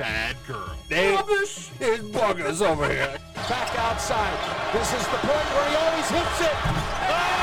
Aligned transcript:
bad 0.00 0.34
girl. 0.46 0.74
They 0.88 1.12
Rubbish 1.12 1.70
is 1.78 2.00
buggers 2.00 2.66
over 2.66 2.88
here. 2.88 3.18
Back 3.34 3.78
outside. 3.78 4.32
This 4.72 4.88
is 4.94 5.06
the 5.08 5.18
point 5.18 5.48
where 5.54 5.68
he 5.68 5.76
always 5.76 6.08
hits 6.08 6.40
it. 6.40 6.56
Oh! 7.04 7.36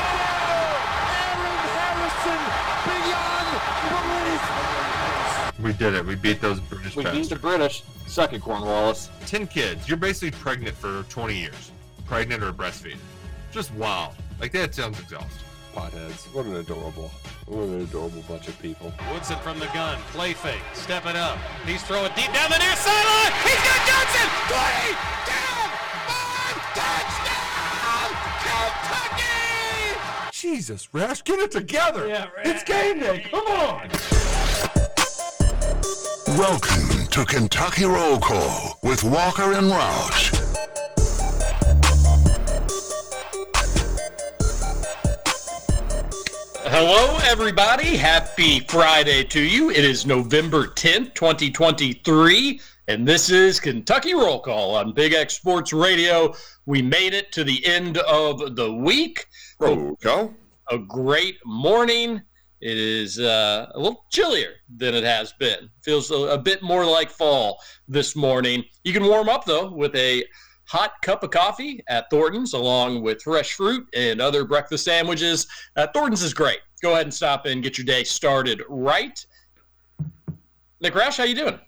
Aaron 1.38 1.62
Harrison 1.78 2.42
beyond 2.84 3.48
belief. 4.26 5.62
We 5.62 5.72
did 5.72 5.94
it. 5.94 6.04
We 6.04 6.16
beat 6.16 6.40
those 6.40 6.58
British 6.58 6.96
We 6.96 7.04
beat 7.04 7.28
the 7.28 7.36
British. 7.36 7.84
Suck 8.08 8.32
it, 8.32 8.42
Cornwallis. 8.42 9.08
10 9.26 9.46
kids. 9.46 9.88
You're 9.88 9.96
basically 9.96 10.32
pregnant 10.32 10.76
for 10.76 11.04
20 11.04 11.38
years. 11.38 11.70
Pregnant 12.06 12.42
or 12.42 12.52
breastfeeding. 12.52 12.98
Just 13.52 13.72
wild. 13.74 14.14
Like, 14.40 14.50
that 14.52 14.74
sounds 14.74 14.98
exhausting. 14.98 15.47
Potheads. 15.78 16.26
What 16.34 16.46
an 16.46 16.56
adorable, 16.56 17.08
what 17.46 17.62
an 17.62 17.82
adorable 17.82 18.22
bunch 18.28 18.48
of 18.48 18.60
people. 18.60 18.92
Woodson 19.12 19.38
from 19.44 19.60
the 19.60 19.66
gun. 19.66 19.96
Play 20.10 20.32
fake. 20.32 20.60
step 20.74 21.06
it 21.06 21.14
up. 21.14 21.38
He's 21.64 21.84
throwing 21.84 22.10
deep 22.16 22.32
down 22.32 22.50
the 22.50 22.58
near 22.58 22.74
sideline. 22.74 23.32
He's 23.46 23.62
got 23.62 23.78
Johnson. 23.86 24.26
20. 24.50 24.98
Down. 25.30 25.70
Five. 26.10 26.58
Touchdown. 26.74 28.10
Kentucky. 28.42 30.30
Jesus, 30.32 30.92
Rash, 30.92 31.22
get 31.22 31.38
it 31.38 31.52
together. 31.52 32.08
Yeah, 32.08 32.26
Rash. 32.36 32.46
It's 32.46 32.64
game 32.64 32.98
day. 32.98 33.24
Come 33.30 33.46
on. 33.46 33.88
Welcome 36.36 37.06
to 37.06 37.24
Kentucky 37.24 37.84
Roll 37.84 38.18
Call 38.18 38.80
with 38.82 39.04
Walker 39.04 39.52
and 39.52 39.70
Roush. 39.70 40.37
Hello, 46.70 47.16
everybody. 47.22 47.96
Happy 47.96 48.60
Friday 48.60 49.24
to 49.24 49.40
you. 49.40 49.70
It 49.70 49.86
is 49.86 50.04
November 50.04 50.66
10th, 50.66 51.14
2023, 51.14 52.60
and 52.88 53.08
this 53.08 53.30
is 53.30 53.58
Kentucky 53.58 54.12
Roll 54.12 54.38
Call 54.38 54.74
on 54.74 54.92
Big 54.92 55.14
X 55.14 55.32
Sports 55.32 55.72
Radio. 55.72 56.34
We 56.66 56.82
made 56.82 57.14
it 57.14 57.32
to 57.32 57.42
the 57.42 57.64
end 57.64 57.96
of 57.96 58.54
the 58.54 58.70
week. 58.70 59.24
Roll 59.58 59.96
call. 59.96 60.34
A 60.70 60.76
great 60.76 61.38
morning. 61.46 62.20
It 62.60 62.76
is 62.76 63.18
uh, 63.18 63.70
a 63.74 63.78
little 63.78 64.04
chillier 64.10 64.56
than 64.76 64.94
it 64.94 65.04
has 65.04 65.32
been. 65.32 65.70
Feels 65.82 66.10
a, 66.10 66.16
a 66.16 66.38
bit 66.38 66.62
more 66.62 66.84
like 66.84 67.08
fall 67.08 67.60
this 67.88 68.14
morning. 68.14 68.62
You 68.84 68.92
can 68.92 69.06
warm 69.06 69.30
up, 69.30 69.46
though, 69.46 69.72
with 69.72 69.96
a 69.96 70.22
hot 70.68 70.92
cup 71.02 71.22
of 71.22 71.30
coffee 71.30 71.82
at 71.88 72.10
Thornton's, 72.10 72.52
along 72.52 73.02
with 73.02 73.22
fresh 73.22 73.54
fruit 73.54 73.88
and 73.94 74.20
other 74.20 74.44
breakfast 74.44 74.84
sandwiches. 74.84 75.46
Uh, 75.76 75.86
Thornton's 75.94 76.22
is 76.22 76.34
great. 76.34 76.60
Go 76.82 76.92
ahead 76.92 77.06
and 77.06 77.14
stop 77.14 77.46
and 77.46 77.62
get 77.62 77.78
your 77.78 77.84
day 77.84 78.04
started 78.04 78.62
right. 78.68 79.24
Nick 80.80 80.94
Roush, 80.94 81.16
how 81.16 81.24
you 81.24 81.34
doing? 81.34 81.58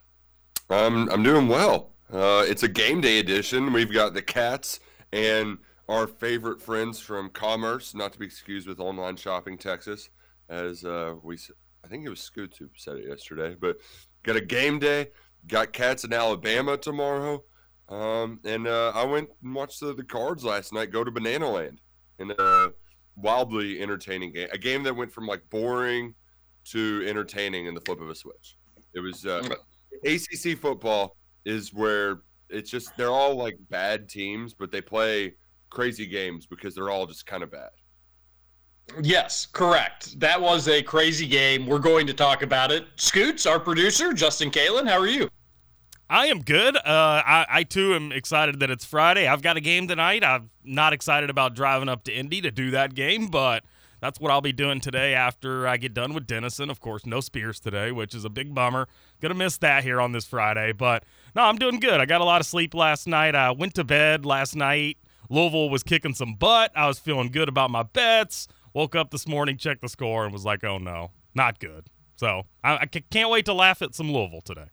I'm 0.68 1.08
I'm 1.10 1.22
doing 1.22 1.48
well. 1.48 1.90
Uh, 2.12 2.44
it's 2.46 2.62
a 2.62 2.68
game 2.68 3.00
day 3.00 3.18
edition. 3.18 3.72
We've 3.72 3.92
got 3.92 4.14
the 4.14 4.22
Cats 4.22 4.80
and 5.12 5.58
our 5.88 6.06
favorite 6.06 6.60
friends 6.60 7.00
from 7.00 7.30
Commerce, 7.30 7.94
not 7.94 8.12
to 8.12 8.18
be 8.18 8.26
excused 8.26 8.68
with 8.68 8.78
online 8.78 9.16
shopping 9.16 9.58
Texas, 9.58 10.10
as 10.48 10.84
uh, 10.84 11.14
we 11.22 11.38
I 11.84 11.88
think 11.88 12.04
it 12.04 12.10
was 12.10 12.20
Scoots 12.20 12.58
who 12.58 12.68
said 12.76 12.98
it 12.98 13.08
yesterday. 13.08 13.56
But 13.58 13.78
got 14.22 14.36
a 14.36 14.40
game 14.40 14.78
day. 14.78 15.08
Got 15.48 15.72
Cats 15.72 16.04
in 16.04 16.12
Alabama 16.12 16.76
tomorrow. 16.76 17.42
Um, 17.90 18.38
and 18.44 18.68
uh, 18.68 18.92
I 18.94 19.04
went 19.04 19.30
and 19.42 19.54
watched 19.54 19.80
the, 19.80 19.92
the 19.92 20.04
Cards 20.04 20.44
last 20.44 20.72
night 20.72 20.92
go 20.92 21.02
to 21.02 21.10
Banana 21.10 21.50
Land 21.50 21.80
in 22.20 22.30
a 22.38 22.68
wildly 23.16 23.82
entertaining 23.82 24.32
game. 24.32 24.48
A 24.52 24.58
game 24.58 24.82
that 24.84 24.94
went 24.94 25.12
from 25.12 25.26
like 25.26 25.42
boring 25.50 26.14
to 26.66 27.04
entertaining 27.06 27.66
in 27.66 27.74
the 27.74 27.80
flip 27.80 28.00
of 28.00 28.08
a 28.08 28.14
switch. 28.14 28.56
It 28.94 29.00
was 29.00 29.26
uh, 29.26 29.42
ACC 30.04 30.58
football 30.58 31.16
is 31.44 31.74
where 31.74 32.20
it's 32.48 32.70
just 32.70 32.96
they're 32.96 33.10
all 33.10 33.34
like 33.34 33.58
bad 33.70 34.08
teams, 34.08 34.54
but 34.54 34.70
they 34.70 34.80
play 34.80 35.34
crazy 35.68 36.06
games 36.06 36.46
because 36.46 36.74
they're 36.74 36.90
all 36.90 37.06
just 37.06 37.26
kind 37.26 37.42
of 37.42 37.50
bad. 37.50 37.70
Yes, 39.02 39.46
correct. 39.46 40.18
That 40.18 40.40
was 40.40 40.68
a 40.68 40.82
crazy 40.82 41.26
game. 41.26 41.66
We're 41.66 41.78
going 41.78 42.06
to 42.08 42.14
talk 42.14 42.42
about 42.42 42.72
it. 42.72 42.86
Scoots, 42.96 43.46
our 43.46 43.60
producer, 43.60 44.12
Justin 44.12 44.50
Kalen, 44.50 44.88
how 44.88 44.98
are 44.98 45.06
you? 45.06 45.28
I 46.10 46.26
am 46.26 46.40
good. 46.42 46.76
Uh, 46.76 46.80
I, 46.84 47.46
I 47.48 47.62
too 47.62 47.94
am 47.94 48.10
excited 48.10 48.58
that 48.58 48.68
it's 48.68 48.84
Friday. 48.84 49.28
I've 49.28 49.42
got 49.42 49.56
a 49.56 49.60
game 49.60 49.86
tonight. 49.86 50.24
I'm 50.24 50.50
not 50.64 50.92
excited 50.92 51.30
about 51.30 51.54
driving 51.54 51.88
up 51.88 52.02
to 52.04 52.12
Indy 52.12 52.40
to 52.40 52.50
do 52.50 52.72
that 52.72 52.96
game, 52.96 53.28
but 53.28 53.62
that's 54.00 54.18
what 54.18 54.32
I'll 54.32 54.40
be 54.40 54.52
doing 54.52 54.80
today 54.80 55.14
after 55.14 55.68
I 55.68 55.76
get 55.76 55.94
done 55.94 56.12
with 56.12 56.26
Denison. 56.26 56.68
Of 56.68 56.80
course, 56.80 57.06
no 57.06 57.20
Spears 57.20 57.60
today, 57.60 57.92
which 57.92 58.12
is 58.12 58.24
a 58.24 58.28
big 58.28 58.52
bummer. 58.52 58.88
Gonna 59.20 59.34
miss 59.34 59.58
that 59.58 59.84
here 59.84 60.00
on 60.00 60.10
this 60.10 60.24
Friday, 60.24 60.72
but 60.72 61.04
no, 61.36 61.42
I'm 61.42 61.58
doing 61.58 61.78
good. 61.78 62.00
I 62.00 62.06
got 62.06 62.20
a 62.20 62.24
lot 62.24 62.40
of 62.40 62.46
sleep 62.48 62.74
last 62.74 63.06
night. 63.06 63.36
I 63.36 63.52
went 63.52 63.76
to 63.76 63.84
bed 63.84 64.26
last 64.26 64.56
night. 64.56 64.98
Louisville 65.28 65.70
was 65.70 65.84
kicking 65.84 66.14
some 66.14 66.34
butt. 66.34 66.72
I 66.74 66.88
was 66.88 66.98
feeling 66.98 67.28
good 67.28 67.48
about 67.48 67.70
my 67.70 67.84
bets. 67.84 68.48
Woke 68.74 68.96
up 68.96 69.12
this 69.12 69.28
morning, 69.28 69.56
checked 69.56 69.82
the 69.82 69.88
score, 69.88 70.24
and 70.24 70.32
was 70.32 70.44
like, 70.44 70.64
"Oh 70.64 70.78
no, 70.78 71.12
not 71.36 71.60
good." 71.60 71.86
So 72.16 72.46
I, 72.64 72.78
I 72.78 72.86
can't 72.86 73.30
wait 73.30 73.44
to 73.44 73.54
laugh 73.54 73.80
at 73.80 73.94
some 73.94 74.10
Louisville 74.12 74.40
today. 74.40 74.70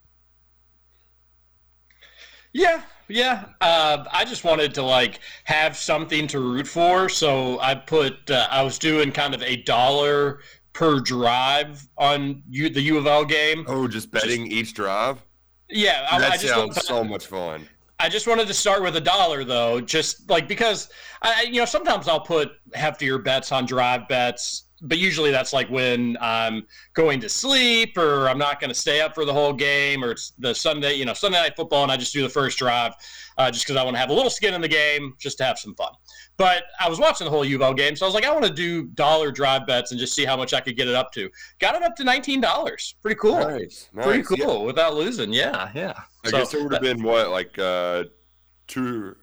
Yeah, 2.57 2.81
yeah. 3.07 3.45
Uh, 3.61 4.03
I 4.11 4.25
just 4.25 4.43
wanted 4.43 4.73
to 4.73 4.81
like 4.81 5.19
have 5.43 5.77
something 5.77 6.25
to 6.27 6.39
root 6.39 6.67
for, 6.67 7.07
so 7.07 7.59
I 7.59 7.75
put. 7.75 8.31
Uh, 8.31 8.47
I 8.49 8.63
was 8.63 8.79
doing 8.79 9.11
kind 9.11 9.35
of 9.35 9.43
a 9.43 9.57
dollar 9.57 10.39
per 10.73 10.99
drive 10.99 11.87
on 11.99 12.41
U, 12.49 12.69
the 12.69 12.81
U 12.81 12.97
of 12.97 13.05
L 13.05 13.25
game. 13.25 13.63
Oh, 13.67 13.87
just 13.87 14.09
betting 14.09 14.51
each 14.51 14.73
drive. 14.73 15.23
Yeah, 15.69 16.07
I, 16.09 16.19
That 16.19 16.31
I 16.31 16.37
just 16.37 16.51
sounds 16.51 16.83
so 16.83 17.03
much 17.03 17.27
fun. 17.27 17.69
I 17.99 18.09
just 18.09 18.25
wanted 18.27 18.47
to 18.47 18.55
start 18.55 18.81
with 18.81 18.95
a 18.95 19.01
dollar 19.01 19.43
though, 19.43 19.79
just 19.79 20.27
like 20.27 20.47
because 20.47 20.89
I, 21.21 21.43
you 21.43 21.59
know, 21.59 21.65
sometimes 21.65 22.07
I'll 22.07 22.21
put 22.21 22.53
heftier 22.75 23.23
bets 23.23 23.51
on 23.51 23.67
drive 23.67 24.07
bets, 24.07 24.63
but 24.81 24.97
usually 24.99 25.31
that's 25.31 25.53
like 25.53 25.67
when 25.69 26.17
I'm 26.21 26.65
going 26.93 27.19
to 27.21 27.29
sleep 27.29 27.97
or 27.97 28.29
I'm 28.29 28.37
not 28.37 28.59
going 28.59 28.69
to 28.69 28.75
stay 28.75 29.01
up 29.01 29.15
for 29.15 29.25
the 29.25 29.33
whole 29.33 29.53
game 29.53 30.03
or 30.03 30.11
it's 30.11 30.33
the 30.37 30.53
Sunday, 30.53 30.93
you 30.93 31.05
know, 31.05 31.13
Sunday 31.13 31.39
night 31.39 31.55
football, 31.55 31.83
and 31.83 31.91
I 31.91 31.97
just 31.97 32.13
do 32.13 32.21
the 32.21 32.29
first 32.29 32.57
drive 32.59 32.93
uh, 33.37 33.49
just 33.49 33.65
because 33.65 33.75
I 33.75 33.83
want 33.83 33.95
to 33.95 33.99
have 33.99 34.09
a 34.09 34.13
little 34.13 34.29
skin 34.29 34.53
in 34.53 34.61
the 34.61 34.67
game, 34.67 35.15
just 35.19 35.37
to 35.39 35.43
have 35.45 35.57
some 35.57 35.73
fun. 35.75 35.93
But 36.37 36.65
I 36.79 36.87
was 36.87 36.99
watching 36.99 37.25
the 37.25 37.31
whole 37.31 37.43
UVL 37.43 37.75
game, 37.75 37.95
so 37.95 38.05
I 38.05 38.07
was 38.07 38.13
like, 38.13 38.25
I 38.25 38.31
want 38.31 38.45
to 38.45 38.53
do 38.53 38.83
dollar 38.89 39.31
drive 39.31 39.65
bets 39.65 39.89
and 39.91 39.99
just 39.99 40.13
see 40.13 40.23
how 40.25 40.37
much 40.37 40.53
I 40.53 40.61
could 40.61 40.77
get 40.77 40.87
it 40.87 40.93
up 40.93 41.11
to. 41.13 41.29
Got 41.59 41.73
it 41.75 41.81
up 41.81 41.95
to 41.95 42.03
nineteen 42.03 42.39
dollars. 42.39 42.93
Pretty 43.01 43.15
cool. 43.19 43.39
Nice, 43.39 43.89
Pretty 43.95 44.19
nice. 44.19 44.31
Yeah. 44.37 44.45
cool 44.45 44.63
without 44.65 44.93
losing. 44.93 45.33
Yeah, 45.33 45.71
yeah. 45.73 45.93
I 46.23 46.29
So- 46.29 46.37
guess 46.37 46.53
it 46.53 46.61
would 46.61 46.73
have 46.73 46.81
been 46.83 47.01
what 47.01 47.31
like 47.31 47.57
uh, 47.57 48.03
two, 48.67 49.15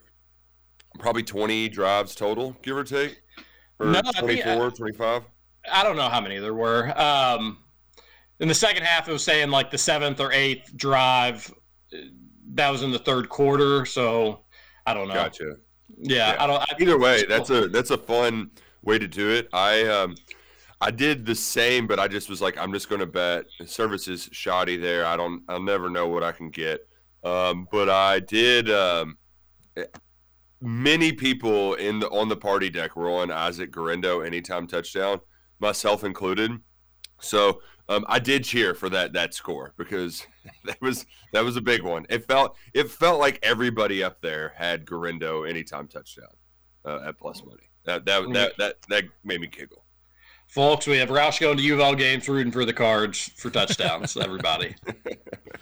probably 0.99 1.23
twenty 1.23 1.69
drives 1.69 2.15
total, 2.15 2.57
give 2.61 2.75
or 2.75 2.83
take, 2.83 3.21
or 3.79 3.87
No, 3.87 3.99
I 3.99 4.11
think, 4.21 4.43
24, 4.43 4.67
uh, 4.67 4.69
25. 4.71 5.23
I 5.71 5.83
don't 5.83 5.95
know 5.95 6.09
how 6.09 6.21
many 6.21 6.39
there 6.39 6.53
were. 6.53 6.93
Um, 6.99 7.59
in 8.39 8.47
the 8.47 8.53
second 8.53 8.83
half, 8.83 9.07
it 9.07 9.11
was 9.11 9.23
saying 9.23 9.49
like 9.49 9.71
the 9.71 9.77
seventh 9.77 10.19
or 10.19 10.31
eighth 10.31 10.75
drive. 10.75 11.53
That 12.53 12.69
was 12.69 12.83
in 12.83 12.91
the 12.91 12.99
third 12.99 13.29
quarter, 13.29 13.85
so 13.85 14.41
I 14.85 14.93
don't 14.93 15.07
know. 15.07 15.15
Gotcha. 15.15 15.55
Yeah, 15.97 16.33
Yeah. 16.33 16.43
I 16.43 16.47
don't. 16.47 16.61
I, 16.61 16.65
Either 16.79 16.99
way, 16.99 17.23
that's 17.27 17.49
a 17.49 17.67
that's 17.67 17.91
a 17.91 17.97
fun 17.97 18.51
way 18.83 18.99
to 18.99 19.07
do 19.07 19.29
it. 19.31 19.49
I 19.53 19.83
um 19.83 20.15
I 20.81 20.91
did 20.91 21.25
the 21.25 21.35
same, 21.35 21.87
but 21.87 21.99
I 21.99 22.07
just 22.07 22.29
was 22.29 22.41
like, 22.41 22.57
I'm 22.57 22.73
just 22.73 22.89
gonna 22.89 23.05
bet 23.05 23.45
the 23.59 23.67
service 23.67 24.07
is 24.07 24.29
shoddy 24.31 24.77
there. 24.77 25.05
I 25.05 25.15
don't 25.17 25.43
I'll 25.47 25.61
never 25.61 25.89
know 25.89 26.07
what 26.07 26.23
I 26.23 26.31
can 26.31 26.49
get. 26.49 26.87
Um, 27.23 27.67
but 27.71 27.89
I 27.89 28.19
did 28.19 28.69
um 28.69 29.17
many 30.61 31.11
people 31.11 31.75
in 31.75 31.99
the 31.99 32.09
on 32.09 32.29
the 32.29 32.35
party 32.35 32.69
deck 32.69 32.95
were 32.95 33.09
on 33.09 33.31
Isaac 33.31 33.71
Guerendo 33.71 34.21
anytime 34.21 34.67
touchdown, 34.67 35.19
myself 35.59 36.03
included. 36.03 36.51
So 37.19 37.61
um, 37.87 38.05
I 38.07 38.19
did 38.19 38.43
cheer 38.43 38.73
for 38.73 38.89
that 38.89 39.13
that 39.13 39.33
score 39.33 39.73
because 39.77 40.25
that 40.65 40.81
was 40.81 41.05
that 41.33 41.43
was 41.43 41.55
a 41.55 41.61
big 41.61 41.81
one. 41.81 42.05
It 42.09 42.25
felt 42.25 42.55
it 42.73 42.89
felt 42.89 43.19
like 43.19 43.39
everybody 43.43 44.03
up 44.03 44.21
there 44.21 44.53
had 44.55 44.85
Guerendo 44.85 45.43
anytime 45.43 45.87
touchdown 45.87 46.33
uh, 46.83 46.99
at 47.07 47.17
plus 47.17 47.43
money. 47.43 47.69
That 47.85 48.05
that, 48.05 48.33
that 48.33 48.57
that 48.57 48.75
that 48.89 49.03
made 49.23 49.41
me 49.41 49.47
giggle. 49.47 49.84
Folks, 50.47 50.87
we 50.87 50.97
have 50.97 51.09
Roush 51.09 51.41
going 51.41 51.57
to 51.57 51.63
U 51.63 51.73
of 51.73 51.81
L 51.81 51.95
games 51.95 52.29
rooting 52.29 52.51
for 52.51 52.63
the 52.63 52.71
cards 52.71 53.29
for 53.35 53.49
touchdowns, 53.49 54.15
everybody. 54.21 54.73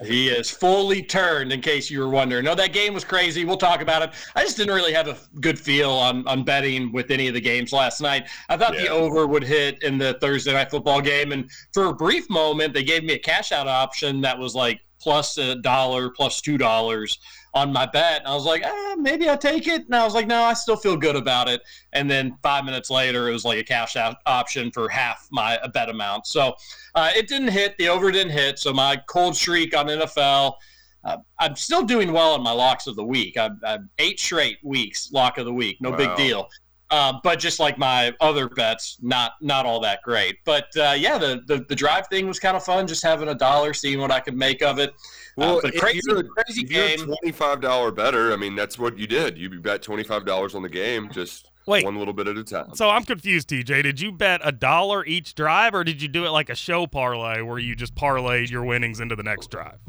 he 0.05 0.27
is 0.27 0.51
fully 0.51 1.01
turned, 1.01 1.51
in 1.51 1.61
case 1.61 1.89
you 1.89 1.99
were 1.99 2.09
wondering. 2.09 2.45
No, 2.45 2.53
that 2.53 2.73
game 2.73 2.93
was 2.93 3.03
crazy. 3.03 3.43
We'll 3.43 3.57
talk 3.57 3.81
about 3.81 4.03
it. 4.03 4.11
I 4.35 4.43
just 4.43 4.55
didn't 4.55 4.75
really 4.75 4.93
have 4.93 5.07
a 5.07 5.17
good 5.39 5.57
feel 5.57 5.89
on, 5.89 6.27
on 6.27 6.43
betting 6.43 6.91
with 6.91 7.09
any 7.09 7.27
of 7.27 7.33
the 7.33 7.41
games 7.41 7.73
last 7.73 8.01
night. 8.01 8.29
I 8.49 8.57
thought 8.57 8.75
yeah. 8.75 8.83
the 8.83 8.89
over 8.89 9.25
would 9.25 9.43
hit 9.43 9.81
in 9.81 9.97
the 9.97 10.13
Thursday 10.21 10.53
night 10.53 10.69
football 10.69 11.01
game. 11.01 11.31
And 11.31 11.49
for 11.73 11.85
a 11.85 11.93
brief 11.93 12.29
moment, 12.29 12.73
they 12.73 12.83
gave 12.83 13.03
me 13.03 13.13
a 13.13 13.19
cash 13.19 13.51
out 13.51 13.67
option 13.67 14.21
that 14.21 14.37
was 14.37 14.53
like 14.53 14.81
plus 15.01 15.37
a 15.37 15.55
dollar, 15.55 16.11
plus 16.11 16.39
two 16.39 16.57
dollars 16.57 17.17
on 17.53 17.71
my 17.71 17.85
bet. 17.85 18.19
And 18.19 18.27
I 18.27 18.33
was 18.33 18.45
like, 18.45 18.63
ah, 18.65 18.95
maybe 18.97 19.29
I 19.29 19.35
take 19.35 19.67
it. 19.67 19.85
And 19.85 19.95
I 19.95 20.03
was 20.03 20.13
like, 20.13 20.27
no, 20.27 20.43
I 20.43 20.53
still 20.53 20.75
feel 20.75 20.97
good 20.97 21.15
about 21.15 21.47
it. 21.47 21.61
And 21.93 22.09
then 22.09 22.35
five 22.41 22.65
minutes 22.65 22.89
later, 22.89 23.29
it 23.29 23.31
was 23.31 23.45
like 23.45 23.59
a 23.59 23.63
cash 23.63 23.95
out 23.95 24.17
option 24.25 24.71
for 24.71 24.89
half 24.89 25.27
my 25.31 25.59
bet 25.73 25.89
amount. 25.89 26.27
So 26.27 26.55
uh, 26.95 27.11
it 27.15 27.27
didn't 27.27 27.49
hit. 27.49 27.77
The 27.77 27.89
over 27.89 28.11
didn't 28.11 28.33
hit. 28.33 28.59
So 28.59 28.73
my 28.73 29.01
cold 29.07 29.35
streak 29.35 29.75
on 29.75 29.87
NFL. 29.87 30.55
Uh, 31.03 31.17
I'm 31.37 31.55
still 31.57 31.83
doing 31.83 32.13
well 32.13 32.33
in 32.35 32.41
my 32.41 32.53
locks 32.53 32.87
of 32.87 32.95
the 32.95 33.03
week. 33.03 33.37
I'm, 33.37 33.59
I'm 33.65 33.89
eight 33.99 34.21
straight 34.21 34.57
weeks 34.63 35.11
lock 35.11 35.37
of 35.37 35.45
the 35.45 35.53
week. 35.53 35.77
No 35.81 35.91
wow. 35.91 35.97
big 35.97 36.15
deal. 36.15 36.49
Uh, 36.89 37.13
but 37.23 37.39
just 37.39 37.59
like 37.59 37.77
my 37.77 38.13
other 38.21 38.47
bets, 38.47 38.97
not 39.01 39.33
not 39.41 39.65
all 39.65 39.79
that 39.79 40.01
great. 40.03 40.37
But 40.45 40.67
uh, 40.77 40.93
yeah, 40.95 41.17
the, 41.17 41.41
the, 41.47 41.65
the 41.67 41.75
drive 41.75 42.07
thing 42.07 42.27
was 42.27 42.39
kind 42.39 42.55
of 42.55 42.63
fun. 42.63 42.85
Just 42.85 43.03
having 43.03 43.29
a 43.29 43.35
dollar, 43.35 43.73
seeing 43.73 43.99
what 43.99 44.11
I 44.11 44.19
could 44.19 44.37
make 44.37 44.61
of 44.61 44.77
it. 44.79 44.93
Well, 45.35 45.61
uh, 45.63 45.71
crazy, 45.77 46.01
you're, 46.07 46.23
crazy 46.23 46.63
game. 46.63 46.99
Twenty 46.99 47.31
five 47.31 47.61
dollar 47.61 47.91
better. 47.91 48.33
I 48.33 48.35
mean, 48.35 48.55
that's 48.55 48.77
what 48.77 48.97
you 48.97 49.07
did. 49.07 49.37
You 49.37 49.49
bet 49.59 49.81
twenty 49.81 50.03
five 50.03 50.25
dollars 50.25 50.53
on 50.53 50.61
the 50.61 50.69
game, 50.69 51.09
just 51.11 51.49
Wait, 51.65 51.85
one 51.85 51.97
little 51.97 52.13
bit 52.13 52.27
at 52.27 52.37
a 52.37 52.43
time. 52.43 52.75
So 52.75 52.89
I'm 52.89 53.03
confused, 53.03 53.49
TJ. 53.49 53.83
Did 53.83 53.99
you 53.99 54.11
bet 54.11 54.41
a 54.43 54.51
dollar 54.51 55.05
each 55.05 55.33
drive, 55.33 55.73
or 55.73 55.83
did 55.83 56.01
you 56.01 56.07
do 56.07 56.25
it 56.25 56.29
like 56.29 56.49
a 56.49 56.55
show 56.55 56.85
parlay 56.85 57.41
where 57.41 57.57
you 57.57 57.75
just 57.75 57.95
parlayed 57.95 58.51
your 58.51 58.63
winnings 58.63 58.99
into 58.99 59.15
the 59.15 59.23
next 59.23 59.49
drive? 59.49 59.79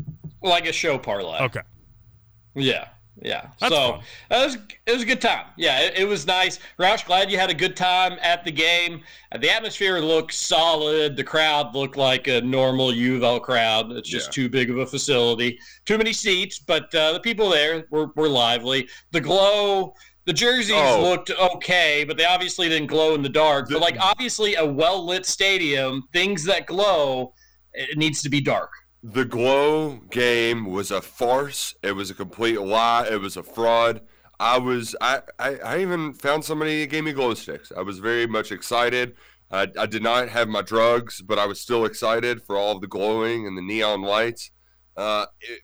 Like 0.43 0.67
a 0.67 0.73
show 0.73 0.99
parlay. 0.99 1.41
Okay. 1.41 1.63
Yeah. 2.55 2.89
Yeah. 3.23 3.49
That's 3.61 3.75
so 3.75 4.01
it 4.31 4.35
was 4.45 4.59
it 4.87 4.93
was 4.93 5.03
a 5.03 5.07
good 5.07 5.21
time. 5.21 5.47
Yeah, 5.57 5.81
it, 5.81 5.99
it, 5.99 6.05
was 6.05 6.27
nice. 6.27 6.59
Roush, 6.79 7.07
glad 7.07 7.31
you 7.31 7.39
had 7.39 7.51
a 7.51 7.55
good 7.55 7.77
time 7.77 8.19
at 8.21 8.45
the 8.45 8.51
game. 8.51 9.03
The 9.39 9.51
atmosphere 9.51 10.01
looked 10.01 10.35
solid. 10.35 11.17
The 11.17 11.25
crowd 11.25 11.75
looked 11.75 11.97
like 11.97 12.27
a 12.27 12.41
normal 12.41 12.93
U 12.93 13.17
of 13.17 13.23
L 13.23 13.41
crowd. 13.41 13.93
It's 13.93 14.09
just 14.09 14.29
yeah. 14.29 14.43
too 14.43 14.49
big 14.49 14.71
of 14.71 14.79
a 14.79 14.87
facility, 14.87 15.59
too 15.85 15.97
many 15.97 16.13
seats, 16.13 16.59
but 16.59 16.93
uh, 16.95 17.13
the 17.13 17.21
people 17.21 17.49
there 17.49 17.87
were, 17.91 18.11
were 18.17 18.29
lively. 18.29 18.89
The 19.13 19.21
glow. 19.21 19.95
The 20.27 20.33
jerseys 20.33 20.73
oh. 20.75 21.03
looked 21.03 21.31
okay, 21.31 22.03
but 22.03 22.17
they 22.17 22.25
obviously 22.25 22.67
didn't 22.71 22.87
glow 22.87 23.15
in 23.15 23.21
the 23.21 23.29
dark. 23.29 23.69
But 23.69 23.83
like 23.83 23.99
obviously 24.01 24.55
a 24.55 24.65
well 24.65 25.05
lit 25.05 25.27
stadium, 25.27 26.09
things 26.15 26.45
that 26.45 26.65
glow, 26.67 27.35
it 27.75 27.99
needs 27.99 28.23
to 28.23 28.31
be 28.31 28.41
dark 28.41 28.71
the 29.05 29.25
glow 29.27 30.01
game 30.11 30.65
was 30.65 30.91
a 30.91 31.03
farce. 31.03 31.75
It 31.83 31.93
was 31.93 32.11
a 32.11 32.15
complete 32.15 32.59
lie. 32.59 33.07
It 33.11 33.21
was 33.21 33.37
a 33.37 33.43
fraud. 33.43 34.01
I 34.41 34.57
was 34.57 34.97
I, 34.99 35.21
I, 35.39 35.57
I 35.57 35.79
even 35.81 36.15
found 36.15 36.43
somebody 36.43 36.81
that 36.81 36.91
gave 36.91 37.05
me 37.05 37.13
glow 37.13 37.35
sticks. 37.35 37.71
I 37.77 37.83
was 37.83 37.99
very 37.99 38.27
much 38.27 38.51
excited. 38.51 39.15
I, 39.51 39.69
I 39.79 39.85
did 39.85 40.03
not 40.03 40.31
have 40.31 40.49
my 40.49 40.63
drugs, 40.63 41.21
but 41.21 41.39
I 41.39 41.45
was 41.45 41.61
still 41.61 41.85
excited 41.85 42.43
for 42.43 42.57
all 42.57 42.79
the 42.79 42.87
glowing 42.87 43.47
and 43.47 43.59
the 43.59 43.63
neon 43.63 44.01
lights. 44.01 44.51
Uh, 44.97 45.27
it, 45.39 45.61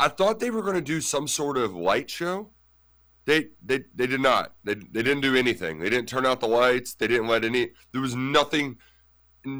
I 0.00 0.08
thought 0.08 0.40
they 0.40 0.50
were 0.50 0.62
going 0.62 0.74
to 0.74 0.80
do 0.80 1.02
some 1.02 1.28
sort 1.28 1.58
of 1.58 1.74
light 1.74 2.08
show. 2.08 2.52
They 3.26 3.48
they 3.62 3.84
they 3.94 4.06
did 4.06 4.22
not. 4.22 4.54
They 4.64 4.76
they 4.76 5.02
didn't 5.02 5.20
do 5.20 5.36
anything. 5.36 5.78
They 5.78 5.90
didn't 5.90 6.08
turn 6.08 6.24
out 6.24 6.40
the 6.40 6.48
lights. 6.48 6.94
They 6.94 7.06
didn't 7.06 7.28
let 7.28 7.44
any. 7.44 7.72
There 7.92 8.00
was 8.00 8.16
nothing 8.16 8.78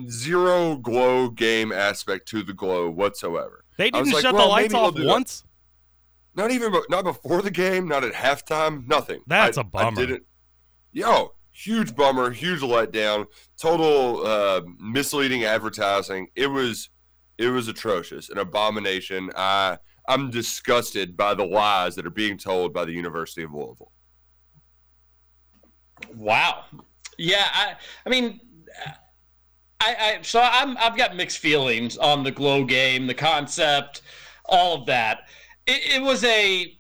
zero 0.09 0.77
glow 0.77 1.29
game 1.29 1.73
aspect 1.73 2.29
to 2.29 2.43
the 2.43 2.53
glow 2.53 2.91
whatsoever. 2.91 3.65
They 3.79 3.91
didn't 3.91 4.13
like, 4.13 4.23
shut 4.23 4.35
well, 4.35 4.47
the 4.47 4.49
lights 4.49 4.75
off 4.75 4.95
once. 4.99 5.45
Not 6.35 6.51
even 6.51 6.73
not 6.89 7.05
before 7.05 7.43
the 7.43 7.51
game, 7.51 7.87
not 7.89 8.05
at 8.05 8.13
halftime, 8.13 8.87
nothing. 8.87 9.21
That's 9.27 9.59
I, 9.59 9.61
a 9.61 9.65
bummer. 9.65 10.01
I 10.01 10.07
didn't. 10.07 10.23
Yo, 10.93 11.35
huge 11.51 11.95
bummer, 11.95 12.31
huge 12.31 12.61
letdown, 12.61 13.27
total 13.61 14.27
uh, 14.27 14.63
misleading 14.79 15.45
advertising. 15.45 16.29
It 16.35 16.47
was 16.47 16.89
it 17.39 17.49
was 17.49 17.69
atrocious, 17.69 18.31
an 18.31 18.39
abomination. 18.39 19.31
I 19.37 19.79
I'm 20.09 20.31
disgusted 20.31 21.17
by 21.17 21.35
the 21.35 21.45
lies 21.45 21.95
that 21.97 22.07
are 22.07 22.11
being 22.11 22.39
told 22.39 22.73
by 22.73 22.85
the 22.85 22.93
University 22.93 23.43
of 23.43 23.53
Louisville. 23.53 23.93
Wow. 26.17 26.65
Yeah, 27.19 27.47
I 27.53 27.75
I 28.07 28.09
mean 28.09 28.41
I, 29.83 29.97
I 29.99 30.23
so 30.23 30.41
I'm 30.41 30.77
I've 30.79 30.97
got 30.97 31.17
mixed 31.17 31.39
feelings 31.39 31.99
on 31.99 32.23
the 32.23 32.31
glow 32.31 32.65
game, 32.65 33.07
the 33.07 33.15
concept, 33.15 34.03
all 34.45 34.75
of 34.81 34.87
that. 34.87 35.29
It, 35.67 35.97
it 35.97 36.03
was 36.03 36.23
a 36.25 36.79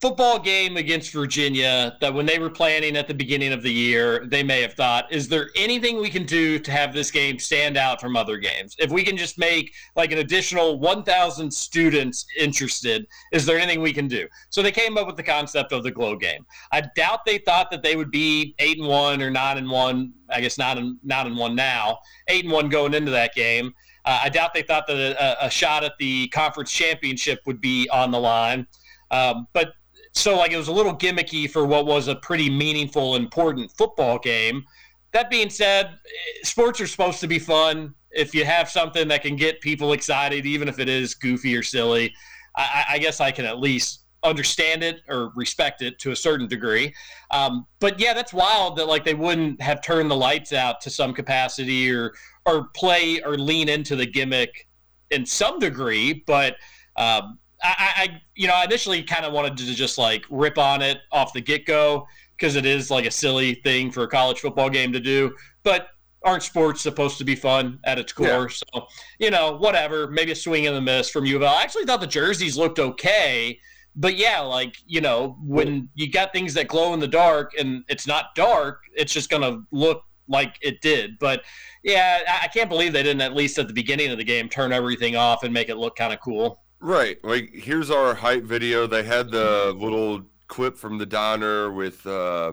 football 0.00 0.38
game 0.38 0.76
against 0.76 1.12
Virginia 1.12 1.96
that 2.00 2.14
when 2.14 2.24
they 2.24 2.38
were 2.38 2.50
planning 2.50 2.96
at 2.96 3.08
the 3.08 3.14
beginning 3.14 3.52
of 3.52 3.62
the 3.62 3.72
year, 3.72 4.26
they 4.26 4.44
may 4.44 4.62
have 4.62 4.74
thought, 4.74 5.10
is 5.12 5.28
there 5.28 5.50
anything 5.56 5.98
we 5.98 6.08
can 6.08 6.24
do 6.24 6.58
to 6.60 6.70
have 6.70 6.94
this 6.94 7.10
game 7.10 7.36
stand 7.38 7.76
out 7.76 8.00
from 8.00 8.16
other 8.16 8.36
games? 8.36 8.76
If 8.78 8.92
we 8.92 9.02
can 9.02 9.16
just 9.16 9.38
make 9.38 9.74
like 9.96 10.12
an 10.12 10.18
additional 10.18 10.78
1,000 10.78 11.52
students 11.52 12.26
interested, 12.38 13.06
is 13.32 13.44
there 13.44 13.58
anything 13.58 13.80
we 13.80 13.92
can 13.92 14.06
do? 14.06 14.28
So 14.50 14.62
they 14.62 14.70
came 14.70 14.96
up 14.96 15.08
with 15.08 15.16
the 15.16 15.22
concept 15.24 15.72
of 15.72 15.82
the 15.82 15.90
glow 15.90 16.16
game. 16.16 16.46
I 16.70 16.82
doubt 16.94 17.24
they 17.26 17.38
thought 17.38 17.70
that 17.72 17.82
they 17.82 17.96
would 17.96 18.12
be 18.12 18.54
eight 18.60 18.78
and 18.78 18.86
one 18.86 19.20
or 19.20 19.30
nine 19.30 19.58
and 19.58 19.68
one. 19.68 20.12
I 20.30 20.40
guess 20.40 20.58
not 20.58 20.78
and 20.78 20.96
nine 21.02 21.26
and 21.26 21.36
one 21.36 21.56
now, 21.56 21.98
eight 22.28 22.44
and 22.44 22.52
one 22.52 22.68
going 22.68 22.94
into 22.94 23.10
that 23.10 23.34
game. 23.34 23.72
Uh, 24.04 24.20
I 24.22 24.28
doubt 24.28 24.54
they 24.54 24.62
thought 24.62 24.86
that 24.86 24.96
a, 24.96 25.46
a, 25.46 25.50
shot 25.50 25.84
at 25.84 25.92
the 25.98 26.28
conference 26.28 26.70
championship 26.70 27.40
would 27.46 27.60
be 27.60 27.88
on 27.90 28.10
the 28.10 28.18
line. 28.18 28.66
Um, 29.10 29.48
but 29.52 29.72
so 30.18 30.36
like 30.36 30.52
it 30.52 30.56
was 30.56 30.68
a 30.68 30.72
little 30.72 30.94
gimmicky 30.94 31.48
for 31.48 31.64
what 31.64 31.86
was 31.86 32.08
a 32.08 32.16
pretty 32.16 32.50
meaningful, 32.50 33.16
important 33.16 33.70
football 33.72 34.18
game. 34.18 34.64
That 35.12 35.30
being 35.30 35.48
said, 35.48 35.98
sports 36.42 36.80
are 36.80 36.86
supposed 36.86 37.20
to 37.20 37.26
be 37.26 37.38
fun. 37.38 37.94
If 38.10 38.34
you 38.34 38.44
have 38.44 38.68
something 38.68 39.08
that 39.08 39.22
can 39.22 39.36
get 39.36 39.60
people 39.60 39.92
excited, 39.92 40.44
even 40.44 40.68
if 40.68 40.78
it 40.78 40.88
is 40.88 41.14
goofy 41.14 41.56
or 41.56 41.62
silly, 41.62 42.12
I, 42.56 42.84
I 42.90 42.98
guess 42.98 43.20
I 43.20 43.30
can 43.30 43.44
at 43.44 43.58
least 43.58 44.04
understand 44.24 44.82
it 44.82 45.00
or 45.08 45.30
respect 45.36 45.82
it 45.82 45.98
to 46.00 46.10
a 46.10 46.16
certain 46.16 46.48
degree. 46.48 46.92
Um, 47.30 47.66
but 47.78 48.00
yeah, 48.00 48.14
that's 48.14 48.32
wild 48.32 48.76
that 48.76 48.86
like 48.88 49.04
they 49.04 49.14
wouldn't 49.14 49.60
have 49.62 49.82
turned 49.82 50.10
the 50.10 50.16
lights 50.16 50.52
out 50.52 50.80
to 50.82 50.90
some 50.90 51.14
capacity 51.14 51.90
or 51.90 52.14
or 52.44 52.68
play 52.74 53.22
or 53.22 53.36
lean 53.38 53.68
into 53.68 53.94
the 53.94 54.06
gimmick 54.06 54.66
in 55.10 55.24
some 55.24 55.58
degree. 55.58 56.24
But 56.26 56.56
um, 56.96 57.38
I, 57.62 57.92
I 57.96 58.22
you 58.34 58.46
know, 58.46 58.54
I 58.54 58.64
initially 58.64 59.02
kind 59.02 59.24
of 59.24 59.32
wanted 59.32 59.56
to 59.56 59.74
just 59.74 59.98
like 59.98 60.24
rip 60.30 60.58
on 60.58 60.82
it 60.82 60.98
off 61.12 61.32
the 61.32 61.40
get 61.40 61.66
go 61.66 62.06
because 62.36 62.56
it 62.56 62.64
is 62.66 62.90
like 62.90 63.04
a 63.04 63.10
silly 63.10 63.54
thing 63.54 63.90
for 63.90 64.04
a 64.04 64.08
college 64.08 64.40
football 64.40 64.70
game 64.70 64.92
to 64.92 65.00
do. 65.00 65.34
But 65.64 65.88
aren't 66.24 66.42
sports 66.42 66.80
supposed 66.80 67.18
to 67.18 67.24
be 67.24 67.34
fun 67.34 67.78
at 67.84 67.98
its 67.98 68.12
core? 68.12 68.26
Yeah. 68.26 68.46
So, 68.48 68.86
you 69.18 69.30
know, 69.30 69.56
whatever. 69.56 70.08
Maybe 70.08 70.32
a 70.32 70.36
swing 70.36 70.66
and 70.66 70.76
a 70.76 70.80
miss 70.80 71.10
from 71.10 71.24
U 71.26 71.36
of 71.36 71.42
L. 71.42 71.54
I 71.54 71.62
actually 71.62 71.84
thought 71.84 72.00
the 72.00 72.06
jerseys 72.06 72.56
looked 72.56 72.78
okay. 72.78 73.58
But 73.96 74.16
yeah, 74.16 74.40
like, 74.40 74.76
you 74.86 75.00
know, 75.00 75.36
when 75.42 75.88
you 75.94 76.10
got 76.10 76.32
things 76.32 76.54
that 76.54 76.68
glow 76.68 76.94
in 76.94 77.00
the 77.00 77.08
dark 77.08 77.52
and 77.58 77.82
it's 77.88 78.06
not 78.06 78.34
dark, 78.36 78.82
it's 78.94 79.12
just 79.12 79.28
going 79.28 79.42
to 79.42 79.64
look 79.72 80.04
like 80.28 80.56
it 80.60 80.80
did. 80.80 81.18
But 81.18 81.42
yeah, 81.82 82.20
I 82.42 82.46
can't 82.48 82.68
believe 82.68 82.92
they 82.92 83.02
didn't, 83.02 83.22
at 83.22 83.34
least 83.34 83.58
at 83.58 83.66
the 83.66 83.74
beginning 83.74 84.10
of 84.10 84.18
the 84.18 84.24
game, 84.24 84.48
turn 84.48 84.72
everything 84.72 85.16
off 85.16 85.42
and 85.42 85.52
make 85.52 85.68
it 85.68 85.76
look 85.76 85.96
kind 85.96 86.12
of 86.12 86.20
cool. 86.20 86.62
Right. 86.80 87.22
Like 87.24 87.50
here's 87.52 87.90
our 87.90 88.14
hype 88.14 88.44
video. 88.44 88.86
They 88.86 89.02
had 89.02 89.30
the 89.30 89.74
little 89.76 90.22
clip 90.46 90.76
from 90.76 90.98
the 90.98 91.06
diner 91.06 91.72
with 91.72 92.06
uh, 92.06 92.52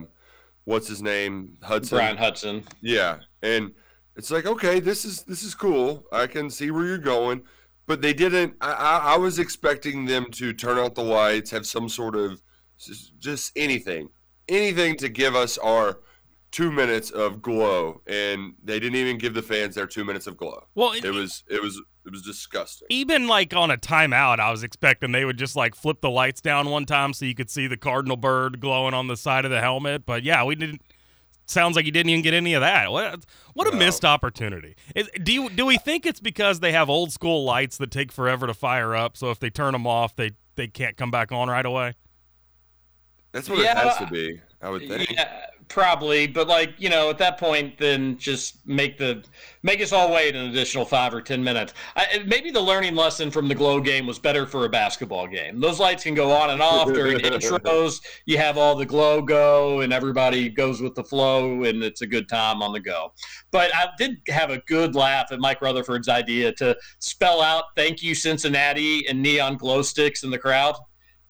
what's 0.64 0.88
his 0.88 1.02
name? 1.02 1.58
Hudson. 1.62 1.98
Bryan 1.98 2.18
Hudson. 2.18 2.64
Yeah. 2.82 3.18
And 3.42 3.72
it's 4.16 4.32
like, 4.32 4.46
okay, 4.46 4.80
this 4.80 5.06
is 5.06 5.24
this 5.24 5.44
is 5.44 5.54
cool. 5.54 6.06
I 6.12 6.28
can 6.28 6.50
see 6.50 6.72
where 6.72 6.86
you're 6.86 6.98
going. 6.98 7.44
But 7.88 8.02
they 8.02 8.14
didn't 8.14 8.56
I, 8.62 8.72
I, 8.72 8.98
I 9.14 9.18
was 9.18 9.38
expecting 9.38 10.06
them 10.06 10.26
to 10.32 10.54
turn 10.54 10.80
out 10.80 10.96
the 10.96 11.04
lights, 11.04 11.52
have 11.52 11.68
some 11.68 11.88
sort 11.88 12.16
of 12.16 12.42
just 13.20 13.52
anything. 13.56 14.10
Anything 14.48 14.96
to 14.98 15.10
give 15.10 15.36
us 15.36 15.58
our 15.58 16.00
two 16.56 16.72
minutes 16.72 17.12
of 17.12 17.42
glow, 17.42 18.02
and 18.08 18.54
they 18.64 18.80
didn't 18.80 18.96
even 18.96 19.18
give 19.18 19.34
the 19.34 19.42
fans 19.42 19.76
their 19.76 19.86
two 19.86 20.06
minutes 20.06 20.26
of 20.26 20.38
glow. 20.38 20.64
Well, 20.74 20.94
it, 20.94 21.04
it 21.04 21.12
was 21.12 21.44
it 21.50 21.62
was 21.62 21.82
it 22.06 22.14
was 22.14 22.22
disgusting. 22.22 22.88
Even 22.90 23.28
like 23.28 23.54
on 23.54 23.72
a 23.72 23.78
timeout, 23.78 24.40
I 24.40 24.52
was 24.52 24.64
expecting 24.64 25.12
they 25.12 25.26
would 25.26 25.38
just 25.38 25.58
like 25.58 25.76
flip 25.76 26.00
the 26.00 26.10
lights 26.10 26.40
down 26.40 26.70
one 26.70 26.86
time 26.86 27.12
so 27.12 27.26
you 27.26 27.36
could 27.36 27.50
see 27.50 27.68
the 27.68 27.76
cardinal 27.76 28.16
bird 28.16 28.62
glowing 28.62 28.94
on 28.94 29.08
the 29.08 29.18
side 29.18 29.44
of 29.44 29.52
the 29.52 29.60
helmet. 29.60 30.06
But 30.06 30.24
yeah, 30.24 30.46
we 30.46 30.56
didn't. 30.56 30.82
Sounds 31.46 31.76
like 31.76 31.86
you 31.86 31.92
didn't 31.92 32.10
even 32.10 32.24
get 32.24 32.34
any 32.34 32.54
of 32.54 32.62
that. 32.62 32.90
What 32.90 33.26
what 33.54 33.68
a 33.68 33.72
no. 33.72 33.78
missed 33.78 34.06
opportunity. 34.06 34.78
Is, 34.96 35.10
do 35.22 35.34
you 35.34 35.50
do 35.50 35.66
we 35.66 35.78
think 35.78 36.06
it's 36.06 36.22
because 36.22 36.62
they 36.62 36.72
have 36.72 36.90
old 36.90 37.12
school 37.12 37.44
lights 37.44 37.78
that 37.78 37.92
take 37.92 38.14
forever 38.14 38.48
to 38.48 38.54
fire 38.54 38.96
up? 38.96 39.18
So 39.18 39.30
if 39.30 39.40
they 39.40 39.50
turn 39.50 39.74
them 39.74 39.86
off, 39.86 40.16
they 40.16 40.32
they 40.56 40.70
can't 40.70 40.96
come 40.96 41.12
back 41.12 41.34
on 41.34 41.50
right 41.50 41.66
away. 41.66 41.96
That's 43.34 43.50
what 43.50 43.60
yeah, 43.60 43.78
it 43.78 43.88
has 43.90 43.98
to 43.98 44.08
be. 44.08 44.40
I 44.62 44.70
would 44.70 44.88
think. 44.88 45.12
Yeah, 45.12 45.48
probably, 45.68 46.28
but 46.28 46.48
like 46.48 46.74
you 46.78 46.90
know, 46.90 47.10
at 47.10 47.18
that 47.18 47.38
point, 47.38 47.78
then 47.78 48.18
just 48.18 48.66
make 48.68 48.98
the 48.98 49.24
make 49.64 49.82
us 49.82 49.92
all 49.92 50.12
wait 50.12 50.36
an 50.36 50.48
additional 50.48 50.86
five 50.86 51.14
or 51.14 51.22
ten 51.22 51.44
minutes. 51.44 51.74
I, 51.96 52.24
maybe 52.26 52.52
the 52.52 52.62
learning 52.62 52.96
lesson 52.96 53.32
from 53.32 53.48
the 53.48 53.56
glow 53.56 53.80
game 53.80 54.06
was 54.06 54.20
better 54.20 54.46
for 54.46 54.66
a 54.66 54.70
basketball 54.70 55.28
game. 55.28 55.60
Those 55.60 55.80
lights 55.80 56.04
can 56.04 56.14
go 56.14 56.32
on 56.32 56.50
and 56.50 56.62
off 56.62 56.88
during 56.88 57.20
intros. 57.20 58.02
You 58.26 58.38
have 58.38 58.58
all 58.58 58.76
the 58.76 58.86
glow 58.86 59.22
go, 59.22 59.82
and 59.82 59.92
everybody 59.94 60.50
goes 60.50 60.82
with 60.82 60.96
the 60.96 61.04
flow, 61.04 61.64
and 61.64 61.84
it's 61.84 62.02
a 62.02 62.08
good 62.08 62.30
time 62.30 62.62
on 62.62 62.74
the 62.74 62.80
go. 62.80 63.14
But 63.52 63.74
I 63.74 63.88
did 63.98 64.18
have 64.30 64.50
a 64.50 64.60
good 64.68 64.96
laugh 64.96 65.28
at 65.32 65.40
Mike 65.40 65.62
Rutherford's 65.62 66.10
idea 66.10 66.52
to 66.54 66.78
spell 67.00 67.42
out 67.42 67.66
"Thank 67.76 68.04
you 68.04 68.16
Cincinnati" 68.16 69.08
and 69.08 69.22
neon 69.22 69.58
glow 69.58 69.82
sticks 69.82 70.24
in 70.24 70.30
the 70.30 70.40
crowd, 70.40 70.76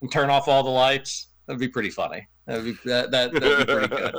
and 0.01 0.12
turn 0.12 0.30
off 0.30 0.48
all 0.48 0.63
the 0.63 0.70
lights. 0.70 1.27
That'd 1.47 1.59
be 1.59 1.67
pretty 1.67 1.89
funny. 1.91 2.27
That'd 2.47 2.65
be, 2.65 2.71
that, 2.85 3.11
that, 3.11 3.31
that'd 3.33 3.67
be 3.67 3.73
pretty 3.73 3.87
good. 3.87 4.15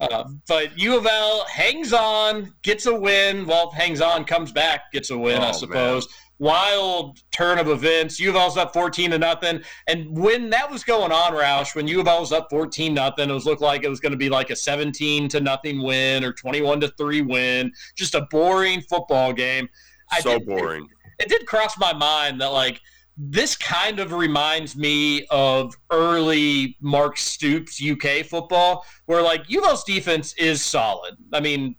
Uh, 0.00 0.24
but 0.48 0.78
U 0.78 0.96
of 0.96 1.06
L 1.06 1.44
hangs 1.46 1.92
on, 1.92 2.52
gets 2.62 2.86
a 2.86 2.94
win. 2.94 3.46
Well, 3.46 3.70
hangs 3.70 4.00
on, 4.00 4.24
comes 4.24 4.52
back, 4.52 4.92
gets 4.92 5.10
a 5.10 5.18
win, 5.18 5.38
Oh, 5.40 5.46
I 5.46 5.50
suppose. 5.52 6.08
Wild 6.38 7.18
turn 7.32 7.58
of 7.58 7.68
events. 7.68 8.18
U 8.18 8.30
of 8.30 8.36
L's 8.36 8.56
up 8.56 8.72
14 8.72 9.10
to 9.10 9.18
nothing. 9.18 9.60
And 9.88 10.16
when 10.16 10.48
that 10.50 10.70
was 10.70 10.82
going 10.84 11.12
on, 11.12 11.32
Roush, 11.34 11.74
when 11.74 11.86
U 11.86 12.00
of 12.00 12.08
L 12.08 12.20
was 12.20 12.32
up 12.32 12.48
14 12.50 12.94
nothing, 12.94 13.28
it 13.28 13.32
was 13.32 13.44
looked 13.44 13.60
like 13.60 13.84
it 13.84 13.88
was 13.90 14.00
going 14.00 14.12
to 14.12 14.18
be 14.18 14.30
like 14.30 14.48
a 14.50 14.56
17 14.56 15.28
to 15.28 15.40
nothing 15.40 15.82
win 15.82 16.24
or 16.24 16.32
21 16.32 16.80
to 16.80 16.88
3 16.96 17.20
win. 17.22 17.70
Just 17.94 18.14
a 18.14 18.22
boring 18.30 18.80
football 18.82 19.32
game. 19.32 19.68
I 20.10 20.20
So 20.20 20.38
did- 20.38 20.48
boring. 20.48 20.88
it 21.18 21.28
did 21.28 21.46
cross 21.46 21.76
my 21.78 21.92
mind 21.92 22.40
that 22.40 22.52
like 22.52 22.80
this 23.22 23.54
kind 23.54 24.00
of 24.00 24.12
reminds 24.12 24.76
me 24.76 25.26
of 25.26 25.76
early 25.90 26.74
Mark 26.80 27.18
Stoops 27.18 27.78
UK 27.82 28.24
football, 28.24 28.86
where 29.04 29.20
like 29.20 29.42
UL's 29.54 29.84
defense 29.84 30.32
is 30.38 30.64
solid. 30.64 31.16
I 31.30 31.40
mean, 31.40 31.76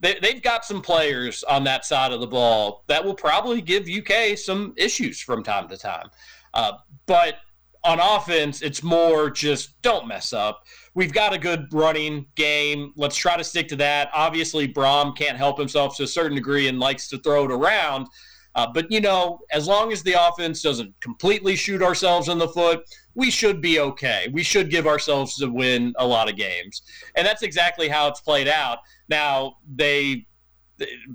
they, 0.00 0.18
they've 0.20 0.42
got 0.42 0.66
some 0.66 0.82
players 0.82 1.42
on 1.44 1.64
that 1.64 1.86
side 1.86 2.12
of 2.12 2.20
the 2.20 2.26
ball 2.26 2.84
that 2.88 3.02
will 3.02 3.14
probably 3.14 3.62
give 3.62 3.88
UK 3.88 4.36
some 4.36 4.74
issues 4.76 5.20
from 5.20 5.42
time 5.42 5.68
to 5.68 5.78
time. 5.78 6.10
Uh, 6.52 6.72
but 7.06 7.36
on 7.82 7.98
offense, 7.98 8.60
it's 8.60 8.82
more 8.82 9.30
just 9.30 9.80
don't 9.80 10.06
mess 10.06 10.34
up. 10.34 10.64
We've 10.94 11.14
got 11.14 11.32
a 11.32 11.38
good 11.38 11.66
running 11.72 12.26
game. 12.34 12.92
Let's 12.94 13.16
try 13.16 13.38
to 13.38 13.44
stick 13.44 13.68
to 13.68 13.76
that. 13.76 14.10
Obviously, 14.12 14.68
Brohm 14.68 15.16
can't 15.16 15.38
help 15.38 15.58
himself 15.58 15.96
to 15.96 16.02
a 16.02 16.06
certain 16.06 16.34
degree 16.34 16.68
and 16.68 16.78
likes 16.78 17.08
to 17.08 17.18
throw 17.18 17.46
it 17.46 17.50
around. 17.50 18.06
Uh, 18.54 18.66
but, 18.72 18.90
you 18.90 19.00
know, 19.00 19.40
as 19.52 19.66
long 19.66 19.92
as 19.92 20.02
the 20.02 20.12
offense 20.12 20.62
doesn't 20.62 20.94
completely 21.00 21.56
shoot 21.56 21.82
ourselves 21.82 22.28
in 22.28 22.38
the 22.38 22.48
foot, 22.48 22.84
we 23.14 23.30
should 23.30 23.60
be 23.60 23.80
okay. 23.80 24.28
We 24.32 24.42
should 24.42 24.70
give 24.70 24.86
ourselves 24.86 25.36
to 25.36 25.48
win 25.48 25.92
a 25.98 26.06
lot 26.06 26.28
of 26.28 26.36
games. 26.36 26.82
And 27.16 27.26
that's 27.26 27.42
exactly 27.42 27.88
how 27.88 28.08
it's 28.08 28.20
played 28.20 28.48
out. 28.48 28.78
Now, 29.08 29.56
they, 29.74 30.26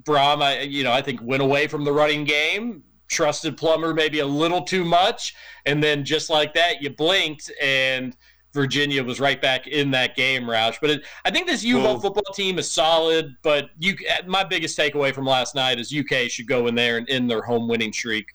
Brohm, 0.04 0.42
I, 0.42 0.62
you 0.62 0.84
know, 0.84 0.92
I 0.92 1.02
think 1.02 1.22
went 1.22 1.42
away 1.42 1.68
from 1.68 1.84
the 1.84 1.92
running 1.92 2.24
game, 2.24 2.84
trusted 3.10 3.58
Plummer 3.58 3.94
maybe 3.94 4.20
a 4.20 4.26
little 4.26 4.64
too 4.64 4.86
much. 4.86 5.34
And 5.66 5.84
then 5.84 6.06
just 6.06 6.30
like 6.30 6.54
that, 6.54 6.82
you 6.82 6.90
blinked 6.90 7.52
and 7.62 8.16
Virginia 8.54 9.04
was 9.04 9.20
right 9.20 9.42
back 9.42 9.68
in 9.68 9.92
that 9.92 10.16
game, 10.16 10.44
Roush. 10.44 10.78
But 10.82 10.90
it, 10.90 11.06
I 11.26 11.32
think 11.32 11.48
this 11.48 11.64
U 11.64 11.78
of 11.78 11.84
Well- 11.84 12.00
football 12.00 12.34
team 12.34 12.58
is 12.60 12.70
solid. 12.72 13.36
But 13.44 13.70
you, 13.78 13.96
my 14.26 14.44
biggest 14.44 14.78
takeaway 14.78 15.14
from 15.14 15.26
last 15.26 15.56
night 15.56 15.80
is 15.80 15.94
UK 15.94 16.30
should 16.30 16.48
go 16.48 16.68
in 16.68 16.76
there 16.76 16.98
and 16.98 17.10
end 17.10 17.30
their 17.30 17.42
home 17.42 17.68
winning 17.68 17.94
streak. 17.94 18.26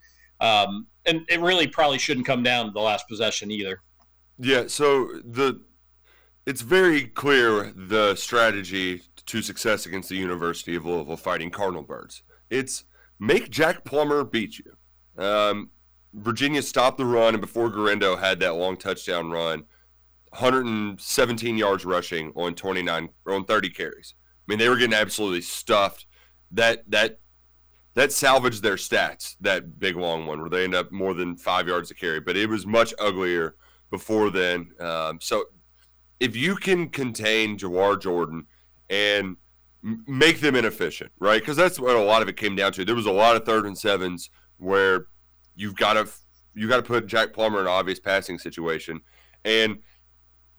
Um, 0.40 0.87
and 1.06 1.23
it 1.28 1.40
really 1.40 1.66
probably 1.66 1.99
shouldn't 1.99 2.26
come 2.26 2.42
down 2.42 2.66
to 2.66 2.73
the 2.73 2.80
last 2.80 3.09
possession 3.09 3.50
either. 3.50 3.80
Yeah, 4.38 4.64
so 4.66 5.21
the 5.25 5.61
it's 6.47 6.61
very 6.61 7.06
clear 7.06 7.73
the 7.75 8.14
strategy 8.16 9.02
to 9.26 9.40
success 9.42 9.87
against 9.87 10.09
the 10.09 10.16
University 10.16 10.75
of 10.75 10.85
Louisville 10.85 11.16
fighting 11.16 11.50
Cardinal 11.50 11.83
Birds. 11.83 12.23
It's 12.50 12.85
make 13.18 13.50
Jack 13.50 13.85
Plummer 13.85 14.25
beat 14.25 14.59
you. 14.59 15.23
Um, 15.23 15.71
Virginia 16.12 16.62
stopped 16.62 16.99
the 16.99 17.04
run, 17.06 17.35
and 17.35 17.40
before 17.40 17.71
Guerendo 17.71 18.16
had 18.16 18.40
that 18.40 18.54
long 18.54 18.76
touchdown 18.76 19.30
run, 19.30 19.64
117 20.34 21.56
yards 21.56 21.84
rushing 21.84 22.32
on 22.34 22.54
29 22.54 23.08
or 23.24 23.34
on 23.34 23.44
30 23.44 23.70
carries. 23.70 24.14
I 24.18 24.44
mean, 24.48 24.58
they 24.58 24.68
were 24.68 24.76
getting 24.76 24.94
absolutely 24.94 25.42
stuffed. 25.42 26.06
That 26.50 26.88
that 26.90 27.20
that 27.94 28.12
salvaged 28.12 28.62
their 28.62 28.74
stats. 28.74 29.36
That 29.40 29.78
big 29.78 29.96
long 29.96 30.26
one 30.26 30.40
where 30.40 30.50
they 30.50 30.64
end 30.64 30.74
up 30.74 30.90
more 30.90 31.14
than 31.14 31.36
five 31.36 31.68
yards 31.68 31.90
a 31.90 31.94
carry, 31.94 32.20
but 32.20 32.36
it 32.36 32.48
was 32.48 32.66
much 32.66 32.92
uglier 32.98 33.54
before 33.90 34.30
then. 34.30 34.72
Um, 34.80 35.18
so 35.20 35.44
if 36.18 36.34
you 36.34 36.56
can 36.56 36.88
contain 36.88 37.56
Jawhar 37.56 38.00
Jordan 38.00 38.46
and 38.90 39.36
make 39.82 40.40
them 40.40 40.56
inefficient, 40.56 41.12
right? 41.20 41.40
Because 41.40 41.56
that's 41.56 41.78
what 41.78 41.94
a 41.94 42.02
lot 42.02 42.22
of 42.22 42.28
it 42.28 42.36
came 42.36 42.56
down 42.56 42.72
to. 42.72 42.84
There 42.84 42.94
was 42.94 43.06
a 43.06 43.12
lot 43.12 43.36
of 43.36 43.44
third 43.44 43.66
and 43.66 43.78
sevens 43.78 44.30
where 44.58 45.06
you've 45.54 45.76
got 45.76 45.94
to 45.94 46.08
you 46.54 46.68
got 46.68 46.76
to 46.76 46.82
put 46.82 47.06
Jack 47.06 47.32
Plummer 47.32 47.60
in 47.60 47.66
an 47.66 47.72
obvious 47.72 48.00
passing 48.00 48.38
situation, 48.38 49.00
and 49.44 49.78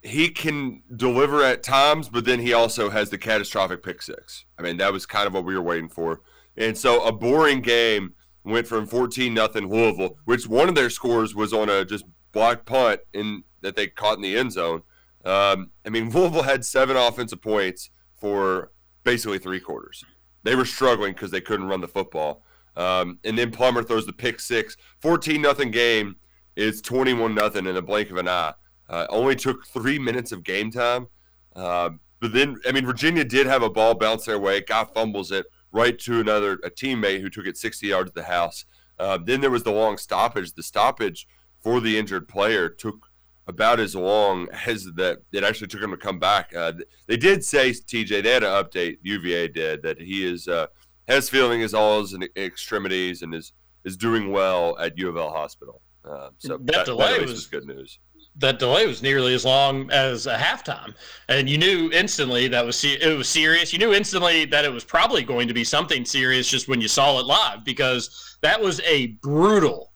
he 0.02 0.28
can 0.28 0.82
deliver 0.94 1.42
at 1.42 1.62
times, 1.62 2.08
but 2.08 2.24
then 2.24 2.40
he 2.40 2.52
also 2.52 2.90
has 2.90 3.10
the 3.10 3.18
catastrophic 3.18 3.82
pick 3.82 4.02
six. 4.02 4.44
I 4.58 4.62
mean, 4.62 4.76
that 4.76 4.92
was 4.92 5.06
kind 5.06 5.26
of 5.26 5.34
what 5.34 5.44
we 5.44 5.54
were 5.54 5.62
waiting 5.62 5.88
for. 5.88 6.20
And 6.56 6.76
so 6.76 7.04
a 7.04 7.12
boring 7.12 7.60
game 7.60 8.14
went 8.44 8.66
from 8.66 8.86
14 8.86 9.34
nothing 9.34 9.68
Louisville, 9.68 10.16
which 10.24 10.46
one 10.46 10.68
of 10.68 10.74
their 10.74 10.90
scores 10.90 11.34
was 11.34 11.52
on 11.52 11.68
a 11.68 11.84
just 11.84 12.04
block 12.32 12.64
punt 12.64 13.00
in 13.12 13.42
that 13.62 13.76
they 13.76 13.88
caught 13.88 14.16
in 14.16 14.22
the 14.22 14.36
end 14.36 14.52
zone. 14.52 14.82
Um, 15.24 15.70
I 15.84 15.90
mean, 15.90 16.10
Louisville 16.10 16.44
had 16.44 16.64
seven 16.64 16.96
offensive 16.96 17.42
points 17.42 17.90
for 18.14 18.70
basically 19.02 19.38
three 19.38 19.60
quarters. 19.60 20.04
They 20.44 20.54
were 20.54 20.64
struggling 20.64 21.12
because 21.12 21.32
they 21.32 21.40
couldn't 21.40 21.66
run 21.66 21.80
the 21.80 21.88
football. 21.88 22.42
Um, 22.76 23.18
and 23.24 23.36
then 23.36 23.50
Plummer 23.50 23.82
throws 23.82 24.06
the 24.06 24.12
pick 24.12 24.38
six. 24.38 24.76
14 25.00 25.42
nothing 25.42 25.70
game 25.70 26.16
is 26.54 26.80
21 26.82 27.34
nothing 27.34 27.66
in 27.66 27.76
a 27.76 27.82
blink 27.82 28.10
of 28.10 28.18
an 28.18 28.28
eye. 28.28 28.54
Uh, 28.88 29.06
only 29.10 29.34
took 29.36 29.66
three 29.66 29.98
minutes 29.98 30.32
of 30.32 30.42
game 30.44 30.70
time. 30.70 31.08
Um, 31.54 32.00
but 32.20 32.32
then, 32.32 32.56
I 32.66 32.72
mean, 32.72 32.86
Virginia 32.86 33.24
did 33.24 33.46
have 33.46 33.62
a 33.62 33.70
ball 33.70 33.94
bounce 33.94 34.24
their 34.26 34.38
way. 34.38 34.60
Guy 34.60 34.84
fumbles 34.94 35.30
it 35.32 35.46
right 35.72 35.98
to 36.00 36.20
another 36.20 36.54
a 36.64 36.70
teammate 36.70 37.20
who 37.20 37.28
took 37.28 37.46
it 37.46 37.56
60 37.56 37.86
yards 37.88 38.10
to 38.10 38.14
the 38.14 38.22
house. 38.26 38.64
Uh, 38.98 39.18
then 39.22 39.40
there 39.40 39.50
was 39.50 39.62
the 39.64 39.72
long 39.72 39.98
stoppage. 39.98 40.52
The 40.54 40.62
stoppage 40.62 41.26
for 41.62 41.80
the 41.80 41.98
injured 41.98 42.28
player 42.28 42.68
took 42.68 43.06
about 43.48 43.78
as 43.78 43.94
long 43.94 44.48
as 44.66 44.84
that 44.96 45.18
it 45.32 45.44
actually 45.44 45.66
took 45.68 45.82
him 45.82 45.90
to 45.90 45.96
come 45.96 46.18
back. 46.18 46.54
Uh, 46.54 46.72
they 47.06 47.16
did 47.16 47.44
say 47.44 47.70
TJ 47.70 48.22
they 48.22 48.30
had 48.32 48.42
an 48.42 48.50
update. 48.64 48.98
UVA 49.02 49.48
did 49.48 49.82
that 49.82 50.00
he 50.00 50.24
is 50.24 50.48
uh, 50.48 50.66
has 51.08 51.28
feeling 51.28 51.60
his 51.60 51.74
all 51.74 52.00
his 52.00 52.16
extremities 52.36 53.22
and 53.22 53.34
is 53.34 53.52
is 53.84 53.96
doing 53.96 54.32
well 54.32 54.76
at 54.78 54.96
U 54.98 55.08
of 55.08 55.16
L 55.16 55.30
hospital. 55.30 55.82
Um, 56.04 56.30
so 56.38 56.56
That 56.56 56.66
that, 56.66 56.86
delay 56.86 57.06
that 57.06 57.14
at 57.14 57.20
least 57.20 57.32
was- 57.32 57.46
good 57.46 57.66
news. 57.66 57.98
That 58.38 58.58
delay 58.58 58.86
was 58.86 59.02
nearly 59.02 59.34
as 59.34 59.44
long 59.44 59.90
as 59.90 60.26
a 60.26 60.36
halftime, 60.36 60.94
and 61.28 61.48
you 61.48 61.58
knew 61.58 61.90
instantly 61.92 62.48
that 62.48 62.64
was 62.64 62.82
it 62.84 63.16
was 63.16 63.28
serious. 63.28 63.72
You 63.72 63.78
knew 63.78 63.94
instantly 63.94 64.44
that 64.46 64.64
it 64.64 64.72
was 64.72 64.84
probably 64.84 65.22
going 65.22 65.48
to 65.48 65.54
be 65.54 65.64
something 65.64 66.04
serious 66.04 66.48
just 66.48 66.68
when 66.68 66.80
you 66.80 66.88
saw 66.88 67.18
it 67.18 67.26
live 67.26 67.64
because 67.64 68.36
that 68.42 68.60
was 68.60 68.80
a 68.80 69.08
brutal, 69.22 69.92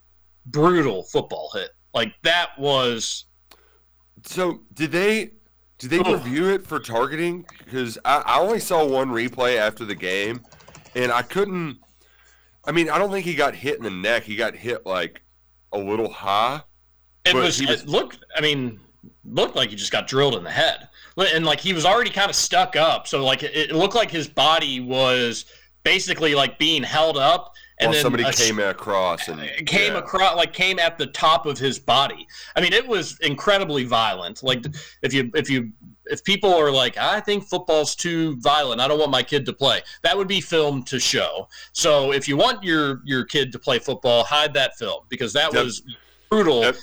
brutal 0.47 1.05
football 1.05 1.51
hit. 1.55 1.71
Like 1.95 2.15
that 2.23 2.51
was 2.59 3.27
So 4.25 4.63
did 4.75 4.93
they 4.93 5.33
did 5.79 5.91
they 5.91 5.99
Ugh. 6.01 6.07
review 6.07 6.51
it 6.51 6.67
for 6.67 6.79
targeting? 6.79 7.47
Because 7.65 7.99
I, 8.05 8.19
I 8.19 8.41
only 8.41 8.61
saw 8.61 8.85
one 8.87 9.11
replay 9.11 9.57
after 9.57 9.85
the 9.85 9.95
game, 9.95 10.43
and 10.95 11.11
I 11.13 11.23
couldn't. 11.23 11.79
I 12.65 12.73
mean, 12.73 12.91
I 12.91 12.99
don't 12.99 13.11
think 13.11 13.25
he 13.25 13.35
got 13.35 13.55
hit 13.55 13.79
in 13.79 13.85
the 13.85 13.91
neck. 13.91 14.25
He 14.25 14.37
got 14.37 14.55
hit 14.55 14.87
like 14.87 15.23
a 15.73 15.79
little 15.79 16.11
high. 16.11 16.63
It 17.25 17.33
But 17.33 17.43
was, 17.43 17.59
he 17.59 17.67
was- 17.67 17.83
It 17.83 17.89
looked. 17.89 18.25
I 18.37 18.41
mean, 18.41 18.81
looked 19.25 19.57
like 19.57 19.71
he 19.71 19.77
just 19.77 19.93
got 19.93 20.07
drilled 20.07 20.35
in 20.35 20.45
the 20.45 20.51
head, 20.51 20.89
and 21.17 21.45
like 21.45 21.61
he 21.61 21.73
was 21.73 21.85
already 21.85 22.11
kind 22.11 22.31
of 22.31 22.37
stuck 22.37 22.77
up. 22.77 23.07
So 23.07 23.25
like 23.25 23.43
it, 23.43 23.55
it 23.55 23.73
looked 23.73 23.95
like 23.95 24.11
his 24.11 24.29
body 24.29 24.81
was 24.81 25.45
basically 25.85 26.35
like 26.35 26.59
being 26.59 26.83
held 26.83 27.17
up, 27.17 27.55
and 27.79 27.93
then 27.93 28.03
somebody 28.03 28.25
a 28.25 28.33
came 28.33 28.59
across 28.59 29.29
and 29.29 29.41
uh, 29.41 29.45
came 29.67 29.93
yeah. 29.93 29.99
across 29.99 30.37
like 30.37 30.53
came 30.53 30.79
at 30.79 30.99
the 30.99 31.07
top 31.07 31.47
of 31.47 31.59
his 31.59 31.79
body. 31.79 32.27
I 32.57 32.61
mean, 32.61 32.73
it 32.73 32.87
was 32.87 33.19
incredibly 33.21 33.85
violent. 33.85 34.43
Like 34.43 34.65
if 35.03 35.13
you 35.13 35.31
if 35.35 35.49
you 35.51 35.73
if 36.07 36.25
people 36.25 36.53
are 36.53 36.71
like, 36.71 36.97
I 36.97 37.21
think 37.21 37.45
football's 37.45 37.95
too 37.95 38.37
violent. 38.41 38.81
I 38.81 38.89
don't 38.89 38.99
want 38.99 39.11
my 39.11 39.23
kid 39.23 39.47
to 39.47 39.53
play. 39.53 39.81
That 40.03 40.17
would 40.17 40.29
be 40.29 40.41
filmed 40.41 40.87
to 40.89 40.99
show. 40.99 41.49
So 41.73 42.13
if 42.13 42.29
you 42.29 42.37
want 42.37 42.63
your 42.63 43.01
your 43.05 43.25
kid 43.25 43.53
to 43.53 43.59
play 43.59 43.79
football, 43.79 44.25
hide 44.25 44.53
that 44.55 44.77
film 44.77 45.05
because 45.09 45.33
that 45.35 45.53
Yep. 45.53 45.65
was 45.65 45.83
brutal. 46.31 46.63
Yep. 46.63 46.77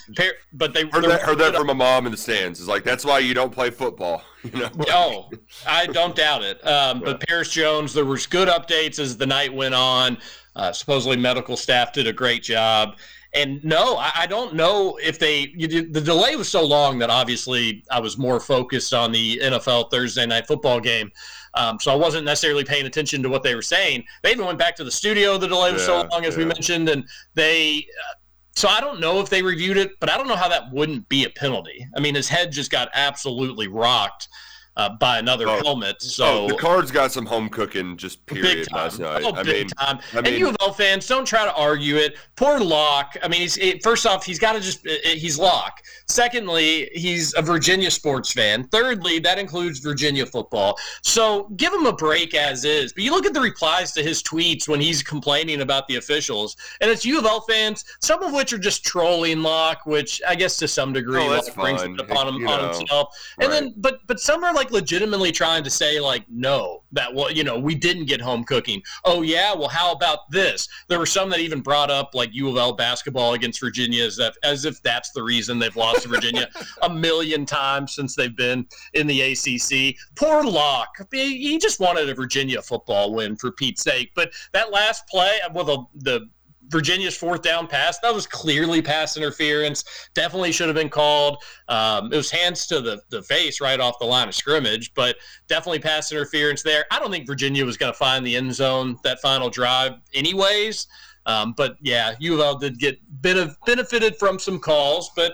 But 0.53 0.73
they 0.73 0.85
Heard 0.87 1.05
that, 1.05 1.21
heard 1.21 1.37
that 1.39 1.55
from 1.55 1.69
a 1.69 1.73
mom 1.73 2.05
in 2.05 2.11
the 2.11 2.17
stands. 2.17 2.59
Is 2.59 2.67
like 2.67 2.83
that's 2.83 3.05
why 3.05 3.19
you 3.19 3.33
don't 3.33 3.51
play 3.51 3.69
football. 3.69 4.21
You 4.43 4.59
know. 4.61 4.69
Oh, 4.89 5.29
I 5.67 5.87
don't 5.87 6.15
doubt 6.15 6.41
it. 6.41 6.65
Um, 6.65 7.01
but 7.01 7.19
Paris 7.27 7.49
Jones, 7.51 7.93
there 7.93 8.05
was 8.05 8.25
good 8.25 8.47
updates 8.47 8.97
as 8.97 9.17
the 9.17 9.25
night 9.25 9.53
went 9.53 9.75
on. 9.75 10.19
Uh, 10.55 10.71
supposedly, 10.71 11.17
medical 11.17 11.57
staff 11.57 11.91
did 11.91 12.07
a 12.07 12.13
great 12.13 12.43
job, 12.43 12.95
And 13.33 13.61
no, 13.65 13.97
I, 13.97 14.11
I 14.19 14.25
don't 14.25 14.53
know 14.53 14.97
if 15.03 15.19
they. 15.19 15.53
You, 15.57 15.67
the 15.67 15.99
delay 15.99 16.37
was 16.37 16.47
so 16.47 16.63
long 16.63 16.97
that 16.99 17.09
obviously 17.09 17.83
I 17.91 17.99
was 17.99 18.17
more 18.17 18.39
focused 18.39 18.93
on 18.93 19.11
the 19.11 19.37
NFL 19.43 19.91
Thursday 19.91 20.25
night 20.25 20.47
football 20.47 20.79
game. 20.79 21.11
Um, 21.55 21.77
so 21.77 21.91
I 21.91 21.95
wasn't 21.95 22.23
necessarily 22.23 22.63
paying 22.63 22.85
attention 22.85 23.21
to 23.23 23.29
what 23.29 23.43
they 23.43 23.53
were 23.53 23.61
saying. 23.61 24.05
They 24.23 24.31
even 24.31 24.45
went 24.45 24.59
back 24.59 24.77
to 24.77 24.85
the 24.85 24.91
studio. 24.91 25.37
The 25.37 25.47
delay 25.47 25.73
was 25.73 25.81
yeah, 25.81 26.03
so 26.03 26.07
long, 26.09 26.23
as 26.23 26.35
yeah. 26.35 26.43
we 26.43 26.45
mentioned, 26.45 26.87
and 26.87 27.05
they. 27.33 27.79
Uh, 27.79 28.13
so 28.57 28.67
I 28.67 28.81
don't 28.81 28.99
know 28.99 29.19
if 29.19 29.29
they 29.29 29.43
reviewed 29.43 29.77
it, 29.77 29.99
but 29.99 30.09
I 30.09 30.17
don't 30.17 30.27
know 30.27 30.35
how 30.35 30.49
that 30.49 30.71
wouldn't 30.71 31.07
be 31.09 31.25
a 31.25 31.29
penalty. 31.29 31.87
I 31.95 31.99
mean, 31.99 32.15
his 32.15 32.27
head 32.27 32.51
just 32.51 32.71
got 32.71 32.89
absolutely 32.95 33.67
rocked 33.67 34.29
uh, 34.77 34.89
by 34.89 35.17
another 35.17 35.48
oh, 35.50 35.62
helmet. 35.63 36.01
So 36.01 36.46
oh, 36.46 36.48
the 36.48 36.55
Cards 36.55 36.91
got 36.91 37.12
some 37.12 37.25
home 37.25 37.50
cooking 37.50 37.98
just 37.98 38.25
period 38.25 38.72
last 38.72 39.00
night. 39.00 39.24
Oh, 39.25 39.34
I 39.34 39.43
big 39.43 39.55
mean, 39.55 39.67
time. 39.69 40.00
I 40.13 40.22
mean, 40.22 40.34
and 40.34 40.39
U 40.39 40.50
of 40.50 40.55
L 40.62 40.72
fans, 40.72 41.07
don't 41.07 41.25
try 41.25 41.46
to 41.46 41.53
argue 41.55 41.96
it. 41.96 42.15
Poor 42.36 42.60
Locke. 42.60 43.17
I 43.22 43.27
mean, 43.27 43.41
he's 43.41 43.57
it, 43.57 43.84
first 43.84 44.05
off, 44.05 44.24
he's 44.24 44.39
got 44.39 44.53
to 44.53 44.60
just 44.60 44.88
he's 44.88 45.38
Locke. 45.38 45.81
Secondly, 46.07 46.89
he's 46.93 47.34
a 47.36 47.41
Virginia 47.41 47.91
sports 47.91 48.31
fan. 48.31 48.63
Thirdly, 48.65 49.19
that 49.19 49.39
includes 49.39 49.79
Virginia 49.79 50.25
football. 50.25 50.77
So 51.01 51.50
give 51.57 51.74
him 51.74 51.86
a 51.86 51.93
break 51.93 52.36
as 52.36 52.63
is. 52.63 52.93
But 52.93 53.03
you 53.03 53.12
look 53.12 53.25
at 53.25 53.34
the 53.34 53.41
replies 53.41 53.91
to 53.93 54.03
his 54.03 54.22
tweets 54.22 54.67
when 54.67 54.79
he's 54.79 55.01
complaining 55.01 55.62
about 55.62 55.88
the 55.88 55.96
officials, 55.96 56.55
and 56.81 56.91
it's 56.91 57.03
U 57.03 57.17
of 57.17 57.25
L 57.25 57.41
fans, 57.41 57.84
some 58.01 58.22
of 58.22 58.31
which 58.31 58.53
are 58.53 58.60
just 58.60 58.86
trolling 58.86 59.41
Locke, 59.41 59.86
which 59.88 60.22
I 60.27 60.36
guess 60.36 60.55
to 60.57 60.67
some 60.67 60.93
degree 60.93 61.24
oh, 61.24 61.41
brings 61.55 61.81
it 61.81 62.00
upon, 62.00 62.27
him, 62.27 62.48
on 62.48 62.75
himself. 62.75 63.17
And 63.39 63.50
right. 63.50 63.62
then, 63.62 63.74
but 63.77 64.01
but 64.05 64.19
some 64.19 64.43
are 64.43 64.53
like 64.53 64.66
like 64.67 64.81
legitimately 64.81 65.31
trying 65.31 65.63
to 65.63 65.69
say 65.69 66.00
like 66.00 66.25
no 66.29 66.83
that 66.91 67.13
well 67.13 67.31
you 67.31 67.43
know 67.43 67.57
we 67.57 67.75
didn't 67.75 68.05
get 68.05 68.21
home 68.21 68.43
cooking. 68.43 68.81
Oh 69.05 69.21
yeah 69.21 69.53
well 69.53 69.67
how 69.69 69.91
about 69.91 70.29
this? 70.31 70.67
There 70.88 71.00
were 71.00 71.05
some 71.05 71.29
that 71.29 71.39
even 71.39 71.62
brought 71.62 71.89
up 71.89 72.12
like 72.13 72.29
u 72.33 72.50
of 72.50 72.57
l 72.57 72.74
basketball 72.74 73.33
against 73.33 73.59
virginia 73.59 74.05
as 74.05 74.19
if, 74.19 74.36
as 74.43 74.65
if 74.65 74.81
that's 74.83 75.12
the 75.12 75.24
reason 75.24 75.59
they've 75.59 75.75
lost 75.75 76.03
to 76.03 76.09
virginia 76.09 76.50
a 76.81 76.89
million 76.89 77.45
times 77.45 77.95
since 77.95 78.15
they've 78.15 78.36
been 78.36 78.65
in 78.93 79.07
the 79.07 79.31
acc 79.31 79.95
poor 80.15 80.43
Locke. 80.43 81.07
He 81.12 81.57
just 81.57 81.79
wanted 81.79 82.09
a 82.09 82.15
virginia 82.15 82.62
football 82.62 83.13
win 83.13 83.36
for 83.36 83.51
pete's 83.51 83.83
sake. 83.83 84.12
But 84.15 84.31
that 84.53 84.71
last 84.71 85.07
play 85.07 85.39
well 85.53 85.65
the, 85.65 85.86
the 85.95 86.29
Virginia's 86.69 87.15
fourth 87.15 87.41
down 87.41 87.67
pass. 87.67 88.00
That 88.00 88.13
was 88.13 88.27
clearly 88.27 88.81
pass 88.81 89.17
interference. 89.17 89.83
Definitely 90.13 90.51
should 90.51 90.67
have 90.67 90.75
been 90.75 90.89
called. 90.89 91.43
Um, 91.67 92.12
it 92.12 92.17
was 92.17 92.31
hands 92.31 92.67
to 92.67 92.81
the, 92.81 93.01
the 93.09 93.24
face 93.24 93.62
right 93.62 93.79
off 93.79 94.00
the 94.00 94.05
line 94.05 94.27
of 94.27 94.36
scrimmage, 94.36 94.93
but 94.93 95.15
definitely 95.47 95.79
pass 95.79 96.12
interference 96.12 96.63
there. 96.63 96.86
I 96.91 97.00
don't 97.00 97.12
think 97.12 97.27
Virginia 97.27 97.65
was 97.65 97.77
going 97.77 97.91
to 97.91 97.97
find 97.97 98.25
the 98.25 98.36
end 98.36 98.53
zone 98.53 98.97
that 99.03 99.19
final 99.21 99.50
drive, 99.50 99.93
anyways. 100.13 100.88
Um, 101.25 101.53
but 101.57 101.75
yeah, 101.81 102.15
U 102.19 102.36
of 102.36 102.39
L 102.39 102.57
did 102.57 102.79
get 102.79 103.00
benefited 103.21 104.15
from 104.17 104.39
some 104.39 104.59
calls, 104.59 105.12
but 105.15 105.33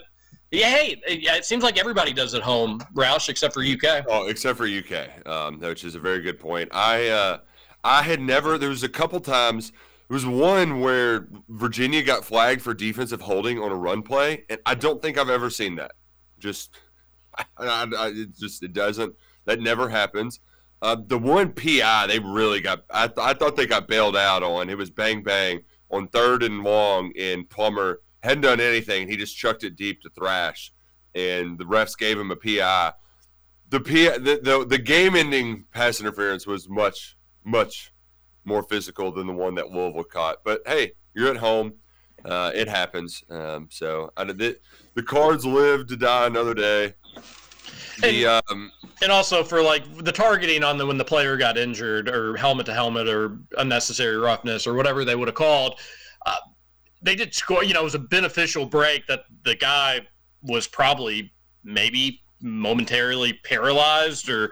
yeah, 0.54 0.70
hey, 0.70 1.02
it 1.08 1.46
seems 1.46 1.64
like 1.64 1.80
everybody 1.80 2.14
does 2.14 2.36
at 2.36 2.44
home, 2.44 2.80
Roush, 2.94 3.28
except 3.28 3.56
for 3.56 3.64
UK. 3.64 4.06
Oh, 4.08 4.28
except 4.28 4.58
for 4.58 4.68
UK, 4.68 5.28
um, 5.28 5.60
which 5.60 5.84
is 5.84 5.96
a 5.96 6.00
very 6.00 6.22
good 6.22 6.40
point. 6.40 6.70
I 6.72 7.08
uh, 7.08 7.38
I 7.84 8.04
had 8.04 8.22
never. 8.22 8.60
There 8.60 8.70
was 8.70 8.84
a 8.84 8.90
couple 8.90 9.20
times 9.20 9.72
there 10.14 10.18
was 10.18 10.26
one 10.28 10.80
where 10.80 11.28
Virginia 11.50 12.04
got 12.04 12.24
flagged 12.24 12.62
for 12.62 12.76
defensive 12.76 13.20
holding 13.20 13.58
on 13.58 13.72
a 13.72 13.76
run 13.76 14.04
play, 14.04 14.46
and 14.48 14.60
I 14.64 14.76
don't 14.76 15.02
think 15.02 15.18
I've 15.18 15.32
ever 15.32 15.50
seen 15.50 15.78
that. 15.78 15.94
Just, 16.38 16.78
I, 17.58 17.88
I, 17.98 18.08
it 18.10 18.38
just 18.38 18.62
it 18.62 18.74
doesn't. 18.74 19.16
That 19.46 19.60
never 19.60 19.90
happens. 19.90 20.40
Uh, 20.84 20.98
the 21.04 21.18
one 21.18 21.52
PI 21.54 22.06
they 22.06 22.20
really 22.20 22.62
got. 22.62 22.84
I, 22.92 23.08
th- 23.08 23.18
I 23.18 23.34
thought 23.34 23.56
they 23.56 23.66
got 23.66 23.88
bailed 23.88 24.16
out 24.16 24.44
on. 24.44 24.70
It 24.70 24.78
was 24.78 24.92
bang 24.92 25.24
bang 25.24 25.62
on 25.90 26.08
third 26.10 26.44
and 26.44 26.64
long, 26.64 27.12
and 27.18 27.50
Plummer 27.50 28.02
hadn't 28.22 28.42
done 28.42 28.60
anything. 28.60 29.10
He 29.10 29.18
just 29.18 29.36
chucked 29.36 29.64
it 29.64 29.76
deep 29.76 30.04
to 30.04 30.12
Thrash, 30.12 30.72
and 31.16 31.58
the 31.58 31.66
refs 31.66 31.98
gave 31.98 32.20
him 32.20 32.30
a 32.30 32.36
PI. 32.36 32.94
The 33.70 33.80
PI, 33.80 34.20
the, 34.20 34.40
the, 34.44 34.66
the 34.68 34.78
game 34.78 35.16
ending 35.16 35.66
pass 35.72 36.00
interference 36.00 36.46
was 36.46 36.70
much 36.70 37.18
much 37.44 37.93
more 38.46 38.64
physical 38.64 39.12
than 39.12 39.28
the 39.28 39.34
one 39.34 39.56
that 39.56 39.72
Louisville 39.72 40.04
caught. 40.04 40.44
But 40.44 40.62
hey, 40.66 40.94
you're 41.14 41.30
at 41.30 41.38
home. 41.38 41.74
Uh, 42.26 42.52
it 42.54 42.68
happens. 42.68 43.24
Um, 43.30 43.68
so 43.70 44.12
I, 44.16 44.24
the, 44.26 44.58
the 44.94 45.04
cards 45.04 45.46
live 45.46 45.88
to 45.88 45.98
die 45.98 46.28
another 46.28 46.54
day. 46.54 46.94
The, 48.00 48.26
and, 48.26 48.44
um, 48.50 48.72
and 49.02 49.12
also 49.12 49.44
for 49.44 49.62
like 49.62 49.84
the 50.04 50.12
targeting 50.12 50.64
on 50.64 50.78
the 50.78 50.86
when 50.86 50.98
the 50.98 51.06
player 51.06 51.38
got 51.38 51.58
injured 51.58 52.10
or 52.10 52.36
helmet 52.38 52.66
to 52.68 52.74
helmet 52.74 53.08
or 53.08 53.38
unnecessary 53.58 54.18
roughness 54.18 54.66
or 54.66 54.74
whatever 54.74 55.06
they 55.06 55.16
would 55.16 55.28
have 55.28 55.36
called, 55.36 55.80
uh, 56.26 56.38
they 57.02 57.16
did 57.16 57.34
score. 57.36 57.64
You 57.64 57.74
know, 57.74 57.82
it 57.82 57.86
was 57.86 57.96
a 57.96 58.00
beneficial 58.00 58.66
break 58.66 59.06
that 59.08 59.26
the 59.44 59.56
guy 59.56 60.08
was 60.42 60.68
probably 60.68 61.34
maybe 61.64 62.22
momentarily 62.42 63.34
paralyzed 63.44 64.30
or 64.30 64.52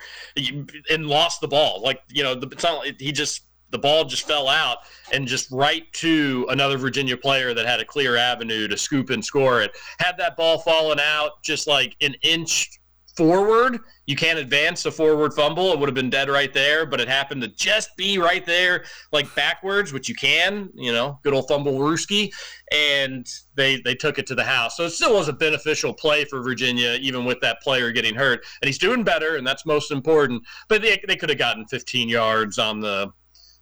and 0.89 1.07
lost 1.07 1.41
the 1.41 1.47
ball. 1.47 1.81
Like 1.81 2.01
you 2.09 2.23
know, 2.23 2.35
the, 2.35 2.47
it's 2.47 2.63
not, 2.63 2.85
he 2.99 3.11
just 3.11 3.43
the 3.71 3.79
ball 3.79 4.05
just 4.05 4.27
fell 4.27 4.47
out 4.47 4.79
and 5.11 5.27
just 5.27 5.51
right 5.51 5.91
to 5.93 6.45
another 6.49 6.77
Virginia 6.77 7.17
player 7.17 7.53
that 7.53 7.65
had 7.65 7.79
a 7.79 7.85
clear 7.85 8.15
avenue 8.15 8.67
to 8.67 8.77
scoop 8.77 9.09
and 9.09 9.23
score 9.23 9.61
it. 9.61 9.71
Had 9.99 10.17
that 10.17 10.37
ball 10.37 10.59
fallen 10.59 10.99
out 10.99 11.43
just 11.43 11.67
like 11.67 11.95
an 12.01 12.15
inch 12.21 12.81
forward, 13.15 13.79
you 14.05 14.15
can't 14.15 14.39
advance 14.39 14.85
a 14.85 14.91
forward 14.91 15.33
fumble. 15.33 15.71
It 15.71 15.79
would 15.79 15.87
have 15.87 15.95
been 15.95 16.09
dead 16.09 16.29
right 16.29 16.53
there, 16.53 16.85
but 16.85 16.99
it 16.99 17.07
happened 17.07 17.41
to 17.41 17.47
just 17.49 17.95
be 17.97 18.17
right 18.17 18.45
there, 18.45 18.85
like 19.11 19.33
backwards, 19.35 19.93
which 19.93 20.09
you 20.09 20.15
can, 20.15 20.69
you 20.75 20.91
know, 20.91 21.19
good 21.23 21.33
old 21.33 21.47
fumble 21.47 21.79
Rooski, 21.79 22.31
and 22.71 23.27
they 23.55 23.81
they 23.81 23.95
took 23.95 24.17
it 24.17 24.27
to 24.27 24.35
the 24.35 24.43
house. 24.43 24.77
So 24.77 24.85
it 24.85 24.91
still 24.91 25.13
was 25.13 25.27
a 25.27 25.33
beneficial 25.33 25.93
play 25.93 26.25
for 26.25 26.41
Virginia, 26.41 26.97
even 27.01 27.25
with 27.25 27.39
that 27.41 27.61
player 27.61 27.91
getting 27.91 28.15
hurt. 28.15 28.43
And 28.61 28.67
he's 28.67 28.79
doing 28.79 29.03
better, 29.03 29.35
and 29.35 29.45
that's 29.45 29.65
most 29.65 29.91
important. 29.91 30.43
But 30.67 30.81
they, 30.81 31.01
they 31.07 31.15
could 31.15 31.29
have 31.29 31.39
gotten 31.39 31.65
15 31.67 32.09
yards 32.09 32.57
on 32.57 32.79
the 32.79 33.11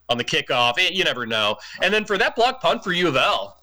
on 0.10 0.18
the 0.18 0.24
kickoff. 0.24 0.80
Eh, 0.80 0.90
you 0.92 1.04
never 1.04 1.26
know. 1.26 1.58
And 1.82 1.94
then 1.94 2.06
for 2.06 2.18
that 2.18 2.36
block 2.36 2.62
punt 2.62 2.84
for 2.84 2.92
U 2.92 3.08
of 3.08 3.16
L, 3.16 3.60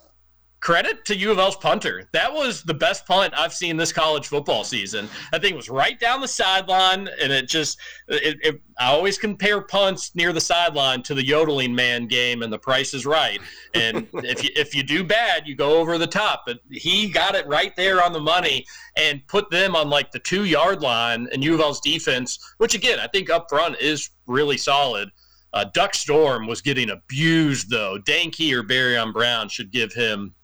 credit 0.61 1.05
to 1.05 1.17
U 1.17 1.31
of 1.31 1.39
L's 1.39 1.57
punter. 1.57 2.09
That 2.13 2.33
was 2.33 2.63
the 2.63 2.75
best 2.75 3.07
punt 3.07 3.33
I've 3.37 3.53
seen 3.53 3.77
this 3.77 3.93
college 3.93 4.27
football 4.27 4.65
season. 4.65 5.09
I 5.33 5.39
think 5.39 5.53
it 5.53 5.57
was 5.57 5.69
right 5.69 5.99
down 6.01 6.21
the 6.21 6.27
sideline, 6.27 7.09
and 7.21 7.33
it 7.33 7.49
just 7.49 7.79
it, 8.09 8.37
it, 8.43 8.61
I 8.79 8.87
always 8.87 9.19
compare 9.19 9.61
punts 9.61 10.15
near 10.15 10.33
the 10.33 10.41
sideline 10.41 11.03
to 11.05 11.15
the 11.15 11.25
yodeling 11.25 11.75
man 11.75 12.07
game, 12.09 12.43
and 12.43 12.53
the 12.53 12.59
price 12.59 12.95
is 12.95 13.07
right. 13.07 13.41
And 13.75 14.09
if 14.15 14.43
you 14.43 14.51
if 14.57 14.75
you 14.75 14.83
do 14.83 15.05
bad, 15.05 15.47
you 15.47 15.55
go 15.55 15.79
over 15.79 15.99
the 15.99 16.07
top. 16.07 16.43
But 16.47 16.59
he 16.71 17.11
got 17.11 17.35
it 17.35 17.47
right 17.47 17.77
there 17.77 18.03
on 18.03 18.13
the 18.13 18.21
money 18.21 18.67
and 18.97 19.25
put 19.29 19.51
them 19.51 19.77
on 19.77 19.89
like 19.89 20.11
the 20.11 20.19
two 20.19 20.47
yard 20.47 20.81
line, 20.81 21.29
and 21.33 21.45
U 21.45 21.55
of 21.55 21.61
L's 21.61 21.81
defense, 21.81 22.39
which 22.59 22.75
again 22.75 22.99
I 22.99 23.07
think 23.07 23.31
up 23.31 23.47
front 23.49 23.77
is 23.81 24.11
really 24.27 24.57
solid. 24.57 25.11
Uh, 25.57 25.65
Duck 25.73 25.95
Storm 25.95 26.47
was 26.47 26.61
getting 26.61 26.91
abused, 26.91 27.71
though. 27.71 27.97
Dane 27.97 28.31
Key 28.31 28.55
or 28.55 28.63
Barion 28.63 29.11
Brown 29.11 29.49
should 29.49 29.71
give 29.71 29.91
him 29.91 30.35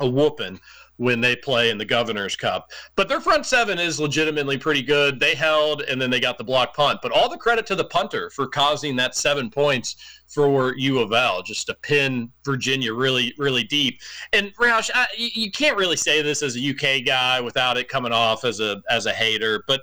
a 0.00 0.08
whooping 0.08 0.58
when 0.96 1.20
they 1.20 1.36
play 1.36 1.68
in 1.68 1.76
the 1.76 1.84
Governor's 1.84 2.36
Cup. 2.36 2.70
But 2.96 3.06
their 3.06 3.20
front 3.20 3.44
seven 3.44 3.78
is 3.78 4.00
legitimately 4.00 4.56
pretty 4.56 4.80
good. 4.80 5.20
They 5.20 5.34
held 5.34 5.82
and 5.82 6.00
then 6.00 6.08
they 6.08 6.20
got 6.20 6.38
the 6.38 6.44
block 6.44 6.74
punt. 6.74 7.00
But 7.02 7.12
all 7.12 7.28
the 7.28 7.36
credit 7.36 7.66
to 7.66 7.74
the 7.74 7.84
punter 7.84 8.30
for 8.30 8.46
causing 8.46 8.96
that 8.96 9.14
seven 9.14 9.50
points 9.50 10.22
for 10.26 10.74
U 10.74 11.00
of 11.00 11.12
L, 11.12 11.42
just 11.42 11.66
to 11.66 11.74
pin 11.74 12.32
Virginia 12.42 12.94
really, 12.94 13.34
really 13.36 13.64
deep. 13.64 14.00
And 14.32 14.54
Roush, 14.56 14.88
I, 14.94 15.06
you 15.18 15.50
can't 15.50 15.76
really 15.76 15.98
say 15.98 16.22
this 16.22 16.42
as 16.42 16.56
a 16.56 16.70
UK 16.70 17.04
guy 17.04 17.42
without 17.42 17.76
it 17.76 17.90
coming 17.90 18.12
off 18.12 18.46
as 18.46 18.58
a 18.60 18.80
as 18.88 19.04
a 19.04 19.12
hater, 19.12 19.64
but 19.68 19.82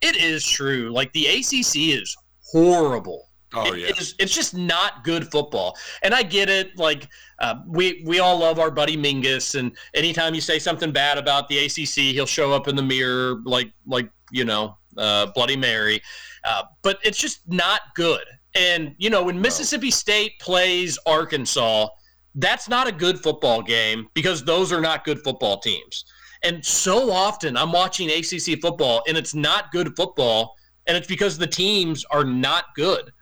it 0.00 0.16
is 0.16 0.48
true. 0.48 0.90
Like 0.90 1.12
the 1.12 1.26
ACC 1.26 1.92
is 1.92 2.16
horrible 2.40 3.26
Oh 3.52 3.74
yeah, 3.74 3.88
it's, 3.88 4.14
it's 4.18 4.34
just 4.34 4.54
not 4.54 5.02
good 5.02 5.30
football. 5.30 5.76
And 6.02 6.14
I 6.14 6.22
get 6.22 6.48
it. 6.48 6.78
Like 6.78 7.08
uh, 7.40 7.56
we 7.66 8.02
we 8.06 8.20
all 8.20 8.38
love 8.38 8.58
our 8.58 8.70
buddy 8.70 8.96
Mingus, 8.96 9.58
and 9.58 9.76
anytime 9.94 10.34
you 10.34 10.40
say 10.40 10.58
something 10.58 10.92
bad 10.92 11.18
about 11.18 11.48
the 11.48 11.58
ACC, 11.58 12.14
he'll 12.14 12.26
show 12.26 12.52
up 12.52 12.68
in 12.68 12.76
the 12.76 12.82
mirror 12.82 13.40
like 13.44 13.72
like 13.86 14.10
you 14.30 14.44
know 14.44 14.76
uh, 14.96 15.26
Bloody 15.34 15.56
Mary. 15.56 16.00
Uh, 16.44 16.62
but 16.82 16.98
it's 17.02 17.18
just 17.18 17.40
not 17.48 17.80
good. 17.94 18.24
And 18.54 18.94
you 18.98 19.10
know 19.10 19.24
when 19.24 19.40
Mississippi 19.40 19.90
State 19.90 20.38
plays 20.40 20.98
Arkansas, 21.06 21.88
that's 22.36 22.68
not 22.68 22.86
a 22.86 22.92
good 22.92 23.20
football 23.20 23.62
game 23.62 24.08
because 24.14 24.44
those 24.44 24.72
are 24.72 24.80
not 24.80 25.04
good 25.04 25.20
football 25.22 25.58
teams. 25.58 26.04
And 26.42 26.64
so 26.64 27.10
often 27.10 27.56
I'm 27.56 27.72
watching 27.72 28.08
ACC 28.10 28.60
football, 28.60 29.02
and 29.08 29.16
it's 29.16 29.34
not 29.34 29.72
good 29.72 29.94
football, 29.96 30.56
and 30.86 30.96
it's 30.96 31.06
because 31.06 31.36
the 31.36 31.46
teams 31.46 32.04
are 32.10 32.24
not 32.24 32.66
good. 32.74 33.12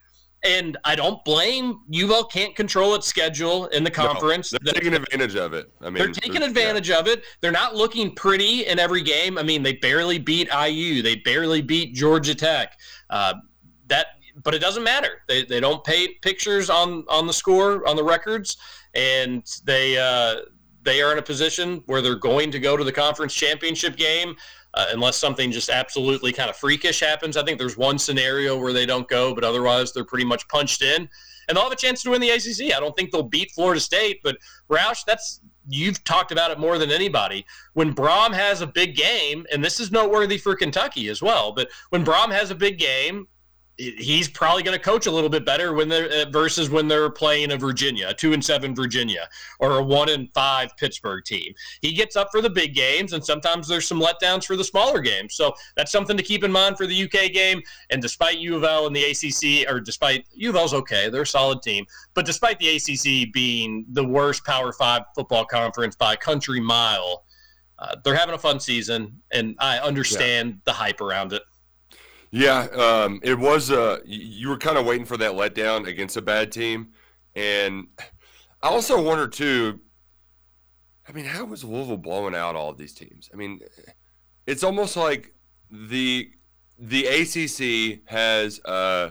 And 0.45 0.77
I 0.85 0.95
don't 0.95 1.25
blame 1.25 1.81
UL 1.93 2.25
can't 2.25 2.55
control 2.55 2.95
its 2.95 3.09
schedule 3.09 3.67
in 3.67 3.83
the 3.83 3.91
conference. 3.91 4.53
No, 4.53 4.59
they're 4.63 4.75
taking 4.75 4.95
advantage 4.95 5.35
of 5.35 5.53
it. 5.53 5.73
I 5.81 5.91
mean, 5.91 5.95
they're 5.95 6.13
taking 6.13 6.43
advantage 6.43 6.91
yeah. 6.91 7.01
of 7.01 7.09
it. 7.09 7.25
They're 7.41 7.51
not 7.51 7.75
looking 7.75 8.15
pretty 8.15 8.67
in 8.67 8.79
every 8.79 9.03
game. 9.03 9.37
I 9.37 9.43
mean, 9.43 9.65
they 9.65 9.73
barely 9.75 10.19
beat 10.19 10.49
IU. 10.55 11.03
They 11.03 11.17
barely 11.17 11.61
beat 11.61 11.93
Georgia 11.93 12.37
Tech. 12.37 12.79
Uh, 13.11 13.35
that, 13.89 14.07
but 14.45 14.55
it 14.55 14.61
doesn't 14.61 14.85
matter. 14.85 15.23
They, 15.27 15.45
they 15.45 15.59
don't 15.59 15.83
paint 15.83 16.23
pictures 16.23 16.71
on 16.71 17.05
on 17.09 17.27
the 17.27 17.33
score 17.33 17.87
on 17.89 17.97
the 17.97 18.05
records, 18.05 18.57
and 18.95 19.45
they 19.65 19.99
uh, 19.99 20.43
they 20.83 21.03
are 21.03 21.13
in 21.13 21.19
a 21.19 21.23
position 21.23 21.83
where 21.87 22.01
they're 22.01 22.15
going 22.15 22.51
to 22.51 22.61
go 22.61 22.77
to 22.77 22.85
the 22.85 22.93
conference 22.93 23.35
championship 23.35 23.97
game. 23.97 24.37
Uh, 24.75 24.87
unless 24.93 25.17
something 25.17 25.51
just 25.51 25.71
absolutely 25.71 26.31
kind 26.31 26.51
of 26.51 26.57
freakish 26.57 27.01
happens. 27.01 27.39
I 27.39 27.43
think 27.43 27.59
there's 27.59 27.79
one 27.79 27.99
scenario 27.99 28.57
where 28.59 28.75
they 28.75 28.85
don't 28.85 29.09
go, 29.09 29.35
but 29.35 29.43
otherwise 29.43 29.93
they're 29.93 30.05
pretty 30.05 30.27
much 30.27 30.47
punched 30.49 30.83
in, 30.83 31.09
and 31.49 31.57
they'll 31.57 31.65
have 31.65 31.73
a 31.73 31.77
chance 31.77 32.03
to 32.03 32.11
win 32.11 32.21
the 32.21 32.31
ACC. 32.31 32.77
I 32.77 32.79
don't 32.79 32.95
think 32.95 33.11
they'll 33.11 33.23
beat 33.23 33.51
Florida 33.53 33.81
State, 33.81 34.21
but 34.23 34.37
Roush, 34.71 35.05
that's 35.07 35.41
you've 35.69 36.03
talked 36.05 36.33
about 36.33 36.51
it 36.51 36.59
more 36.59 36.79
than 36.79 36.91
anybody. 36.91 37.47
When 37.75 37.95
Brohm 37.95 38.33
has 38.35 38.61
a 38.61 38.67
big 38.67 38.97
game, 38.97 39.47
and 39.53 39.65
this 39.65 39.81
is 39.81 39.91
noteworthy 39.91 40.39
for 40.39 40.55
Kentucky 40.55 41.09
as 41.09 41.23
well, 41.23 41.53
but 41.53 41.69
when 41.91 42.05
Brohm 42.05 42.31
has 42.31 42.51
a 42.51 42.55
big 42.55 42.79
game, 42.79 43.27
he's 43.79 44.29
probably 44.29 44.63
going 44.63 44.77
to 44.77 44.83
coach 44.83 45.07
a 45.07 45.11
little 45.11 45.31
bit 45.31 45.47
better 45.47 45.73
when 45.73 45.89
they're 45.89 46.09
uh, 46.11 46.31
versus 46.31 46.69
when 46.69 46.89
they're 46.89 47.11
playing 47.11 47.53
a 47.53 47.57
Virginia, 47.57 48.09
a 48.09 48.15
two 48.15 48.33
and 48.33 48.45
seven 48.45 48.75
Virginia, 48.75 49.29
or 49.61 49.79
a 49.79 49.83
one 49.83 50.09
and 50.09 50.29
five 50.35 50.77
Pittsburgh 50.77 51.25
team. 51.25 51.55
He 51.81 51.93
gets 51.93 52.17
up 52.17 52.29
for 52.31 52.43
the 52.43 52.51
big 52.51 52.75
games, 52.75 53.13
and 53.13 53.25
sometimes 53.25 53.69
there's 53.69 53.87
some 53.87 54.01
letdowns 54.01 54.45
for 54.45 54.57
the 54.57 54.65
smaller 54.65 55.01
games. 55.01 55.35
So 55.35 55.55
that's 55.77 55.93
something 55.93 56.17
to 56.17 56.23
keep 56.23 56.43
in 56.43 56.51
mind 56.51 56.77
for 56.77 56.87
the 56.87 57.05
UK 57.05 57.33
game. 57.33 57.63
And 57.91 58.03
despite 58.03 58.39
U 58.39 58.57
of 58.57 58.65
L 58.65 58.87
and 58.87 58.95
the 58.95 59.05
ACC, 59.05 59.71
or 59.73 59.81
despite 59.81 60.27
U 60.35 60.51
of 60.51 60.57
L's 60.57 60.75
okay, 60.75 61.09
they're 61.09 61.23
a 61.23 61.27
solid 61.27 61.63
team, 61.63 61.87
but 62.15 62.27
despite 62.27 62.59
the 62.59 62.77
ACC 62.77 63.33
being 63.33 63.87
the 63.91 64.05
worst 64.05 64.45
Power 64.45 64.73
Five 64.73 65.03
football 65.15 65.45
conference 65.45 65.95
by 65.97 66.17
country 66.17 66.61
mile. 66.61 67.25
Uh, 67.81 67.95
they're 68.03 68.17
having 68.17 68.35
a 68.35 68.39
fun 68.39 68.59
season, 68.59 69.23
and 69.31 69.55
I 69.61 69.79
understand 69.79 70.49
yeah. 70.49 70.57
the 70.65 70.73
hype 70.73 71.01
around 71.01 71.33
it. 71.33 71.43
Yeah, 72.31 72.61
um, 72.75 73.21
it 73.23 73.39
was. 73.39 73.71
Uh, 73.71 73.99
you 74.05 74.49
were 74.49 74.59
kind 74.59 74.77
of 74.77 74.85
waiting 74.85 75.07
for 75.07 75.17
that 75.17 75.33
letdown 75.33 75.87
against 75.87 76.17
a 76.17 76.23
bad 76.23 76.53
team, 76.53 76.89
and 77.35 77.87
I 78.63 78.69
also 78.69 79.01
wonder 79.03 79.27
too. 79.27 79.81
I 81.09 81.13
mean, 81.13 81.25
how 81.25 81.47
was 81.47 81.65
Louisville 81.65 81.97
blowing 81.97 82.35
out 82.35 82.55
all 82.55 82.69
of 82.69 82.77
these 82.77 82.93
teams? 82.93 83.31
I 83.33 83.37
mean, 83.37 83.61
it's 84.47 84.63
almost 84.63 84.97
like 84.97 85.33
the 85.71 86.31
the 86.79 87.07
ACC 87.07 88.01
has 88.11 88.61
uh, 88.67 89.11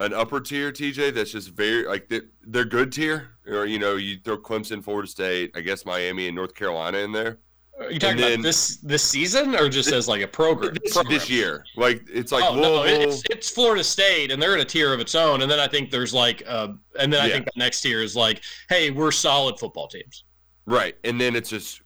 an 0.00 0.12
upper 0.12 0.40
tier, 0.40 0.72
TJ, 0.72 1.14
that's 1.14 1.32
just 1.32 1.50
very 1.50 1.86
like 1.86 2.08
they're, 2.08 2.26
they're 2.42 2.64
good 2.66 2.92
tier, 2.92 3.30
or 3.46 3.64
you 3.64 3.78
know, 3.78 3.96
you 3.96 4.18
throw 4.22 4.36
Clemson, 4.36 4.84
Florida 4.84 5.08
State, 5.08 5.52
I 5.54 5.62
guess 5.62 5.86
Miami, 5.86 6.26
and 6.26 6.36
North 6.36 6.54
Carolina 6.54 6.98
in 6.98 7.12
there 7.12 7.38
are 7.80 7.90
you 7.90 7.98
talking 7.98 8.16
then, 8.16 8.32
about 8.34 8.42
this 8.42 8.76
this 8.78 9.02
season 9.02 9.54
or 9.56 9.68
just 9.68 9.88
this, 9.88 9.94
as 9.94 10.08
like 10.08 10.22
a 10.22 10.28
program? 10.28 10.74
This, 10.82 10.92
program? 10.92 11.14
this 11.14 11.30
year, 11.30 11.64
like 11.76 12.04
it's 12.12 12.30
like 12.30 12.44
oh, 12.44 12.54
no, 12.54 12.84
it's, 12.84 13.22
it's 13.30 13.48
Florida 13.50 13.82
State, 13.82 14.30
and 14.30 14.40
they're 14.40 14.54
in 14.54 14.60
a 14.60 14.64
tier 14.64 14.92
of 14.92 15.00
its 15.00 15.14
own. 15.14 15.42
And 15.42 15.50
then 15.50 15.58
I 15.58 15.66
think 15.66 15.90
there's 15.90 16.12
like, 16.12 16.42
uh, 16.46 16.68
and 16.98 17.12
then 17.12 17.20
I 17.20 17.26
yeah. 17.26 17.34
think 17.34 17.46
the 17.46 17.52
next 17.56 17.80
tier 17.80 18.02
is 18.02 18.14
like, 18.14 18.42
hey, 18.68 18.90
we're 18.90 19.10
solid 19.10 19.58
football 19.58 19.88
teams. 19.88 20.24
Right, 20.66 20.96
and 21.04 21.20
then 21.20 21.34
it's 21.34 21.50
just 21.50 21.82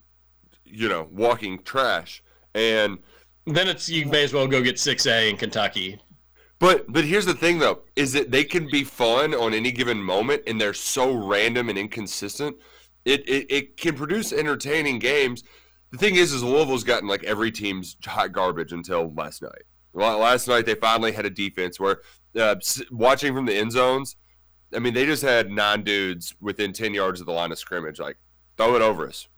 you 0.64 0.88
know 0.88 1.08
walking 1.12 1.62
trash, 1.62 2.22
and 2.54 2.98
then 3.46 3.68
it's 3.68 3.88
you 3.88 4.06
may 4.06 4.24
as 4.24 4.32
well 4.32 4.48
go 4.48 4.62
get 4.62 4.78
six 4.78 5.06
A 5.06 5.30
in 5.30 5.36
Kentucky. 5.36 6.00
But 6.58 6.90
but 6.92 7.04
here's 7.04 7.26
the 7.26 7.34
thing 7.34 7.58
though, 7.58 7.82
is 7.94 8.12
that 8.12 8.30
they 8.30 8.44
can 8.44 8.68
be 8.70 8.82
fun 8.82 9.34
on 9.34 9.54
any 9.54 9.70
given 9.70 10.02
moment, 10.02 10.42
and 10.46 10.60
they're 10.60 10.74
so 10.74 11.14
random 11.14 11.68
and 11.68 11.78
inconsistent. 11.78 12.56
It, 13.04 13.28
it, 13.28 13.46
it 13.48 13.76
can 13.76 13.94
produce 13.94 14.32
entertaining 14.32 14.98
games 14.98 15.44
the 15.90 15.98
thing 15.98 16.16
is, 16.16 16.32
is 16.32 16.42
Louisville's 16.42 16.84
gotten 16.84 17.08
like 17.08 17.24
every 17.24 17.50
team's 17.50 17.96
hot 18.04 18.32
garbage 18.32 18.72
until 18.72 19.12
last 19.14 19.42
night. 19.42 19.62
Last 19.94 20.46
night 20.48 20.66
they 20.66 20.74
finally 20.74 21.12
had 21.12 21.24
a 21.24 21.30
defense 21.30 21.80
where 21.80 22.00
uh, 22.38 22.56
watching 22.90 23.34
from 23.34 23.46
the 23.46 23.54
end 23.54 23.72
zones, 23.72 24.16
I 24.74 24.78
mean, 24.78 24.94
they 24.94 25.06
just 25.06 25.22
had 25.22 25.50
nine 25.50 25.84
dudes 25.84 26.34
within 26.40 26.72
ten 26.72 26.92
yards 26.92 27.20
of 27.20 27.26
the 27.26 27.32
line 27.32 27.52
of 27.52 27.58
scrimmage. 27.58 27.98
Like, 27.98 28.16
throw 28.56 28.76
it 28.76 28.82
over 28.82 29.06
us. 29.08 29.28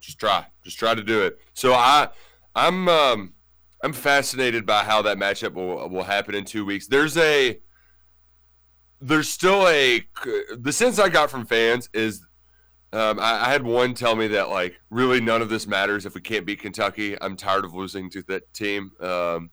Just 0.00 0.18
try. 0.18 0.46
Just 0.64 0.78
try 0.78 0.94
to 0.94 1.02
do 1.02 1.22
it. 1.22 1.38
So 1.52 1.74
I, 1.74 2.08
I'm, 2.54 2.88
um, 2.88 3.34
I'm 3.82 3.92
fascinated 3.92 4.64
by 4.64 4.82
how 4.82 5.02
that 5.02 5.18
matchup 5.18 5.52
will 5.54 5.88
will 5.90 6.04
happen 6.04 6.34
in 6.34 6.44
two 6.44 6.64
weeks. 6.64 6.88
There's 6.88 7.16
a, 7.18 7.60
there's 9.00 9.28
still 9.28 9.68
a, 9.68 10.06
the 10.56 10.72
sense 10.72 10.98
I 10.98 11.10
got 11.10 11.30
from 11.30 11.44
fans 11.44 11.90
is 11.92 12.24
um, 12.94 13.18
I, 13.18 13.46
I, 13.46 13.48
had 13.50 13.64
one 13.64 13.92
tell 13.94 14.14
me 14.14 14.28
that 14.28 14.50
like 14.50 14.80
really 14.88 15.20
none 15.20 15.42
of 15.42 15.48
this 15.48 15.66
matters 15.66 16.06
if 16.06 16.14
we 16.14 16.20
can't 16.20 16.46
beat 16.46 16.60
Kentucky. 16.60 17.20
I'm 17.20 17.36
tired 17.36 17.64
of 17.64 17.74
losing 17.74 18.08
to 18.10 18.22
that 18.28 18.52
team. 18.54 18.92
Um, 19.00 19.50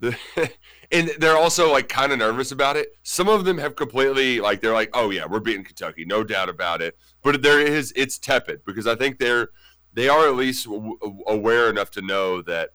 the, 0.00 0.16
and 0.92 1.10
they're 1.18 1.36
also 1.36 1.70
like 1.70 1.88
kind 1.88 2.10
of 2.10 2.18
nervous 2.18 2.50
about 2.50 2.76
it. 2.76 2.88
Some 3.04 3.28
of 3.28 3.44
them 3.44 3.58
have 3.58 3.76
completely 3.76 4.40
like 4.40 4.60
they're 4.60 4.74
like, 4.74 4.90
oh 4.92 5.10
yeah, 5.10 5.26
we're 5.26 5.40
beating 5.40 5.62
Kentucky, 5.62 6.04
no 6.04 6.24
doubt 6.24 6.48
about 6.48 6.82
it. 6.82 6.96
But 7.22 7.42
there 7.42 7.60
is 7.60 7.92
it's 7.94 8.18
tepid 8.18 8.64
because 8.64 8.88
I 8.88 8.96
think 8.96 9.18
they're 9.18 9.50
they 9.92 10.08
are 10.08 10.26
at 10.26 10.34
least 10.34 10.64
w- 10.64 10.98
aware 11.28 11.70
enough 11.70 11.92
to 11.92 12.02
know 12.02 12.42
that 12.42 12.70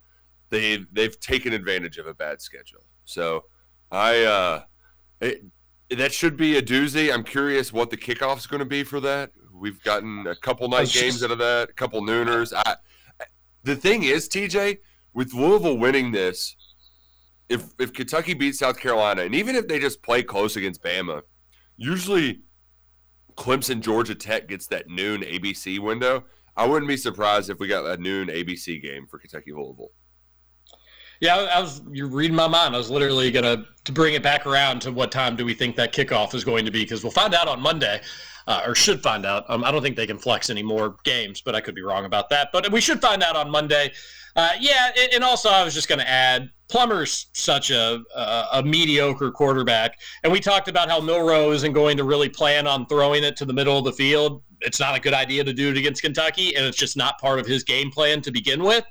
they 0.50 0.86
they've 0.94 1.20
taken 1.20 1.52
advantage 1.52 1.98
of 1.98 2.08
a 2.08 2.14
bad 2.14 2.42
schedule. 2.42 2.86
So 3.04 3.46
I 3.92 4.24
uh, 4.24 4.64
it, 5.20 5.44
that 5.90 6.14
should 6.14 6.38
be 6.38 6.58
a 6.58 6.62
doozy. 6.62 7.14
I'm 7.14 7.24
curious 7.24 7.74
what 7.74 7.90
the 7.90 7.98
kickoff 7.98 8.38
is 8.38 8.48
going 8.48 8.60
to 8.60 8.66
be 8.66 8.84
for 8.84 9.00
that. 9.02 9.32
We've 9.60 9.82
gotten 9.84 10.28
a 10.28 10.36
couple 10.36 10.68
night 10.68 10.90
games 10.90 11.24
out 11.24 11.32
of 11.32 11.38
that, 11.40 11.70
a 11.70 11.74
couple 11.74 12.02
nooners. 12.02 12.54
I, 12.56 12.76
the 13.64 13.76
thing 13.76 14.04
is, 14.04 14.28
TJ, 14.28 14.80
with 15.14 15.34
Louisville 15.34 15.78
winning 15.78 16.12
this, 16.12 16.56
if 17.50 17.66
if 17.80 17.94
Kentucky 17.94 18.34
beats 18.34 18.60
South 18.60 18.80
Carolina, 18.80 19.22
and 19.22 19.36
even 19.36 19.56
if 19.56 19.68
they 19.68 19.80
just 19.80 20.02
play 20.02 20.24
close 20.24 20.56
against 20.56 20.84
Bama, 20.84 21.22
usually 21.78 22.42
Clemson 23.36 23.82
Georgia 23.82 24.16
Tech 24.16 24.48
gets 24.48 24.68
that 24.68 24.88
noon 24.88 25.22
ABC 25.22 25.80
window. 25.80 26.24
I 26.58 26.66
wouldn't 26.66 26.88
be 26.88 26.98
surprised 26.98 27.50
if 27.50 27.60
we 27.60 27.68
got 27.68 27.86
a 27.86 28.02
noon 28.02 28.30
ABC 28.30 28.82
game 28.82 29.08
for 29.08 29.20
Kentucky 29.20 29.52
Louisville. 29.52 29.92
Yeah, 31.22 31.36
I 31.36 31.62
was. 31.62 31.82
You're 31.92 32.08
reading 32.08 32.36
my 32.36 32.48
mind. 32.48 32.76
I 32.76 32.78
was 32.78 32.90
literally 32.90 33.32
gonna 33.32 33.66
to 33.86 33.92
bring 33.92 34.16
it 34.16 34.24
back 34.24 34.46
around 34.46 34.82
to 34.82 34.92
what 34.92 35.12
time 35.12 35.36
do 35.36 35.46
we 35.46 35.54
think 35.54 35.76
that 35.78 35.94
kickoff 35.94 36.34
is 36.34 36.44
going 36.44 36.66
to 36.66 36.72
be? 36.72 36.84
Because 36.84 37.04
we'll 37.04 37.12
find 37.12 37.34
out 37.34 37.48
on 37.48 37.62
Monday 37.62 38.02
uh, 38.48 38.62
or 38.66 38.76
should 38.76 39.02
find 39.02 39.26
out. 39.26 39.46
Um, 39.50 39.64
I 39.64 39.72
don't 39.72 39.82
think 39.82 39.96
they 39.96 40.08
can 40.08 40.18
flex 40.18 40.50
any 40.50 40.64
more 40.64 40.98
games, 41.04 41.42
but 41.42 41.56
I 41.56 41.62
could 41.62 41.76
be 41.76 41.82
wrong 41.82 42.06
about 42.06 42.30
that. 42.30 42.50
But 42.52 42.72
we 42.72 42.82
should 42.82 43.02
find 43.02 43.24
out 43.24 43.36
on 43.36 43.50
Monday. 43.50 43.92
Uh, 44.36 44.52
yeah, 44.60 44.92
and 45.14 45.24
also 45.24 45.50
I 45.50 45.64
was 45.64 45.74
just 45.74 45.88
going 45.88 46.00
to 46.00 46.10
add 46.10 46.50
Plummer's 46.68 47.28
such 47.34 47.72
a, 47.72 48.02
a, 48.16 48.46
a 48.54 48.64
mediocre 48.64 49.32
quarterback, 49.32 49.98
and 50.24 50.34
we 50.34 50.40
talked 50.40 50.68
about 50.68 50.90
how 50.90 51.00
Milroe 51.00 51.52
isn't 51.52 51.74
going 51.74 51.96
to 51.98 52.04
really 52.04 52.28
plan 52.28 52.68
on 52.68 52.86
throwing 52.88 53.24
it 53.24 53.38
to 53.38 53.46
the 53.46 53.54
middle 53.54 53.78
of 53.78 53.86
the 53.86 53.94
field. 53.94 54.44
It's 54.62 54.80
not 54.80 54.96
a 54.96 55.00
good 55.00 55.14
idea 55.14 55.44
to 55.44 55.54
do 55.54 55.70
it 55.70 55.78
against 55.78 56.02
Kentucky, 56.02 56.56
and 56.56 56.66
it's 56.66 56.78
just 56.78 56.98
not 56.98 57.20
part 57.20 57.40
of 57.40 57.46
his 57.46 57.64
game 57.64 57.92
plan 57.92 58.22
to 58.22 58.32
begin 58.32 58.64
with 58.64 58.84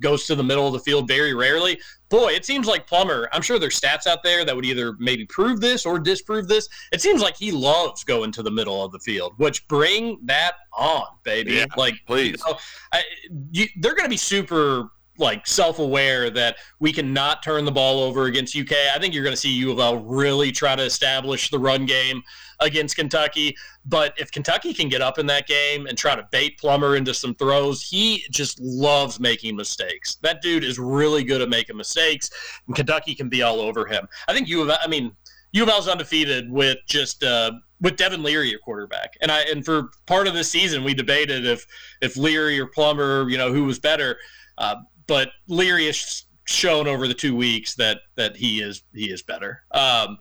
goes 0.00 0.26
to 0.26 0.34
the 0.34 0.42
middle 0.42 0.66
of 0.66 0.72
the 0.72 0.80
field 0.80 1.08
very 1.08 1.32
rarely. 1.32 1.80
Boy, 2.12 2.34
it 2.34 2.44
seems 2.44 2.66
like 2.66 2.86
Plummer, 2.86 3.26
I'm 3.32 3.40
sure 3.40 3.58
there's 3.58 3.80
stats 3.80 4.06
out 4.06 4.22
there 4.22 4.44
that 4.44 4.54
would 4.54 4.66
either 4.66 4.94
maybe 4.98 5.24
prove 5.24 5.62
this 5.62 5.86
or 5.86 5.98
disprove 5.98 6.46
this. 6.46 6.68
It 6.92 7.00
seems 7.00 7.22
like 7.22 7.38
he 7.38 7.50
loves 7.50 8.04
going 8.04 8.32
to 8.32 8.42
the 8.42 8.50
middle 8.50 8.84
of 8.84 8.92
the 8.92 8.98
field, 8.98 9.32
which 9.38 9.66
bring 9.66 10.18
that 10.24 10.56
on, 10.74 11.06
baby. 11.22 11.54
Yeah, 11.54 11.64
like, 11.74 11.94
please. 12.06 12.42
You 12.46 12.52
know, 12.52 12.58
I, 12.92 13.02
you, 13.50 13.66
they're 13.80 13.94
going 13.94 14.04
to 14.04 14.10
be 14.10 14.18
super 14.18 14.90
like 15.22 15.46
self-aware 15.46 16.28
that 16.30 16.56
we 16.80 16.92
cannot 16.92 17.42
turn 17.42 17.64
the 17.64 17.72
ball 17.72 18.00
over 18.00 18.24
against 18.24 18.56
UK. 18.56 18.72
I 18.94 18.98
think 18.98 19.14
you're 19.14 19.24
going 19.24 19.34
to 19.34 19.40
see 19.40 19.52
U 19.52 19.72
of 19.72 19.78
L 19.78 19.96
really 19.98 20.52
try 20.52 20.76
to 20.76 20.82
establish 20.82 21.48
the 21.50 21.58
run 21.58 21.86
game 21.86 22.22
against 22.60 22.96
Kentucky. 22.96 23.56
But 23.84 24.14
if 24.18 24.30
Kentucky 24.30 24.72
can 24.72 24.88
get 24.88 25.02
up 25.02 25.18
in 25.18 25.26
that 25.26 25.46
game 25.46 25.86
and 25.86 25.96
try 25.96 26.14
to 26.14 26.26
bait 26.30 26.58
Plummer 26.58 26.96
into 26.96 27.14
some 27.14 27.34
throws, 27.34 27.82
he 27.82 28.24
just 28.30 28.60
loves 28.60 29.18
making 29.18 29.56
mistakes. 29.56 30.16
That 30.16 30.42
dude 30.42 30.64
is 30.64 30.78
really 30.78 31.24
good 31.24 31.40
at 31.40 31.48
making 31.48 31.76
mistakes, 31.76 32.30
and 32.66 32.76
Kentucky 32.76 33.14
can 33.14 33.28
be 33.28 33.42
all 33.42 33.60
over 33.60 33.86
him. 33.86 34.06
I 34.28 34.32
think 34.32 34.48
U 34.48 34.62
of 34.62 34.70
I 34.70 34.86
mean, 34.86 35.12
U 35.52 35.62
of 35.62 35.68
L's 35.68 35.88
undefeated 35.88 36.50
with 36.50 36.78
just 36.86 37.22
uh, 37.22 37.52
with 37.80 37.96
Devin 37.96 38.22
Leary 38.22 38.54
at 38.54 38.60
quarterback. 38.62 39.14
And 39.20 39.30
I 39.30 39.40
and 39.42 39.64
for 39.64 39.90
part 40.06 40.26
of 40.26 40.34
the 40.34 40.44
season 40.44 40.84
we 40.84 40.94
debated 40.94 41.44
if 41.44 41.66
if 42.00 42.16
Leary 42.16 42.58
or 42.58 42.66
Plummer, 42.66 43.28
you 43.28 43.36
know, 43.36 43.52
who 43.52 43.64
was 43.64 43.78
better. 43.78 44.16
Uh, 44.58 44.76
but 45.06 45.30
Leary 45.48 45.86
has 45.86 46.26
shown 46.44 46.88
over 46.88 47.06
the 47.06 47.14
two 47.14 47.36
weeks 47.36 47.74
that 47.76 47.98
that 48.16 48.36
he 48.36 48.60
is 48.60 48.82
he 48.94 49.06
is 49.06 49.22
better. 49.22 49.62
Um, 49.70 50.18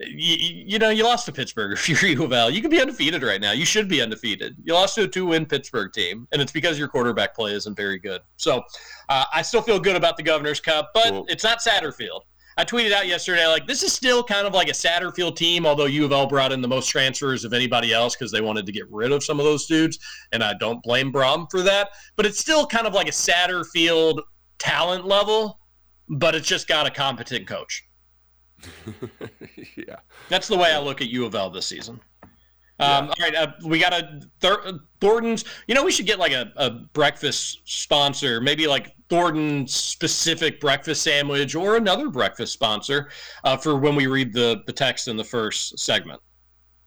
you, 0.00 0.36
you, 0.66 0.78
know, 0.78 0.90
you 0.90 1.02
lost 1.02 1.26
to 1.26 1.32
Pittsburgh 1.32 1.72
if 1.78 1.88
you're 1.88 2.10
U 2.10 2.24
of 2.24 2.32
L. 2.32 2.50
You 2.50 2.62
could 2.62 2.70
be 2.70 2.80
undefeated 2.80 3.22
right 3.22 3.40
now. 3.40 3.52
You 3.52 3.64
should 3.64 3.88
be 3.88 4.00
undefeated. 4.00 4.56
You 4.62 4.74
lost 4.74 4.94
to 4.94 5.04
a 5.04 5.08
two-win 5.08 5.46
Pittsburgh 5.46 5.92
team, 5.92 6.28
and 6.32 6.40
it's 6.40 6.52
because 6.52 6.78
your 6.78 6.88
quarterback 6.88 7.34
play 7.34 7.52
isn't 7.52 7.76
very 7.76 7.98
good. 7.98 8.20
So 8.36 8.62
uh, 9.08 9.24
I 9.32 9.42
still 9.42 9.62
feel 9.62 9.80
good 9.80 9.96
about 9.96 10.16
the 10.16 10.22
Governor's 10.22 10.60
Cup, 10.60 10.90
but 10.94 11.10
cool. 11.10 11.26
it's 11.28 11.44
not 11.44 11.58
Satterfield. 11.58 12.20
I 12.58 12.64
tweeted 12.64 12.90
out 12.90 13.06
yesterday, 13.06 13.46
like, 13.46 13.68
this 13.68 13.84
is 13.84 13.92
still 13.92 14.24
kind 14.24 14.44
of 14.44 14.52
like 14.52 14.66
a 14.68 14.72
Satterfield 14.72 15.36
team, 15.36 15.64
although 15.64 15.84
U 15.84 16.04
of 16.04 16.10
L 16.10 16.26
brought 16.26 16.50
in 16.50 16.60
the 16.60 16.66
most 16.66 16.88
transfers 16.88 17.44
of 17.44 17.52
anybody 17.52 17.92
else 17.92 18.16
because 18.16 18.32
they 18.32 18.40
wanted 18.40 18.66
to 18.66 18.72
get 18.72 18.90
rid 18.90 19.12
of 19.12 19.22
some 19.22 19.38
of 19.38 19.44
those 19.44 19.66
dudes. 19.66 20.00
And 20.32 20.42
I 20.42 20.54
don't 20.54 20.82
blame 20.82 21.12
Brohm 21.12 21.48
for 21.52 21.62
that. 21.62 21.90
But 22.16 22.26
it's 22.26 22.40
still 22.40 22.66
kind 22.66 22.88
of 22.88 22.94
like 22.94 23.06
a 23.06 23.12
Satterfield 23.12 24.22
talent 24.58 25.06
level, 25.06 25.60
but 26.08 26.34
it's 26.34 26.48
just 26.48 26.66
got 26.66 26.84
a 26.84 26.90
competent 26.90 27.46
coach. 27.46 27.84
yeah. 29.76 30.00
That's 30.28 30.48
the 30.48 30.56
way 30.56 30.72
I 30.72 30.80
look 30.80 31.00
at 31.00 31.06
U 31.10 31.26
of 31.26 31.36
L 31.36 31.50
this 31.50 31.66
season. 31.66 32.00
Um, 32.24 32.30
yeah. 32.80 32.98
All 32.98 33.14
right, 33.20 33.34
uh, 33.36 33.52
we 33.66 33.78
got 33.78 33.92
a 33.92 34.20
Thor- 34.40 34.80
Thornton's. 35.00 35.44
You 35.68 35.76
know, 35.76 35.84
we 35.84 35.92
should 35.92 36.06
get 36.06 36.18
like 36.18 36.32
a, 36.32 36.52
a 36.56 36.70
breakfast 36.70 37.60
sponsor, 37.66 38.40
maybe 38.40 38.66
like 38.66 38.94
Thornton's 39.08 39.74
specific 39.74 40.60
breakfast 40.60 41.02
sandwich 41.02 41.54
or 41.54 41.76
another 41.76 42.08
breakfast 42.10 42.52
sponsor 42.52 43.10
uh, 43.44 43.56
for 43.56 43.76
when 43.76 43.94
we 43.94 44.06
read 44.06 44.32
the 44.32 44.62
the 44.66 44.72
text 44.72 45.08
in 45.08 45.16
the 45.16 45.24
first 45.24 45.78
segment. 45.78 46.20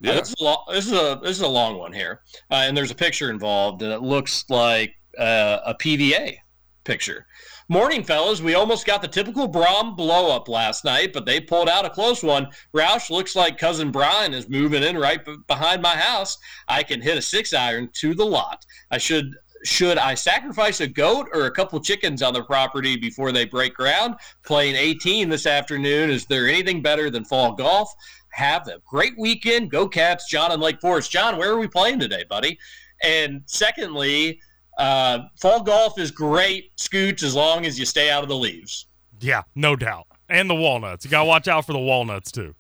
Uh, 0.04 0.08
yeah, 0.08 0.12
uh, 0.12 0.20
this, 0.20 0.30
is 0.30 0.36
lo- 0.40 0.64
this, 0.70 0.86
is 0.88 0.94
a 0.94 1.20
this 1.22 1.38
is 1.38 1.42
a 1.42 1.48
long 1.48 1.78
one 1.78 1.94
here, 1.94 2.22
uh, 2.50 2.56
and 2.56 2.76
there's 2.76 2.92
a 2.92 2.96
picture 2.96 3.30
involved, 3.30 3.82
and 3.82 3.92
it 3.92 4.02
looks 4.02 4.46
like 4.50 4.96
uh, 5.18 5.60
a 5.66 5.74
PVA 5.76 6.38
picture. 6.84 7.26
Morning, 7.70 8.04
fellas. 8.04 8.42
We 8.42 8.56
almost 8.56 8.86
got 8.86 9.02
the 9.02 9.08
typical 9.08 9.48
Brohm 9.48 9.96
blow 9.96 10.36
up 10.36 10.50
last 10.50 10.84
night, 10.84 11.14
but 11.14 11.26
they 11.26 11.40
pulled 11.40 11.70
out 11.70 11.86
a 11.86 11.90
close 11.90 12.22
one. 12.22 12.48
Roush 12.76 13.10
looks 13.10 13.36
like 13.36 13.58
cousin 13.58 13.92
Brian 13.92 14.34
is 14.34 14.50
moving 14.50 14.84
in 14.84 14.98
right 14.98 15.24
b- 15.24 15.38
behind 15.48 15.82
my 15.82 15.96
house. 15.96 16.38
I 16.68 16.84
can 16.84 17.00
hit 17.00 17.18
a 17.18 17.22
six 17.22 17.54
iron 17.54 17.90
to 17.94 18.14
the 18.14 18.26
lot. 18.26 18.66
I 18.92 18.98
should 18.98 19.34
should 19.64 19.98
I 19.98 20.16
sacrifice 20.16 20.82
a 20.82 20.88
goat 20.88 21.28
or 21.34 21.46
a 21.46 21.52
couple 21.52 21.80
chickens 21.80 22.22
on 22.22 22.34
the 22.34 22.44
property 22.44 22.96
before 22.96 23.32
they 23.32 23.46
break 23.46 23.74
ground? 23.76 24.16
Playing 24.46 24.76
18 24.76 25.30
this 25.30 25.46
afternoon. 25.46 26.10
Is 26.10 26.26
there 26.26 26.48
anything 26.48 26.82
better 26.82 27.10
than 27.10 27.26
fall 27.26 27.54
golf? 27.54 27.94
Have 28.30 28.68
a 28.68 28.80
great 28.88 29.14
weekend. 29.18 29.72
Go 29.72 29.88
Cats, 29.88 30.30
John 30.30 30.52
and 30.52 30.62
Lake 30.62 30.80
Forest. 30.82 31.12
John, 31.12 31.38
where 31.38 31.52
are 31.52 31.60
we 31.60 31.68
playing 31.68 32.00
today, 32.00 32.24
buddy? 32.30 32.58
And 33.04 33.44
secondly, 33.46 34.40
uh, 34.78 35.20
fall 35.40 35.62
golf 35.62 36.00
is 36.00 36.12
great, 36.12 36.72
Scoots, 36.76 37.24
as 37.24 37.36
long 37.36 37.66
as 37.66 37.78
you 37.78 37.86
stay 37.86 38.10
out 38.10 38.24
of 38.24 38.30
the 38.30 38.38
leaves. 38.38 38.88
Yeah, 39.20 39.44
no 39.56 39.76
doubt. 39.76 40.08
And 40.30 40.50
the 40.50 40.56
walnuts. 40.56 41.04
You 41.04 41.12
got 41.12 41.20
to 41.20 41.26
watch 41.26 41.48
out 41.48 41.66
for 41.66 41.74
the 41.74 41.80
walnuts, 41.80 42.32
too. 42.32 42.56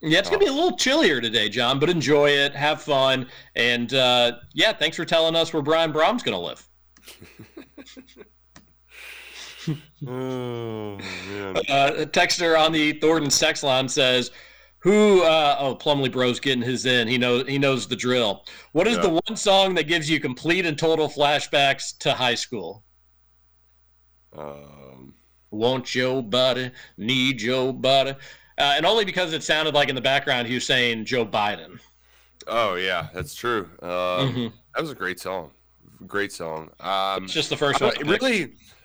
Yeah, 0.00 0.20
it's 0.20 0.28
going 0.28 0.38
to 0.40 0.46
be 0.46 0.50
a 0.50 0.54
little 0.54 0.76
chillier 0.76 1.20
today, 1.20 1.48
John, 1.48 1.80
but 1.80 1.90
enjoy 1.90 2.30
it. 2.30 2.54
Have 2.54 2.80
fun. 2.80 3.26
And 3.56 3.92
uh, 3.92 4.38
yeah, 4.54 4.72
thanks 4.72 4.96
for 4.96 5.04
telling 5.04 5.34
us 5.34 5.52
where 5.52 5.62
Brian 5.62 5.92
Brohm's 5.92 6.22
going 6.22 6.36
to 6.36 6.38
live. 6.38 6.68
oh, 10.06 10.96
man. 10.96 11.56
Uh, 11.68 12.04
texter 12.06 12.58
on 12.58 12.70
the 12.70 12.92
Thornton 12.94 13.30
sex 13.30 13.64
line 13.64 13.88
says, 13.88 14.30
who? 14.80 15.22
Uh, 15.22 15.56
oh, 15.58 15.74
Plumley 15.74 16.08
Bro's 16.08 16.38
getting 16.38 16.62
his 16.62 16.86
in. 16.86 17.08
He 17.08 17.18
knows. 17.18 17.48
He 17.48 17.58
knows 17.58 17.88
the 17.88 17.96
drill. 17.96 18.44
What 18.72 18.86
is 18.86 18.96
yeah. 18.96 19.02
the 19.02 19.20
one 19.26 19.36
song 19.36 19.74
that 19.74 19.88
gives 19.88 20.08
you 20.08 20.20
complete 20.20 20.64
and 20.64 20.78
total 20.78 21.08
flashbacks 21.08 21.98
to 21.98 22.14
high 22.14 22.36
school? 22.36 22.84
Um, 24.36 25.14
Want 25.50 25.94
your 25.94 26.22
body, 26.22 26.70
need 26.98 27.40
your 27.40 27.72
body, 27.72 28.14
uh, 28.58 28.74
and 28.76 28.84
only 28.84 29.04
because 29.04 29.32
it 29.32 29.42
sounded 29.42 29.74
like 29.74 29.88
in 29.88 29.94
the 29.94 30.00
background 30.00 30.48
he 30.48 30.54
was 30.54 30.66
saying 30.66 31.04
Joe 31.04 31.24
Biden. 31.24 31.78
Oh 32.46 32.74
yeah, 32.74 33.08
that's 33.12 33.34
true. 33.34 33.68
Um, 33.82 33.88
mm-hmm. 33.88 34.46
That 34.74 34.82
was 34.82 34.90
a 34.90 34.94
great 34.94 35.20
song. 35.20 35.50
Great 36.06 36.32
song. 36.32 36.70
Um, 36.80 37.24
it's 37.24 37.32
just 37.32 37.50
the 37.50 37.56
first 37.56 37.80
one. 37.80 37.92
really, 38.06 38.44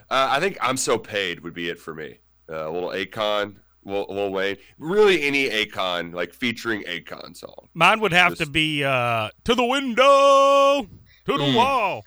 uh, 0.10 0.28
I 0.32 0.40
think 0.40 0.58
"I'm 0.62 0.78
So 0.78 0.98
Paid" 0.98 1.42
would 1.42 1.54
be 1.54 1.70
it 1.70 1.80
for 1.80 1.94
me. 1.94 2.20
Uh, 2.50 2.70
a 2.70 2.72
little 2.72 2.90
Akon. 2.90 3.58
Lil, 3.86 4.06
Lil 4.10 4.32
Wayne. 4.32 4.58
Really, 4.80 5.24
any 5.24 5.50
Akon 5.50 6.14
like 6.14 6.34
featuring 6.34 6.84
Akon 6.84 7.36
song. 7.36 7.68
Mine 7.74 8.00
would 8.00 8.14
have 8.14 8.32
Just, 8.32 8.44
to 8.44 8.50
be 8.50 8.84
uh, 8.84 9.30
"To 9.44 9.56
the 9.56 9.66
Window, 9.66 10.88
to 11.26 11.38
the 11.38 11.44
mm. 11.44 11.56
Wall." 11.56 12.04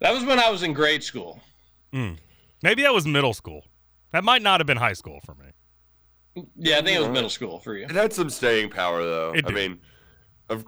That 0.00 0.12
was 0.12 0.24
when 0.24 0.38
I 0.38 0.50
was 0.50 0.62
in 0.62 0.72
grade 0.72 1.02
school. 1.02 1.40
Mm. 1.92 2.18
Maybe 2.62 2.82
that 2.82 2.92
was 2.92 3.06
middle 3.06 3.34
school. 3.34 3.64
That 4.12 4.24
might 4.24 4.42
not 4.42 4.60
have 4.60 4.66
been 4.66 4.76
high 4.76 4.92
school 4.92 5.20
for 5.24 5.34
me. 5.34 5.45
Yeah, 6.56 6.78
I 6.78 6.82
think 6.82 6.96
it 6.96 7.00
was 7.00 7.08
middle 7.08 7.30
school 7.30 7.58
for 7.58 7.76
you. 7.76 7.84
It 7.84 7.92
had 7.92 8.12
some 8.12 8.30
staying 8.30 8.70
power, 8.70 9.02
though. 9.02 9.32
It 9.34 9.46
I 9.46 9.52
mean, 9.52 9.78
of, 10.48 10.64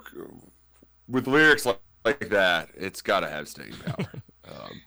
with 1.09 1.26
lyrics 1.26 1.66
like, 1.66 1.81
like 2.04 2.31
that, 2.31 2.70
it's 2.74 3.02
got 3.02 3.20
to 3.20 3.28
have 3.28 3.48
staying 3.48 3.74
power. 3.85 4.07
um, 4.50 4.81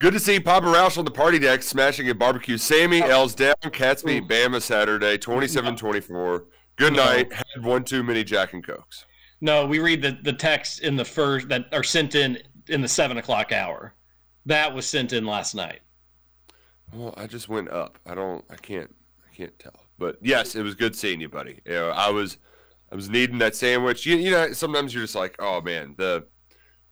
Good 0.00 0.12
to 0.12 0.20
see 0.20 0.40
Papa 0.40 0.66
Roush 0.66 0.98
on 0.98 1.04
the 1.04 1.10
party 1.10 1.38
deck 1.38 1.62
smashing 1.62 2.10
a 2.10 2.14
barbecue. 2.14 2.58
Sammy 2.58 3.02
oh. 3.02 3.06
L's 3.08 3.34
down. 3.34 3.54
Cats 3.72 4.02
beat 4.02 4.28
Bama 4.28 4.60
Saturday, 4.60 5.16
27-24. 5.16 6.44
Good 6.76 6.92
no. 6.92 7.04
night. 7.04 7.32
Had 7.32 7.64
one 7.64 7.84
too 7.84 8.02
many 8.02 8.24
Jack 8.24 8.52
and 8.52 8.62
Cokes. 8.66 9.06
No, 9.40 9.66
we 9.66 9.78
read 9.78 10.02
the, 10.02 10.18
the 10.22 10.32
text 10.32 10.80
in 10.80 10.96
the 10.96 11.04
first 11.04 11.48
that 11.48 11.66
are 11.72 11.82
sent 11.82 12.14
in 12.14 12.38
in 12.68 12.80
the 12.80 12.88
seven 12.88 13.18
o'clock 13.18 13.52
hour. 13.52 13.94
That 14.46 14.74
was 14.74 14.86
sent 14.86 15.12
in 15.12 15.24
last 15.24 15.54
night. 15.54 15.80
Well, 16.92 17.14
I 17.16 17.26
just 17.26 17.48
went 17.48 17.70
up. 17.70 17.98
I 18.04 18.14
don't. 18.14 18.44
I 18.50 18.56
can't. 18.56 18.94
I 19.26 19.34
can't 19.34 19.58
tell. 19.58 19.83
But 19.98 20.18
yes, 20.20 20.54
it 20.54 20.62
was 20.62 20.74
good 20.74 20.96
seeing 20.96 21.20
you, 21.20 21.28
buddy. 21.28 21.60
You 21.64 21.72
know, 21.72 21.90
I 21.90 22.10
was. 22.10 22.38
I 22.92 22.96
was 22.96 23.10
needing 23.10 23.38
that 23.38 23.56
sandwich. 23.56 24.06
You, 24.06 24.16
you 24.16 24.30
know, 24.30 24.52
sometimes 24.52 24.94
you're 24.94 25.02
just 25.02 25.16
like, 25.16 25.34
oh 25.40 25.60
man, 25.60 25.96
the 25.98 26.26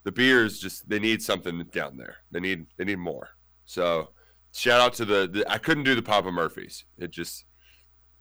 the 0.04 0.12
beers 0.12 0.58
just 0.58 0.88
they 0.88 0.98
need 0.98 1.22
something 1.22 1.62
down 1.72 1.96
there. 1.96 2.16
They 2.30 2.40
need 2.40 2.66
they 2.76 2.84
need 2.84 2.98
more. 2.98 3.30
So 3.66 4.10
shout 4.52 4.80
out 4.80 4.94
to 4.94 5.04
the, 5.04 5.28
the 5.32 5.50
I 5.50 5.58
couldn't 5.58 5.84
do 5.84 5.94
the 5.94 6.02
Papa 6.02 6.32
Murphys. 6.32 6.84
It 6.98 7.10
just 7.10 7.44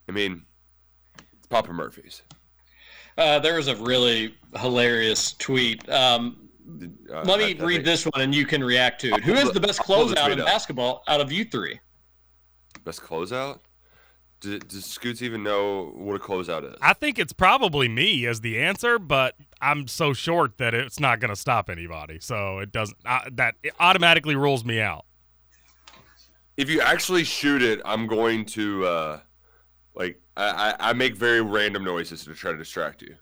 I 0.08 0.12
mean 0.12 0.46
it's 1.38 1.48
Papa 1.48 1.74
Murphys. 1.74 2.22
Uh, 3.18 3.40
there 3.40 3.56
was 3.56 3.68
a 3.68 3.76
really 3.76 4.36
hilarious 4.58 5.34
tweet. 5.34 5.88
Um, 5.90 6.50
uh, 7.12 7.24
let 7.24 7.40
me 7.40 7.58
I, 7.60 7.64
I 7.64 7.66
read 7.66 7.84
this 7.84 8.06
one 8.06 8.22
and 8.22 8.34
you 8.34 8.46
can 8.46 8.64
react 8.64 9.02
to 9.02 9.14
it. 9.16 9.24
Who 9.24 9.34
is 9.34 9.52
the 9.52 9.60
best 9.60 9.80
closeout 9.82 10.32
in 10.32 10.40
basketball 10.40 11.04
out 11.08 11.20
of 11.20 11.32
you 11.32 11.46
three? 11.46 11.80
Best 12.86 13.02
closeout? 13.02 13.60
Does, 14.42 14.60
does 14.60 14.86
Scoots 14.86 15.22
even 15.22 15.44
know 15.44 15.94
what 15.96 16.16
a 16.16 16.20
closeout 16.20 16.70
is? 16.70 16.76
I 16.82 16.94
think 16.94 17.20
it's 17.20 17.32
probably 17.32 17.88
me 17.88 18.26
as 18.26 18.42
the 18.42 18.60
answer, 18.60 19.00
but 19.00 19.36
I'm 19.62 19.88
so 19.88 20.14
short 20.14 20.58
that 20.58 20.74
it's 20.74 21.00
not 21.00 21.20
going 21.20 21.30
to 21.30 21.36
stop 21.36 21.70
anybody. 21.70 22.20
So 22.20 22.60
it 22.60 22.72
doesn't. 22.72 22.98
Uh, 23.06 23.22
that 23.34 23.56
it 23.64 23.74
automatically 23.80 24.36
rules 24.36 24.66
me 24.66 24.82
out. 24.82 25.06
If 26.58 26.70
you 26.70 26.82
actually 26.82 27.24
shoot 27.24 27.62
it, 27.62 27.82
I'm 27.86 28.08
going 28.08 28.46
to 28.46 28.86
uh, 28.86 29.20
like 29.96 30.20
I, 30.36 30.76
I 30.80 30.94
make 30.94 31.16
very 31.16 31.42
random 31.42 31.84
noises 31.84 32.26
to 32.26 32.34
try 32.34 32.52
to 32.52 32.58
distract 32.58 33.02
you. 33.02 33.16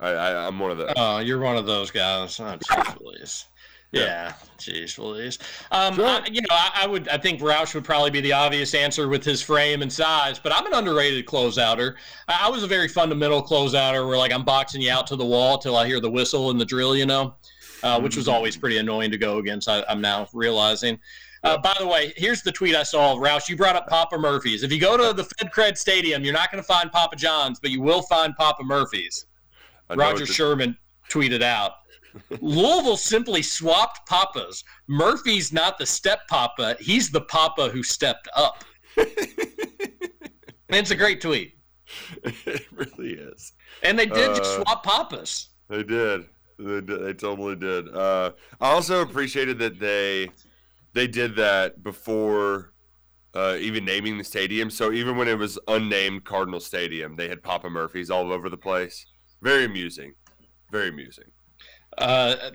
I, 0.00 0.10
I 0.10 0.46
am 0.46 0.58
one 0.58 0.70
of 0.70 0.78
those. 0.78 0.92
Oh, 0.96 1.18
you're 1.18 1.40
one 1.40 1.56
of 1.56 1.66
those 1.66 1.90
guys. 1.90 2.38
Oh, 2.40 2.56
please. 2.96 3.46
Yeah, 3.92 4.32
jeez, 4.58 4.96
please. 4.96 5.38
Um, 5.70 5.96
sure. 5.96 6.06
I, 6.06 6.26
you 6.30 6.40
know, 6.40 6.48
I, 6.50 6.80
I, 6.82 6.86
would. 6.86 7.08
I 7.08 7.18
think 7.18 7.42
Roush 7.42 7.74
would 7.74 7.84
probably 7.84 8.10
be 8.10 8.22
the 8.22 8.32
obvious 8.32 8.74
answer 8.74 9.06
with 9.06 9.22
his 9.22 9.42
frame 9.42 9.82
and 9.82 9.92
size, 9.92 10.38
but 10.38 10.50
I'm 10.50 10.66
an 10.66 10.72
underrated 10.72 11.26
closeouter. 11.26 11.96
I, 12.26 12.46
I 12.46 12.48
was 12.48 12.62
a 12.62 12.66
very 12.66 12.88
fundamental 12.88 13.42
closeouter, 13.42 14.08
where 14.08 14.16
like 14.16 14.32
I'm 14.32 14.44
boxing 14.44 14.80
you 14.80 14.90
out 14.90 15.06
to 15.08 15.16
the 15.16 15.26
wall 15.26 15.58
till 15.58 15.76
I 15.76 15.86
hear 15.86 16.00
the 16.00 16.10
whistle 16.10 16.50
and 16.50 16.58
the 16.58 16.64
drill, 16.64 16.96
you 16.96 17.04
know, 17.04 17.34
uh, 17.82 18.00
which 18.00 18.16
was 18.16 18.28
always 18.28 18.56
pretty 18.56 18.78
annoying 18.78 19.10
to 19.10 19.18
go 19.18 19.38
against. 19.38 19.68
I, 19.68 19.84
am 19.88 20.00
now 20.00 20.26
realizing. 20.32 20.98
Uh, 21.44 21.58
by 21.58 21.74
the 21.78 21.86
way, 21.86 22.14
here's 22.16 22.40
the 22.40 22.52
tweet 22.52 22.74
I 22.74 22.84
saw. 22.84 23.16
Roush, 23.16 23.48
you 23.48 23.56
brought 23.56 23.76
up 23.76 23.88
Papa 23.88 24.16
Murphy's. 24.16 24.62
If 24.62 24.72
you 24.72 24.80
go 24.80 24.96
to 24.96 25.12
the 25.12 25.24
FedCred 25.24 25.76
Stadium, 25.76 26.24
you're 26.24 26.32
not 26.32 26.50
going 26.50 26.62
to 26.62 26.66
find 26.66 26.90
Papa 26.90 27.16
John's, 27.16 27.60
but 27.60 27.70
you 27.70 27.82
will 27.82 28.02
find 28.02 28.34
Papa 28.36 28.62
Murphy's. 28.62 29.26
Roger 29.90 30.24
Sherman 30.24 30.78
tweeted 31.10 31.42
out. 31.42 31.81
Louisville 32.40 32.96
simply 32.96 33.42
swapped 33.42 34.06
papas. 34.08 34.64
Murphy's 34.88 35.52
not 35.52 35.78
the 35.78 35.86
step 35.86 36.20
papa; 36.28 36.76
he's 36.80 37.10
the 37.10 37.22
papa 37.22 37.68
who 37.68 37.82
stepped 37.82 38.28
up. 38.36 38.64
it's 40.68 40.90
a 40.90 40.96
great 40.96 41.20
tweet. 41.20 41.54
It 42.24 42.66
really 42.72 43.14
is. 43.14 43.52
And 43.82 43.98
they 43.98 44.06
did 44.06 44.30
uh, 44.30 44.36
just 44.36 44.54
swap 44.56 44.82
papas. 44.82 45.48
They 45.68 45.82
did. 45.82 46.26
They, 46.58 46.80
did. 46.80 47.04
they 47.04 47.14
totally 47.14 47.56
did. 47.56 47.94
Uh, 47.94 48.32
I 48.60 48.70
also 48.70 49.02
appreciated 49.02 49.58
that 49.58 49.78
they 49.78 50.30
they 50.92 51.06
did 51.06 51.36
that 51.36 51.82
before 51.82 52.72
uh, 53.34 53.56
even 53.58 53.84
naming 53.84 54.18
the 54.18 54.24
stadium. 54.24 54.70
So 54.70 54.92
even 54.92 55.16
when 55.16 55.28
it 55.28 55.38
was 55.38 55.58
unnamed 55.68 56.24
Cardinal 56.24 56.60
Stadium, 56.60 57.16
they 57.16 57.28
had 57.28 57.42
Papa 57.42 57.70
Murphy's 57.70 58.10
all 58.10 58.32
over 58.32 58.50
the 58.50 58.56
place. 58.56 59.06
Very 59.40 59.64
amusing. 59.64 60.14
Very 60.70 60.88
amusing. 60.88 61.31
Uh, 61.98 62.50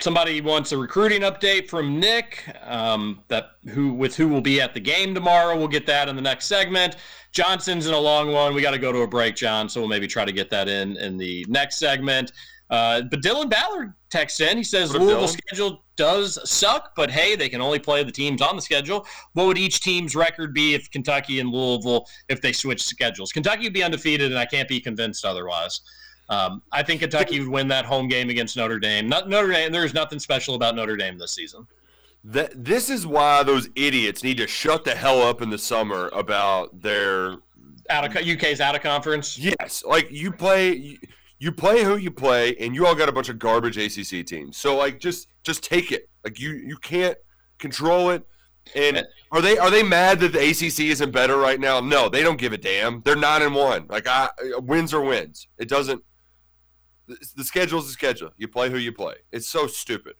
somebody 0.00 0.40
wants 0.40 0.72
a 0.72 0.78
recruiting 0.78 1.22
update 1.22 1.68
from 1.68 1.98
Nick. 1.98 2.44
Um, 2.62 3.22
that 3.28 3.50
who 3.68 3.92
with 3.92 4.16
who 4.16 4.28
will 4.28 4.40
be 4.40 4.60
at 4.60 4.74
the 4.74 4.80
game 4.80 5.14
tomorrow. 5.14 5.56
We'll 5.56 5.68
get 5.68 5.86
that 5.86 6.08
in 6.08 6.16
the 6.16 6.22
next 6.22 6.46
segment. 6.46 6.96
Johnson's 7.32 7.86
in 7.86 7.94
a 7.94 7.98
long 7.98 8.32
one. 8.32 8.54
We 8.54 8.62
got 8.62 8.70
to 8.70 8.78
go 8.78 8.92
to 8.92 9.00
a 9.00 9.06
break, 9.06 9.36
John. 9.36 9.68
So 9.68 9.80
we'll 9.80 9.88
maybe 9.88 10.06
try 10.06 10.24
to 10.24 10.32
get 10.32 10.50
that 10.50 10.68
in 10.68 10.96
in 10.96 11.18
the 11.18 11.44
next 11.48 11.78
segment. 11.78 12.32
Uh, 12.70 13.02
but 13.10 13.22
Dylan 13.22 13.48
Ballard 13.48 13.94
texts 14.10 14.40
in. 14.40 14.56
He 14.56 14.62
says 14.62 14.94
Louisville's 14.94 15.32
schedule 15.32 15.84
does 15.96 16.38
suck, 16.48 16.92
but 16.94 17.10
hey, 17.10 17.34
they 17.34 17.48
can 17.48 17.62
only 17.62 17.78
play 17.78 18.04
the 18.04 18.12
teams 18.12 18.42
on 18.42 18.56
the 18.56 18.62
schedule. 18.62 19.06
What 19.32 19.46
would 19.46 19.58
each 19.58 19.80
team's 19.80 20.14
record 20.14 20.52
be 20.52 20.74
if 20.74 20.90
Kentucky 20.90 21.40
and 21.40 21.50
Louisville 21.50 22.06
if 22.28 22.42
they 22.42 22.52
switch 22.52 22.82
schedules? 22.82 23.32
Kentucky 23.32 23.64
would 23.64 23.72
be 23.72 23.82
undefeated, 23.82 24.30
and 24.30 24.38
I 24.38 24.44
can't 24.44 24.68
be 24.68 24.80
convinced 24.80 25.24
otherwise. 25.24 25.80
Um, 26.28 26.62
I 26.72 26.82
think 26.82 27.00
Kentucky 27.00 27.40
would 27.40 27.48
win 27.48 27.68
that 27.68 27.84
home 27.84 28.08
game 28.08 28.28
against 28.28 28.56
Notre 28.56 28.78
Dame. 28.78 29.08
Not 29.08 29.28
Notre 29.28 29.50
Dame. 29.50 29.72
There's 29.72 29.94
nothing 29.94 30.18
special 30.18 30.54
about 30.54 30.74
Notre 30.76 30.96
Dame 30.96 31.16
this 31.18 31.32
season. 31.32 31.66
That 32.24 32.64
this 32.64 32.90
is 32.90 33.06
why 33.06 33.42
those 33.42 33.70
idiots 33.76 34.22
need 34.22 34.36
to 34.38 34.46
shut 34.46 34.84
the 34.84 34.94
hell 34.94 35.22
up 35.22 35.40
in 35.40 35.50
the 35.50 35.58
summer 35.58 36.10
about 36.12 36.82
their 36.82 37.36
out 37.88 38.04
of 38.04 38.14
UK's 38.16 38.60
out 38.60 38.74
of 38.74 38.82
conference. 38.82 39.38
Yes, 39.38 39.82
like 39.86 40.10
you 40.10 40.32
play. 40.32 40.98
you 41.38 41.52
play 41.52 41.84
who 41.84 41.96
you 41.96 42.10
play, 42.10 42.56
and 42.56 42.74
you 42.74 42.84
all 42.86 42.94
got 42.94 43.08
a 43.08 43.12
bunch 43.12 43.28
of 43.28 43.38
garbage 43.38 43.78
ACC 43.78 44.26
teams. 44.26 44.56
So 44.56 44.76
like, 44.76 44.98
just 44.98 45.28
just 45.44 45.62
take 45.62 45.92
it. 45.92 46.08
Like 46.24 46.40
you 46.40 46.50
you 46.50 46.76
can't 46.76 47.16
control 47.58 48.10
it. 48.10 48.26
And 48.74 49.06
are 49.32 49.40
they 49.40 49.56
are 49.56 49.70
they 49.70 49.82
mad 49.82 50.20
that 50.20 50.32
the 50.32 50.50
ACC 50.50 50.90
isn't 50.90 51.10
better 51.12 51.36
right 51.38 51.60
now? 51.60 51.80
No, 51.80 52.08
they 52.08 52.22
don't 52.22 52.38
give 52.38 52.52
a 52.52 52.58
damn. 52.58 53.00
They're 53.02 53.16
nine 53.16 53.42
and 53.42 53.54
one. 53.54 53.86
Like 53.88 54.06
I, 54.06 54.28
wins 54.58 54.92
or 54.92 55.00
wins. 55.02 55.46
It 55.58 55.68
doesn't. 55.68 56.02
The, 57.08 57.16
the 57.36 57.44
schedule's 57.44 57.86
the 57.86 57.92
schedule. 57.92 58.30
You 58.36 58.48
play 58.48 58.70
who 58.70 58.78
you 58.78 58.92
play. 58.92 59.14
It's 59.32 59.48
so 59.48 59.66
stupid. 59.66 60.14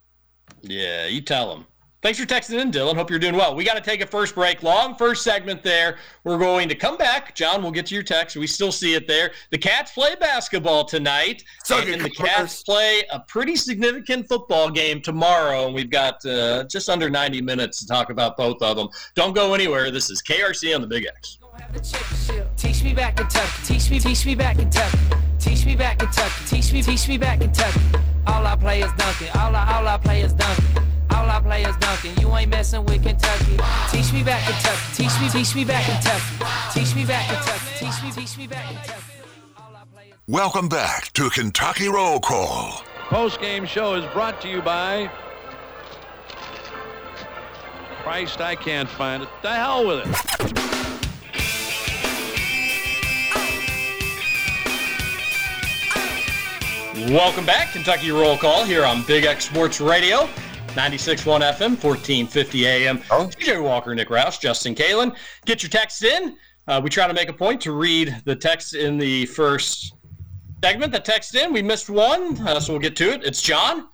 Yeah, 0.63 1.07
you 1.07 1.21
tell 1.21 1.55
them. 1.55 1.67
Thanks 2.01 2.21
for 2.21 2.27
texting 2.27 2.61
in, 2.61 2.71
Dylan. 2.71 2.95
Hope 2.95 3.11
you're 3.11 3.19
doing 3.19 3.35
well. 3.35 3.57
We 3.57 3.65
got 3.65 3.75
to 3.75 3.81
take 3.81 4.01
a 4.01 4.07
first 4.07 4.37
break. 4.37 4.63
Long 4.63 4.95
first 4.95 5.25
segment 5.25 5.65
there. 5.65 5.99
We're 6.23 6.39
going 6.39 6.69
to 6.69 6.77
come 6.77 6.97
back. 6.97 7.35
John, 7.35 7.61
we'll 7.61 7.73
get 7.73 7.87
to 7.87 7.95
your 7.95 8.05
text. 8.05 8.37
We 8.37 8.47
still 8.47 8.71
see 8.71 8.95
it 8.95 9.09
there. 9.09 9.33
The 9.51 9.59
Cats 9.59 9.91
play 9.91 10.15
basketball 10.15 10.85
tonight. 10.85 11.43
Suck 11.65 11.89
and 11.89 12.01
the 12.01 12.09
Cats. 12.11 12.29
Cats 12.29 12.63
play 12.63 13.03
a 13.11 13.19
pretty 13.19 13.57
significant 13.57 14.29
football 14.29 14.71
game 14.71 15.03
tomorrow. 15.03 15.67
And 15.67 15.75
we've 15.75 15.91
got 15.91 16.25
uh, 16.25 16.65
just 16.71 16.89
under 16.89 17.11
90 17.11 17.43
minutes 17.43 17.81
to 17.81 17.89
talk 17.89 18.11
about 18.11 18.37
both 18.37 18.63
of 18.63 18.77
them. 18.77 18.89
Don't 19.17 19.35
go 19.35 19.53
anywhere. 19.55 19.91
This 19.91 20.09
is 20.09 20.23
KRC 20.23 20.77
on 20.77 20.81
the 20.81 20.87
Big 20.87 21.05
X. 21.05 21.39
Teach 22.57 22.83
me 22.83 22.95
back 22.95 23.17
Kentucky. 23.17 23.63
Teach 23.65 23.91
me, 23.91 23.99
teach 23.99 24.27
me 24.27 24.35
back 24.35 24.57
Kentucky. 24.57 24.99
Teach 25.39 25.65
me 25.67 25.77
back 25.77 25.99
Kentucky. 25.99 26.45
Teach 26.47 26.73
me, 26.73 26.83
teach 26.83 27.09
me 27.09 27.19
back 27.19 27.41
Kentucky. 27.41 27.81
All 28.27 28.47
I 28.47 28.57
play 28.57 28.83
is 28.83 28.93
dunking. 28.93 29.29
All 29.35 29.55
I, 29.55 29.75
all 29.75 29.87
I 29.87 29.97
play 29.99 30.23
is 30.23 30.33
dunking. 30.33 30.83
All 31.11 31.29
I 31.29 31.41
play 31.41 31.63
is 31.65 31.77
dunking. 31.77 32.17
You 32.19 32.35
ain't 32.37 32.51
messing 32.51 32.85
with 32.85 33.03
Kentucky. 33.03 33.59
Teach 33.91 34.13
me 34.13 34.23
back 34.23 34.45
Kentucky. 34.45 34.95
Teach 34.95 35.21
me, 35.21 35.29
teach 35.29 35.55
me 35.55 35.65
back 35.65 35.85
Kentucky. 35.85 36.45
Teach 36.73 36.95
me 36.95 37.05
back 37.05 37.27
Kentucky. 37.29 37.61
Teach 37.79 38.03
me, 38.03 38.11
teach 38.13 38.39
me 38.39 38.47
back 38.47 38.67
Kentucky. 38.67 39.03
Welcome 40.27 40.69
back 40.69 41.13
to 41.15 41.31
Kentucky 41.31 41.89
Roll 41.89 42.21
Call. 42.21 42.83
Post 43.09 43.41
game 43.41 43.65
show 43.65 43.95
is 43.95 44.05
brought 44.13 44.41
to 44.43 44.49
you 44.49 44.61
by. 44.61 45.11
Christ, 48.03 48.41
I 48.41 48.55
can't 48.55 48.89
find 48.89 49.23
it. 49.23 49.29
The 49.43 49.55
hell 49.55 49.87
with 49.87 50.07
it. 50.07 50.78
Welcome 57.07 57.47
back. 57.47 57.73
Kentucky 57.73 58.11
Roll 58.11 58.37
Call 58.37 58.65
here 58.65 58.85
on 58.85 59.05
Big 59.05 59.25
X 59.25 59.45
Sports 59.45 59.81
Radio. 59.81 60.27
96.1 60.75 61.41
FM, 61.41 61.83
1450 61.83 62.67
AM. 62.67 63.01
Oh. 63.13 63.31
TJ 63.33 63.63
Walker, 63.63 63.95
Nick 63.95 64.09
Roush, 64.09 64.41
Justin 64.41 64.75
Kalen. 64.75 65.17
Get 65.47 65.63
your 65.63 65.71
texts 65.71 66.03
in. 66.03 66.37
Uh, 66.67 66.81
we 66.83 66.91
try 66.91 67.07
to 67.07 67.15
make 67.15 67.29
a 67.29 67.33
point 67.33 67.61
to 67.63 67.73
read 67.73 68.21
the 68.25 68.35
text 68.35 68.75
in 68.75 68.99
the 68.99 69.27
first 69.27 69.95
segment 70.63 70.91
that 70.91 71.05
text 71.05 71.37
in. 71.37 71.53
We 71.53 71.63
missed 71.63 71.89
one, 71.89 72.37
uh, 72.47 72.59
so 72.59 72.73
we'll 72.73 72.83
get 72.83 72.97
to 72.97 73.13
it. 73.13 73.25
It's 73.25 73.41
John. 73.41 73.87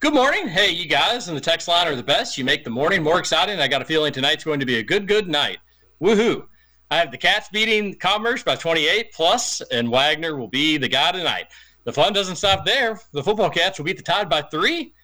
Good 0.00 0.12
morning. 0.12 0.48
Hey, 0.48 0.72
you 0.72 0.86
guys 0.86 1.28
in 1.28 1.36
the 1.36 1.40
text 1.40 1.68
line 1.68 1.86
are 1.86 1.94
the 1.94 2.02
best. 2.02 2.36
You 2.36 2.44
make 2.44 2.64
the 2.64 2.70
morning 2.70 3.04
more 3.04 3.20
exciting. 3.20 3.60
I 3.60 3.68
got 3.68 3.82
a 3.82 3.84
feeling 3.84 4.12
tonight's 4.12 4.42
going 4.42 4.58
to 4.60 4.66
be 4.66 4.78
a 4.78 4.82
good, 4.82 5.06
good 5.06 5.28
night. 5.28 5.58
Woohoo. 6.02 6.44
I 6.90 6.96
have 6.96 7.12
the 7.12 7.18
Cats 7.18 7.48
beating 7.50 7.94
Commerce 7.98 8.42
by 8.42 8.56
28 8.56 9.12
plus, 9.12 9.60
and 9.70 9.88
Wagner 9.90 10.36
will 10.36 10.48
be 10.48 10.76
the 10.76 10.88
guy 10.88 11.12
tonight. 11.12 11.46
The 11.84 11.92
fun 11.92 12.12
doesn't 12.12 12.36
stop 12.36 12.64
there. 12.64 13.00
The 13.12 13.22
football 13.22 13.50
Cats 13.50 13.78
will 13.78 13.86
beat 13.86 13.96
the 13.96 14.02
Tide 14.02 14.28
by 14.28 14.42
three. 14.42 14.94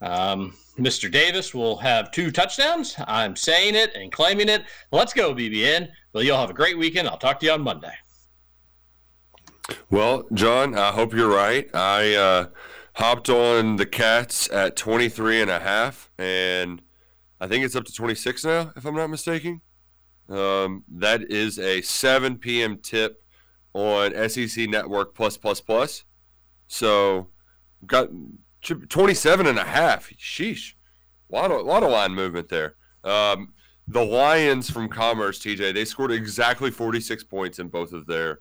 Um, 0.00 0.54
Mr. 0.78 1.10
Davis 1.10 1.52
will 1.52 1.76
have 1.78 2.10
two 2.12 2.30
touchdowns. 2.30 2.94
I'm 3.06 3.36
saying 3.36 3.74
it 3.74 3.94
and 3.94 4.12
claiming 4.12 4.48
it. 4.48 4.64
Let's 4.92 5.12
go, 5.12 5.34
BBN. 5.34 5.88
Well, 6.12 6.22
you'll 6.22 6.38
have 6.38 6.50
a 6.50 6.54
great 6.54 6.78
weekend. 6.78 7.08
I'll 7.08 7.18
talk 7.18 7.40
to 7.40 7.46
you 7.46 7.52
on 7.52 7.62
Monday. 7.62 7.92
Well, 9.90 10.26
John, 10.32 10.78
I 10.78 10.92
hope 10.92 11.12
you're 11.12 11.28
right. 11.28 11.68
I 11.74 12.14
uh, 12.14 12.46
hopped 12.94 13.28
on 13.28 13.76
the 13.76 13.86
Cats 13.86 14.48
at 14.50 14.76
23 14.76 15.42
and 15.42 15.50
a 15.50 15.58
half, 15.58 16.10
and 16.18 16.80
I 17.40 17.48
think 17.48 17.64
it's 17.64 17.76
up 17.76 17.84
to 17.84 17.92
26 17.92 18.44
now, 18.44 18.72
if 18.76 18.86
I'm 18.86 18.94
not 18.94 19.10
mistaken. 19.10 19.60
Um, 20.28 20.84
that 20.88 21.30
is 21.30 21.58
a 21.58 21.80
7 21.82 22.38
p.m. 22.38 22.78
tip 22.78 23.22
on 23.78 24.28
SEC 24.28 24.68
Network 24.68 25.14
plus 25.14 25.36
plus 25.36 25.60
plus. 25.60 26.04
So 26.66 27.28
got 27.86 28.08
27 28.88 29.46
and 29.46 29.58
a 29.58 29.64
half. 29.64 30.10
Sheesh. 30.10 30.74
A 31.30 31.34
lot 31.34 31.50
of, 31.50 31.64
lot 31.64 31.82
of 31.82 31.90
line 31.90 32.12
movement 32.12 32.48
there. 32.48 32.74
Um, 33.04 33.52
the 33.86 34.04
Lions 34.04 34.70
from 34.70 34.88
Commerce, 34.88 35.38
TJ, 35.38 35.74
they 35.74 35.84
scored 35.84 36.12
exactly 36.12 36.70
46 36.70 37.24
points 37.24 37.58
in 37.58 37.68
both 37.68 37.92
of 37.92 38.06
their 38.06 38.40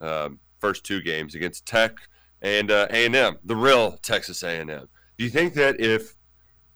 um, 0.00 0.38
first 0.58 0.84
two 0.84 1.02
games 1.02 1.34
against 1.34 1.66
Tech 1.66 1.96
and 2.42 2.70
uh, 2.70 2.86
A&M, 2.90 3.38
the 3.44 3.56
real 3.56 3.98
Texas 4.02 4.42
A&M. 4.42 4.68
Do 4.68 5.24
you 5.24 5.30
think 5.30 5.54
that 5.54 5.80
if 5.80 6.14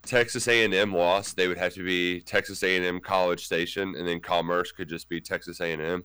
Texas 0.03 0.49
A&M 0.49 0.95
lost, 0.95 1.37
they 1.37 1.49
would 1.49 1.59
have 1.59 1.75
to 1.75 1.85
be 1.85 2.21
Texas 2.23 2.63
A&M 2.63 3.01
College 3.01 3.45
Station, 3.45 3.95
and 3.97 4.09
then 4.09 4.21
Commerce 4.21 4.73
could 4.73 4.89
just 4.89 5.09
be 5.09 5.21
Texas 5.21 5.61
A&M? 5.61 6.05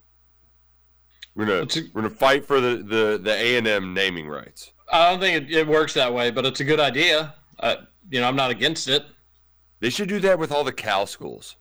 We're 1.36 1.46
gonna 1.46 1.62
a- 1.64 1.90
we're 1.94 2.02
gonna 2.02 2.10
fight 2.14 2.46
for 2.46 2.60
the 2.62 2.78
the 2.78 3.20
the 3.22 3.32
A&M 3.34 3.94
naming 3.94 4.28
rights. 4.28 4.72
I 4.92 5.10
don't 5.10 5.20
think 5.20 5.50
it, 5.50 5.56
it 5.56 5.68
works 5.68 5.94
that 5.96 6.14
way, 6.14 6.32
but 6.32 6.46
it's 6.46 6.60
a 6.60 6.64
good 6.64 6.80
idea. 6.80 7.34
Uh, 7.60 7.76
you 8.10 8.22
know, 8.22 8.28
I'm 8.28 8.36
not 8.36 8.52
against 8.52 8.88
it. 8.88 9.04
They 9.80 9.90
should 9.90 10.08
do 10.10 10.20
that 10.20 10.40
with 10.40 10.52
all 10.52 10.64
the 10.64 10.72
Cal 10.72 11.06
schools, 11.06 11.58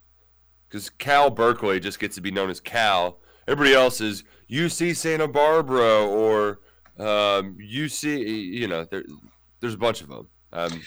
because 0.69 0.91
Cal 0.91 1.31
Berkeley 1.31 1.81
just 1.81 1.99
gets 1.99 2.15
to 2.17 2.21
be 2.21 2.31
known 2.31 2.51
as 2.51 2.61
Cal. 2.61 3.19
Everybody 3.49 3.75
else 3.75 4.01
is 4.01 4.25
UC 4.51 4.95
Santa 4.97 5.27
Barbara 5.27 6.05
or 6.07 6.61
um, 6.99 7.57
UC. 7.61 8.25
You 8.27 8.69
know, 8.69 8.85
there, 8.91 9.05
there's 9.61 9.75
a 9.75 9.79
bunch 9.79 10.01
of 10.03 10.09
them. 10.09 10.29
Um, 10.53 10.83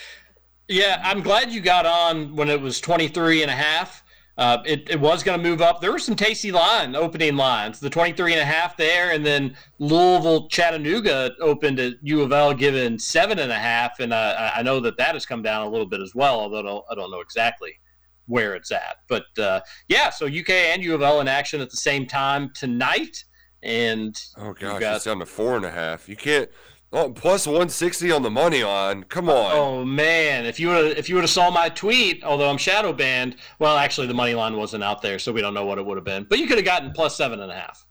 Yeah, 0.69 1.01
I'm 1.03 1.21
glad 1.21 1.51
you 1.51 1.59
got 1.61 1.85
on 1.85 2.35
when 2.35 2.49
it 2.49 2.59
was 2.61 2.79
23 2.81 3.41
and 3.41 3.51
a 3.51 3.55
half. 3.55 4.03
Uh, 4.37 4.59
it, 4.65 4.87
it 4.89 4.99
was 4.99 5.23
going 5.23 5.41
to 5.41 5.49
move 5.49 5.61
up. 5.61 5.81
There 5.81 5.91
were 5.91 5.97
some 5.97 6.15
tasty 6.15 6.51
line 6.51 6.95
opening 6.95 7.35
lines. 7.35 7.79
The 7.79 7.89
23 7.89 8.33
and 8.33 8.41
a 8.41 8.45
half 8.45 8.77
there, 8.77 9.11
and 9.11 9.25
then 9.25 9.57
Louisville 9.79 10.47
Chattanooga 10.47 11.31
opened 11.41 11.79
at 11.79 11.93
U 12.03 12.21
of 12.21 12.31
L, 12.31 12.53
given 12.53 12.99
seven 12.99 13.39
and 13.39 13.51
a 13.51 13.57
half, 13.57 13.99
and 13.99 14.13
uh, 14.13 14.51
I 14.55 14.61
know 14.61 14.79
that 14.81 14.95
that 14.97 15.15
has 15.15 15.25
come 15.25 15.41
down 15.41 15.65
a 15.65 15.69
little 15.69 15.87
bit 15.87 16.01
as 16.01 16.13
well. 16.13 16.39
Although 16.39 16.59
I 16.59 16.61
don't, 16.61 16.85
I 16.91 16.95
don't 16.95 17.09
know 17.09 17.19
exactly 17.21 17.79
where 18.27 18.53
it's 18.53 18.71
at, 18.71 18.97
but 19.07 19.25
uh, 19.39 19.61
yeah. 19.87 20.11
So 20.11 20.27
UK 20.27 20.49
and 20.51 20.83
U 20.83 20.93
of 20.93 21.01
L 21.01 21.19
in 21.21 21.27
action 21.27 21.59
at 21.59 21.71
the 21.71 21.77
same 21.77 22.05
time 22.05 22.51
tonight, 22.53 23.23
and 23.63 24.15
oh 24.37 24.53
gosh, 24.53 24.79
got- 24.79 24.95
it's 24.97 25.05
down 25.05 25.17
to 25.19 25.25
four 25.25 25.55
and 25.55 25.65
a 25.65 25.71
half. 25.71 26.07
You 26.07 26.15
can't. 26.15 26.49
Oh, 26.93 27.11
plus 27.11 27.45
160 27.45 28.11
on 28.11 28.21
the 28.23 28.29
money 28.29 28.63
line. 28.63 29.03
Come 29.03 29.27
on. 29.29 29.51
Oh 29.53 29.83
man, 29.85 30.45
if 30.45 30.57
you 30.59 30.69
would 30.69 30.97
if 30.97 31.09
you 31.09 31.15
would 31.15 31.23
have 31.25 31.29
saw 31.29 31.49
my 31.51 31.67
tweet, 31.67 32.23
although 32.23 32.49
I'm 32.49 32.57
shadow 32.57 32.93
banned, 32.93 33.35
well, 33.59 33.77
actually 33.77 34.07
the 34.07 34.13
money 34.13 34.33
line 34.33 34.55
wasn't 34.55 34.83
out 34.85 35.01
there, 35.01 35.19
so 35.19 35.33
we 35.33 35.41
don't 35.41 35.53
know 35.53 35.65
what 35.65 35.77
it 35.77 35.85
would 35.85 35.97
have 35.97 36.05
been. 36.05 36.23
But 36.29 36.39
you 36.39 36.47
could 36.47 36.57
have 36.57 36.65
gotten 36.65 36.91
plus 36.91 37.17
seven 37.17 37.41
and 37.41 37.51
a 37.51 37.55
half. 37.55 37.85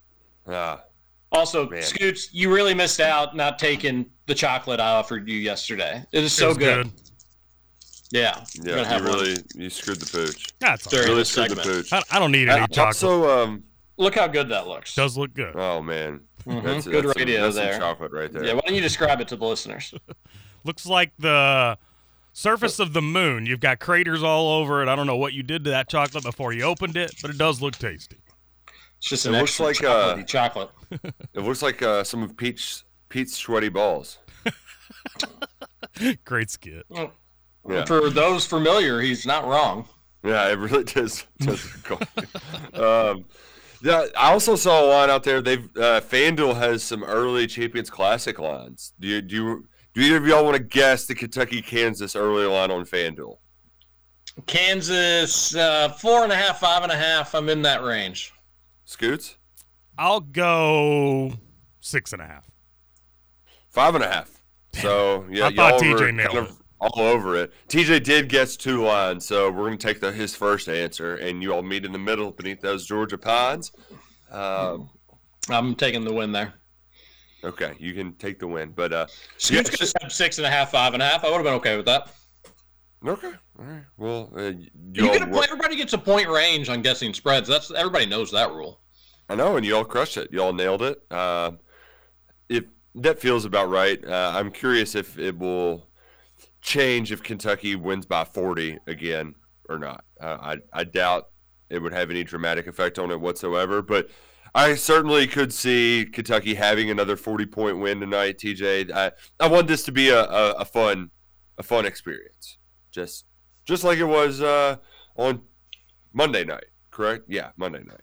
Ah, 0.49 0.83
Also, 1.31 1.69
Man. 1.69 1.83
Scoots, 1.83 2.31
you 2.33 2.51
really 2.53 2.73
missed 2.73 3.01
out 3.01 3.37
not 3.37 3.59
taking 3.59 4.07
the 4.27 4.35
chocolate 4.35 4.81
I 4.81 4.93
offered 4.93 5.29
you 5.29 5.37
yesterday. 5.39 6.03
It 6.13 6.25
is 6.25 6.33
so 6.33 6.49
was 6.49 6.57
good. 6.59 6.85
good. 6.85 6.93
Yeah, 8.13 8.43
yeah, 8.63 8.77
you 8.79 8.85
have 8.85 9.03
one 9.05 9.13
really 9.13 9.37
you 9.57 9.69
screwed 9.69 10.01
the 10.01 10.07
pooch. 10.07 10.47
That's 10.61 10.87
all 10.87 10.91
during. 10.93 11.07
Really 11.09 11.21
this 11.21 11.31
screwed 11.31 11.51
the 11.51 11.57
pooch. 11.57 11.93
I, 11.93 12.03
I 12.13 12.19
don't 12.19 12.33
need 12.33 12.49
any 12.49 12.63
Uh, 12.63 12.67
chocolate. 12.69 12.87
Also, 13.03 13.29
um, 13.45 13.65
Look 13.99 14.15
how 14.15 14.27
good 14.27 14.49
that 14.51 14.67
looks. 14.69 14.95
Does 14.95 15.17
look 15.19 15.35
good. 15.35 15.55
oh 15.57 15.83
man, 15.83 16.21
Mhm, 16.47 16.63
that's, 16.63 16.87
good 16.87 17.05
that's 17.05 17.13
some- 17.15 17.21
radio 17.21 17.43
that's 17.43 17.57
some 17.57 17.65
there. 17.65 17.79
chocolate 17.79 18.13
right 18.13 18.33
there. 18.33 18.45
Yeah, 18.45 18.53
why 18.55 18.61
don't 18.65 18.75
you 18.75 18.81
describe 18.81 19.21
it 19.21 19.29
to 19.29 19.37
the 19.37 19.45
listeners? 19.45 19.93
Looks 20.65 20.87
like 20.87 21.13
the 21.19 21.77
surface 22.33 22.79
of 22.79 22.93
the 22.93 23.03
moon. 23.03 23.47
You've 23.47 23.61
got 23.61 23.79
craters 23.81 24.23
all 24.23 24.61
over 24.61 24.83
it. 24.83 24.89
I 24.89 24.95
don't 24.97 25.07
know 25.07 25.17
what 25.17 25.33
you 25.33 25.43
did 25.43 25.65
to 25.65 25.71
that 25.71 25.89
chocolate 25.89 26.25
before 26.25 26.53
you 26.53 26.63
opened 26.63 26.97
it, 26.97 27.13
but 27.23 27.31
it 27.31 27.39
does 27.39 27.61
look 27.63 27.75
tasty. 27.77 28.19
It's 28.99 29.09
just 29.09 29.27
It 29.27 29.33
looks 29.33 29.61
like, 29.61 29.83
uh, 29.85 30.23
chocolate. 30.23 30.71
It 31.35 31.41
looks 31.41 31.63
like 31.63 31.83
uh, 31.83 32.03
some 32.05 32.23
of 32.23 32.37
Pete's 32.37 32.85
Pete's 33.09 33.35
sweaty 33.37 33.69
balls. 33.69 34.19
Great 36.25 36.51
skit. 36.51 36.87
Yeah. 37.69 37.85
For 37.85 38.11
those 38.11 38.47
familiar, 38.47 39.01
he's 39.01 39.27
not 39.27 39.45
wrong. 39.47 39.89
Yeah, 40.25 40.49
it 40.51 40.59
really 40.59 40.85
does. 40.85 41.27
does 41.41 41.77
um, 42.75 43.25
yeah, 43.87 44.07
I 44.19 44.33
also 44.33 44.57
saw 44.57 44.85
a 44.85 44.87
line 44.87 45.11
out 45.11 45.23
there. 45.23 45.41
They've 45.41 45.65
uh, 45.77 46.01
FanDuel 46.01 46.57
has 46.57 46.83
some 46.83 47.05
early 47.05 47.47
Champions 47.47 47.89
Classic 47.89 48.39
lines. 48.39 48.93
Do 48.99 49.07
you 49.07 49.23
do 49.23 49.37
you, 49.37 49.69
do 49.95 50.01
either 50.01 50.17
of 50.17 50.27
y'all 50.27 50.45
want 50.45 50.57
to 50.57 50.63
guess 50.63 51.07
the 51.07 51.15
Kentucky 51.15 51.63
Kansas 51.63 52.17
early 52.17 52.47
line 52.47 52.73
on 52.73 52.85
FanDuel? 52.85 53.39
Kansas, 54.47 55.55
uh, 55.55 55.91
four 55.91 56.25
and 56.25 56.33
a 56.33 56.37
half, 56.37 56.59
five 56.59 56.83
and 56.83 56.91
a 56.91 56.97
half. 56.97 57.35
I'm 57.35 57.49
in 57.49 57.63
that 57.63 57.83
range. 57.83 58.33
Scoots 58.85 59.37
I'll 59.97 60.21
go 60.21 61.33
six 61.81 62.13
and 62.13 62.21
a 62.21 62.27
half. 62.27 62.45
five 63.71 63.95
and 63.95 64.03
a 64.03 64.09
half. 64.09 64.31
So 64.75 65.27
yeah, 65.31 65.47
I 65.47 65.49
y'all 65.51 65.71
thought 65.71 65.81
TJ 65.81 66.01
were 66.01 66.13
nailed 66.13 66.33
kind 66.33 66.47
of 66.49 66.63
all 66.81 67.01
over 67.01 67.37
it. 67.37 67.53
TJ 67.69 68.03
did 68.03 68.29
guess 68.29 68.57
two 68.57 68.83
lines, 68.85 69.27
so 69.27 69.51
we're 69.51 69.65
gonna 69.65 69.77
take 69.77 70.01
the, 70.01 70.13
his 70.13 70.35
first 70.35 70.69
answer, 70.69 71.17
and 71.17 71.43
you 71.43 71.53
all 71.53 71.63
meet 71.63 71.85
in 71.85 71.93
the 71.93 71.99
middle 71.99 72.31
beneath 72.31 72.61
those 72.61 72.87
Georgia 72.87 73.19
pines. 73.19 73.73
Um, 74.31 74.91
I'm 75.49 75.75
taking 75.75 76.05
the 76.05 76.13
win 76.13 76.33
there. 76.33 76.55
Okay, 77.45 77.75
you 77.79 77.95
can 77.95 78.13
take 78.15 78.39
the 78.39 78.47
win, 78.47 78.73
but 78.75 78.93
uh, 78.93 79.07
had 79.49 79.71
six 80.11 80.39
and 80.39 80.47
a 80.47 80.51
half, 80.51 80.71
five 80.71 80.95
and 80.95 81.03
a 81.03 81.07
half. 81.07 81.25
I 81.25 81.29
would 81.29 81.37
have 81.37 81.45
been 81.45 81.55
okay 81.55 81.77
with 81.77 81.87
that. 81.87 82.11
Okay, 83.07 83.33
all 83.59 83.65
right. 83.65 83.85
Well, 83.97 84.33
uh, 84.37 84.41
you 84.41 84.67
get 84.93 85.23
a 85.23 85.27
point. 85.27 85.45
Everybody 85.45 85.77
gets 85.77 85.93
a 85.93 85.99
point 85.99 86.29
range 86.29 86.69
on 86.69 86.83
guessing 86.83 87.15
spreads. 87.15 87.49
That's 87.49 87.71
everybody 87.71 88.07
knows 88.07 88.33
that 88.33 88.51
rule. 88.51 88.81
I 89.29 89.35
know, 89.35 89.57
and 89.57 89.67
y'all 89.67 89.85
crushed 89.85 90.17
it. 90.17 90.33
Y'all 90.33 90.53
nailed 90.53 90.83
it. 90.83 91.01
Uh, 91.11 91.53
if 92.49 92.65
that 92.97 93.21
feels 93.21 93.45
about 93.45 93.69
right, 93.69 94.03
uh, 94.05 94.33
I'm 94.35 94.51
curious 94.51 94.95
if 94.95 95.19
it 95.19 95.39
will 95.39 95.87
change 96.67 97.13
if 97.13 97.23
Kentucky 97.23 97.77
wins 97.77 98.05
by 98.05 98.25
40 98.25 98.79
again 98.87 99.35
or 99.69 99.79
not. 99.79 100.05
I 100.21 100.59
I 100.73 100.85
doubt 100.85 101.29
it 101.71 101.81
would 101.81 101.93
have 101.93 102.11
any 102.11 102.25
dramatic 102.25 102.67
effect 102.67 102.99
on 102.99 103.11
it 103.11 103.21
whatsoever, 103.21 103.81
but 103.81 104.09
I 104.55 104.75
certainly 104.75 105.27
could 105.27 105.53
see 105.53 106.07
Kentucky 106.13 106.55
having 106.55 106.91
another 106.91 107.17
40 107.17 107.47
point 107.47 107.79
win 107.79 108.01
tonight. 108.01 108.39
TJ, 108.39 108.93
I, 108.93 109.13
I 109.41 109.49
want 109.49 109.69
this 109.69 109.85
to 109.85 109.93
be 109.93 110.11
a, 110.11 110.25
a, 110.25 110.51
a 110.53 110.65
fun 110.65 111.11
a 111.59 111.63
fun 111.63 111.87
experience, 111.87 112.59
just 112.91 113.25
just 113.65 113.85
like 113.85 113.99
it 113.99 114.05
was 114.05 114.43
uh, 114.43 114.77
on 115.17 115.43
Monday 116.13 116.45
night. 116.45 116.67
Correct? 116.91 117.25
Yeah, 117.29 117.51
Monday 117.57 117.83
night. 117.85 118.01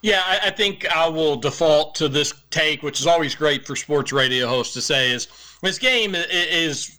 Yeah, 0.00 0.22
I, 0.24 0.38
I, 0.44 0.50
think 0.50 0.86
I 0.94 1.08
will 1.08 1.34
default 1.34 1.96
to 1.96 2.08
this 2.08 2.32
take, 2.50 2.84
which 2.84 3.00
is 3.00 3.06
always 3.06 3.34
great 3.34 3.66
for 3.66 3.74
sports 3.74 4.12
radio 4.12 4.46
hosts 4.46 4.72
to 4.74 4.80
say 4.80 5.10
is 5.10 5.26
this 5.60 5.78
game 5.78 6.14
is 6.14 6.97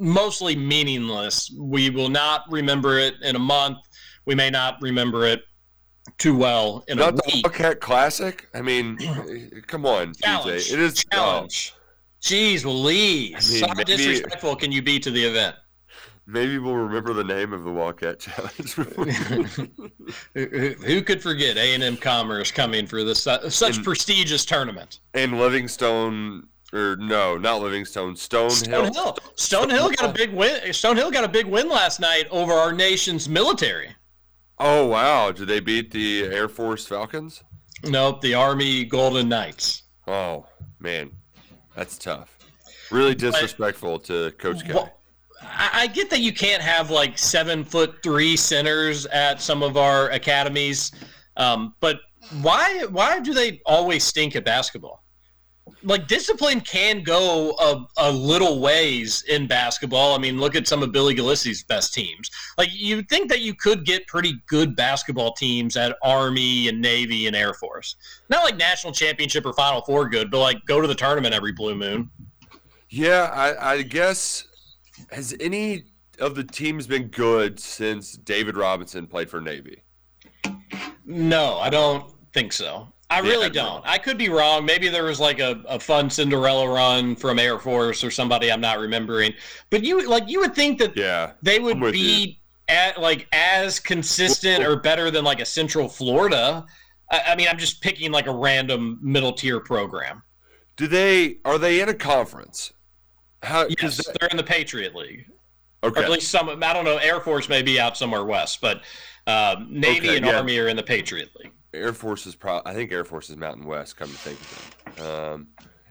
mostly 0.00 0.56
meaningless. 0.56 1.54
We 1.58 1.90
will 1.90 2.08
not 2.08 2.42
remember 2.50 2.98
it 2.98 3.14
in 3.22 3.36
a 3.36 3.40
month. 3.40 3.78
We 4.26 4.34
may 4.34 4.50
not 4.50 4.78
remember 4.80 5.26
it 5.26 5.42
too 6.18 6.36
well 6.36 6.84
in 6.88 6.98
not 6.98 7.14
a 7.14 7.22
week. 7.26 7.44
the 7.44 7.50
Hellcat 7.50 7.80
Classic. 7.80 8.48
I 8.54 8.62
mean, 8.62 8.98
come 9.66 9.86
on, 9.86 10.14
challenge. 10.22 10.72
It 10.72 10.78
is 10.78 11.04
challenge. 11.04 11.74
Oh. 11.74 11.80
Jeez, 12.22 12.64
Louise. 12.64 13.50
I 13.50 13.54
mean, 13.54 13.68
How 13.68 13.74
maybe, 13.74 13.96
disrespectful 13.96 14.56
can 14.56 14.72
you 14.72 14.82
be 14.82 14.98
to 15.00 15.10
the 15.10 15.24
event? 15.24 15.56
Maybe 16.26 16.58
we'll 16.58 16.76
remember 16.76 17.12
the 17.12 17.24
name 17.24 17.52
of 17.52 17.64
the 17.64 17.72
Wildcat 17.72 18.20
Challenge. 18.20 18.72
Who 20.84 21.02
could 21.02 21.20
forget 21.22 21.56
A 21.56 21.74
and 21.74 21.82
M 21.82 21.96
Commerce 21.96 22.52
coming 22.52 22.86
for 22.86 23.02
this 23.02 23.26
uh, 23.26 23.50
such 23.50 23.76
and, 23.76 23.84
prestigious 23.84 24.44
tournament? 24.44 25.00
And 25.14 25.40
Livingstone, 25.40 26.46
or 26.72 26.96
no, 26.96 27.36
not 27.36 27.60
Livingstone, 27.60 28.16
Stone, 28.16 28.50
Stonehill. 28.50 29.18
Stone 29.36 29.70
Hill 29.70 29.90
got 29.90 30.10
a 30.10 30.12
big 30.12 30.32
win. 30.32 30.60
Stonehill 30.70 31.12
got 31.12 31.24
a 31.24 31.28
big 31.28 31.46
win 31.46 31.68
last 31.68 32.00
night 32.00 32.26
over 32.30 32.52
our 32.52 32.72
nation's 32.72 33.28
military. 33.28 33.88
Oh 34.58 34.86
wow! 34.86 35.32
Did 35.32 35.48
they 35.48 35.60
beat 35.60 35.90
the 35.90 36.24
Air 36.24 36.48
Force 36.48 36.86
Falcons? 36.86 37.42
Nope, 37.84 38.20
the 38.20 38.34
Army 38.34 38.84
Golden 38.84 39.28
Knights. 39.28 39.84
Oh 40.06 40.46
man, 40.78 41.10
that's 41.74 41.96
tough. 41.98 42.36
Really 42.90 43.14
disrespectful 43.14 43.98
but, 43.98 44.04
to 44.04 44.30
Coach 44.32 44.64
K. 44.64 44.74
Well, 44.74 44.92
I 45.42 45.86
get 45.86 46.10
that 46.10 46.20
you 46.20 46.32
can't 46.32 46.62
have 46.62 46.90
like 46.90 47.16
seven 47.16 47.64
foot 47.64 48.02
three 48.02 48.36
centers 48.36 49.06
at 49.06 49.40
some 49.40 49.62
of 49.62 49.76
our 49.76 50.10
academies, 50.10 50.92
um, 51.36 51.74
but 51.80 52.00
why 52.42 52.84
why 52.90 53.20
do 53.20 53.32
they 53.32 53.60
always 53.64 54.04
stink 54.04 54.36
at 54.36 54.44
basketball? 54.44 54.99
Like 55.82 56.06
discipline 56.06 56.60
can 56.60 57.02
go 57.02 57.52
a, 57.52 57.86
a 57.96 58.12
little 58.12 58.60
ways 58.60 59.24
in 59.28 59.46
basketball. 59.46 60.14
I 60.14 60.18
mean, 60.18 60.38
look 60.38 60.54
at 60.54 60.68
some 60.68 60.82
of 60.82 60.92
Billy 60.92 61.14
Gillispie's 61.14 61.62
best 61.62 61.94
teams. 61.94 62.30
Like 62.58 62.68
you 62.72 63.02
think 63.02 63.30
that 63.30 63.40
you 63.40 63.54
could 63.54 63.86
get 63.86 64.06
pretty 64.06 64.34
good 64.46 64.76
basketball 64.76 65.32
teams 65.32 65.76
at 65.76 65.96
Army 66.02 66.68
and 66.68 66.80
Navy 66.80 67.26
and 67.26 67.34
Air 67.34 67.54
Force. 67.54 67.96
Not 68.28 68.44
like 68.44 68.56
national 68.56 68.92
championship 68.92 69.46
or 69.46 69.52
Final 69.54 69.80
Four 69.82 70.08
good, 70.08 70.30
but 70.30 70.40
like 70.40 70.64
go 70.66 70.80
to 70.80 70.86
the 70.86 70.94
tournament 70.94 71.34
every 71.34 71.52
blue 71.52 71.74
moon. 71.74 72.10
Yeah, 72.90 73.30
I, 73.32 73.72
I 73.74 73.82
guess 73.82 74.46
has 75.12 75.34
any 75.40 75.84
of 76.18 76.34
the 76.34 76.44
teams 76.44 76.86
been 76.86 77.08
good 77.08 77.58
since 77.58 78.12
David 78.12 78.56
Robinson 78.56 79.06
played 79.06 79.30
for 79.30 79.40
Navy? 79.40 79.82
No, 81.04 81.58
I 81.58 81.70
don't 81.70 82.12
think 82.32 82.52
so. 82.52 82.92
I 83.10 83.20
yeah, 83.20 83.30
really 83.30 83.50
don't. 83.50 83.84
I 83.84 83.98
could 83.98 84.16
be 84.16 84.28
wrong. 84.28 84.64
Maybe 84.64 84.88
there 84.88 85.04
was 85.04 85.18
like 85.18 85.40
a, 85.40 85.60
a 85.68 85.80
fun 85.80 86.08
Cinderella 86.08 86.68
run 86.68 87.16
from 87.16 87.40
Air 87.40 87.58
Force 87.58 88.04
or 88.04 88.10
somebody 88.10 88.52
I'm 88.52 88.60
not 88.60 88.78
remembering. 88.78 89.34
But 89.68 89.82
you 89.82 90.06
like 90.06 90.28
you 90.28 90.40
would 90.40 90.54
think 90.54 90.78
that 90.78 90.96
yeah, 90.96 91.32
they 91.42 91.58
would 91.58 91.80
be 91.80 92.40
at 92.68 93.00
like 93.00 93.26
as 93.32 93.80
consistent 93.80 94.64
or 94.64 94.76
better 94.76 95.10
than 95.10 95.24
like 95.24 95.40
a 95.40 95.44
Central 95.44 95.88
Florida. 95.88 96.64
I, 97.10 97.22
I 97.28 97.36
mean, 97.36 97.48
I'm 97.48 97.58
just 97.58 97.82
picking 97.82 98.12
like 98.12 98.28
a 98.28 98.34
random 98.34 99.00
middle 99.02 99.32
tier 99.32 99.58
program. 99.58 100.22
Do 100.76 100.86
they 100.86 101.38
are 101.44 101.58
they 101.58 101.80
in 101.80 101.88
a 101.88 101.94
conference? 101.94 102.72
How, 103.42 103.66
yes, 103.80 104.06
they're 104.20 104.28
in 104.28 104.36
the 104.36 104.44
Patriot 104.44 104.94
League. 104.94 105.26
Okay. 105.82 106.00
Or 106.00 106.04
at 106.04 106.10
least 106.10 106.30
some. 106.30 106.48
I 106.48 106.72
don't 106.72 106.84
know. 106.84 106.98
Air 106.98 107.20
Force 107.20 107.48
may 107.48 107.62
be 107.62 107.80
out 107.80 107.96
somewhere 107.96 108.24
west, 108.24 108.60
but 108.60 108.82
um, 109.26 109.66
Navy 109.68 110.08
okay, 110.08 110.16
and 110.18 110.26
yeah. 110.26 110.36
Army 110.36 110.58
are 110.58 110.68
in 110.68 110.76
the 110.76 110.82
Patriot 110.82 111.30
League. 111.38 111.52
Air 111.72 111.92
Force 111.92 112.26
is 112.26 112.34
probably. 112.34 112.70
I 112.70 112.74
think 112.74 112.92
Air 112.92 113.04
Force 113.04 113.30
is 113.30 113.36
Mountain 113.36 113.66
West. 113.66 113.96
Come 113.96 114.08
to 114.08 114.14
think 114.14 114.40
of 114.40 114.76
it. 114.98 115.06
Um, 115.06 115.48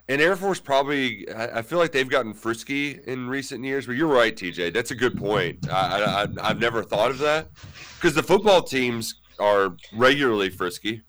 and 0.07 0.21
Air 0.21 0.35
Force 0.35 0.59
probably. 0.59 1.29
I, 1.31 1.59
I, 1.59 1.61
feel 1.61 1.77
like 1.79 1.91
they've 1.91 2.09
gotten 2.09 2.33
frisky 2.33 2.99
in 3.05 3.29
recent 3.29 3.63
years. 3.63 3.85
But 3.85 3.95
you're 3.95 4.07
right, 4.07 4.35
TJ. 4.35 4.73
That's 4.73 4.91
a 4.91 4.95
good 4.95 5.17
point. 5.17 5.69
I, 5.69 6.03
I, 6.03 6.49
I've 6.49 6.59
never 6.59 6.83
thought 6.83 7.11
of 7.11 7.19
that 7.19 7.49
because 7.95 8.13
the 8.15 8.23
football 8.23 8.61
teams 8.61 9.21
are 9.39 9.75
regularly 9.93 10.49
frisky. 10.49 11.01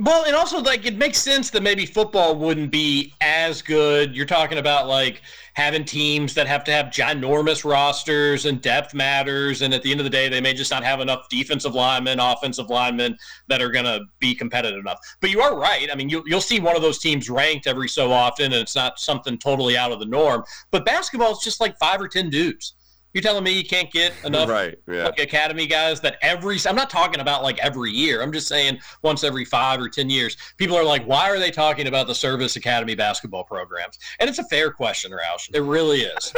Well, 0.00 0.26
and 0.26 0.36
also 0.36 0.60
like 0.60 0.86
it 0.86 0.96
makes 0.96 1.18
sense 1.18 1.50
that 1.50 1.64
maybe 1.64 1.84
football 1.84 2.36
wouldn't 2.36 2.70
be 2.70 3.14
as 3.20 3.62
good. 3.62 4.14
You're 4.14 4.26
talking 4.26 4.58
about 4.58 4.86
like 4.86 5.22
having 5.54 5.84
teams 5.84 6.34
that 6.34 6.46
have 6.46 6.62
to 6.64 6.70
have 6.70 6.86
ginormous 6.86 7.64
rosters 7.64 8.46
and 8.46 8.62
depth 8.62 8.94
matters, 8.94 9.62
and 9.62 9.74
at 9.74 9.82
the 9.82 9.90
end 9.90 9.98
of 9.98 10.04
the 10.04 10.10
day, 10.10 10.28
they 10.28 10.40
may 10.40 10.54
just 10.54 10.70
not 10.70 10.84
have 10.84 11.00
enough 11.00 11.28
defensive 11.28 11.74
linemen, 11.74 12.20
offensive 12.20 12.70
linemen 12.70 13.18
that 13.48 13.60
are 13.60 13.72
going 13.72 13.86
to 13.86 14.02
be 14.20 14.36
competitive 14.36 14.78
enough. 14.78 15.00
But 15.20 15.30
you 15.30 15.40
are 15.40 15.58
right. 15.58 15.88
I 15.90 15.96
mean, 15.96 16.08
you, 16.08 16.22
you'll 16.26 16.40
see 16.40 16.60
one 16.60 16.76
of 16.76 16.82
those 16.82 17.00
teams 17.00 17.28
ranked 17.28 17.66
every 17.66 17.88
so 17.88 18.12
often, 18.12 18.52
and 18.52 18.62
it's 18.62 18.76
not 18.76 19.00
something 19.00 19.36
totally 19.36 19.76
out 19.76 19.90
of 19.90 19.98
the 19.98 20.06
norm. 20.06 20.44
But 20.70 20.84
basketball 20.84 21.32
is 21.32 21.40
just 21.40 21.60
like 21.60 21.76
five 21.76 22.00
or 22.00 22.06
ten 22.06 22.30
dudes. 22.30 22.74
You're 23.14 23.22
telling 23.22 23.42
me 23.42 23.52
you 23.52 23.64
can't 23.64 23.90
get 23.90 24.12
enough 24.24 24.48
right, 24.48 24.78
yeah. 24.86 25.04
like 25.04 25.18
academy 25.18 25.66
guys 25.66 26.00
that 26.02 26.18
every 26.20 26.58
I'm 26.66 26.76
not 26.76 26.90
talking 26.90 27.20
about 27.20 27.42
like 27.42 27.58
every 27.58 27.90
year. 27.90 28.22
I'm 28.22 28.32
just 28.32 28.48
saying 28.48 28.78
once 29.02 29.24
every 29.24 29.44
5 29.44 29.80
or 29.80 29.88
10 29.88 30.10
years. 30.10 30.36
People 30.58 30.76
are 30.76 30.84
like 30.84 31.04
why 31.04 31.30
are 31.30 31.38
they 31.38 31.50
talking 31.50 31.88
about 31.88 32.06
the 32.06 32.14
service 32.14 32.56
academy 32.56 32.94
basketball 32.94 33.44
programs? 33.44 33.98
And 34.20 34.28
it's 34.28 34.38
a 34.38 34.44
fair 34.44 34.70
question, 34.70 35.10
Roush. 35.10 35.48
It 35.54 35.62
really 35.62 36.02
is. 36.02 36.34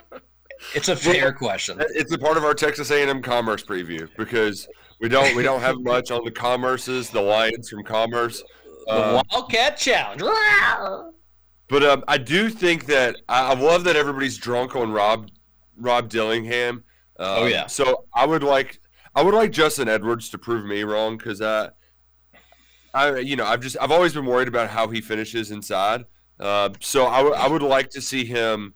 it's 0.74 0.88
a 0.88 0.96
fair 0.96 1.26
well, 1.26 1.32
question. 1.34 1.78
It's 1.80 2.12
a 2.12 2.18
part 2.18 2.36
of 2.36 2.44
our 2.44 2.54
Texas 2.54 2.90
A&M 2.90 3.22
Commerce 3.22 3.62
preview 3.62 4.08
because 4.16 4.68
we 5.00 5.08
don't 5.08 5.34
we 5.36 5.42
don't 5.42 5.60
have 5.60 5.80
much 5.80 6.10
on 6.10 6.24
the 6.24 6.30
Commerces, 6.30 7.10
the 7.10 7.22
Lions 7.22 7.70
from 7.70 7.84
Commerce. 7.84 8.42
The 8.86 8.92
uh, 8.92 9.22
Wildcat 9.30 9.76
Challenge. 9.76 10.22
But 11.68 11.84
um, 11.84 12.04
I 12.08 12.18
do 12.18 12.50
think 12.50 12.86
that 12.86 13.14
I, 13.28 13.52
I 13.52 13.54
love 13.54 13.84
that 13.84 13.94
everybody's 13.94 14.36
drunk 14.36 14.74
on 14.74 14.90
Rob 14.90 15.30
Rob 15.80 16.08
Dillingham. 16.08 16.84
Um, 17.18 17.26
oh 17.28 17.46
yeah. 17.46 17.66
So 17.66 18.04
I 18.14 18.26
would 18.26 18.42
like 18.42 18.80
I 19.14 19.22
would 19.22 19.34
like 19.34 19.50
Justin 19.50 19.88
Edwards 19.88 20.30
to 20.30 20.38
prove 20.38 20.64
me 20.64 20.82
wrong 20.84 21.16
because 21.16 21.40
uh, 21.40 21.70
I 22.94 23.18
you 23.18 23.36
know 23.36 23.44
I've 23.44 23.60
just 23.60 23.76
I've 23.80 23.90
always 23.90 24.14
been 24.14 24.26
worried 24.26 24.48
about 24.48 24.70
how 24.70 24.88
he 24.88 25.00
finishes 25.00 25.50
inside. 25.50 26.04
Uh, 26.38 26.70
so 26.80 27.06
I, 27.06 27.18
w- 27.18 27.34
I 27.34 27.46
would 27.46 27.62
like 27.62 27.90
to 27.90 28.00
see 28.00 28.24
him 28.24 28.72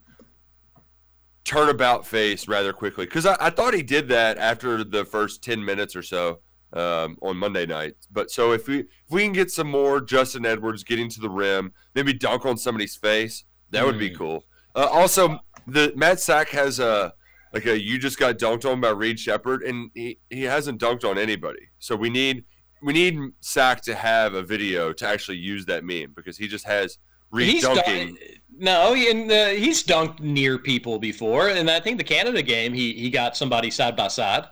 turn 1.44 1.68
about 1.68 2.06
face 2.06 2.46
rather 2.46 2.72
quickly 2.72 3.06
because 3.06 3.24
I, 3.26 3.36
I 3.40 3.50
thought 3.50 3.74
he 3.74 3.82
did 3.82 4.08
that 4.08 4.36
after 4.38 4.84
the 4.84 5.04
first 5.04 5.42
ten 5.42 5.64
minutes 5.64 5.96
or 5.96 6.02
so 6.02 6.40
um, 6.74 7.16
on 7.22 7.36
Monday 7.36 7.64
night. 7.64 7.94
But 8.10 8.30
so 8.30 8.52
if 8.52 8.66
we 8.66 8.80
if 8.80 9.10
we 9.10 9.22
can 9.22 9.32
get 9.32 9.50
some 9.50 9.70
more 9.70 10.00
Justin 10.00 10.44
Edwards 10.44 10.84
getting 10.84 11.08
to 11.10 11.20
the 11.20 11.30
rim, 11.30 11.72
maybe 11.94 12.12
dunk 12.12 12.44
on 12.44 12.58
somebody's 12.58 12.96
face, 12.96 13.44
that 13.70 13.86
would 13.86 13.98
be 13.98 14.10
mm. 14.10 14.16
cool. 14.18 14.44
Uh, 14.74 14.88
also, 14.90 15.38
the 15.66 15.92
Matt 15.96 16.20
Sack 16.20 16.48
has 16.50 16.78
a 16.78 17.14
like 17.52 17.66
a 17.66 17.80
you 17.80 17.98
just 17.98 18.18
got 18.18 18.38
dunked 18.38 18.70
on 18.70 18.80
by 18.80 18.90
Reed 18.90 19.18
Sheppard, 19.18 19.62
and 19.62 19.90
he, 19.94 20.18
he 20.30 20.42
hasn't 20.42 20.80
dunked 20.80 21.08
on 21.08 21.18
anybody. 21.18 21.68
So 21.78 21.96
we 21.96 22.10
need 22.10 22.44
we 22.82 22.92
need 22.92 23.18
Sack 23.40 23.80
to 23.82 23.94
have 23.94 24.34
a 24.34 24.42
video 24.42 24.92
to 24.92 25.08
actually 25.08 25.38
use 25.38 25.64
that 25.66 25.84
meme 25.84 26.12
because 26.14 26.36
he 26.36 26.48
just 26.48 26.66
has 26.66 26.98
Reed 27.30 27.48
he's 27.48 27.62
dunking. 27.62 28.14
Dun- 28.14 28.18
no, 28.56 28.94
and 28.94 29.30
uh, 29.30 29.48
he's 29.48 29.82
dunked 29.82 30.20
near 30.20 30.58
people 30.58 30.98
before, 30.98 31.48
and 31.48 31.70
I 31.70 31.80
think 31.80 31.98
the 31.98 32.04
Canada 32.04 32.42
game 32.42 32.72
he 32.72 32.92
he 32.92 33.10
got 33.10 33.36
somebody 33.36 33.70
side 33.70 33.96
by 33.96 34.08
side. 34.08 34.46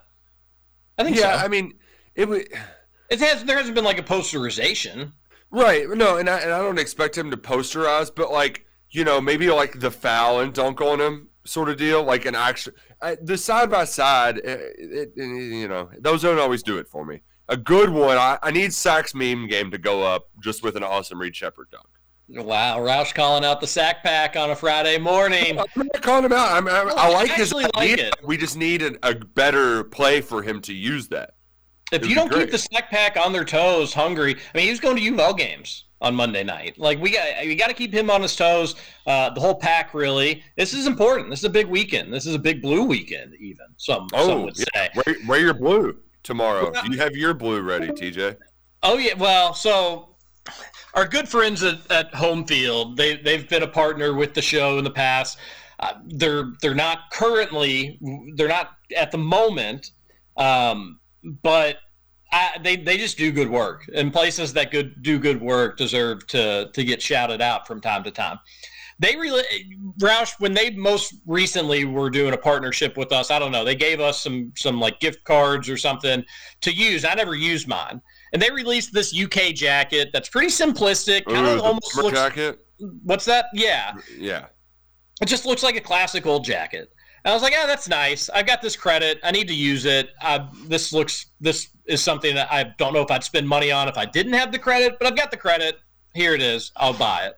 I 0.98 1.04
think 1.04 1.16
yeah, 1.16 1.38
so. 1.38 1.44
I 1.44 1.48
mean 1.48 1.74
it 2.14 2.28
would. 2.28 2.48
It 3.10 3.20
has 3.20 3.44
there 3.44 3.56
hasn't 3.56 3.74
been 3.74 3.84
like 3.84 3.98
a 3.98 4.02
posterization. 4.02 5.12
Right. 5.50 5.88
No, 5.88 6.16
and 6.16 6.30
I, 6.30 6.38
and 6.38 6.52
I 6.52 6.58
don't 6.58 6.78
expect 6.78 7.16
him 7.16 7.30
to 7.30 7.36
posterize, 7.36 8.10
but 8.14 8.32
like 8.32 8.64
you 8.92 9.04
know, 9.04 9.20
maybe 9.20 9.50
like 9.50 9.80
the 9.80 9.90
foul 9.90 10.40
and 10.40 10.52
dunk 10.52 10.80
on 10.80 11.00
him 11.00 11.28
sort 11.44 11.68
of 11.68 11.76
deal, 11.76 12.02
like 12.04 12.24
an 12.24 12.34
actual 12.34 12.72
the 13.22 13.36
side 13.36 13.70
by 13.70 13.84
side. 13.84 14.40
Eh, 14.44 14.56
eh, 14.56 15.04
you 15.16 15.68
know, 15.68 15.90
those 15.98 16.22
don't 16.22 16.38
always 16.38 16.62
do 16.62 16.78
it 16.78 16.86
for 16.86 17.04
me. 17.04 17.20
A 17.48 17.56
good 17.56 17.90
one. 17.90 18.16
I, 18.16 18.38
I 18.42 18.50
need 18.50 18.72
Sack's 18.72 19.14
meme 19.14 19.48
game 19.48 19.70
to 19.72 19.78
go 19.78 20.02
up 20.02 20.28
just 20.40 20.62
with 20.62 20.76
an 20.76 20.84
awesome 20.84 21.18
Reed 21.18 21.34
Sheppard 21.34 21.70
dunk. 21.70 21.86
Wow, 22.28 22.78
Roush 22.78 23.12
calling 23.14 23.44
out 23.44 23.60
the 23.60 23.66
sack 23.66 24.02
pack 24.02 24.36
on 24.36 24.50
a 24.52 24.56
Friday 24.56 24.96
morning. 24.96 25.58
I'm 25.58 25.66
not 25.76 26.00
calling 26.00 26.24
him 26.24 26.32
out. 26.32 26.52
I'm, 26.52 26.66
I'm, 26.66 26.88
I 26.88 27.08
oh, 27.08 27.12
like 27.12 27.30
his 27.32 27.52
actually 27.52 27.64
idea. 27.76 27.96
like 27.96 27.98
it. 27.98 28.14
We 28.24 28.36
just 28.38 28.56
need 28.56 28.82
a, 28.82 28.94
a 29.02 29.14
better 29.14 29.84
play 29.84 30.20
for 30.22 30.42
him 30.42 30.62
to 30.62 30.72
use 30.72 31.08
that. 31.08 31.34
If 31.90 31.98
It'd 31.98 32.08
you 32.08 32.14
don't 32.14 32.30
great. 32.30 32.44
keep 32.44 32.52
the 32.52 32.58
sack 32.58 32.90
pack 32.90 33.18
on 33.18 33.34
their 33.34 33.44
toes, 33.44 33.92
hungry. 33.92 34.34
I 34.34 34.56
mean, 34.56 34.64
he 34.64 34.70
was 34.70 34.80
going 34.80 34.96
to 34.96 35.22
UL 35.22 35.34
games 35.34 35.84
on 36.02 36.14
Monday 36.14 36.42
night. 36.42 36.78
Like 36.78 37.00
we 37.00 37.12
got, 37.12 37.26
we 37.42 37.54
got 37.54 37.68
to 37.68 37.74
keep 37.74 37.94
him 37.94 38.10
on 38.10 38.20
his 38.20 38.36
toes. 38.36 38.74
Uh, 39.06 39.30
the 39.30 39.40
whole 39.40 39.54
pack, 39.54 39.94
really. 39.94 40.42
This 40.56 40.74
is 40.74 40.86
important. 40.86 41.30
This 41.30 41.38
is 41.38 41.44
a 41.44 41.50
big 41.50 41.68
weekend. 41.68 42.12
This 42.12 42.26
is 42.26 42.34
a 42.34 42.38
big 42.38 42.60
blue 42.60 42.82
weekend, 42.84 43.34
even 43.40 43.66
some 43.76 44.08
some 44.10 44.20
Oh, 44.30 44.40
would 44.42 44.58
yeah. 44.58 44.64
say. 44.74 44.90
wear, 45.06 45.16
wear 45.26 45.40
your 45.40 45.54
blue 45.54 45.96
tomorrow. 46.24 46.70
Well, 46.72 46.86
you 46.86 46.98
have 46.98 47.16
your 47.16 47.32
blue 47.32 47.62
ready, 47.62 47.88
TJ. 47.88 48.36
Oh 48.82 48.98
yeah, 48.98 49.14
well, 49.14 49.54
so 49.54 50.16
our 50.94 51.06
good 51.06 51.28
friends 51.28 51.62
at, 51.62 51.78
at 51.90 52.12
Home 52.14 52.44
Field, 52.44 52.96
they 52.96 53.16
they've 53.16 53.48
been 53.48 53.62
a 53.62 53.68
partner 53.68 54.12
with 54.12 54.34
the 54.34 54.42
show 54.42 54.76
in 54.78 54.84
the 54.84 54.90
past. 54.90 55.38
Uh, 55.78 55.94
they're 56.06 56.52
they're 56.60 56.74
not 56.74 57.10
currently 57.12 57.98
they're 58.34 58.48
not 58.48 58.72
at 58.96 59.12
the 59.12 59.18
moment, 59.18 59.92
um, 60.36 60.98
but 61.42 61.76
I, 62.32 62.58
they 62.62 62.76
they 62.76 62.96
just 62.96 63.18
do 63.18 63.30
good 63.30 63.50
work. 63.50 63.84
And 63.94 64.12
places 64.12 64.52
that 64.54 64.70
good 64.70 65.02
do 65.02 65.18
good 65.18 65.40
work 65.40 65.76
deserve 65.76 66.26
to 66.28 66.70
to 66.72 66.84
get 66.84 67.00
shouted 67.02 67.40
out 67.40 67.66
from 67.66 67.80
time 67.80 68.02
to 68.04 68.10
time. 68.10 68.38
They 68.98 69.16
really 69.16 69.42
Roush 70.00 70.34
when 70.38 70.54
they 70.54 70.70
most 70.70 71.14
recently 71.26 71.84
were 71.84 72.08
doing 72.08 72.34
a 72.34 72.38
partnership 72.38 72.96
with 72.96 73.12
us. 73.12 73.30
I 73.30 73.38
don't 73.38 73.50
know. 73.52 73.64
They 73.64 73.74
gave 73.74 74.00
us 74.00 74.20
some 74.22 74.52
some 74.56 74.80
like 74.80 75.00
gift 75.00 75.24
cards 75.24 75.68
or 75.68 75.76
something 75.76 76.24
to 76.60 76.72
use. 76.72 77.04
I 77.04 77.14
never 77.14 77.34
used 77.34 77.68
mine 77.68 78.00
and 78.32 78.40
they 78.40 78.50
released 78.50 78.92
this 78.92 79.14
UK 79.18 79.54
jacket 79.54 80.10
that's 80.12 80.28
pretty 80.28 80.48
simplistic. 80.48 81.24
Kind 81.26 81.46
of 81.46 81.60
almost 81.60 81.96
looks. 81.96 82.18
jacket. 82.18 82.58
What's 83.04 83.24
that? 83.26 83.46
Yeah, 83.52 83.94
Yeah. 84.18 84.46
it 85.20 85.26
just 85.26 85.46
looks 85.46 85.62
like 85.62 85.76
a 85.76 85.80
classic 85.80 86.26
old 86.26 86.44
jacket. 86.44 86.90
And 87.24 87.30
I 87.30 87.34
was 87.34 87.42
like, 87.42 87.52
yeah, 87.52 87.66
that's 87.66 87.88
nice. 87.88 88.28
I've 88.30 88.46
got 88.46 88.62
this 88.62 88.74
credit. 88.74 89.20
I 89.22 89.30
need 89.30 89.46
to 89.48 89.54
use 89.54 89.84
it. 89.84 90.10
This 90.66 90.92
looks. 90.92 91.26
This 91.40 91.68
is 91.86 92.02
something 92.02 92.34
that 92.34 92.52
I 92.52 92.74
don't 92.78 92.92
know 92.92 93.02
if 93.02 93.10
I'd 93.10 93.24
spend 93.24 93.48
money 93.48 93.70
on 93.70 93.88
if 93.88 93.96
I 93.96 94.04
didn't 94.04 94.32
have 94.32 94.50
the 94.50 94.58
credit, 94.58 94.98
but 94.98 95.06
I've 95.06 95.16
got 95.16 95.30
the 95.30 95.36
credit. 95.36 95.78
Here 96.14 96.34
it 96.34 96.42
is. 96.42 96.72
I'll 96.76 96.94
buy 96.94 97.26
it. 97.26 97.34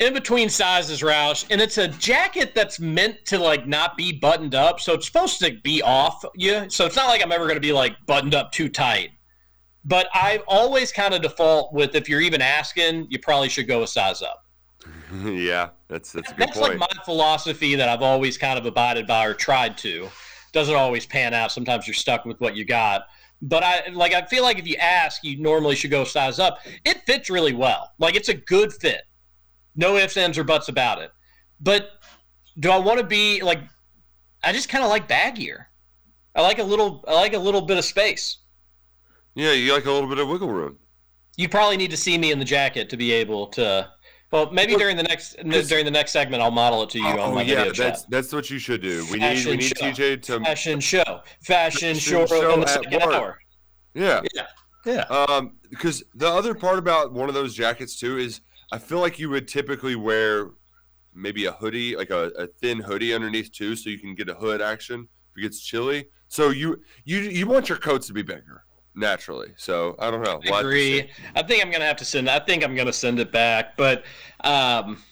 In 0.00 0.14
between 0.14 0.48
sizes, 0.48 1.02
Roush, 1.02 1.44
and 1.50 1.60
it's 1.60 1.78
a 1.78 1.88
jacket 1.88 2.54
that's 2.54 2.80
meant 2.80 3.24
to 3.26 3.38
like 3.38 3.66
not 3.66 3.96
be 3.96 4.12
buttoned 4.12 4.54
up, 4.54 4.80
so 4.80 4.94
it's 4.94 5.06
supposed 5.06 5.40
to 5.40 5.58
be 5.62 5.82
off 5.82 6.24
you. 6.34 6.70
So 6.70 6.86
it's 6.86 6.96
not 6.96 7.08
like 7.08 7.22
I'm 7.22 7.32
ever 7.32 7.44
going 7.44 7.56
to 7.56 7.60
be 7.60 7.72
like 7.72 7.94
buttoned 8.06 8.34
up 8.34 8.52
too 8.52 8.68
tight. 8.68 9.10
But 9.84 10.08
I 10.14 10.42
always 10.46 10.92
kind 10.92 11.14
of 11.14 11.22
default 11.22 11.72
with 11.72 11.94
if 11.94 12.08
you're 12.08 12.20
even 12.20 12.40
asking, 12.42 13.06
you 13.10 13.18
probably 13.18 13.48
should 13.48 13.68
go 13.68 13.82
a 13.82 13.86
size 13.86 14.22
up. 14.22 14.44
yeah, 15.24 15.70
that's 15.88 16.12
that's 16.12 16.30
a 16.30 16.34
good 16.34 16.48
That's 16.48 16.58
point. 16.58 16.78
like 16.78 16.96
my 16.96 17.04
philosophy 17.04 17.74
that 17.74 17.88
I've 17.88 18.02
always 18.02 18.38
kind 18.38 18.58
of 18.58 18.66
abided 18.66 19.06
by 19.06 19.26
or 19.26 19.34
tried 19.34 19.76
to. 19.78 20.08
Doesn't 20.52 20.74
always 20.74 21.04
pan 21.06 21.34
out. 21.34 21.52
Sometimes 21.52 21.86
you're 21.86 21.94
stuck 21.94 22.24
with 22.24 22.40
what 22.40 22.56
you 22.56 22.64
got. 22.64 23.06
But 23.42 23.62
I 23.62 23.88
like 23.92 24.12
I 24.14 24.22
feel 24.22 24.42
like 24.42 24.58
if 24.58 24.66
you 24.66 24.76
ask, 24.76 25.22
you 25.24 25.40
normally 25.40 25.74
should 25.76 25.90
go 25.90 26.04
size 26.04 26.38
up. 26.38 26.60
It 26.84 27.02
fits 27.06 27.30
really 27.30 27.54
well. 27.54 27.92
Like 27.98 28.14
it's 28.16 28.28
a 28.28 28.34
good 28.34 28.72
fit. 28.72 29.02
No 29.76 29.96
ifs, 29.96 30.16
ands, 30.16 30.38
or 30.38 30.44
buts 30.44 30.68
about 30.68 31.00
it. 31.00 31.10
But 31.60 31.90
do 32.58 32.70
I 32.70 32.78
want 32.78 32.98
to 32.98 33.06
be 33.06 33.42
like 33.42 33.60
I 34.42 34.52
just 34.52 34.68
kind 34.68 34.84
of 34.84 34.90
like 34.90 35.08
baggier. 35.08 35.66
I 36.34 36.42
like 36.42 36.58
a 36.58 36.64
little 36.64 37.04
I 37.08 37.14
like 37.14 37.34
a 37.34 37.38
little 37.38 37.62
bit 37.62 37.78
of 37.78 37.84
space. 37.84 38.38
yeah, 39.34 39.52
you 39.52 39.72
like 39.72 39.86
a 39.86 39.92
little 39.92 40.08
bit 40.08 40.18
of 40.18 40.28
wiggle 40.28 40.50
room. 40.50 40.78
You 41.36 41.48
probably 41.48 41.76
need 41.76 41.90
to 41.92 41.96
see 41.96 42.18
me 42.18 42.32
in 42.32 42.38
the 42.40 42.44
jacket 42.44 42.88
to 42.90 42.96
be 42.96 43.12
able 43.12 43.46
to 43.48 43.88
well, 44.30 44.50
maybe 44.50 44.74
during 44.76 44.96
the 44.96 45.02
next 45.02 45.36
during 45.68 45.84
the 45.84 45.90
next 45.90 46.12
segment, 46.12 46.42
I'll 46.42 46.50
model 46.50 46.82
it 46.82 46.90
to 46.90 46.98
you 46.98 47.06
on 47.06 47.18
Oh 47.18 47.34
my 47.34 47.42
yeah, 47.42 47.70
that's 47.74 48.04
that's 48.04 48.32
what 48.32 48.50
you 48.50 48.58
should 48.58 48.82
do. 48.82 49.04
We 49.06 49.18
need 49.18 49.20
Fashion 49.20 49.50
we 49.50 49.56
need 49.56 49.76
show. 49.76 49.90
TJ 49.90 50.22
to 50.22 50.40
fashion 50.40 50.80
show, 50.80 51.02
fashion, 51.42 51.94
Fashion 51.94 51.94
show, 51.94 52.26
show 52.26 52.54
in 52.54 52.60
the 52.60 52.66
second 52.66 52.92
work. 53.00 53.14
hour. 53.14 53.38
yeah. 53.94 54.20
Yeah, 54.34 54.46
yeah. 54.84 55.00
Um, 55.04 55.56
because 55.70 56.04
the 56.14 56.28
other 56.28 56.54
part 56.54 56.78
about 56.78 57.12
one 57.12 57.28
of 57.28 57.34
those 57.34 57.54
jackets 57.54 57.98
too 57.98 58.18
is 58.18 58.40
I 58.70 58.78
feel 58.78 59.00
like 59.00 59.18
you 59.18 59.30
would 59.30 59.48
typically 59.48 59.96
wear 59.96 60.50
maybe 61.14 61.46
a 61.46 61.52
hoodie, 61.52 61.96
like 61.96 62.10
a, 62.10 62.26
a 62.36 62.46
thin 62.46 62.80
hoodie 62.80 63.14
underneath 63.14 63.50
too, 63.50 63.76
so 63.76 63.88
you 63.90 63.98
can 63.98 64.14
get 64.14 64.28
a 64.28 64.34
hood 64.34 64.60
action 64.60 65.08
if 65.32 65.38
it 65.38 65.40
gets 65.42 65.60
chilly. 65.60 66.08
So 66.28 66.50
you 66.50 66.80
you 67.04 67.20
you 67.20 67.46
want 67.46 67.68
your 67.70 67.78
coats 67.78 68.06
to 68.08 68.12
be 68.12 68.22
bigger 68.22 68.64
naturally. 68.94 69.52
So 69.56 69.96
I 69.98 70.10
don't 70.10 70.22
know. 70.22 70.30
I 70.30 70.32
have 70.32 70.40
to 70.42 70.48
see. 70.48 70.54
agree. 70.98 71.10
I 71.34 71.42
think 71.42 71.64
I'm 71.64 71.70
gonna 71.70 71.86
have 71.86 71.96
to 71.96 72.04
send. 72.04 72.28
I 72.28 72.38
think 72.38 72.64
I'm 72.64 72.74
gonna 72.74 72.92
send 72.92 73.20
it 73.20 73.32
back, 73.32 73.76
but 73.76 74.04
um, 74.44 75.02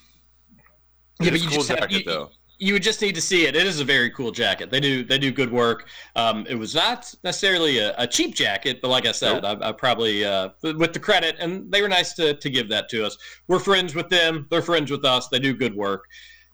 yeah, 1.21 1.31
but 1.31 1.41
you 1.41 1.49
cool 1.49 1.59
just 1.59 1.69
have, 1.69 1.91
you, 1.91 2.03
though. 2.05 2.31
you 2.59 2.75
would 2.75 2.83
just 2.83 3.01
need 3.01 3.15
to 3.15 3.21
see 3.21 3.47
it. 3.47 3.57
It 3.57 3.67
is 3.67 3.81
a 3.81 3.85
very 3.85 4.11
cool 4.11 4.31
jacket. 4.33 4.71
They 4.71 4.81
do 4.81 5.05
they 5.05 5.19
do 5.19 5.33
good 5.33 5.51
work. 5.51 5.89
Um, 6.15 6.47
it 6.49 6.57
was 6.57 6.75
not 6.75 7.15
necessarily 7.25 7.79
a, 7.79 7.95
a 7.99 8.07
cheap 8.07 8.35
jacket, 8.35 8.81
but 8.83 8.89
like 8.89 9.07
I 9.07 9.13
said, 9.13 9.45
I, 9.45 9.69
I 9.69 9.73
probably 9.73 10.25
uh, 10.25 10.51
with 10.63 10.93
the 10.93 11.01
credit, 11.01 11.37
and 11.39 11.71
they 11.73 11.81
were 11.81 11.89
nice 11.89 12.13
to 12.15 12.35
to 12.35 12.51
give 12.51 12.69
that 12.71 12.89
to 12.91 13.07
us. 13.07 13.17
We're 13.49 13.59
friends 13.59 13.95
with 13.95 14.09
them. 14.09 14.47
They're 14.51 14.63
friends 14.63 14.91
with 14.91 15.05
us. 15.05 15.29
They 15.29 15.39
do 15.39 15.55
good 15.55 15.75
work. 15.75 16.05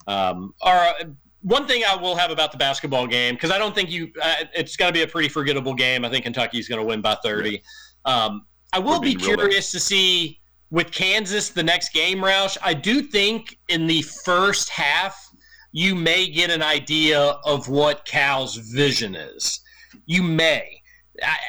Um, 0.06 0.52
our 0.62 0.94
one 1.42 1.66
thing 1.66 1.82
I 1.88 1.96
will 1.96 2.16
have 2.16 2.30
about 2.30 2.52
the 2.52 2.58
basketball 2.58 3.06
game 3.06 3.34
because 3.34 3.50
I 3.50 3.58
don't 3.58 3.74
think 3.74 3.90
you. 3.90 4.10
Uh, 4.20 4.34
it's 4.54 4.76
going 4.76 4.88
to 4.88 4.96
be 4.96 5.02
a 5.02 5.06
pretty 5.06 5.28
forgettable 5.28 5.74
game. 5.74 6.04
I 6.04 6.08
think 6.08 6.24
Kentucky's 6.24 6.68
going 6.68 6.80
to 6.80 6.86
win 6.86 7.00
by 7.00 7.16
thirty. 7.22 7.62
Um, 8.04 8.46
I 8.72 8.78
will 8.78 8.92
Would 8.94 9.02
be 9.02 9.14
be 9.14 9.20
curious 9.20 9.70
to 9.72 9.80
see 9.80 10.40
with 10.70 10.90
Kansas 10.90 11.50
the 11.50 11.62
next 11.62 11.92
game, 11.92 12.18
Roush. 12.18 12.56
I 12.62 12.74
do 12.74 13.02
think 13.02 13.58
in 13.68 13.86
the 13.86 14.02
first 14.02 14.70
half 14.70 15.28
you 15.72 15.94
may 15.94 16.28
get 16.28 16.50
an 16.50 16.62
idea 16.62 17.20
of 17.44 17.68
what 17.68 18.04
Cal's 18.04 18.56
vision 18.56 19.14
is. 19.14 19.60
You 20.06 20.22
may. 20.22 20.81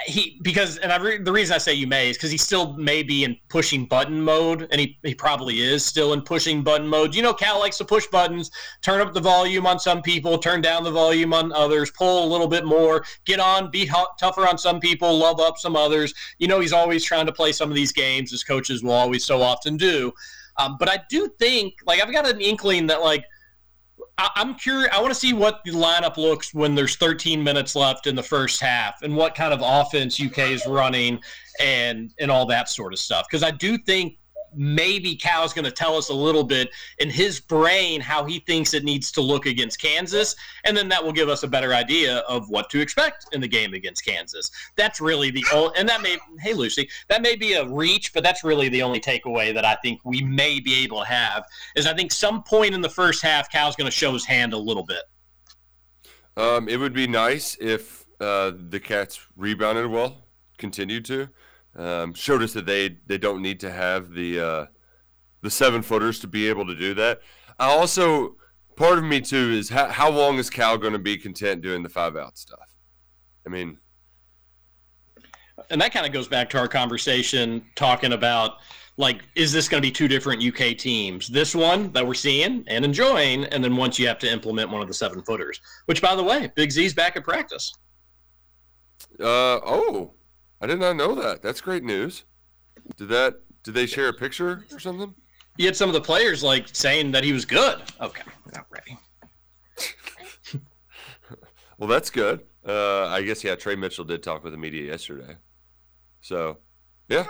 He 0.05 0.39
because 0.43 0.77
and 0.77 0.91
I 0.91 0.97
re, 0.97 1.17
the 1.17 1.31
reason 1.31 1.55
I 1.55 1.57
say 1.57 1.73
you 1.73 1.87
may 1.87 2.09
is 2.09 2.17
because 2.17 2.31
he 2.31 2.37
still 2.37 2.73
may 2.73 3.03
be 3.03 3.23
in 3.23 3.37
pushing 3.49 3.85
button 3.85 4.21
mode, 4.21 4.67
and 4.71 4.79
he, 4.79 4.97
he 5.03 5.15
probably 5.15 5.61
is 5.61 5.85
still 5.85 6.13
in 6.13 6.21
pushing 6.21 6.63
button 6.63 6.87
mode. 6.87 7.15
You 7.15 7.21
know, 7.21 7.33
Cal 7.33 7.59
likes 7.59 7.77
to 7.79 7.85
push 7.85 8.05
buttons, 8.07 8.51
turn 8.81 9.01
up 9.01 9.13
the 9.13 9.21
volume 9.21 9.65
on 9.65 9.79
some 9.79 10.01
people, 10.01 10.37
turn 10.37 10.61
down 10.61 10.83
the 10.83 10.91
volume 10.91 11.33
on 11.33 11.51
others, 11.53 11.91
pull 11.91 12.25
a 12.25 12.29
little 12.29 12.47
bit 12.47 12.65
more, 12.65 13.03
get 13.25 13.39
on, 13.39 13.71
be 13.71 13.89
tougher 14.19 14.47
on 14.47 14.57
some 14.57 14.79
people, 14.79 15.17
love 15.17 15.39
up 15.39 15.57
some 15.57 15.75
others. 15.75 16.13
You 16.37 16.47
know, 16.47 16.59
he's 16.59 16.73
always 16.73 17.03
trying 17.03 17.25
to 17.25 17.33
play 17.33 17.51
some 17.51 17.69
of 17.69 17.75
these 17.75 17.91
games, 17.91 18.33
as 18.33 18.43
coaches 18.43 18.83
will 18.83 18.91
always 18.91 19.23
so 19.25 19.41
often 19.41 19.77
do. 19.77 20.13
Um, 20.57 20.77
but 20.77 20.89
I 20.89 20.99
do 21.09 21.29
think, 21.39 21.73
like, 21.85 22.01
I've 22.01 22.11
got 22.11 22.29
an 22.29 22.39
inkling 22.39 22.87
that, 22.87 23.01
like, 23.01 23.25
I- 24.17 24.29
I'm 24.35 24.55
curious. 24.55 24.89
I 24.93 25.01
want 25.01 25.13
to 25.13 25.19
see 25.19 25.33
what 25.33 25.61
the 25.65 25.71
lineup 25.71 26.17
looks 26.17 26.53
when 26.53 26.75
there's 26.75 26.95
13 26.95 27.43
minutes 27.43 27.75
left 27.75 28.05
in 28.07 28.15
the 28.15 28.23
first 28.23 28.61
half, 28.61 29.01
and 29.01 29.15
what 29.15 29.33
kind 29.35 29.53
of 29.53 29.61
offense 29.63 30.19
UK 30.19 30.51
is 30.51 30.65
running, 30.67 31.19
and 31.59 32.13
and 32.19 32.29
all 32.29 32.45
that 32.47 32.69
sort 32.69 32.93
of 32.93 32.99
stuff. 32.99 33.25
Because 33.29 33.43
I 33.43 33.51
do 33.51 33.77
think 33.77 34.17
maybe 34.55 35.15
Cal's 35.15 35.53
going 35.53 35.65
to 35.65 35.71
tell 35.71 35.95
us 35.97 36.09
a 36.09 36.13
little 36.13 36.43
bit 36.43 36.69
in 36.99 37.09
his 37.09 37.39
brain 37.39 38.01
how 38.01 38.25
he 38.25 38.39
thinks 38.39 38.73
it 38.73 38.83
needs 38.83 39.11
to 39.13 39.21
look 39.21 39.45
against 39.45 39.81
Kansas, 39.81 40.35
and 40.63 40.75
then 40.75 40.89
that 40.89 41.03
will 41.03 41.11
give 41.11 41.29
us 41.29 41.43
a 41.43 41.47
better 41.47 41.73
idea 41.73 42.19
of 42.19 42.49
what 42.49 42.69
to 42.69 42.79
expect 42.79 43.25
in 43.33 43.41
the 43.41 43.47
game 43.47 43.73
against 43.73 44.05
Kansas. 44.05 44.51
That's 44.75 45.01
really 45.01 45.31
the 45.31 45.45
only, 45.53 45.73
and 45.77 45.87
that 45.89 46.01
may, 46.01 46.17
hey 46.39 46.53
Lucy, 46.53 46.89
that 47.09 47.21
may 47.21 47.35
be 47.35 47.53
a 47.53 47.67
reach, 47.67 48.13
but 48.13 48.23
that's 48.23 48.43
really 48.43 48.69
the 48.69 48.81
only 48.81 48.99
takeaway 48.99 49.53
that 49.53 49.65
I 49.65 49.75
think 49.75 50.01
we 50.03 50.21
may 50.21 50.59
be 50.59 50.83
able 50.83 50.99
to 50.99 51.07
have 51.07 51.45
is 51.75 51.87
I 51.87 51.93
think 51.93 52.11
some 52.11 52.43
point 52.43 52.73
in 52.73 52.81
the 52.81 52.89
first 52.89 53.21
half, 53.21 53.49
Cal's 53.49 53.75
going 53.75 53.89
to 53.89 53.91
show 53.91 54.13
his 54.13 54.25
hand 54.25 54.53
a 54.53 54.57
little 54.57 54.83
bit. 54.83 55.03
Um, 56.35 56.67
it 56.67 56.77
would 56.77 56.93
be 56.93 57.07
nice 57.07 57.55
if 57.59 58.05
uh, 58.19 58.51
the 58.69 58.79
Cats 58.79 59.19
rebounded 59.35 59.87
well, 59.87 60.23
continued 60.57 61.05
to, 61.05 61.29
um, 61.75 62.13
showed 62.13 62.41
us 62.43 62.53
that 62.53 62.65
they 62.65 62.97
they 63.07 63.17
don't 63.17 63.41
need 63.41 63.59
to 63.61 63.71
have 63.71 64.11
the 64.13 64.39
uh, 64.39 64.65
the 65.41 65.49
seven 65.49 65.81
footers 65.81 66.19
to 66.19 66.27
be 66.27 66.47
able 66.47 66.65
to 66.67 66.75
do 66.75 66.93
that. 66.95 67.21
I 67.59 67.67
also 67.67 68.35
part 68.75 68.97
of 68.97 69.03
me 69.03 69.21
too 69.21 69.51
is 69.51 69.69
how, 69.69 69.89
how 69.89 70.09
long 70.09 70.37
is 70.37 70.49
Cal 70.49 70.77
going 70.77 70.93
to 70.93 70.99
be 70.99 71.17
content 71.17 71.61
doing 71.61 71.83
the 71.83 71.89
five 71.89 72.15
out 72.15 72.37
stuff? 72.37 72.73
I 73.45 73.49
mean, 73.49 73.77
And 75.69 75.79
that 75.81 75.93
kind 75.93 76.05
of 76.05 76.11
goes 76.11 76.27
back 76.27 76.49
to 76.51 76.57
our 76.57 76.67
conversation 76.67 77.63
talking 77.75 78.13
about 78.13 78.57
like, 78.97 79.23
is 79.35 79.51
this 79.51 79.67
going 79.67 79.81
to 79.81 79.87
be 79.87 79.91
two 79.91 80.07
different 80.07 80.43
UK 80.43 80.77
teams? 80.77 81.27
This 81.27 81.55
one 81.55 81.91
that 81.93 82.05
we're 82.05 82.13
seeing 82.13 82.63
and 82.67 82.85
enjoying, 82.85 83.45
and 83.45 83.63
then 83.63 83.75
once 83.75 83.97
you 83.97 84.07
have 84.07 84.19
to 84.19 84.31
implement 84.31 84.69
one 84.69 84.81
of 84.81 84.87
the 84.87 84.93
seven 84.93 85.23
footers, 85.23 85.59
which 85.85 86.01
by 86.01 86.15
the 86.15 86.23
way, 86.23 86.51
Big 86.55 86.71
Z's 86.71 86.93
back 86.93 87.17
at 87.17 87.23
practice. 87.23 87.73
uh, 89.19 89.59
oh, 89.65 90.13
I 90.63 90.65
did 90.65 90.79
not 90.79 90.95
know 90.95 91.13
that. 91.15 91.41
That's 91.41 91.59
great 91.59 91.83
news. 91.83 92.23
Did 92.95 93.09
that? 93.09 93.41
Did 93.63 93.73
they 93.73 93.85
share 93.85 94.07
a 94.07 94.13
picture 94.13 94.65
or 94.71 94.79
something? 94.79 95.13
You 95.57 95.65
had 95.65 95.75
some 95.75 95.89
of 95.89 95.93
the 95.93 95.99
players 96.01 96.41
like 96.41 96.69
saying 96.71 97.11
that 97.11 97.25
he 97.25 97.33
was 97.33 97.43
good. 97.43 97.81
Okay, 97.99 98.23
not 98.53 98.65
ready. 98.71 98.97
Well, 101.79 101.89
that's 101.89 102.11
good. 102.11 102.41
Uh, 102.65 103.07
I 103.07 103.23
guess 103.23 103.43
yeah. 103.43 103.55
Tre 103.55 103.75
Mitchell 103.75 104.05
did 104.05 104.23
talk 104.23 104.43
with 104.43 104.53
the 104.53 104.57
media 104.57 104.83
yesterday, 104.83 105.35
so 106.21 106.59
yeah. 107.09 107.25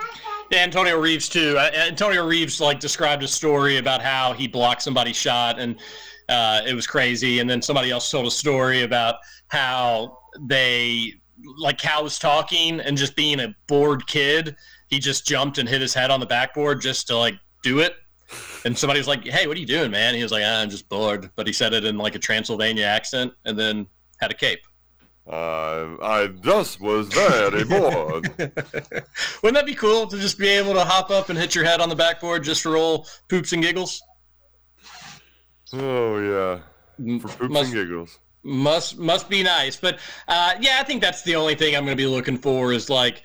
Yeah, 0.52 0.60
Antonio 0.60 1.00
Reeves 1.00 1.28
too. 1.28 1.56
Uh, 1.58 1.72
Antonio 1.74 2.28
Reeves 2.28 2.62
like 2.62 2.80
described 2.80 3.24
a 3.24 3.28
story 3.28 3.78
about 3.78 4.02
how 4.02 4.34
he 4.34 4.48
blocked 4.48 4.84
somebody's 4.84 5.16
shot 5.16 5.58
and 5.58 5.80
uh, 6.30 6.62
it 6.68 6.76
was 6.76 6.86
crazy. 6.86 7.40
And 7.40 7.50
then 7.50 7.64
somebody 7.64 7.90
else 7.90 8.12
told 8.12 8.28
a 8.28 8.32
story 8.32 8.84
about 8.84 9.16
how 9.48 10.20
they 10.42 11.14
like 11.58 11.78
Cal 11.78 12.04
was 12.04 12.20
talking 12.20 12.80
and 12.80 12.98
just 12.98 13.16
being 13.16 13.40
a 13.40 13.56
bored 13.68 14.06
kid, 14.08 14.56
he 14.88 15.00
just 15.00 15.26
jumped 15.26 15.58
and 15.58 15.68
hit 15.68 15.82
his 15.82 15.94
head 15.94 16.12
on 16.12 16.20
the 16.20 16.26
backboard 16.26 16.82
just 16.82 17.08
to 17.08 17.18
like 17.18 17.36
do 17.64 17.80
it. 17.80 17.96
And 18.66 18.78
somebody 18.78 19.00
was 19.00 19.08
like, 19.08 19.26
"Hey, 19.26 19.48
what 19.48 19.58
are 19.58 19.60
you 19.60 19.66
doing, 19.66 19.92
man?" 19.92 20.16
He 20.16 20.24
was 20.24 20.32
like, 20.32 20.44
ah, 20.46 20.62
"I'm 20.62 20.70
just 20.70 20.90
bored," 20.90 21.30
but 21.36 21.46
he 21.46 21.54
said 21.54 21.74
it 21.74 21.86
in 21.86 21.98
like 21.98 22.16
a 22.16 22.20
Transylvania 22.20 22.86
accent 22.86 23.34
and 23.46 23.60
then 23.60 23.88
had 24.20 24.32
a 24.32 24.34
cape. 24.34 24.62
Uh, 25.28 25.96
I 26.02 26.28
just 26.42 26.82
was 26.82 27.08
very 27.08 27.64
bored. 27.66 28.30
Wouldn't 28.38 29.56
that 29.56 29.66
be 29.66 29.76
cool 29.76 30.08
to 30.08 30.18
just 30.18 30.38
be 30.38 30.50
able 30.50 30.74
to 30.74 30.84
hop 30.84 31.12
up 31.12 31.30
and 31.30 31.40
hit 31.40 31.56
your 31.56 31.64
head 31.64 31.80
on 31.80 31.90
the 31.90 31.96
backboard 31.96 32.44
just 32.44 32.62
for 32.62 32.76
old 32.76 33.08
poops 33.30 33.54
and 33.54 33.62
giggles? 33.62 34.02
Oh 35.72 36.20
yeah, 36.20 37.20
for 37.20 37.30
poops 37.30 37.54
must, 37.54 37.66
and 37.66 37.74
giggles. 37.74 38.20
Must 38.44 38.98
must 38.98 39.30
be 39.30 39.42
nice, 39.42 39.78
but 39.78 40.00
uh, 40.28 40.56
yeah, 40.60 40.78
I 40.80 40.84
think 40.84 41.02
that's 41.02 41.22
the 41.22 41.36
only 41.36 41.56
thing 41.56 41.76
I'm 41.76 41.86
going 41.86 41.98
to 41.98 42.02
be 42.02 42.08
looking 42.08 42.38
for 42.38 42.74
is 42.74 42.90
like 42.90 43.24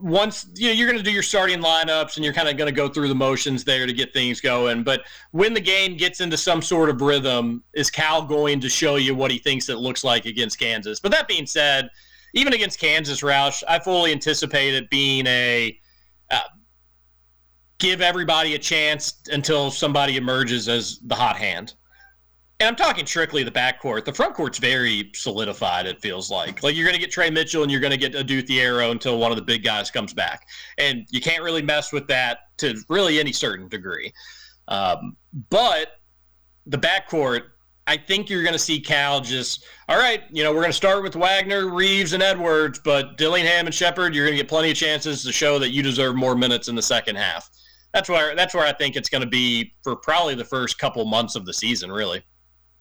once 0.00 0.46
you 0.54 0.68
know, 0.68 0.72
you're 0.72 0.86
going 0.86 0.98
to 0.98 1.04
do 1.04 1.12
your 1.12 1.22
starting 1.22 1.58
lineups 1.58 2.16
and 2.16 2.24
you're 2.24 2.32
kind 2.32 2.48
of 2.48 2.56
going 2.56 2.72
to 2.72 2.74
go 2.74 2.88
through 2.88 3.08
the 3.08 3.14
motions 3.14 3.64
there 3.64 3.86
to 3.86 3.92
get 3.92 4.12
things 4.12 4.40
going. 4.40 4.82
But 4.82 5.02
when 5.32 5.52
the 5.52 5.60
game 5.60 5.96
gets 5.96 6.20
into 6.20 6.36
some 6.36 6.62
sort 6.62 6.88
of 6.88 7.00
rhythm, 7.00 7.62
is 7.74 7.90
Cal 7.90 8.22
going 8.22 8.60
to 8.60 8.68
show 8.68 8.96
you 8.96 9.14
what 9.14 9.30
he 9.30 9.38
thinks 9.38 9.68
it 9.68 9.78
looks 9.78 10.04
like 10.04 10.24
against 10.24 10.58
Kansas? 10.58 11.00
But 11.00 11.12
that 11.12 11.28
being 11.28 11.46
said, 11.46 11.90
even 12.34 12.52
against 12.52 12.78
Kansas, 12.78 13.22
Roush, 13.22 13.62
I 13.68 13.78
fully 13.78 14.12
anticipate 14.12 14.74
it 14.74 14.88
being 14.90 15.26
a 15.26 15.78
uh, 16.30 16.40
give 17.78 18.00
everybody 18.00 18.54
a 18.54 18.58
chance 18.58 19.14
until 19.30 19.70
somebody 19.70 20.16
emerges 20.16 20.68
as 20.68 20.98
the 21.00 21.14
hot 21.14 21.36
hand. 21.36 21.74
And 22.60 22.66
I'm 22.66 22.74
talking 22.74 23.06
strictly 23.06 23.44
the 23.44 23.52
backcourt. 23.52 24.04
The 24.04 24.12
front 24.12 24.34
court's 24.34 24.58
very 24.58 25.12
solidified, 25.14 25.86
it 25.86 26.00
feels 26.00 26.28
like. 26.28 26.60
Like 26.64 26.74
you're 26.74 26.84
going 26.84 26.96
to 26.96 27.00
get 27.00 27.12
Tre 27.12 27.30
Mitchell 27.30 27.62
and 27.62 27.70
you're 27.70 27.80
going 27.80 27.92
to 27.92 27.96
get 27.96 28.16
Adou 28.16 28.42
Thiero 28.42 28.90
until 28.90 29.16
one 29.18 29.30
of 29.30 29.36
the 29.36 29.44
big 29.44 29.62
guys 29.62 29.92
comes 29.92 30.12
back. 30.12 30.48
And 30.76 31.06
you 31.10 31.20
can't 31.20 31.44
really 31.44 31.62
mess 31.62 31.92
with 31.92 32.08
that 32.08 32.56
to 32.58 32.76
really 32.88 33.20
any 33.20 33.30
certain 33.30 33.68
degree. 33.68 34.12
Um, 34.66 35.16
but 35.50 36.00
the 36.66 36.78
backcourt, 36.78 37.42
I 37.86 37.96
think 37.96 38.28
you're 38.28 38.42
going 38.42 38.54
to 38.54 38.58
see 38.58 38.80
Cal 38.80 39.20
just, 39.20 39.64
all 39.88 39.96
right, 39.96 40.24
you 40.32 40.42
know, 40.42 40.50
we're 40.50 40.60
going 40.62 40.70
to 40.70 40.76
start 40.76 41.04
with 41.04 41.14
Wagner, 41.14 41.68
Reeves, 41.68 42.12
and 42.12 42.24
Edwards, 42.24 42.80
but 42.80 43.16
Dillingham 43.18 43.66
and 43.66 43.74
Sheppard, 43.74 44.16
you're 44.16 44.26
going 44.26 44.36
to 44.36 44.42
get 44.42 44.48
plenty 44.48 44.72
of 44.72 44.76
chances 44.76 45.22
to 45.22 45.30
show 45.30 45.60
that 45.60 45.70
you 45.70 45.80
deserve 45.80 46.16
more 46.16 46.34
minutes 46.34 46.66
in 46.66 46.74
the 46.74 46.82
second 46.82 47.14
half. 47.14 47.50
That's 47.94 48.08
where 48.08 48.34
that's 48.34 48.52
where 48.52 48.66
I 48.66 48.72
think 48.72 48.96
it's 48.96 49.08
going 49.08 49.22
to 49.22 49.28
be 49.28 49.74
for 49.82 49.94
probably 49.94 50.34
the 50.34 50.44
first 50.44 50.76
couple 50.78 51.04
months 51.04 51.36
of 51.36 51.46
the 51.46 51.54
season, 51.54 51.90
really 51.90 52.24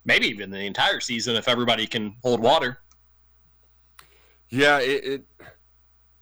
maybe 0.08 0.28
even 0.28 0.49
the 0.49 0.66
entire 0.66 0.99
season 0.99 1.36
if 1.36 1.47
everybody 1.47 1.86
can 1.86 2.16
hold 2.24 2.39
water. 2.39 2.80
Yeah, 4.49 4.80
it, 4.80 5.05
it, 5.05 5.26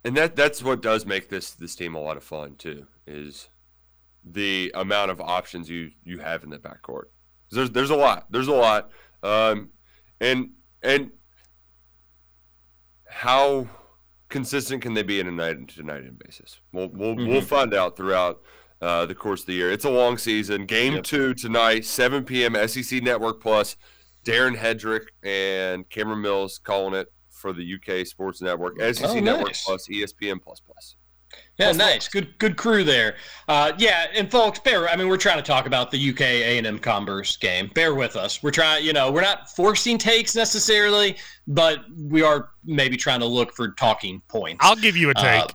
and 0.04 0.18
that 0.18 0.36
that's 0.36 0.62
what 0.62 0.82
does 0.82 1.06
make 1.06 1.30
this 1.30 1.52
this 1.52 1.76
team 1.76 1.96
a 1.96 2.02
lot 2.02 2.18
of 2.18 2.24
fun 2.24 2.56
too. 2.56 2.88
Is 3.08 3.48
the 4.26 4.72
amount 4.76 5.12
of 5.12 5.22
options 5.22 5.70
you 5.70 5.92
you 6.04 6.18
have 6.18 6.44
in 6.44 6.50
the 6.50 6.58
backcourt. 6.58 7.06
There's 7.52 7.72
there's 7.72 7.92
a 7.92 7.96
lot. 7.96 8.26
There's 8.32 8.48
a 8.48 8.54
lot. 8.54 8.90
Um, 9.24 9.70
and 10.20 10.50
and 10.82 11.12
how 13.08 13.70
consistent 14.30 14.82
can 14.82 14.94
they 14.94 15.04
be 15.04 15.20
in 15.20 15.28
a 15.28 15.32
night 15.32 15.68
to 15.70 15.84
night 15.84 16.04
in 16.04 16.16
basis? 16.16 16.60
We'll 16.74 16.90
we'll, 16.90 17.16
mm-hmm. 17.16 17.28
we'll 17.28 17.42
find 17.42 17.74
out 17.74 17.96
throughout 17.96 18.42
uh, 18.82 19.05
the 19.05 19.15
course 19.15 19.41
of 19.41 19.47
the 19.47 19.53
year. 19.53 19.71
It's 19.71 19.86
a 19.86 19.89
long 19.89 20.17
season. 20.17 20.65
Game 20.65 20.95
yep. 20.95 21.03
two 21.03 21.34
tonight, 21.34 21.86
7 21.86 22.23
p.m. 22.23 22.55
SEC 22.67 23.01
Network 23.01 23.41
Plus. 23.41 23.76
Darren 24.26 24.57
Hedrick 24.57 25.07
and 25.23 25.88
Cameron 25.89 26.21
Mills 26.21 26.57
calling 26.57 26.95
it 26.95 27.11
for 27.30 27.53
the 27.53 27.76
UK 27.76 28.07
Sports 28.07 28.41
Network, 28.41 28.80
SEC 28.82 29.05
oh, 29.05 29.19
Network 29.19 29.47
nice. 29.47 29.63
Plus, 29.63 29.88
ESPN 29.88 30.41
Plus 30.41 30.59
Plus. 30.59 30.95
Yeah, 31.57 31.67
plus 31.67 31.78
nice, 31.78 32.07
plus. 32.07 32.09
good, 32.09 32.38
good 32.39 32.57
crew 32.57 32.84
there. 32.84 33.15
Uh, 33.47 33.73
yeah, 33.78 34.07
and 34.15 34.30
folks, 34.32 34.59
bear. 34.59 34.88
I 34.89 34.95
mean, 34.95 35.07
we're 35.07 35.17
trying 35.17 35.38
to 35.38 35.43
talk 35.43 35.67
about 35.67 35.91
the 35.91 36.09
UK 36.09 36.21
A 36.21 36.57
and 36.57 36.65
M 36.65 36.80
Commerce 36.80 37.38
game. 37.38 37.69
Bear 37.73 37.93
with 37.93 38.15
us. 38.15 38.41
We're 38.41 38.51
trying, 38.51 38.84
you 38.84 38.93
know, 38.93 39.11
we're 39.11 39.21
not 39.21 39.49
forcing 39.49 39.97
takes 39.97 40.36
necessarily, 40.36 41.17
but 41.47 41.80
we 41.95 42.21
are 42.23 42.49
maybe 42.63 42.97
trying 42.97 43.19
to 43.19 43.26
look 43.26 43.53
for 43.53 43.69
talking 43.69 44.21
points. 44.28 44.65
I'll 44.65 44.76
give 44.76 44.97
you 44.97 45.11
a 45.11 45.13
take. 45.13 45.43
Uh, 45.43 45.47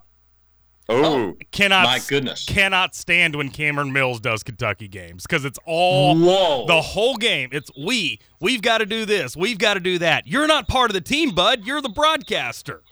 Oh, 0.89 1.37
cannot 1.53 1.85
my 1.85 2.01
goodness! 2.09 2.45
Cannot 2.47 2.97
stand 2.97 3.37
when 3.37 3.51
Cameron 3.51 3.93
Mills 3.93 4.19
does 4.19 4.43
Kentucky 4.43 4.89
games 4.89 5.23
because 5.23 5.45
it's 5.45 5.59
all 5.65 6.17
Whoa. 6.17 6.67
the 6.67 6.81
whole 6.81 7.17
game. 7.17 7.51
It's 7.53 7.71
we. 7.79 8.19
We've 8.41 8.63
got 8.63 8.79
to 8.79 8.87
do 8.87 9.05
this. 9.05 9.37
We've 9.37 9.59
got 9.59 9.75
to 9.75 9.81
do 9.81 9.99
that. 9.99 10.27
You're 10.27 10.49
not 10.49 10.67
part 10.67 10.91
of 10.91 10.95
the 10.95 11.01
team, 11.01 11.33
bud. 11.33 11.65
You're 11.65 11.81
the 11.81 11.91
broadcaster. 11.91 12.83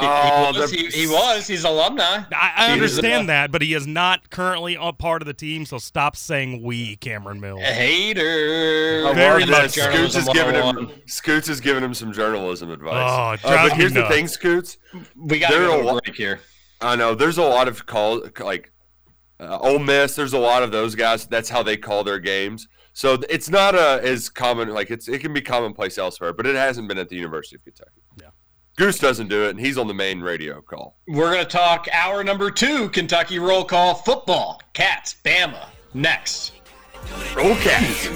Oh, 0.00 0.52
he, 0.52 0.60
was, 0.60 0.70
he, 0.70 0.86
he, 0.88 1.06
was. 1.06 1.46
He's 1.46 1.64
alumni. 1.64 2.22
I, 2.32 2.52
I 2.56 2.72
understand 2.72 3.28
that, 3.30 3.50
but 3.50 3.62
he 3.62 3.74
is 3.74 3.86
not 3.86 4.30
currently 4.30 4.76
a 4.80 4.92
part 4.92 5.22
of 5.22 5.26
the 5.26 5.34
team. 5.34 5.66
So 5.66 5.78
stop 5.78 6.14
saying 6.16 6.62
we, 6.62 6.96
Cameron 6.96 7.40
Mills. 7.40 7.62
hater. 7.62 9.12
Very 9.14 9.44
much. 9.46 9.72
Scoots 9.72 10.14
is 10.14 10.28
giving 10.28 10.54
him. 10.54 10.92
Scoots 11.06 11.48
is 11.48 11.60
giving 11.60 11.82
him 11.82 11.94
some 11.94 12.12
journalism 12.12 12.70
advice. 12.70 13.40
Oh, 13.44 13.48
uh, 13.48 13.68
but 13.68 13.76
here's 13.76 13.92
the 13.92 14.06
thing, 14.08 14.28
Scoots. 14.28 14.76
We 15.16 15.40
got 15.40 15.50
to 15.50 15.56
go 15.56 15.88
a 15.88 16.00
break 16.00 16.16
here. 16.16 16.40
I 16.80 16.96
know 16.96 17.14
there's 17.14 17.38
a 17.38 17.42
lot 17.42 17.68
of 17.68 17.86
calls 17.86 18.28
like 18.38 18.72
uh, 19.40 19.58
Ole 19.58 19.78
Miss. 19.78 20.14
There's 20.14 20.32
a 20.32 20.38
lot 20.38 20.62
of 20.62 20.70
those 20.70 20.94
guys. 20.94 21.26
That's 21.26 21.48
how 21.48 21.62
they 21.62 21.76
call 21.76 22.04
their 22.04 22.18
games. 22.18 22.68
So 22.92 23.18
it's 23.28 23.48
not 23.48 23.74
a, 23.74 24.00
as 24.02 24.28
common. 24.28 24.70
Like 24.70 24.90
it's 24.90 25.08
it 25.08 25.20
can 25.20 25.32
be 25.32 25.40
commonplace 25.40 25.98
elsewhere, 25.98 26.32
but 26.32 26.46
it 26.46 26.56
hasn't 26.56 26.88
been 26.88 26.98
at 26.98 27.08
the 27.08 27.16
University 27.16 27.56
of 27.56 27.64
Kentucky. 27.64 28.02
Yeah. 28.20 28.30
Goose 28.76 28.98
doesn't 28.98 29.28
do 29.28 29.44
it, 29.44 29.50
and 29.50 29.60
he's 29.60 29.76
on 29.76 29.88
the 29.88 29.94
main 29.94 30.20
radio 30.20 30.60
call. 30.60 30.98
We're 31.08 31.32
going 31.32 31.44
to 31.44 31.50
talk 31.50 31.88
hour 31.92 32.22
number 32.22 32.50
two 32.50 32.88
Kentucky 32.90 33.38
roll 33.38 33.64
call 33.64 33.94
football. 33.94 34.60
Cats, 34.72 35.16
Bama, 35.24 35.68
next. 35.94 36.52
Roll 37.34 37.56
Cats. 37.56 38.08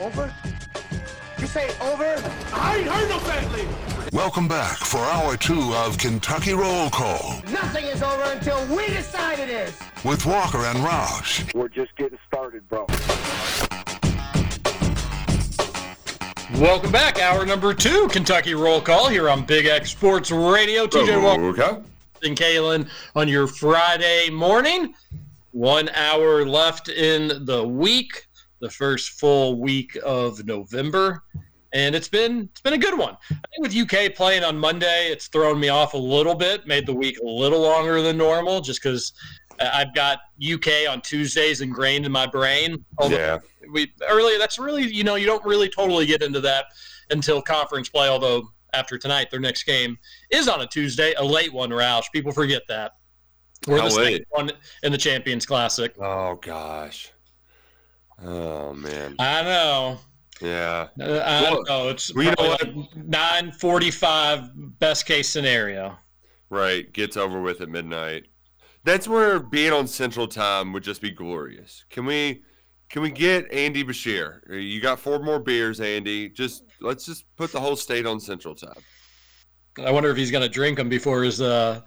Over? 0.00 0.34
You 1.38 1.46
say 1.46 1.70
over? 1.80 2.20
I 2.52 2.78
ain't 2.78 2.88
heard 2.88 3.08
no 3.08 3.18
family. 3.20 3.64
Welcome 4.12 4.48
back 4.48 4.76
for 4.78 4.98
hour 4.98 5.36
two 5.36 5.72
of 5.74 5.98
Kentucky 5.98 6.52
Roll 6.52 6.90
Call. 6.90 7.40
Nothing 7.52 7.84
is 7.84 8.02
over 8.02 8.24
until 8.24 8.66
we 8.74 8.88
decide 8.88 9.38
it 9.38 9.48
is. 9.48 9.78
With 10.04 10.26
Walker 10.26 10.58
and 10.58 10.78
Roush. 10.80 11.54
We're 11.54 11.68
just 11.68 11.94
getting 11.96 12.18
started, 12.26 12.68
bro. 12.68 12.86
Welcome 16.60 16.90
back, 16.90 17.20
hour 17.20 17.46
number 17.46 17.72
two, 17.72 18.08
Kentucky 18.08 18.54
Roll 18.54 18.80
Call 18.80 19.08
here 19.08 19.30
on 19.30 19.44
Big 19.44 19.66
X 19.66 19.90
Sports 19.92 20.32
Radio. 20.32 20.86
TJ 20.86 21.22
Walker 21.22 21.84
and 22.24 22.36
Kalen 22.36 22.88
on 23.14 23.28
your 23.28 23.46
Friday 23.46 24.28
morning. 24.30 24.92
One 25.52 25.88
hour 25.90 26.44
left 26.44 26.88
in 26.88 27.44
the 27.44 27.62
week 27.62 28.26
the 28.64 28.70
first 28.70 29.20
full 29.20 29.60
week 29.60 29.96
of 30.02 30.42
November, 30.46 31.22
and 31.74 31.94
it's 31.94 32.08
been 32.08 32.48
it's 32.50 32.62
been 32.62 32.72
a 32.72 32.78
good 32.78 32.98
one. 32.98 33.14
I 33.30 33.34
think 33.34 33.60
with 33.60 33.76
UK 33.76 34.14
playing 34.14 34.42
on 34.42 34.56
Monday, 34.56 35.08
it's 35.10 35.28
thrown 35.28 35.60
me 35.60 35.68
off 35.68 35.92
a 35.92 35.98
little 35.98 36.34
bit, 36.34 36.66
made 36.66 36.86
the 36.86 36.94
week 36.94 37.18
a 37.20 37.26
little 37.26 37.60
longer 37.60 38.00
than 38.00 38.16
normal, 38.16 38.62
just 38.62 38.82
because 38.82 39.12
I've 39.60 39.94
got 39.94 40.20
UK 40.42 40.88
on 40.88 41.02
Tuesdays 41.02 41.60
ingrained 41.60 42.06
in 42.06 42.12
my 42.12 42.26
brain. 42.26 42.82
Although 42.98 43.16
yeah. 43.16 43.38
We 43.70 43.92
earlier 44.08 44.38
that's 44.38 44.58
really 44.58 44.82
you 44.82 45.04
know 45.04 45.16
you 45.16 45.26
don't 45.26 45.44
really 45.44 45.68
totally 45.68 46.06
get 46.06 46.22
into 46.22 46.40
that 46.40 46.66
until 47.10 47.42
conference 47.42 47.90
play. 47.90 48.08
Although 48.08 48.48
after 48.72 48.96
tonight, 48.96 49.30
their 49.30 49.40
next 49.40 49.64
game 49.64 49.98
is 50.30 50.48
on 50.48 50.62
a 50.62 50.66
Tuesday, 50.66 51.12
a 51.18 51.24
late 51.24 51.52
one. 51.52 51.68
Roush, 51.68 52.04
people 52.12 52.32
forget 52.32 52.62
that. 52.68 52.92
We're 53.66 53.78
How 53.78 53.84
the 53.84 53.90
second 53.90 54.24
one 54.30 54.52
in 54.82 54.90
the 54.90 54.98
Champions 54.98 55.44
Classic. 55.44 55.94
Oh 56.00 56.36
gosh. 56.36 57.13
Oh 58.24 58.72
man. 58.72 59.16
I 59.18 59.42
know. 59.42 59.98
Yeah. 60.40 60.88
Uh, 61.00 61.04
I 61.04 61.42
well, 61.42 61.62
know. 61.64 61.88
It's 61.90 62.14
well, 62.14 62.24
you 62.24 62.30
know 62.38 62.56
what? 62.56 62.96
nine 62.96 63.52
forty-five 63.52 64.50
best 64.78 65.06
case 65.06 65.28
scenario. 65.28 65.96
Right. 66.50 66.92
Gets 66.92 67.16
over 67.16 67.40
with 67.40 67.60
at 67.60 67.68
midnight. 67.68 68.24
That's 68.84 69.06
where 69.06 69.38
being 69.40 69.72
on 69.72 69.86
Central 69.86 70.26
Time 70.26 70.72
would 70.72 70.82
just 70.82 71.00
be 71.00 71.10
glorious. 71.10 71.84
Can 71.90 72.06
we? 72.06 72.42
Can 72.90 73.02
we 73.02 73.10
get 73.10 73.50
Andy 73.50 73.82
Beshear? 73.82 74.40
You 74.48 74.80
got 74.80 75.00
four 75.00 75.18
more 75.18 75.40
beers, 75.40 75.80
Andy. 75.80 76.28
Just 76.28 76.64
let's 76.80 77.06
just 77.06 77.24
put 77.36 77.50
the 77.50 77.60
whole 77.60 77.76
state 77.76 78.06
on 78.06 78.20
Central 78.20 78.54
Time. 78.54 78.82
I 79.84 79.90
wonder 79.90 80.10
if 80.10 80.16
he's 80.16 80.30
going 80.30 80.42
to 80.42 80.48
drink 80.48 80.76
them 80.76 80.88
before 80.88 81.24
his 81.24 81.40
uh, 81.40 81.80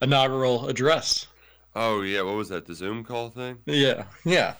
inaugural 0.00 0.68
address. 0.68 1.26
Oh 1.74 2.02
yeah, 2.02 2.22
what 2.22 2.36
was 2.36 2.48
that? 2.48 2.66
The 2.66 2.74
Zoom 2.74 3.04
call 3.04 3.30
thing? 3.30 3.58
Yeah, 3.66 4.04
yeah. 4.24 4.54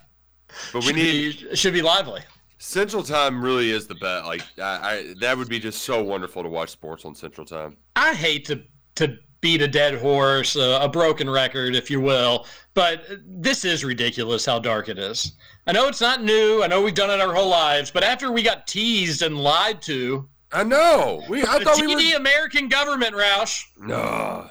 But 0.73 0.81
we 0.81 0.87
should 0.87 0.97
need 0.97 1.49
be, 1.51 1.57
should 1.57 1.75
be 1.75 1.83
lively. 1.83 2.23
Central 2.59 3.03
Time 3.03 3.43
really 3.45 3.71
is 3.71 3.87
the 3.87 3.95
bet. 3.97 4.25
Like 4.25 4.43
I, 4.59 4.63
I, 4.63 5.15
that 5.21 5.37
would 5.37 5.49
be 5.49 5.59
just 5.59 5.83
so 5.83 6.03
wonderful 6.03 6.43
to 6.43 6.49
watch 6.49 6.71
sports 6.71 7.05
on 7.05 7.15
Central 7.15 7.47
Time. 7.47 7.77
I 7.97 8.15
hate 8.15 8.45
to 8.47 8.63
to 8.97 9.19
beat 9.41 9.61
a 9.61 9.69
dead 9.69 10.01
horse, 10.01 10.57
uh, 10.57 10.79
a 10.81 10.89
broken 10.89 11.29
record, 11.29 11.75
if 11.75 11.91
you 11.91 12.01
will, 12.01 12.47
but 12.73 13.05
this 13.27 13.67
is 13.67 13.85
ridiculous 13.85 14.47
how 14.47 14.59
dark 14.59 14.89
it 14.89 14.99
is. 14.99 15.33
I 15.67 15.73
know 15.73 15.87
it's 15.87 16.01
not 16.01 16.23
new. 16.23 16.63
I 16.63 16.67
know 16.67 16.81
we've 16.81 16.95
done 16.95 17.11
it 17.11 17.21
our 17.21 17.35
whole 17.35 17.51
lives, 17.51 17.91
but 17.91 18.03
after 18.03 18.33
we 18.33 18.43
got 18.43 18.67
teased 18.67 19.21
and 19.21 19.37
lied 19.39 19.83
to, 19.83 20.27
I 20.51 20.65
know 20.65 21.23
we. 21.29 21.43
I 21.45 21.59
the 21.59 21.65
thought 21.67 21.77
TD 21.77 21.87
we 21.87 21.95
were. 21.95 22.01
The 22.01 22.13
American 22.13 22.69
government, 22.69 23.15
Roush. 23.15 23.65
No, 23.79 24.49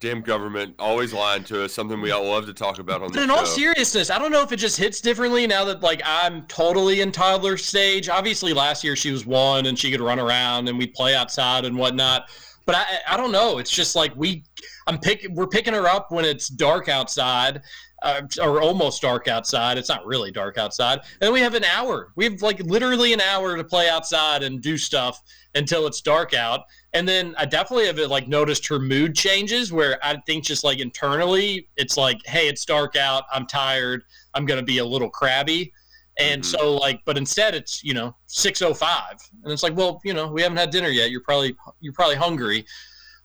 damn 0.00 0.20
government 0.20 0.74
always 0.78 1.12
lying 1.12 1.44
to 1.44 1.64
us. 1.64 1.72
Something 1.72 2.00
we 2.00 2.10
all 2.10 2.24
love 2.24 2.46
to 2.46 2.54
talk 2.54 2.78
about 2.78 3.02
on 3.02 3.10
But 3.10 3.22
in 3.22 3.28
show. 3.28 3.36
all 3.36 3.46
seriousness, 3.46 4.10
I 4.10 4.18
don't 4.18 4.30
know 4.30 4.42
if 4.42 4.52
it 4.52 4.56
just 4.56 4.76
hits 4.76 5.00
differently 5.00 5.46
now 5.46 5.64
that 5.64 5.82
like 5.82 6.00
I'm 6.04 6.42
totally 6.46 7.00
in 7.00 7.10
toddler 7.10 7.56
stage. 7.56 8.08
Obviously, 8.08 8.52
last 8.52 8.84
year 8.84 8.94
she 8.96 9.10
was 9.10 9.26
one 9.26 9.66
and 9.66 9.78
she 9.78 9.90
could 9.90 10.00
run 10.00 10.18
around 10.18 10.68
and 10.68 10.78
we'd 10.78 10.94
play 10.94 11.14
outside 11.14 11.64
and 11.64 11.76
whatnot. 11.76 12.28
But 12.64 12.76
I, 12.76 13.14
I 13.14 13.16
don't 13.16 13.32
know. 13.32 13.58
It's 13.58 13.70
just 13.70 13.96
like 13.96 14.12
we, 14.14 14.44
I'm 14.86 14.98
picking, 14.98 15.34
we're 15.34 15.46
picking 15.46 15.72
her 15.72 15.88
up 15.88 16.12
when 16.12 16.24
it's 16.26 16.48
dark 16.48 16.88
outside, 16.88 17.62
uh, 18.02 18.22
or 18.40 18.60
almost 18.60 19.02
dark 19.02 19.28
outside. 19.28 19.78
It's 19.78 19.88
not 19.88 20.06
really 20.06 20.30
dark 20.30 20.58
outside. 20.58 21.00
And 21.20 21.32
we 21.32 21.40
have 21.40 21.54
an 21.54 21.64
hour. 21.64 22.12
We 22.16 22.24
have 22.24 22.42
like 22.42 22.60
literally 22.60 23.12
an 23.12 23.20
hour 23.20 23.56
to 23.56 23.64
play 23.64 23.88
outside 23.88 24.42
and 24.42 24.62
do 24.62 24.76
stuff 24.78 25.22
until 25.54 25.86
it's 25.86 26.00
dark 26.00 26.34
out. 26.34 26.62
And 26.92 27.08
then 27.08 27.34
I 27.38 27.44
definitely 27.44 27.86
have 27.86 27.98
like 28.10 28.28
noticed 28.28 28.66
her 28.68 28.78
mood 28.78 29.14
changes 29.14 29.72
where 29.72 29.98
I 30.04 30.16
think 30.26 30.44
just 30.44 30.64
like 30.64 30.78
internally, 30.78 31.68
it's 31.76 31.96
like, 31.96 32.24
hey, 32.26 32.48
it's 32.48 32.64
dark 32.64 32.96
out. 32.96 33.24
I'm 33.32 33.46
tired. 33.46 34.02
I'm 34.34 34.46
gonna 34.46 34.62
be 34.62 34.78
a 34.78 34.84
little 34.84 35.10
crabby. 35.10 35.72
And 36.18 36.44
so 36.44 36.74
like, 36.76 37.00
but 37.04 37.16
instead 37.16 37.54
it's 37.54 37.82
you 37.84 37.94
know 37.94 38.14
6:05, 38.28 39.30
and 39.44 39.52
it's 39.52 39.62
like, 39.62 39.76
well, 39.76 40.00
you 40.04 40.14
know, 40.14 40.26
we 40.26 40.42
haven't 40.42 40.58
had 40.58 40.70
dinner 40.70 40.88
yet. 40.88 41.10
You're 41.10 41.22
probably 41.22 41.56
you're 41.80 41.92
probably 41.92 42.16
hungry. 42.16 42.64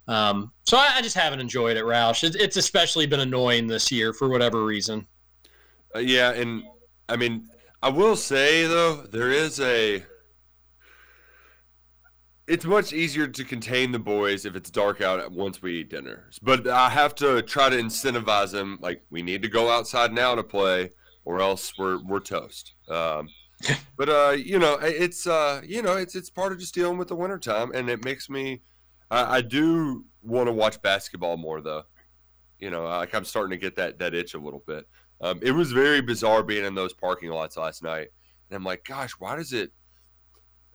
Um, 0.08 0.52
so 0.66 0.78
I, 0.78 0.96
I 0.96 1.02
just 1.02 1.16
haven't 1.16 1.40
enjoyed 1.40 1.78
it, 1.78 1.84
Roush. 1.84 2.24
It's, 2.24 2.36
it's 2.36 2.58
especially 2.58 3.06
been 3.06 3.22
annoying 3.22 3.68
this 3.68 3.92
year 3.92 4.14
for 4.14 4.30
whatever 4.30 4.66
reason. 4.66 5.08
Uh, 5.96 6.00
yeah, 6.00 6.32
and 6.32 6.64
I 7.08 7.16
mean, 7.16 7.48
I 7.82 7.90
will 7.90 8.16
say 8.16 8.66
though, 8.66 8.96
there 9.12 9.32
is 9.32 9.60
a. 9.60 10.04
It's 12.46 12.66
much 12.66 12.92
easier 12.92 13.28
to 13.28 13.44
contain 13.46 13.94
the 13.94 14.00
boys 14.00 14.46
if 14.46 14.56
it's 14.56 14.70
dark 14.70 15.00
out 15.00 15.32
once 15.32 15.62
we 15.62 15.80
eat 15.80 15.90
dinner. 15.90 16.30
But 16.42 16.68
I 16.68 16.90
have 16.90 17.16
to 17.16 17.42
try 17.42 17.70
to 17.70 17.78
incentivize 17.78 18.52
them. 18.52 18.80
Like 18.82 19.04
we 19.10 19.22
need 19.22 19.42
to 19.44 19.48
go 19.48 19.70
outside 19.70 20.12
now 20.12 20.36
to 20.36 20.44
play, 20.44 20.90
or 21.24 21.40
else 21.40 21.74
we're 21.78 22.04
we're 22.04 22.20
toast. 22.20 22.74
Um, 22.90 23.30
but 23.98 24.10
uh, 24.10 24.32
you 24.32 24.60
know, 24.60 24.78
it's 24.82 25.28
uh, 25.28 25.62
you 25.66 25.82
know, 25.82 25.94
it's 25.94 26.16
it's 26.16 26.30
part 26.30 26.52
of 26.52 26.60
just 26.60 26.74
dealing 26.74 26.98
with 26.98 27.08
the 27.08 27.16
wintertime, 27.16 27.72
and 27.74 27.90
it 27.90 28.04
makes 28.04 28.30
me. 28.30 28.62
I, 29.14 29.38
I 29.38 29.42
do 29.42 30.06
want 30.24 30.48
to 30.48 30.52
watch 30.52 30.82
basketball 30.82 31.38
more 31.38 31.62
though. 31.62 31.84
You 32.60 32.72
know, 32.72 32.86
like 32.86 33.14
I'm 33.14 33.26
starting 33.26 33.52
to 33.52 33.58
get 33.58 33.76
that 33.76 34.00
that 34.00 34.14
itch 34.14 34.34
a 34.34 34.40
little 34.40 34.64
bit. 34.66 34.88
Um, 35.22 35.40
it 35.42 35.52
was 35.52 35.72
very 35.72 36.02
bizarre 36.02 36.44
being 36.44 36.66
in 36.66 36.76
those 36.76 36.94
parking 36.94 37.30
lots 37.30 37.56
last 37.56 37.84
night, 37.84 38.08
and 38.50 38.58
I'm 38.58 38.64
like, 38.64 38.84
gosh, 38.86 39.12
why 39.20 39.36
does 39.36 39.54
it? 39.54 39.72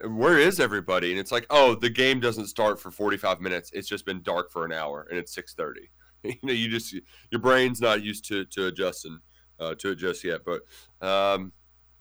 Where 0.07 0.39
is 0.39 0.61
everybody? 0.61 1.11
And 1.11 1.19
it's 1.19 1.33
like, 1.33 1.47
oh, 1.51 1.75
the 1.75 1.91
game 1.91 2.21
doesn't 2.21 2.47
start 2.47 2.79
for 2.79 2.93
45 2.93 3.41
minutes. 3.41 3.73
It's 3.75 3.89
just 3.89 4.07
been 4.07 4.23
dark 4.23 4.53
for 4.53 4.65
an 4.65 4.73
hour, 4.73 5.07
and 5.11 5.19
it's 5.19 5.35
6:30. 5.37 5.75
you 6.23 6.35
know, 6.43 6.53
you 6.53 6.69
just 6.69 6.95
your 7.31 7.41
brain's 7.41 7.81
not 7.81 8.03
used 8.03 8.25
to 8.27 8.45
to 8.45 8.67
adjusting 8.67 9.19
uh, 9.59 9.75
to 9.77 9.91
it 9.91 9.97
just 9.97 10.23
yet. 10.23 10.43
But 10.45 10.61
um, 11.07 11.53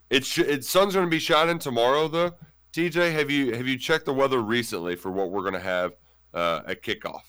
it's 0.09 0.27
sh- 0.27 0.39
it 0.39 0.63
sun's 0.65 0.93
going 0.93 1.07
to 1.07 1.09
be 1.09 1.19
shining 1.19 1.59
tomorrow, 1.59 2.07
though. 2.07 2.33
TJ, 2.73 3.13
have 3.13 3.31
you 3.31 3.53
have 3.53 3.67
you 3.67 3.79
checked 3.79 4.05
the 4.05 4.13
weather 4.13 4.41
recently 4.41 4.95
for 4.95 5.11
what 5.11 5.31
we're 5.31 5.41
going 5.41 5.53
to 5.53 5.59
have 5.59 5.93
uh, 6.37 6.61
at 6.67 6.83
kickoff? 6.83 7.21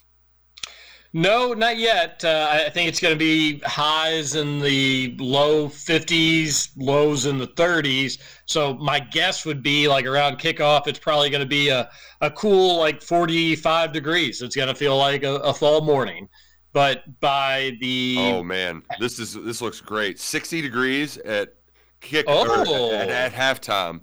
No, 1.15 1.55
not 1.55 1.79
yet. 1.79 2.23
Uh, 2.23 2.49
I 2.67 2.69
think 2.69 2.87
it's 2.89 3.01
going 3.01 3.15
to 3.15 3.19
be 3.19 3.61
highs 3.65 4.35
in 4.35 4.61
the 4.61 5.17
low 5.19 5.69
50s, 5.69 6.69
lows 6.77 7.25
in 7.25 7.39
the 7.39 7.47
30s. 7.47 8.19
So 8.45 8.75
my 8.75 9.01
guess 9.01 9.47
would 9.47 9.63
be 9.63 9.89
like 9.89 10.05
around 10.05 10.39
kickoff, 10.39 10.87
it's 10.87 10.99
probably 10.99 11.31
going 11.31 11.41
to 11.41 11.47
be 11.49 11.71
a, 11.71 11.89
a 12.21 12.31
cool 12.31 12.77
like 12.79 13.01
45 13.01 13.93
degrees. 13.93 14.43
It's 14.43 14.55
going 14.55 14.69
to 14.69 14.75
feel 14.75 14.99
like 14.99 15.23
a, 15.23 15.37
a 15.37 15.55
fall 15.55 15.81
morning. 15.81 16.29
But 16.75 17.19
by 17.21 17.79
the 17.81 18.17
Oh 18.19 18.43
man, 18.45 18.83
this 19.01 19.19
is 19.19 19.33
this 19.33 19.63
looks 19.63 19.81
great. 19.81 20.19
60 20.21 20.61
degrees 20.61 21.17
at 21.17 21.55
kick 22.03 22.27
Oh. 22.29 22.93
at, 22.95 23.09
at 23.09 23.33
halftime. 23.33 24.03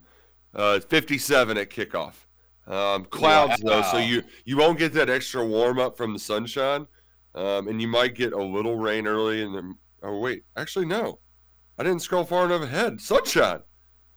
Uh, 0.55 0.79
57 0.79 1.57
at 1.57 1.69
kickoff. 1.69 2.24
Um, 2.67 3.05
clouds 3.05 3.61
though, 3.61 3.83
so 3.83 3.97
you 3.97 4.23
you 4.45 4.57
won't 4.57 4.79
get 4.79 4.93
that 4.93 5.09
extra 5.09 5.45
warm 5.45 5.77
up 5.79 5.95
from 5.97 6.13
the 6.13 6.19
sunshine, 6.19 6.87
um, 7.35 7.67
and 7.67 7.79
you 7.81 7.87
might 7.87 8.15
get 8.15 8.33
a 8.33 8.43
little 8.43 8.75
rain 8.77 9.05
early. 9.07 9.43
And 9.43 9.53
then 9.55 9.75
oh 10.03 10.19
wait, 10.19 10.43
actually 10.57 10.85
no, 10.85 11.19
I 11.77 11.83
didn't 11.83 12.01
scroll 12.01 12.23
far 12.23 12.45
enough 12.45 12.63
ahead. 12.63 12.99
Sunshine 12.99 13.59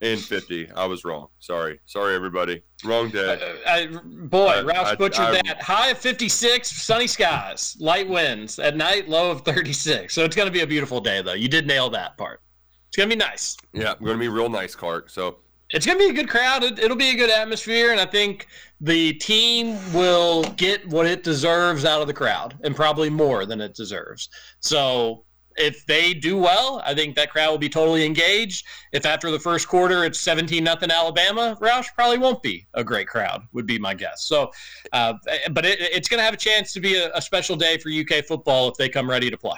and 0.01 0.19
50. 0.19 0.71
I 0.71 0.85
was 0.85 1.03
wrong. 1.03 1.27
Sorry, 1.39 1.79
sorry 1.85 2.15
everybody. 2.15 2.63
Wrong 2.85 3.09
day. 3.09 3.59
I, 3.67 3.87
boy, 4.03 4.47
I- 4.47 4.63
Roush 4.63 4.85
I- 4.85 4.95
butchered 4.95 5.35
that. 5.45 5.61
High 5.61 5.89
of 5.89 5.97
56, 5.97 6.69
sunny 6.71 7.05
skies, 7.05 7.75
light 7.79 8.07
winds. 8.07 8.59
At 8.59 8.77
night, 8.77 9.09
low 9.09 9.29
of 9.29 9.41
36. 9.41 10.13
So 10.13 10.23
it's 10.23 10.35
going 10.37 10.47
to 10.47 10.51
be 10.53 10.61
a 10.61 10.67
beautiful 10.67 11.01
day, 11.01 11.21
though. 11.21 11.33
You 11.33 11.49
did 11.49 11.67
nail 11.67 11.89
that 11.89 12.17
part. 12.17 12.41
It's 12.87 12.95
going 12.95 13.09
to 13.09 13.15
be 13.15 13.19
nice. 13.19 13.57
Yeah, 13.73 13.93
I'm 13.99 14.03
gonna 14.05 14.17
be 14.17 14.29
real 14.29 14.49
nice, 14.49 14.73
Clark. 14.73 15.09
So 15.11 15.39
It's 15.71 15.85
going 15.85 15.99
to 15.99 16.03
be 16.03 16.09
a 16.09 16.13
good 16.13 16.29
crowd. 16.29 16.63
It, 16.63 16.79
it'll 16.79 16.97
be 16.97 17.11
a 17.11 17.15
good 17.15 17.29
atmosphere, 17.29 17.91
and 17.91 17.99
I 17.99 18.05
think 18.05 18.47
the 18.81 19.13
team 19.13 19.77
will 19.93 20.43
get 20.43 20.87
what 20.87 21.05
it 21.05 21.23
deserves 21.23 21.85
out 21.85 22.01
of 22.01 22.07
the 22.07 22.13
crowd, 22.13 22.57
and 22.63 22.75
probably 22.75 23.09
more 23.09 23.45
than 23.45 23.61
it 23.61 23.75
deserves. 23.75 24.29
So 24.61 25.25
if 25.59 25.85
they 25.85 26.13
do 26.13 26.37
well, 26.37 26.81
I 26.85 26.95
think 26.95 27.15
that 27.15 27.29
crowd 27.29 27.51
will 27.51 27.57
be 27.57 27.69
totally 27.69 28.05
engaged. 28.05 28.65
If 28.93 29.05
after 29.05 29.29
the 29.29 29.39
first 29.39 29.67
quarter 29.67 30.05
it's 30.05 30.19
17 30.19 30.63
nothing 30.63 30.89
Alabama, 30.89 31.57
Roush 31.61 31.87
probably 31.93 32.17
won't 32.17 32.41
be 32.41 32.65
a 32.73 32.83
great 32.83 33.07
crowd, 33.07 33.43
would 33.51 33.67
be 33.67 33.77
my 33.77 33.93
guess. 33.93 34.23
So, 34.23 34.51
uh, 34.93 35.13
but 35.51 35.65
it, 35.65 35.79
it's 35.81 36.07
going 36.07 36.19
to 36.19 36.23
have 36.23 36.33
a 36.33 36.37
chance 36.37 36.73
to 36.73 36.79
be 36.79 36.95
a, 36.95 37.11
a 37.13 37.21
special 37.21 37.55
day 37.55 37.77
for 37.77 37.89
UK 37.89 38.25
football 38.25 38.69
if 38.69 38.75
they 38.75 38.89
come 38.89 39.09
ready 39.09 39.29
to 39.29 39.37
play. 39.37 39.57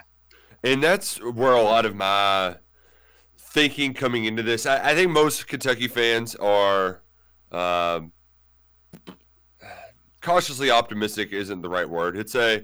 And 0.63 0.83
that's 0.83 1.17
where 1.21 1.53
a 1.53 1.61
lot 1.61 1.85
of 1.85 1.95
my 1.95 2.55
thinking 3.51 3.93
coming 3.93 4.25
into 4.25 4.41
this. 4.41 4.65
I, 4.65 4.91
I 4.91 4.95
think 4.95 5.11
most 5.11 5.47
Kentucky 5.47 5.87
fans 5.87 6.35
are 6.35 7.01
um, 7.51 8.13
cautiously 10.21 10.71
optimistic. 10.71 11.33
Isn't 11.33 11.61
the 11.61 11.69
right 11.69 11.89
word? 11.89 12.17
It's 12.17 12.35
a 12.35 12.63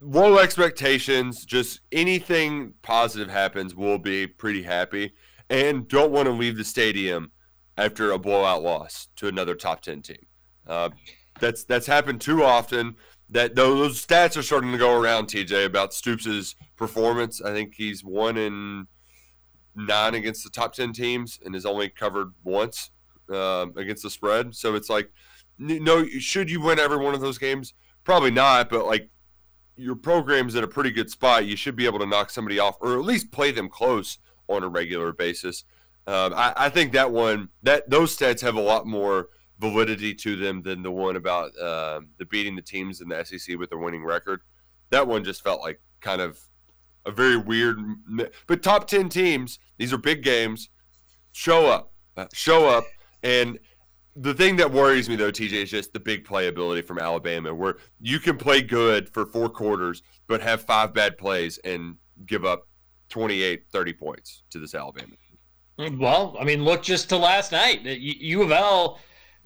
low 0.00 0.38
expectations. 0.38 1.44
Just 1.44 1.80
anything 1.92 2.72
positive 2.82 3.28
happens, 3.28 3.74
we'll 3.74 3.98
be 3.98 4.26
pretty 4.26 4.62
happy, 4.62 5.12
and 5.50 5.86
don't 5.86 6.10
want 6.10 6.26
to 6.26 6.32
leave 6.32 6.56
the 6.56 6.64
stadium 6.64 7.30
after 7.76 8.10
a 8.10 8.18
blowout 8.18 8.62
loss 8.62 9.08
to 9.16 9.28
another 9.28 9.54
top 9.54 9.82
ten 9.82 10.00
team. 10.00 10.26
Uh, 10.66 10.88
that's 11.38 11.64
that's 11.64 11.86
happened 11.86 12.20
too 12.20 12.42
often. 12.42 12.96
That 13.30 13.54
those 13.54 14.04
stats 14.04 14.38
are 14.38 14.42
starting 14.42 14.72
to 14.72 14.78
go 14.78 14.98
around 14.98 15.26
TJ 15.26 15.66
about 15.66 15.92
Stoops' 15.92 16.54
performance. 16.76 17.42
I 17.42 17.52
think 17.52 17.74
he's 17.74 18.02
one 18.02 18.38
in 18.38 18.86
nine 19.78 20.14
against 20.14 20.44
the 20.44 20.50
top 20.50 20.74
ten 20.74 20.92
teams 20.92 21.38
and 21.44 21.54
has 21.54 21.64
only 21.64 21.88
covered 21.88 22.32
once 22.44 22.90
um, 23.32 23.72
against 23.76 24.02
the 24.02 24.10
spread. 24.10 24.54
So 24.54 24.74
it's 24.74 24.90
like, 24.90 25.10
no, 25.58 26.06
should 26.06 26.50
you 26.50 26.60
win 26.60 26.78
every 26.78 26.98
one 26.98 27.14
of 27.14 27.20
those 27.20 27.38
games? 27.38 27.74
Probably 28.04 28.30
not. 28.30 28.68
But 28.68 28.86
like, 28.86 29.10
your 29.76 29.94
program's 29.94 30.56
in 30.56 30.64
a 30.64 30.68
pretty 30.68 30.90
good 30.90 31.10
spot. 31.10 31.46
You 31.46 31.56
should 31.56 31.76
be 31.76 31.86
able 31.86 32.00
to 32.00 32.06
knock 32.06 32.30
somebody 32.30 32.58
off, 32.58 32.76
or 32.80 32.98
at 32.98 33.04
least 33.04 33.30
play 33.30 33.52
them 33.52 33.68
close 33.68 34.18
on 34.48 34.64
a 34.64 34.68
regular 34.68 35.12
basis. 35.12 35.64
Um, 36.06 36.32
I, 36.34 36.52
I 36.56 36.68
think 36.68 36.92
that 36.92 37.10
one, 37.12 37.48
that 37.62 37.88
those 37.88 38.16
stats 38.16 38.40
have 38.40 38.56
a 38.56 38.60
lot 38.60 38.86
more 38.86 39.28
validity 39.60 40.14
to 40.14 40.36
them 40.36 40.62
than 40.62 40.82
the 40.82 40.90
one 40.90 41.16
about 41.16 41.50
um, 41.60 42.08
the 42.18 42.24
beating 42.24 42.56
the 42.56 42.62
teams 42.62 43.00
in 43.00 43.08
the 43.08 43.24
SEC 43.24 43.58
with 43.58 43.70
their 43.70 43.78
winning 43.78 44.04
record. 44.04 44.40
That 44.90 45.06
one 45.06 45.22
just 45.22 45.44
felt 45.44 45.60
like 45.60 45.80
kind 46.00 46.20
of 46.20 46.40
a 47.08 47.12
very 47.12 47.36
weird. 47.36 47.78
But 48.46 48.62
top 48.62 48.86
ten 48.86 49.08
teams, 49.08 49.58
these 49.78 49.92
are 49.92 49.98
big 49.98 50.22
games. 50.22 50.68
Show 51.32 51.66
up, 51.66 51.92
uh, 52.16 52.26
show 52.32 52.68
up, 52.68 52.84
and 53.22 53.58
the 54.16 54.34
thing 54.34 54.56
that 54.56 54.70
worries 54.70 55.08
me 55.08 55.16
though, 55.16 55.30
TJ, 55.30 55.52
is 55.52 55.70
just 55.70 55.92
the 55.92 56.00
big 56.00 56.24
playability 56.24 56.84
from 56.84 56.98
Alabama, 56.98 57.54
where 57.54 57.76
you 58.00 58.18
can 58.18 58.36
play 58.36 58.60
good 58.60 59.08
for 59.08 59.24
four 59.26 59.48
quarters, 59.48 60.02
but 60.26 60.40
have 60.40 60.62
five 60.62 60.92
bad 60.92 61.16
plays 61.16 61.58
and 61.58 61.96
give 62.26 62.44
up 62.44 62.66
28, 63.10 63.64
30 63.72 63.92
points 63.92 64.42
to 64.50 64.58
this 64.58 64.74
Alabama. 64.74 65.14
Well, 65.78 66.36
I 66.40 66.44
mean, 66.44 66.64
look 66.64 66.82
just 66.82 67.08
to 67.10 67.16
last 67.16 67.52
night. 67.52 67.82
U 67.82 68.14
U 68.18 68.42
of 68.42 68.50
L, 68.50 68.98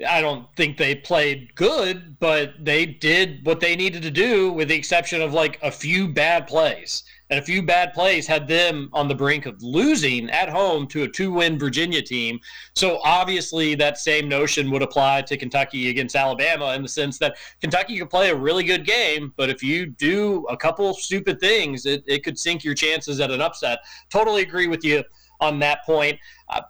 I 0.09 0.21
don't 0.21 0.47
think 0.57 0.77
they 0.77 0.95
played 0.95 1.55
good, 1.55 2.19
but 2.19 2.65
they 2.65 2.87
did 2.87 3.45
what 3.45 3.61
they 3.61 3.77
needed 3.77 4.03
to 4.03 4.11
do, 4.11 4.53
with 4.53 4.69
the 4.69 4.75
exception 4.75 5.23
of 5.23 5.33
like 5.33 5.59
a 5.63 5.71
few 5.71 6.09
bad 6.09 6.47
plays. 6.47 7.05
And 7.31 7.39
a 7.41 7.43
few 7.43 7.63
bad 7.63 7.95
plays 7.95 8.27
had 8.27 8.47
them 8.47 8.91
on 8.93 9.09
the 9.09 9.15
brink 9.15 9.47
of 9.47 9.63
losing 9.63 10.29
at 10.31 10.51
home 10.51 10.87
to 10.89 11.05
a 11.05 11.09
two 11.09 11.33
win 11.33 11.59
Virginia 11.59 12.03
team. 12.03 12.39
So 12.77 13.01
obviously, 13.05 13.75
that 13.77 13.97
same 13.97 14.29
notion 14.29 14.71
would 14.71 14.83
apply 14.83 15.23
to 15.23 15.37
Kentucky 15.39 15.89
against 15.89 16.15
Alabama 16.15 16.75
in 16.75 16.83
the 16.83 16.89
sense 16.89 17.19
that 17.19 17.37
Kentucky 17.61 17.99
could 17.99 18.11
play 18.11 18.31
a 18.31 18.37
really 18.37 18.65
good 18.65 18.85
game, 18.85 19.33
but 19.37 19.49
if 19.49 19.63
you 19.63 19.87
do 19.87 20.45
a 20.51 20.57
couple 20.57 20.93
stupid 20.93 21.41
things, 21.41 21.87
it, 21.87 22.05
it 22.07 22.23
could 22.23 22.39
sink 22.39 22.65
your 22.65 22.75
chances 22.75 23.19
at 23.19 23.31
an 23.31 23.41
upset. 23.41 23.79
Totally 24.11 24.43
agree 24.43 24.67
with 24.67 24.85
you 24.85 25.03
on 25.41 25.59
that 25.59 25.85
point. 25.85 26.19
Uh, 26.49 26.61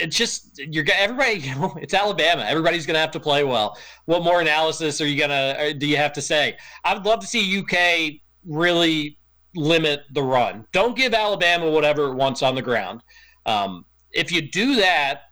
it's 0.00 0.16
just 0.16 0.58
you're 0.58 0.84
everybody. 0.92 1.40
You 1.40 1.54
know, 1.56 1.76
it's 1.80 1.94
Alabama. 1.94 2.44
Everybody's 2.46 2.86
going 2.86 2.94
to 2.94 3.00
have 3.00 3.10
to 3.12 3.20
play 3.20 3.44
well. 3.44 3.78
What 4.06 4.22
more 4.22 4.40
analysis 4.40 5.00
are 5.00 5.06
you 5.06 5.18
gonna 5.18 5.74
do? 5.74 5.86
You 5.86 5.96
have 5.96 6.12
to 6.14 6.22
say. 6.22 6.56
I'd 6.84 7.04
love 7.04 7.20
to 7.20 7.26
see 7.26 7.58
UK 7.58 8.20
really 8.44 9.18
limit 9.54 10.02
the 10.12 10.22
run. 10.22 10.66
Don't 10.72 10.96
give 10.96 11.14
Alabama 11.14 11.70
whatever 11.70 12.06
it 12.06 12.14
wants 12.14 12.42
on 12.42 12.54
the 12.54 12.62
ground. 12.62 13.02
Um, 13.46 13.84
if 14.12 14.30
you 14.30 14.42
do 14.42 14.76
that 14.76 15.22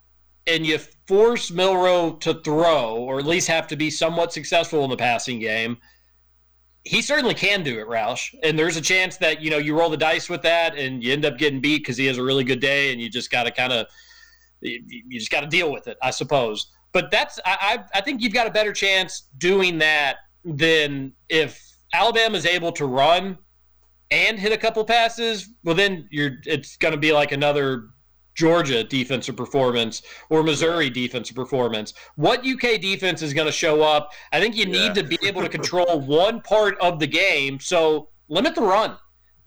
and 0.47 0.67
you 0.67 0.79
force 1.07 1.51
Milroe 1.51 2.13
to 2.17 2.35
throw, 2.43 2.97
or 2.97 3.19
at 3.19 3.27
least 3.27 3.49
have 3.49 3.67
to 3.69 3.77
be 3.77 3.91
somewhat 3.91 4.33
successful 4.33 4.83
in 4.85 4.91
the 4.91 4.97
passing 4.97 5.39
game, 5.39 5.79
he 6.85 7.03
certainly 7.03 7.35
can 7.35 7.63
do 7.63 7.79
it, 7.79 7.87
Roush. 7.87 8.35
And 8.43 8.59
there's 8.59 8.77
a 8.77 8.81
chance 8.81 9.17
that 9.19 9.41
you 9.43 9.51
know 9.51 9.59
you 9.59 9.79
roll 9.79 9.91
the 9.91 9.97
dice 9.97 10.29
with 10.29 10.43
that 10.43 10.77
and 10.77 11.03
you 11.03 11.13
end 11.13 11.25
up 11.25 11.39
getting 11.39 11.61
beat 11.61 11.79
because 11.79 11.97
he 11.97 12.07
has 12.07 12.19
a 12.19 12.23
really 12.23 12.45
good 12.45 12.61
day, 12.61 12.93
and 12.93 13.01
you 13.01 13.11
just 13.11 13.31
got 13.31 13.45
to 13.45 13.51
kind 13.51 13.73
of 13.73 13.87
you 14.61 15.19
just 15.19 15.31
got 15.31 15.41
to 15.41 15.47
deal 15.47 15.73
with 15.73 15.89
it, 15.89 15.97
I 16.03 16.11
suppose. 16.11 16.71
But 16.93 17.11
that's 17.11 17.39
I 17.45 17.81
I 17.95 18.01
think 18.01 18.23
you've 18.23 18.33
got 18.33 18.47
a 18.47 18.51
better 18.51 18.73
chance 18.73 19.29
doing 19.39 19.79
that 19.79 20.17
than 20.45 21.13
if 21.29 21.63
Alabama 21.93 22.37
is 22.37 22.47
able 22.47 22.73
to 22.73 22.87
run 22.87 23.39
and 24.11 24.39
hit 24.39 24.53
a 24.53 24.57
couple 24.57 24.85
passes. 24.85 25.51
Well, 25.65 25.75
then 25.75 26.09
you're 26.11 26.39
it's 26.45 26.77
going 26.77 26.93
to 26.93 26.99
be 26.99 27.13
like 27.13 27.33
another 27.33 27.91
Georgia 28.35 28.85
defensive 28.85 29.37
performance 29.37 30.03
or 30.31 30.43
Missouri 30.43 30.89
defensive 30.89 31.35
performance. 31.35 31.93
What 32.15 32.47
UK 32.47 32.81
defense 32.81 33.21
is 33.21 33.35
going 33.35 33.47
to 33.47 33.53
show 33.53 33.83
up? 33.83 34.11
I 34.33 34.41
think 34.41 34.57
you 34.57 34.65
need 34.65 34.97
yeah. 34.97 35.03
to 35.03 35.03
be 35.03 35.19
able 35.25 35.43
to 35.43 35.49
control 35.49 36.01
one 36.01 36.41
part 36.43 36.79
of 36.81 37.01
the 37.01 37.07
game. 37.07 37.59
So 37.59 38.11
limit 38.29 38.55
the 38.55 38.63
run. 38.63 38.97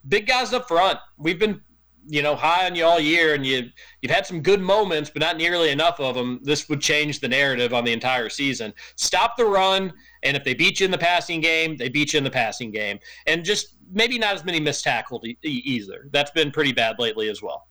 Big 0.08 0.28
guys 0.28 0.52
up 0.52 0.68
front. 0.68 1.00
We've 1.18 1.40
been 1.40 1.62
you 2.08 2.22
know 2.22 2.36
high 2.36 2.66
on 2.66 2.76
you 2.76 2.86
all 2.86 3.00
year, 3.00 3.34
and 3.34 3.46
you 3.46 3.70
you've 4.02 4.12
had 4.12 4.26
some 4.26 4.42
good 4.42 4.62
moments, 4.62 5.10
but 5.10 5.22
not 5.22 5.38
nearly 5.38 5.70
enough 5.70 6.00
of 6.00 6.16
them. 6.16 6.40
This 6.44 6.70
would 6.70 6.82
change 6.82 7.20
the 7.20 7.28
narrative 7.28 7.74
on 7.74 7.84
the 7.84 7.94
entire 7.94 8.30
season. 8.30 8.74
Stop 8.96 9.38
the 9.38 9.46
run, 9.46 9.94
and 10.24 10.36
if 10.36 10.44
they 10.44 10.54
beat 10.54 10.80
you 10.80 10.86
in 10.86 10.92
the 10.92 10.98
passing 10.98 11.42
game, 11.42 11.78
they 11.78 11.90
beat 11.90 12.14
you 12.14 12.18
in 12.18 12.24
the 12.24 12.32
passing 12.32 12.72
game, 12.72 13.00
and 13.28 13.44
just 13.44 13.76
maybe 13.92 14.18
not 14.18 14.36
as 14.36 14.46
many 14.46 14.60
missed 14.60 14.84
tackles 14.84 15.24
either. 15.44 16.08
That's 16.12 16.32
been 16.32 16.52
pretty 16.52 16.72
bad 16.72 16.98
lately 17.00 17.30
as 17.30 17.42
well. 17.42 17.68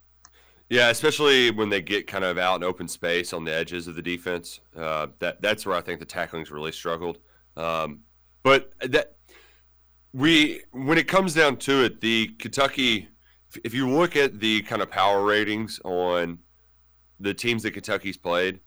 Yeah, 0.69 0.91
especially 0.91 1.51
when 1.51 1.69
they 1.69 1.83
get 1.83 2.07
kind 2.07 2.25
of 2.25 2.39
out 2.39 2.57
in 2.57 2.63
open 2.63 2.87
space 2.87 3.33
on 3.33 3.45
the 3.45 3.53
edges 3.53 3.89
of 3.89 3.97
the 3.97 4.03
defense. 4.03 4.61
Uh, 4.77 5.09
that 5.19 5.43
that's 5.43 5.67
where 5.67 5.77
I 5.77 5.81
think 5.81 5.99
the 5.99 6.07
tackling's 6.07 6.51
really 6.51 6.73
struggled. 6.73 7.19
Um, 7.57 8.01
but 8.45 8.73
that 8.81 9.17
we 10.13 10.63
when 10.71 10.97
it 10.97 11.09
comes 11.09 11.35
down 11.35 11.57
to 11.59 11.85
it, 11.85 12.01
the 12.01 12.29
Kentucky 12.39 13.09
if 13.65 13.75
you 13.75 13.89
look 13.89 14.17
at 14.17 14.41
the 14.41 14.63
kind 14.63 14.83
of 14.83 14.91
power 14.91 15.25
ratings 15.25 15.81
on 15.85 16.39
the 17.19 17.35
teams 17.35 17.63
that 17.63 17.73
Kentucky's 17.73 18.17
played, 18.17 18.61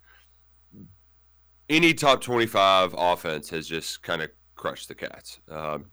any 1.70 1.94
top 1.94 2.22
25 2.22 2.96
offense 2.98 3.50
has 3.50 3.68
just 3.68 4.04
kind 4.04 4.22
of 4.22 4.30
crushed 4.56 4.88
the 4.88 4.96
Cats. 4.96 5.40
Um, 5.50 5.86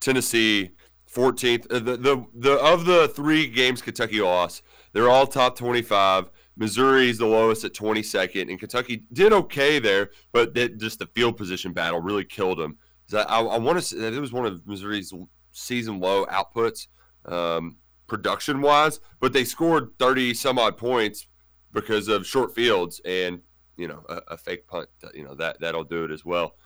Tennessee, 0.00 0.70
14th. 1.12 1.66
Uh, 1.70 1.78
the, 1.78 1.96
the, 1.96 2.26
the, 2.34 2.52
of 2.58 2.84
the 2.84 3.08
three 3.08 3.46
games 3.46 3.82
Kentucky 3.82 4.20
lost, 4.20 4.62
they're 4.92 5.10
all 5.10 5.26
top 5.26 5.56
25. 5.56 6.30
Missouri's 6.56 7.18
the 7.18 7.26
lowest 7.26 7.64
at 7.64 7.72
22nd, 7.72 8.50
and 8.50 8.58
Kentucky 8.58 9.06
did 9.12 9.32
okay 9.32 9.78
there, 9.78 10.10
but 10.32 10.52
that, 10.54 10.78
just 10.78 10.98
the 10.98 11.06
field 11.14 11.36
position 11.36 11.72
battle 11.72 12.00
really 12.00 12.24
killed 12.24 12.58
them. 12.58 12.76
I, 13.14 13.22
I, 13.22 13.40
I 13.40 13.58
want 13.58 13.78
to 13.78 13.82
say 13.82 13.98
that 13.98 14.12
it 14.12 14.20
was 14.20 14.32
one 14.32 14.44
of 14.44 14.66
Missouri's 14.66 15.12
season 15.52 15.98
low 15.98 16.26
outputs. 16.26 16.88
Um, 17.24 17.76
production 18.12 18.60
wise, 18.60 19.00
but 19.20 19.32
they 19.32 19.42
scored 19.42 19.88
30 19.98 20.34
some 20.34 20.58
odd 20.58 20.76
points 20.76 21.28
because 21.72 22.08
of 22.08 22.26
short 22.26 22.54
fields 22.54 23.00
and, 23.06 23.40
you 23.78 23.88
know, 23.88 24.04
a, 24.10 24.20
a 24.32 24.36
fake 24.36 24.66
punt, 24.66 24.86
you 25.14 25.24
know, 25.24 25.34
that, 25.34 25.58
that'll 25.60 25.82
do 25.82 26.04
it 26.04 26.10
as 26.10 26.22
well. 26.22 26.56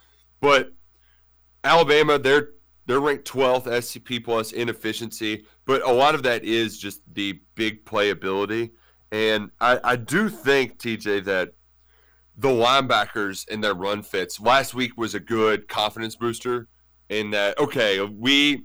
But 0.40 0.72
Alabama, 1.62 2.18
they're, 2.18 2.48
they're 2.86 2.98
ranked 2.98 3.30
12th 3.30 3.66
SCP 3.66 4.24
plus 4.24 4.50
inefficiency, 4.50 5.44
but 5.66 5.88
a 5.88 5.92
lot 5.92 6.16
of 6.16 6.24
that 6.24 6.42
is 6.42 6.80
just 6.80 7.02
the 7.14 7.40
big 7.54 7.84
playability. 7.84 8.72
And 9.12 9.52
I, 9.60 9.78
I 9.84 9.94
do 9.94 10.28
think, 10.28 10.78
TJ, 10.78 11.26
that 11.26 11.52
the 12.36 12.48
linebackers 12.48 13.46
and 13.48 13.62
their 13.62 13.74
run 13.74 14.02
fits 14.02 14.40
last 14.40 14.74
week 14.74 14.96
was 14.96 15.14
a 15.14 15.20
good 15.20 15.68
confidence 15.68 16.16
booster 16.16 16.66
in 17.08 17.30
that, 17.30 17.56
okay, 17.60 18.00
we 18.00 18.64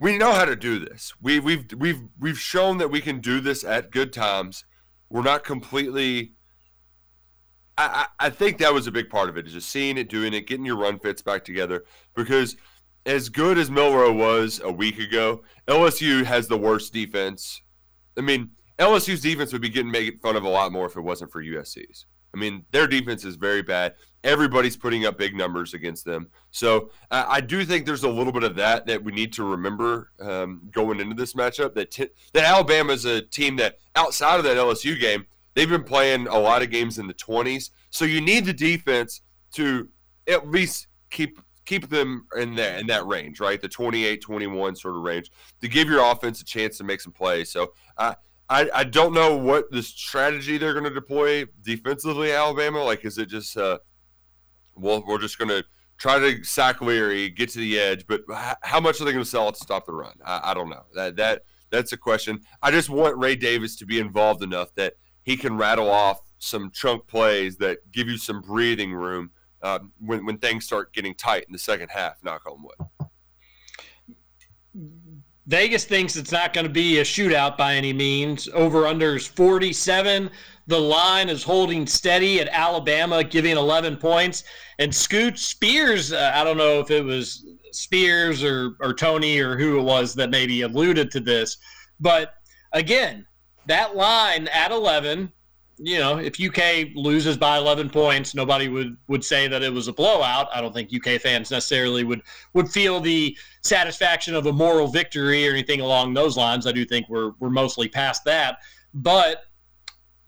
we 0.00 0.18
know 0.18 0.32
how 0.32 0.44
to 0.44 0.56
do 0.56 0.78
this. 0.78 1.12
We, 1.20 1.40
we've 1.40 1.64
we've 1.76 2.02
we've 2.18 2.38
shown 2.38 2.78
that 2.78 2.90
we 2.90 3.00
can 3.00 3.20
do 3.20 3.40
this 3.40 3.64
at 3.64 3.90
good 3.90 4.12
times. 4.12 4.64
We're 5.10 5.22
not 5.22 5.44
completely. 5.44 6.32
I, 7.76 8.06
I 8.18 8.30
think 8.30 8.58
that 8.58 8.74
was 8.74 8.88
a 8.88 8.92
big 8.92 9.08
part 9.08 9.28
of 9.28 9.36
it 9.36 9.46
is 9.46 9.52
just 9.52 9.68
seeing 9.68 9.98
it, 9.98 10.08
doing 10.08 10.34
it, 10.34 10.48
getting 10.48 10.66
your 10.66 10.76
run 10.76 10.98
fits 10.98 11.22
back 11.22 11.44
together. 11.44 11.84
Because 12.16 12.56
as 13.06 13.28
good 13.28 13.56
as 13.56 13.70
Milroe 13.70 14.12
was 14.12 14.60
a 14.64 14.72
week 14.72 14.98
ago, 14.98 15.42
LSU 15.68 16.24
has 16.24 16.48
the 16.48 16.58
worst 16.58 16.92
defense. 16.92 17.62
I 18.16 18.20
mean, 18.20 18.50
LSU's 18.80 19.20
defense 19.20 19.52
would 19.52 19.62
be 19.62 19.68
getting 19.68 19.92
made 19.92 20.20
fun 20.20 20.34
of 20.34 20.42
a 20.42 20.48
lot 20.48 20.72
more 20.72 20.86
if 20.86 20.96
it 20.96 21.02
wasn't 21.02 21.30
for 21.30 21.42
USC's. 21.42 22.06
I 22.34 22.38
mean, 22.38 22.64
their 22.72 22.86
defense 22.86 23.24
is 23.24 23.36
very 23.36 23.62
bad. 23.62 23.94
Everybody's 24.24 24.76
putting 24.76 25.06
up 25.06 25.16
big 25.16 25.34
numbers 25.36 25.74
against 25.74 26.04
them. 26.04 26.28
So 26.50 26.90
I 27.10 27.40
do 27.40 27.64
think 27.64 27.86
there's 27.86 28.02
a 28.02 28.08
little 28.08 28.32
bit 28.32 28.42
of 28.42 28.56
that 28.56 28.86
that 28.86 29.02
we 29.02 29.12
need 29.12 29.32
to 29.34 29.44
remember 29.44 30.10
um, 30.20 30.62
going 30.72 31.00
into 31.00 31.14
this 31.14 31.34
matchup. 31.34 31.74
That 31.74 31.90
t- 31.90 32.08
that 32.32 32.44
Alabama 32.44 32.92
is 32.92 33.04
a 33.04 33.22
team 33.22 33.56
that 33.56 33.78
outside 33.94 34.38
of 34.38 34.44
that 34.44 34.56
LSU 34.56 34.98
game, 34.98 35.26
they've 35.54 35.68
been 35.68 35.84
playing 35.84 36.26
a 36.26 36.38
lot 36.38 36.62
of 36.62 36.70
games 36.70 36.98
in 36.98 37.06
the 37.06 37.14
20s. 37.14 37.70
So 37.90 38.04
you 38.04 38.20
need 38.20 38.44
the 38.44 38.52
defense 38.52 39.22
to 39.52 39.88
at 40.26 40.48
least 40.48 40.88
keep 41.10 41.40
keep 41.64 41.88
them 41.90 42.26
in 42.36 42.54
that 42.56 42.80
in 42.80 42.86
that 42.88 43.06
range, 43.06 43.40
right? 43.40 43.60
The 43.60 43.68
28, 43.68 44.20
21 44.20 44.74
sort 44.74 44.96
of 44.96 45.02
range 45.02 45.30
to 45.60 45.68
give 45.68 45.88
your 45.88 46.04
offense 46.10 46.40
a 46.40 46.44
chance 46.44 46.78
to 46.78 46.84
make 46.84 47.00
some 47.00 47.12
plays. 47.12 47.52
So 47.52 47.72
uh, 47.98 48.14
I, 48.50 48.70
I 48.74 48.84
don't 48.84 49.12
know 49.12 49.36
what 49.36 49.70
the 49.70 49.82
strategy 49.82 50.56
they're 50.56 50.72
going 50.72 50.84
to 50.84 50.90
deploy 50.90 51.44
defensively, 51.62 52.32
Alabama. 52.32 52.82
Like, 52.82 53.04
is 53.04 53.18
it 53.18 53.26
just, 53.26 53.56
uh, 53.56 53.78
well, 54.78 55.02
we're 55.06 55.18
just 55.18 55.38
going 55.38 55.48
to 55.48 55.64
try 55.98 56.18
to 56.18 56.42
sack 56.44 56.80
Leary, 56.80 57.28
get 57.28 57.50
to 57.50 57.58
the 57.58 57.78
edge, 57.78 58.06
but 58.06 58.22
how 58.62 58.80
much 58.80 59.00
are 59.00 59.04
they 59.04 59.12
going 59.12 59.24
to 59.24 59.30
sell 59.30 59.48
it 59.48 59.54
to 59.56 59.60
stop 59.60 59.86
the 59.86 59.92
run? 59.92 60.14
I, 60.24 60.50
I 60.50 60.54
don't 60.54 60.70
know. 60.70 60.84
That 60.94 61.16
that 61.16 61.42
that's 61.70 61.92
a 61.92 61.96
question. 61.96 62.40
I 62.62 62.70
just 62.70 62.88
want 62.88 63.16
Ray 63.18 63.36
Davis 63.36 63.76
to 63.76 63.86
be 63.86 63.98
involved 63.98 64.42
enough 64.42 64.74
that 64.76 64.94
he 65.22 65.36
can 65.36 65.56
rattle 65.56 65.90
off 65.90 66.20
some 66.38 66.70
chunk 66.70 67.06
plays 67.06 67.56
that 67.58 67.78
give 67.92 68.08
you 68.08 68.16
some 68.16 68.40
breathing 68.40 68.94
room 68.94 69.30
uh, 69.62 69.80
when 70.00 70.24
when 70.24 70.38
things 70.38 70.64
start 70.64 70.92
getting 70.92 71.14
tight 71.14 71.44
in 71.46 71.52
the 71.52 71.58
second 71.58 71.90
half. 71.90 72.22
Knock 72.22 72.42
on 72.46 72.62
wood. 72.62 73.08
Vegas 75.46 75.86
thinks 75.86 76.16
it's 76.16 76.30
not 76.30 76.52
going 76.52 76.66
to 76.66 76.72
be 76.72 76.98
a 76.98 77.02
shootout 77.02 77.56
by 77.56 77.74
any 77.74 77.92
means. 77.92 78.48
Over 78.48 78.82
unders 78.82 79.26
47. 79.26 80.30
The 80.68 80.78
line 80.78 81.30
is 81.30 81.42
holding 81.42 81.86
steady 81.86 82.40
at 82.40 82.48
Alabama, 82.48 83.24
giving 83.24 83.56
11 83.56 83.96
points. 83.96 84.44
And 84.78 84.94
Scoot 84.94 85.38
Spears, 85.38 86.12
uh, 86.12 86.32
I 86.34 86.44
don't 86.44 86.58
know 86.58 86.78
if 86.78 86.90
it 86.90 87.02
was 87.02 87.44
Spears 87.72 88.44
or, 88.44 88.76
or 88.80 88.92
Tony 88.92 89.38
or 89.40 89.56
who 89.56 89.78
it 89.78 89.82
was 89.82 90.14
that 90.14 90.30
maybe 90.30 90.60
alluded 90.62 91.10
to 91.12 91.20
this. 91.20 91.56
But 92.00 92.34
again, 92.72 93.26
that 93.66 93.96
line 93.96 94.46
at 94.48 94.70
11 94.70 95.32
you 95.80 95.98
know, 95.98 96.18
if 96.18 96.40
UK 96.40 96.88
loses 96.96 97.36
by 97.36 97.56
11 97.56 97.90
points, 97.90 98.34
nobody 98.34 98.68
would 98.68 98.96
would 99.06 99.24
say 99.24 99.46
that 99.46 99.62
it 99.62 99.72
was 99.72 99.86
a 99.86 99.92
blowout. 99.92 100.48
I 100.52 100.60
don't 100.60 100.74
think 100.74 100.90
UK 100.92 101.20
fans 101.20 101.52
necessarily 101.52 102.02
would 102.02 102.22
would 102.54 102.68
feel 102.68 102.98
the 103.00 103.36
satisfaction 103.62 104.34
of 104.34 104.46
a 104.46 104.52
moral 104.52 104.88
victory 104.88 105.46
or 105.48 105.52
anything 105.52 105.80
along 105.80 106.14
those 106.14 106.36
lines. 106.36 106.66
I 106.66 106.72
do 106.72 106.84
think 106.84 107.08
we're 107.08 107.30
we're 107.38 107.50
mostly 107.50 107.88
past 107.88 108.24
that, 108.24 108.58
but 108.92 109.44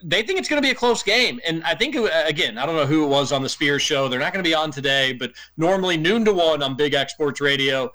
they 0.03 0.23
think 0.23 0.39
it's 0.39 0.49
going 0.49 0.63
to 0.63 0.67
be 0.67 0.73
a 0.73 0.75
close 0.75 1.03
game. 1.03 1.41
And 1.47 1.63
I 1.65 1.75
think 1.75 1.95
again, 1.95 2.59
I 2.59 2.67
don't 2.67 2.77
know 2.77 2.87
who 2.87 3.05
it 3.05 3.09
was 3.09 3.33
on 3.33 3.43
the 3.43 3.49
Spears 3.49 3.83
show. 3.83 4.09
They're 4.09 4.21
not 4.21 4.33
going 4.33 4.43
to 4.45 4.49
be 4.49 4.55
on 4.55 4.71
today, 4.71 5.13
but 5.13 5.33
normally 5.57 5.97
noon 5.97 6.25
to 6.25 6.33
one 6.33 6.63
on 6.63 6.77
Big 6.77 6.95
X 6.95 7.13
Sports 7.13 7.41
Radio 7.41 7.91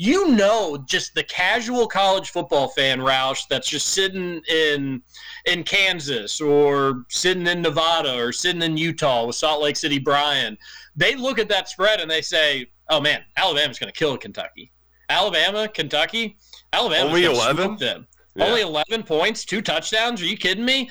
you 0.00 0.28
know 0.28 0.78
just 0.86 1.12
the 1.14 1.24
casual 1.24 1.88
college 1.88 2.30
football 2.30 2.68
fan 2.68 3.00
Roush 3.00 3.42
that's 3.50 3.68
just 3.68 3.88
sitting 3.88 4.40
in 4.48 5.02
in 5.44 5.64
Kansas 5.64 6.40
or 6.40 7.04
sitting 7.08 7.48
in 7.48 7.60
Nevada 7.60 8.16
or 8.16 8.30
sitting 8.32 8.62
in 8.62 8.76
Utah 8.76 9.26
with 9.26 9.34
Salt 9.34 9.60
Lake 9.60 9.76
City 9.76 9.98
Brian 9.98 10.56
they 10.94 11.16
look 11.16 11.40
at 11.40 11.48
that 11.48 11.68
spread 11.68 12.00
and 12.00 12.08
they 12.08 12.22
say 12.22 12.66
oh 12.88 13.00
man 13.00 13.24
Alabama's 13.36 13.78
going 13.80 13.92
to 13.92 13.98
kill 13.98 14.16
Kentucky 14.16 14.70
Alabama 15.10 15.66
Kentucky 15.66 16.36
Alabama 16.72 17.08
only 17.08 17.24
11 17.24 17.76
them 17.78 18.06
yeah. 18.36 18.46
only 18.46 18.60
11 18.60 19.02
points 19.02 19.44
two 19.44 19.60
touchdowns 19.60 20.22
are 20.22 20.26
you 20.26 20.36
kidding 20.36 20.64
me 20.64 20.88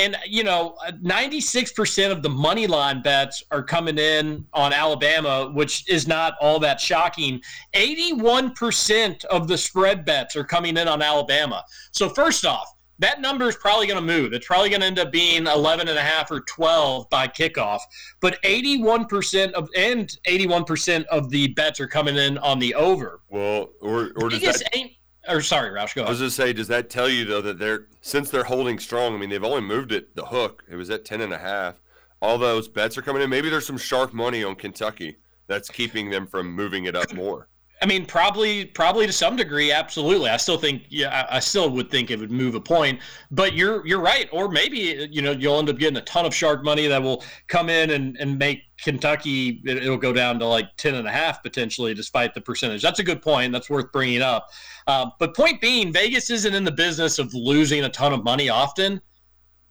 and 0.00 0.16
you 0.26 0.44
know, 0.44 0.76
96% 1.02 2.10
of 2.10 2.22
the 2.22 2.28
money 2.28 2.66
line 2.66 3.02
bets 3.02 3.42
are 3.50 3.62
coming 3.62 3.98
in 3.98 4.46
on 4.52 4.72
Alabama, 4.72 5.50
which 5.52 5.88
is 5.88 6.08
not 6.08 6.34
all 6.40 6.58
that 6.60 6.80
shocking. 6.80 7.40
81% 7.74 9.24
of 9.26 9.48
the 9.48 9.58
spread 9.58 10.04
bets 10.04 10.36
are 10.36 10.44
coming 10.44 10.76
in 10.76 10.88
on 10.88 11.02
Alabama. 11.02 11.64
So 11.92 12.08
first 12.08 12.46
off, 12.46 12.72
that 13.00 13.20
number 13.20 13.48
is 13.48 13.56
probably 13.56 13.86
going 13.86 13.98
to 13.98 14.06
move. 14.06 14.34
It's 14.34 14.46
probably 14.46 14.68
going 14.68 14.80
to 14.80 14.86
end 14.86 14.98
up 14.98 15.10
being 15.10 15.46
11 15.46 15.88
and 15.88 15.98
a 15.98 16.02
half 16.02 16.30
or 16.30 16.40
12 16.40 17.08
by 17.08 17.26
kickoff. 17.28 17.80
But 18.20 18.40
81% 18.42 19.52
of 19.52 19.68
and 19.76 20.14
81% 20.26 21.04
of 21.06 21.30
the 21.30 21.48
bets 21.48 21.80
are 21.80 21.86
coming 21.86 22.16
in 22.16 22.36
on 22.38 22.58
the 22.58 22.74
over. 22.74 23.20
Well, 23.30 23.70
or 23.80 24.12
or 24.16 24.28
does 24.28 24.42
that 24.42 24.62
ain't 24.74 24.92
or 25.28 25.40
sorry, 25.40 25.70
Roush, 25.70 25.94
go 25.94 26.02
ahead. 26.02 26.08
I 26.08 26.10
was 26.10 26.18
just 26.18 26.36
say, 26.36 26.52
does 26.52 26.68
that 26.68 26.90
tell 26.90 27.08
you 27.08 27.24
though 27.24 27.42
that 27.42 27.58
they're 27.58 27.86
since 28.00 28.30
they're 28.30 28.44
holding 28.44 28.78
strong? 28.78 29.14
I 29.14 29.18
mean, 29.18 29.30
they've 29.30 29.44
only 29.44 29.62
moved 29.62 29.92
it 29.92 30.14
the 30.16 30.26
hook. 30.26 30.64
It 30.68 30.76
was 30.76 30.90
at 30.90 31.04
ten 31.04 31.20
and 31.20 31.32
a 31.32 31.38
half. 31.38 31.80
All 32.22 32.38
those 32.38 32.68
bets 32.68 32.98
are 32.98 33.02
coming 33.02 33.22
in. 33.22 33.30
Maybe 33.30 33.48
there's 33.48 33.66
some 33.66 33.78
sharp 33.78 34.12
money 34.12 34.44
on 34.44 34.54
Kentucky 34.54 35.16
that's 35.46 35.70
keeping 35.70 36.10
them 36.10 36.26
from 36.26 36.52
moving 36.54 36.84
it 36.84 36.94
up 36.94 37.12
more. 37.12 37.48
I 37.82 37.86
mean, 37.86 38.04
probably, 38.04 38.66
probably 38.66 39.06
to 39.06 39.12
some 39.12 39.36
degree, 39.36 39.72
absolutely. 39.72 40.28
I 40.28 40.36
still 40.36 40.58
think, 40.58 40.82
yeah, 40.90 41.26
I, 41.30 41.40
still 41.40 41.70
would 41.70 41.90
think 41.90 42.10
it 42.10 42.18
would 42.18 42.30
move 42.30 42.54
a 42.54 42.60
point. 42.60 43.00
But 43.30 43.54
you're, 43.54 43.86
you're 43.86 44.00
right. 44.00 44.28
Or 44.32 44.50
maybe, 44.50 45.08
you 45.10 45.22
know, 45.22 45.30
you'll 45.32 45.58
end 45.58 45.70
up 45.70 45.78
getting 45.78 45.96
a 45.96 46.02
ton 46.02 46.26
of 46.26 46.34
shark 46.34 46.62
money 46.62 46.86
that 46.88 47.02
will 47.02 47.24
come 47.48 47.70
in 47.70 47.90
and, 47.90 48.18
and 48.18 48.38
make 48.38 48.64
Kentucky. 48.82 49.62
It, 49.64 49.88
will 49.88 49.96
go 49.96 50.12
down 50.12 50.38
to 50.40 50.46
like 50.46 50.76
ten 50.76 50.94
and 50.94 51.08
a 51.08 51.10
half 51.10 51.42
potentially, 51.42 51.94
despite 51.94 52.34
the 52.34 52.42
percentage. 52.42 52.82
That's 52.82 52.98
a 52.98 53.04
good 53.04 53.22
point. 53.22 53.52
That's 53.52 53.70
worth 53.70 53.90
bringing 53.92 54.20
up. 54.20 54.50
Uh, 54.86 55.06
but 55.18 55.34
point 55.34 55.62
being, 55.62 55.90
Vegas 55.90 56.28
isn't 56.28 56.54
in 56.54 56.64
the 56.64 56.72
business 56.72 57.18
of 57.18 57.32
losing 57.32 57.84
a 57.84 57.88
ton 57.88 58.12
of 58.12 58.24
money 58.24 58.50
often 58.50 59.00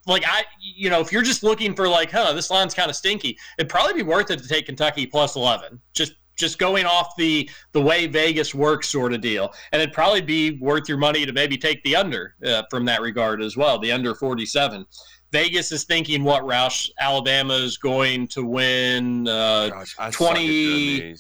like 0.08 0.24
I, 0.26 0.44
you 0.60 0.90
know, 0.90 1.00
if 1.02 1.12
you're 1.12 1.22
just 1.22 1.44
looking 1.44 1.76
for 1.76 1.88
like, 1.88 2.12
huh, 2.12 2.34
this 2.34 2.50
line's 2.50 2.74
kind 2.74 2.90
of 2.90 2.96
stinky, 2.96 3.38
it'd 3.58 3.70
probably 3.70 3.94
be 3.94 4.02
worth 4.02 4.32
it 4.32 4.40
to 4.40 4.48
take 4.48 4.66
Kentucky 4.66 5.06
plus 5.06 5.36
11. 5.36 5.80
Just 5.94 6.14
just 6.40 6.58
going 6.58 6.86
off 6.86 7.16
the 7.18 7.50
the 7.74 7.82
way 7.82 8.08
Vegas 8.08 8.56
works 8.56 8.90
sort 8.90 9.14
of 9.14 9.22
deal. 9.22 9.54
And 9.72 9.82
it'd 9.82 9.94
probably 9.94 10.22
be 10.22 10.58
worth 10.60 10.90
your 10.90 10.98
money 10.98 11.26
to 11.26 11.34
maybe 11.34 11.58
take 11.58 11.84
the 11.84 11.96
under 11.96 12.36
uh, 12.46 12.64
from 12.70 12.86
that 12.86 13.02
regard 13.02 13.42
as 13.42 13.56
well, 13.56 13.78
the 13.78 13.92
under 13.92 14.16
47. 14.16 14.86
Vegas 15.32 15.72
is 15.72 15.84
thinking 15.84 16.24
what 16.24 16.44
Roush 16.44 16.90
Alabama 17.00 17.54
is 17.54 17.78
going 17.78 18.28
to 18.30 18.44
win 18.44 19.28
uh, 19.28 19.70
Gosh, 19.70 19.96
20 20.12 21.16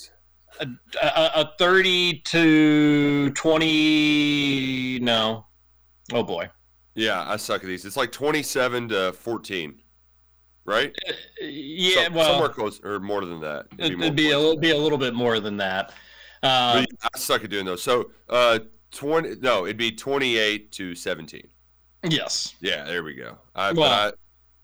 a, 0.61 0.65
a, 1.01 1.31
a 1.35 1.53
30 1.57 2.19
to 2.19 3.29
20 3.31 4.99
no. 4.99 5.45
Oh 6.11 6.23
boy. 6.23 6.49
Yeah, 6.95 7.23
I 7.27 7.37
suck 7.37 7.61
at 7.61 7.67
these. 7.67 7.85
It's 7.85 7.95
like 7.95 8.11
27 8.11 8.89
to 8.89 9.13
14 9.13 9.79
right? 10.69 10.95
Uh, 11.07 11.13
yeah, 11.41 12.05
so, 12.05 12.13
well, 12.13 12.31
somewhere 12.31 12.49
close 12.49 12.79
or 12.83 12.99
more 12.99 13.25
than 13.25 13.41
that. 13.41 13.65
It'd, 13.77 13.97
be, 13.97 14.05
it'd 14.05 14.15
be 14.15 14.31
a 14.31 14.39
little, 14.39 14.57
be 14.57 14.71
a 14.71 14.77
little 14.77 14.97
bit 14.97 15.13
more 15.13 15.39
than 15.41 15.57
that. 15.57 15.89
Uh, 16.41 16.85
I 17.03 17.17
suck 17.17 17.43
at 17.43 17.49
doing 17.49 17.65
those. 17.65 17.83
So, 17.83 18.11
uh, 18.29 18.59
twenty. 18.91 19.35
No, 19.41 19.65
it'd 19.65 19.75
be 19.75 19.91
twenty-eight 19.91 20.71
to 20.73 20.95
seventeen. 20.95 21.49
Yes. 22.07 22.55
Yeah, 22.61 22.85
there 22.85 23.03
we 23.03 23.15
go. 23.15 23.37
I, 23.53 23.73
well, 23.73 23.91
I, 23.91 24.11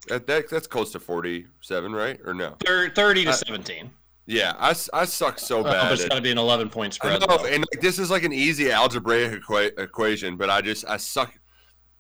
that, 0.07 0.27
that, 0.27 0.49
that's 0.49 0.67
close 0.67 0.93
to 0.93 0.99
forty-seven, 1.01 1.91
right? 1.91 2.17
Or 2.23 2.33
no? 2.33 2.55
Thirty 2.65 3.25
to 3.25 3.33
seventeen. 3.33 3.91
Yeah, 4.27 4.53
I, 4.57 4.73
I 4.93 5.05
suck 5.05 5.37
so 5.37 5.63
bad. 5.63 5.91
Uh, 5.91 5.93
it's 5.93 6.05
got 6.07 6.15
to 6.15 6.21
be 6.21 6.31
an 6.31 6.37
eleven 6.37 6.69
point 6.69 6.93
spread. 6.93 7.21
I 7.21 7.25
know, 7.25 7.45
and 7.45 7.65
like, 7.73 7.81
this 7.81 7.99
is 7.99 8.09
like 8.09 8.23
an 8.23 8.33
easy 8.33 8.71
algebraic 8.71 9.41
equa- 9.41 9.77
equation, 9.77 10.37
but 10.37 10.49
I 10.49 10.61
just 10.61 10.83
I 10.87 10.97
suck 10.97 11.37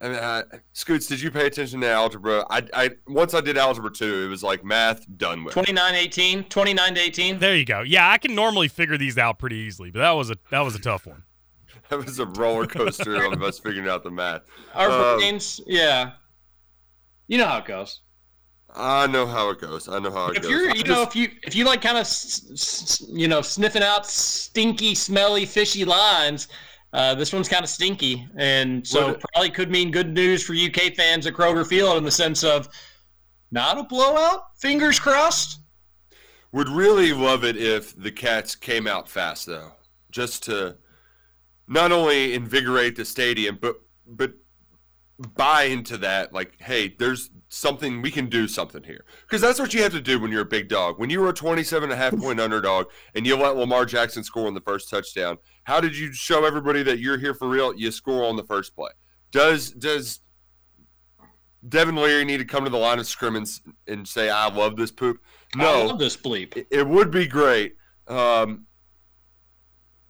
I 0.05 0.09
mean, 0.09 0.17
uh, 0.19 0.43
Scoots, 0.73 1.07
did 1.07 1.19
you 1.19 1.31
pay 1.31 1.47
attention 1.47 1.81
to 1.81 1.89
algebra? 1.89 2.45
I, 2.51 2.61
I 2.73 2.89
once 3.07 3.33
I 3.33 3.41
did 3.41 3.57
algebra 3.57 3.91
two, 3.91 4.25
it 4.25 4.29
was 4.29 4.43
like 4.43 4.63
math 4.63 5.03
done 5.17 5.43
with. 5.43 5.53
29 5.53 5.95
18, 5.95 6.43
29 6.43 6.95
to 6.95 7.01
18. 7.01 7.39
There 7.39 7.55
you 7.55 7.65
go. 7.65 7.81
Yeah, 7.81 8.09
I 8.09 8.19
can 8.19 8.35
normally 8.35 8.67
figure 8.67 8.99
these 8.99 9.17
out 9.17 9.39
pretty 9.39 9.55
easily, 9.55 9.89
but 9.89 9.99
that 9.99 10.11
was 10.11 10.29
a 10.29 10.37
that 10.51 10.59
was 10.59 10.75
a 10.75 10.79
tough 10.79 11.07
one. 11.07 11.23
that 11.89 12.05
was 12.05 12.19
a 12.19 12.27
roller 12.27 12.67
coaster 12.67 13.25
of 13.25 13.41
us 13.41 13.57
figuring 13.57 13.89
out 13.89 14.03
the 14.03 14.11
math. 14.11 14.43
Our 14.75 14.91
um, 14.91 15.17
brains, 15.17 15.59
yeah. 15.65 16.11
You 17.27 17.39
know 17.39 17.47
how 17.47 17.57
it 17.57 17.65
goes. 17.65 18.01
I 18.75 19.07
know 19.07 19.25
how 19.25 19.49
it 19.49 19.59
goes. 19.59 19.89
I 19.89 19.97
know 19.97 20.11
how 20.11 20.27
it 20.27 20.37
if 20.37 20.43
goes. 20.43 20.45
If 20.45 20.51
you're, 20.51 20.75
you 20.75 20.83
know, 20.83 21.01
if 21.01 21.15
you 21.15 21.29
if 21.47 21.55
you 21.55 21.65
like 21.65 21.81
kind 21.81 21.97
of, 21.97 22.01
s- 22.01 22.51
s- 22.51 23.03
you 23.09 23.27
know, 23.27 23.41
sniffing 23.41 23.81
out 23.81 24.05
stinky, 24.05 24.93
smelly, 24.93 25.47
fishy 25.47 25.83
lines 25.83 26.47
uh, 26.95 27.13
this 27.13 27.33
one's 27.33 27.49
kind 27.49 27.61
of 27.61 27.69
stinky, 27.69 28.25
and 28.37 28.87
so 28.87 29.07
what, 29.07 29.19
probably 29.19 29.49
could 29.49 29.69
mean 29.69 29.91
good 29.91 30.13
news 30.13 30.41
for 30.41 30.53
UK 30.53 30.95
fans 30.95 31.27
at 31.27 31.33
Kroger 31.33 31.67
Field 31.67 31.97
in 31.97 32.05
the 32.05 32.11
sense 32.11 32.41
of 32.41 32.69
not 33.51 33.77
a 33.77 33.83
blowout. 33.83 34.43
Fingers 34.55 34.97
crossed. 34.97 35.59
Would 36.53 36.69
really 36.69 37.11
love 37.11 37.43
it 37.43 37.57
if 37.57 37.93
the 38.01 38.13
Cats 38.13 38.55
came 38.55 38.87
out 38.87 39.09
fast, 39.09 39.45
though, 39.45 39.73
just 40.09 40.43
to 40.43 40.77
not 41.67 41.91
only 41.91 42.33
invigorate 42.33 42.95
the 42.95 43.03
stadium, 43.03 43.59
but 43.61 43.75
but 44.07 44.31
buy 45.35 45.63
into 45.63 45.97
that. 45.97 46.31
Like, 46.31 46.53
hey, 46.61 46.95
there's 46.97 47.29
something 47.49 48.01
we 48.01 48.11
can 48.11 48.27
do 48.27 48.47
something 48.47 48.83
here 48.83 49.05
because 49.21 49.41
that's 49.41 49.59
what 49.59 49.73
you 49.73 49.81
have 49.83 49.91
to 49.91 50.01
do 50.01 50.19
when 50.19 50.31
you're 50.31 50.41
a 50.41 50.45
big 50.45 50.67
dog. 50.67 50.99
When 50.99 51.09
you 51.09 51.21
were 51.21 51.29
a 51.29 51.33
27 51.33 51.91
and 51.91 51.93
a 51.93 51.95
half 51.95 52.17
point 52.17 52.39
underdog 52.39 52.87
and 53.13 53.25
you 53.25 53.35
let 53.35 53.55
Lamar 53.55 53.85
Jackson 53.85 54.23
score 54.23 54.47
on 54.47 54.53
the 54.53 54.61
first 54.61 54.89
touchdown, 54.89 55.37
how 55.63 55.79
did 55.79 55.97
you 55.97 56.11
show 56.11 56.45
everybody 56.45 56.83
that 56.83 56.99
you're 56.99 57.17
here 57.17 57.33
for 57.33 57.47
real? 57.47 57.73
You 57.75 57.91
score 57.91 58.25
on 58.25 58.35
the 58.35 58.43
first 58.43 58.75
play. 58.75 58.91
Does 59.31 59.71
does 59.71 60.21
Devin 61.67 61.95
Leary 61.95 62.25
need 62.25 62.37
to 62.37 62.45
come 62.45 62.63
to 62.63 62.69
the 62.69 62.77
line 62.77 62.99
of 62.99 63.07
scrimmage 63.07 63.61
and 63.87 64.07
say, 64.07 64.29
"I 64.29 64.49
love 64.49 64.75
this 64.75 64.91
poop"? 64.91 65.19
No, 65.55 65.81
I 65.81 65.83
love 65.85 65.99
this 65.99 66.17
bleep. 66.17 66.55
It, 66.55 66.67
it 66.71 66.87
would 66.87 67.11
be 67.11 67.27
great. 67.27 67.75
Um, 68.07 68.65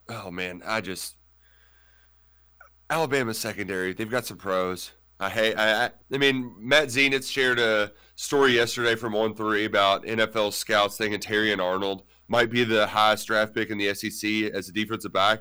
oh 0.09 0.31
man, 0.31 0.61
I 0.65 0.81
just 0.81 1.15
Alabama 2.89 3.33
secondary. 3.33 3.93
They've 3.93 4.09
got 4.09 4.25
some 4.25 4.37
pros. 4.37 4.91
I 5.19 5.29
hate. 5.29 5.55
I, 5.57 5.91
I 6.11 6.17
mean, 6.17 6.53
Matt 6.59 6.89
Zenitz 6.89 7.31
shared 7.31 7.59
a 7.59 7.91
story 8.15 8.53
yesterday 8.53 8.95
from 8.95 9.13
One 9.13 9.33
Three 9.33 9.65
about 9.65 10.03
NFL 10.03 10.53
scouts 10.53 10.97
thinking 10.97 11.19
Terrion 11.19 11.63
Arnold 11.63 12.03
might 12.27 12.49
be 12.49 12.63
the 12.63 12.87
highest 12.87 13.27
draft 13.27 13.53
pick 13.53 13.69
in 13.69 13.77
the 13.77 13.93
SEC 13.93 14.51
as 14.53 14.67
a 14.67 14.73
defensive 14.73 15.13
back. 15.13 15.39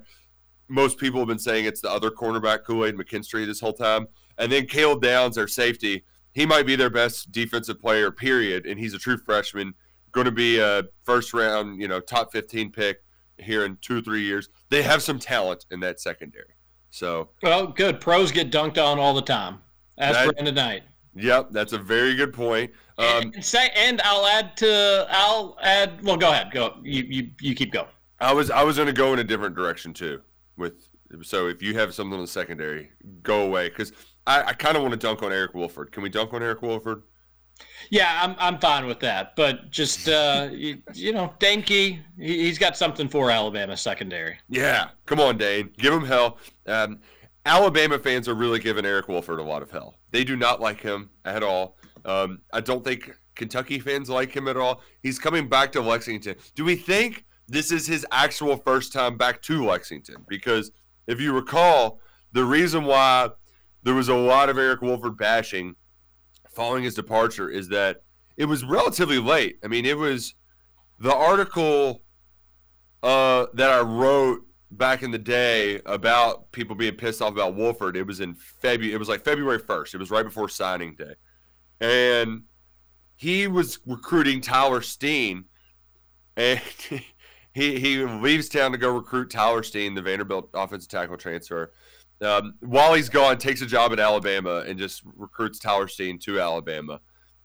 Most 0.69 0.99
people 0.99 1.21
have 1.21 1.29
been 1.29 1.39
saying 1.39 1.65
it's 1.65 1.81
the 1.81 1.91
other 1.91 2.11
cornerback, 2.11 2.65
Kool 2.65 2.87
Aid 2.87 2.97
McKinstry, 2.97 3.47
this 3.47 3.61
whole 3.61 3.73
time. 3.73 4.07
And 4.39 4.51
then 4.51 4.67
Caleb 4.67 5.03
Downs, 5.03 5.37
their 5.37 5.49
safety, 5.49 6.05
he 6.33 6.47
might 6.47 6.67
be 6.67 6.77
their 6.77 6.91
best 6.91 7.33
defensive 7.33 7.81
player, 7.81 8.11
period. 8.11 8.67
And 8.67 8.79
he's 8.79 8.95
a 8.95 8.99
true 8.99 9.17
freshman, 9.17 9.75
going 10.13 10.25
to 10.25 10.33
be 10.33 10.59
a 10.59 10.85
first 11.05 11.35
round, 11.35 11.81
you 11.81 11.89
know, 11.89 12.01
top 12.01 12.33
15 12.33 12.71
pick 12.73 12.99
here 13.39 13.65
in 13.65 13.77
two 13.81 13.99
or 13.99 14.01
three 14.01 14.23
years. 14.23 14.49
They 14.71 14.83
have 14.83 15.03
some 15.03 15.19
talent 15.19 15.67
in 15.71 15.81
that 15.81 16.01
secondary. 16.01 16.55
So, 16.91 17.31
well, 17.43 17.67
good. 17.67 18.01
Pros 18.01 18.31
get 18.31 18.51
dunked 18.51 18.83
on 18.83 18.99
all 18.99 19.15
the 19.15 19.23
time. 19.23 19.61
As 19.99 20.15
that, 20.17 20.35
Brandon 20.35 20.55
Knight. 20.55 20.83
Yep, 21.17 21.51
that's 21.53 21.73
a 21.73 21.79
very 21.79 22.15
good 22.15 22.33
point. 22.33 22.73
Um, 22.99 23.33
and, 23.35 23.45
say, 23.45 23.71
and 23.77 24.01
I'll 24.03 24.27
add 24.27 24.57
to 24.59 25.07
I'll 25.11 25.57
add. 25.63 26.03
Well, 26.03 26.17
go 26.17 26.31
ahead. 26.31 26.51
Go. 26.53 26.77
You 26.83 27.05
you, 27.05 27.31
you 27.41 27.55
keep 27.55 27.73
going. 27.73 27.89
I 28.21 28.33
was 28.33 28.51
I 28.51 28.63
was 28.63 28.77
going 28.77 28.87
to 28.87 28.93
go 28.93 29.13
in 29.13 29.19
a 29.19 29.25
different 29.25 29.55
direction 29.55 29.93
too. 29.93 30.21
With 30.57 30.89
so 31.23 31.49
if 31.49 31.63
you 31.63 31.75
have 31.75 31.95
something 31.95 32.15
in 32.15 32.21
the 32.21 32.27
secondary, 32.27 32.91
go 33.23 33.43
away 33.43 33.69
because 33.69 33.93
I, 34.27 34.43
I 34.43 34.53
kind 34.53 34.77
of 34.77 34.83
want 34.83 34.93
to 34.93 34.99
dunk 34.99 35.23
on 35.23 35.33
Eric 35.33 35.55
Wolford. 35.55 35.93
Can 35.93 36.03
we 36.03 36.09
dunk 36.09 36.33
on 36.33 36.43
Eric 36.43 36.63
Wolford? 36.63 37.03
Yeah, 37.91 38.21
I'm 38.23 38.35
I'm 38.39 38.59
fine 38.59 38.87
with 38.87 39.01
that. 39.01 39.37
But 39.37 39.71
just 39.71 40.09
uh, 40.09 40.49
you, 40.53 40.83
you 40.95 41.13
know, 41.13 41.33
Dane 41.39 41.63
Key, 41.63 42.01
he, 42.19 42.49
has 42.49 42.59
got 42.59 42.77
something 42.77 43.09
for 43.09 43.31
Alabama 43.31 43.77
secondary. 43.77 44.39
Yeah, 44.49 44.89
come 45.07 45.21
on, 45.21 45.39
Dane, 45.39 45.71
give 45.79 45.93
him 45.93 46.05
hell. 46.05 46.39
Um, 46.67 47.01
Alabama 47.47 47.99
fans 47.99 48.29
are 48.29 48.35
really 48.35 48.59
giving 48.59 48.87
Eric 48.87 49.09
Wolford 49.09 49.39
a 49.39 49.43
lot 49.43 49.63
of 49.63 49.71
hell. 49.71 49.97
They 50.11 50.25
do 50.25 50.37
not 50.37 50.61
like 50.61 50.81
him 50.81 51.11
at 51.25 51.43
all. 51.43 51.77
Um, 52.05 52.41
I 52.53 52.61
don't 52.61 52.83
think 52.83 53.13
Kentucky 53.35 53.79
fans 53.79 54.09
like 54.09 54.35
him 54.35 54.49
at 54.49 54.57
all. 54.57 54.83
He's 55.03 55.19
coming 55.19 55.49
back 55.49 55.73
to 55.73 55.81
Lexington. 55.81 56.37
Do 56.55 56.65
we 56.65 56.77
think 56.77 57.25
this 57.49 57.71
is 57.71 57.87
his 57.87 58.07
actual 58.11 58.57
first 58.57 58.93
time 58.93 59.17
back 59.19 59.43
to 59.43 59.65
Lexington? 59.65 60.25
Because 60.29 60.71
if 61.07 61.21
you 61.21 61.33
recall, 61.33 62.01
the 62.33 62.45
reason 62.45 62.85
why 62.85 63.29
there 63.83 63.95
was 63.95 64.09
a 64.09 64.15
lot 64.15 64.49
of 64.49 64.59
Eric 64.59 64.81
Wolford 64.81 65.17
bashing 65.17 65.77
following 66.51 66.85
his 66.85 66.95
departure 66.95 67.51
is 67.51 67.69
that 67.69 68.03
it 68.37 68.47
was 68.47 68.65
relatively 68.65 69.19
late. 69.19 69.59
I 69.63 69.69
mean, 69.69 69.85
it 69.85 69.99
was 69.99 70.35
the 70.99 71.15
article 71.15 72.03
uh, 73.03 73.47
that 73.55 73.71
I 73.71 73.81
wrote 73.81 74.47
back 74.77 75.03
in 75.03 75.11
the 75.11 75.19
day 75.19 75.81
about 75.87 76.51
people 76.53 76.75
being 76.75 76.95
pissed 76.95 77.23
off 77.23 77.33
about 77.33 77.55
Wolford, 77.55 77.97
it 77.97 78.07
was 78.07 78.21
in 78.21 78.35
February. 78.35 78.95
It 78.95 78.99
was 78.99 79.09
like 79.09 79.25
February 79.25 79.59
first. 79.59 79.95
It 79.95 79.99
was 79.99 80.11
right 80.11 80.25
before 80.25 80.49
signing 80.49 80.95
day, 80.95 81.15
and 81.81 82.43
he 83.17 83.47
was 83.47 83.79
recruiting 83.87 84.41
Tyler 84.41 84.83
Steen, 84.83 85.45
and 86.37 86.61
he 87.53 87.79
he 87.79 88.05
leaves 88.05 88.49
town 88.49 88.73
to 88.73 88.79
go 88.79 88.91
recruit 88.91 89.31
Tyler 89.31 89.63
Steen, 89.63 89.95
the 89.95 90.03
Vanderbilt 90.03 90.51
offensive 90.55 90.91
tackle 90.91 91.17
transfer. 91.17 91.73
Um, 92.21 92.55
while 92.61 92.95
he's 92.95 93.09
gone, 93.09 93.39
takes 93.39 93.61
a 93.61 93.67
job 93.67 93.93
at 93.93 94.01
Alabama 94.01 94.65
and 94.67 94.79
just 94.79 95.03
recruits 95.17 95.59
Tyler 95.59 95.89
Steen 95.89 96.19
to 96.21 96.41
Alabama. 96.41 97.01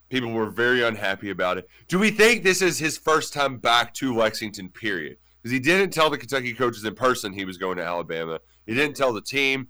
People 0.09 0.31
were 0.31 0.49
very 0.49 0.83
unhappy 0.83 1.29
about 1.29 1.57
it. 1.57 1.67
Do 1.87 1.99
we 1.99 2.09
think 2.11 2.43
this 2.43 2.61
is 2.61 2.79
his 2.79 2.97
first 2.97 3.33
time 3.33 3.57
back 3.57 3.93
to 3.95 4.15
Lexington? 4.15 4.69
Period 4.69 5.17
because 5.41 5.51
he 5.53 5.59
didn't 5.59 5.91
tell 5.91 6.09
the 6.09 6.17
Kentucky 6.17 6.53
coaches 6.53 6.83
in 6.85 6.95
person 6.95 7.33
he 7.33 7.45
was 7.45 7.57
going 7.57 7.77
to 7.77 7.83
Alabama. 7.83 8.39
He 8.65 8.73
didn't 8.73 8.95
tell 8.95 9.13
the 9.13 9.21
team. 9.21 9.67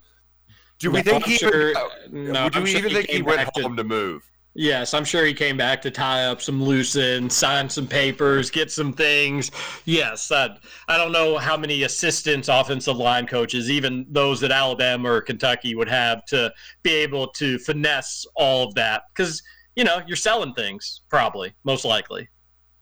Do 0.80 0.91
we 0.91 0.99
No, 0.99 1.03
think 1.03 1.24
I'm 1.26 1.30
he? 1.30 1.38
sure- 1.38 1.70
even, 1.72 2.34
no, 2.34 2.49
do 2.49 2.57
I'm 2.59 2.63
we 2.63 2.70
sure 2.72 2.80
even 2.80 2.89
he 2.91 2.95
think 2.97 3.09
he 3.09 3.22
went 3.22 3.38
back 3.38 3.53
to- 3.53 3.61
home 3.61 3.76
to 3.78 3.84
move? 3.84 4.24
Yes, 4.55 4.95
I'm 4.95 5.05
sure 5.05 5.24
he 5.26 5.34
came 5.34 5.57
back 5.57 5.80
to 5.84 5.91
tie 5.91 6.26
up 6.26 6.41
some 6.41 6.61
loose 6.61 6.95
ends, 6.95 7.36
sign 7.36 7.70
some 7.70 7.86
papers, 7.86 8.49
get 8.49 8.72
some 8.72 8.91
things. 8.91 9.51
Yes, 9.86 10.32
I, 10.32 10.57
I 10.88 10.97
don't 10.97 11.11
know 11.11 11.38
how 11.38 11.55
many 11.55 11.84
assistants, 11.84 12.47
offensive 12.49 12.97
line 12.97 13.28
coaches, 13.28 13.70
even 13.70 14.07
those 14.09 14.41
at 14.41 14.51
Alabama 14.51 15.11
or 15.11 15.22
Kentucky 15.22 15.76
would 15.76 15.88
have 15.88 16.26
to 16.26 16.51
be 16.82 16.91
able 16.91 17.28
to 17.34 17.59
finesse 17.59 18.26
all 18.36 18.67
of 18.67 18.74
that. 18.74 19.03
Because, 19.13 19.41
you 19.76 19.84
know, 19.84 20.01
you're 20.07 20.17
selling 20.17 20.53
things, 20.55 21.01
probably, 21.09 21.53
most 21.63 21.86
likely, 21.86 22.28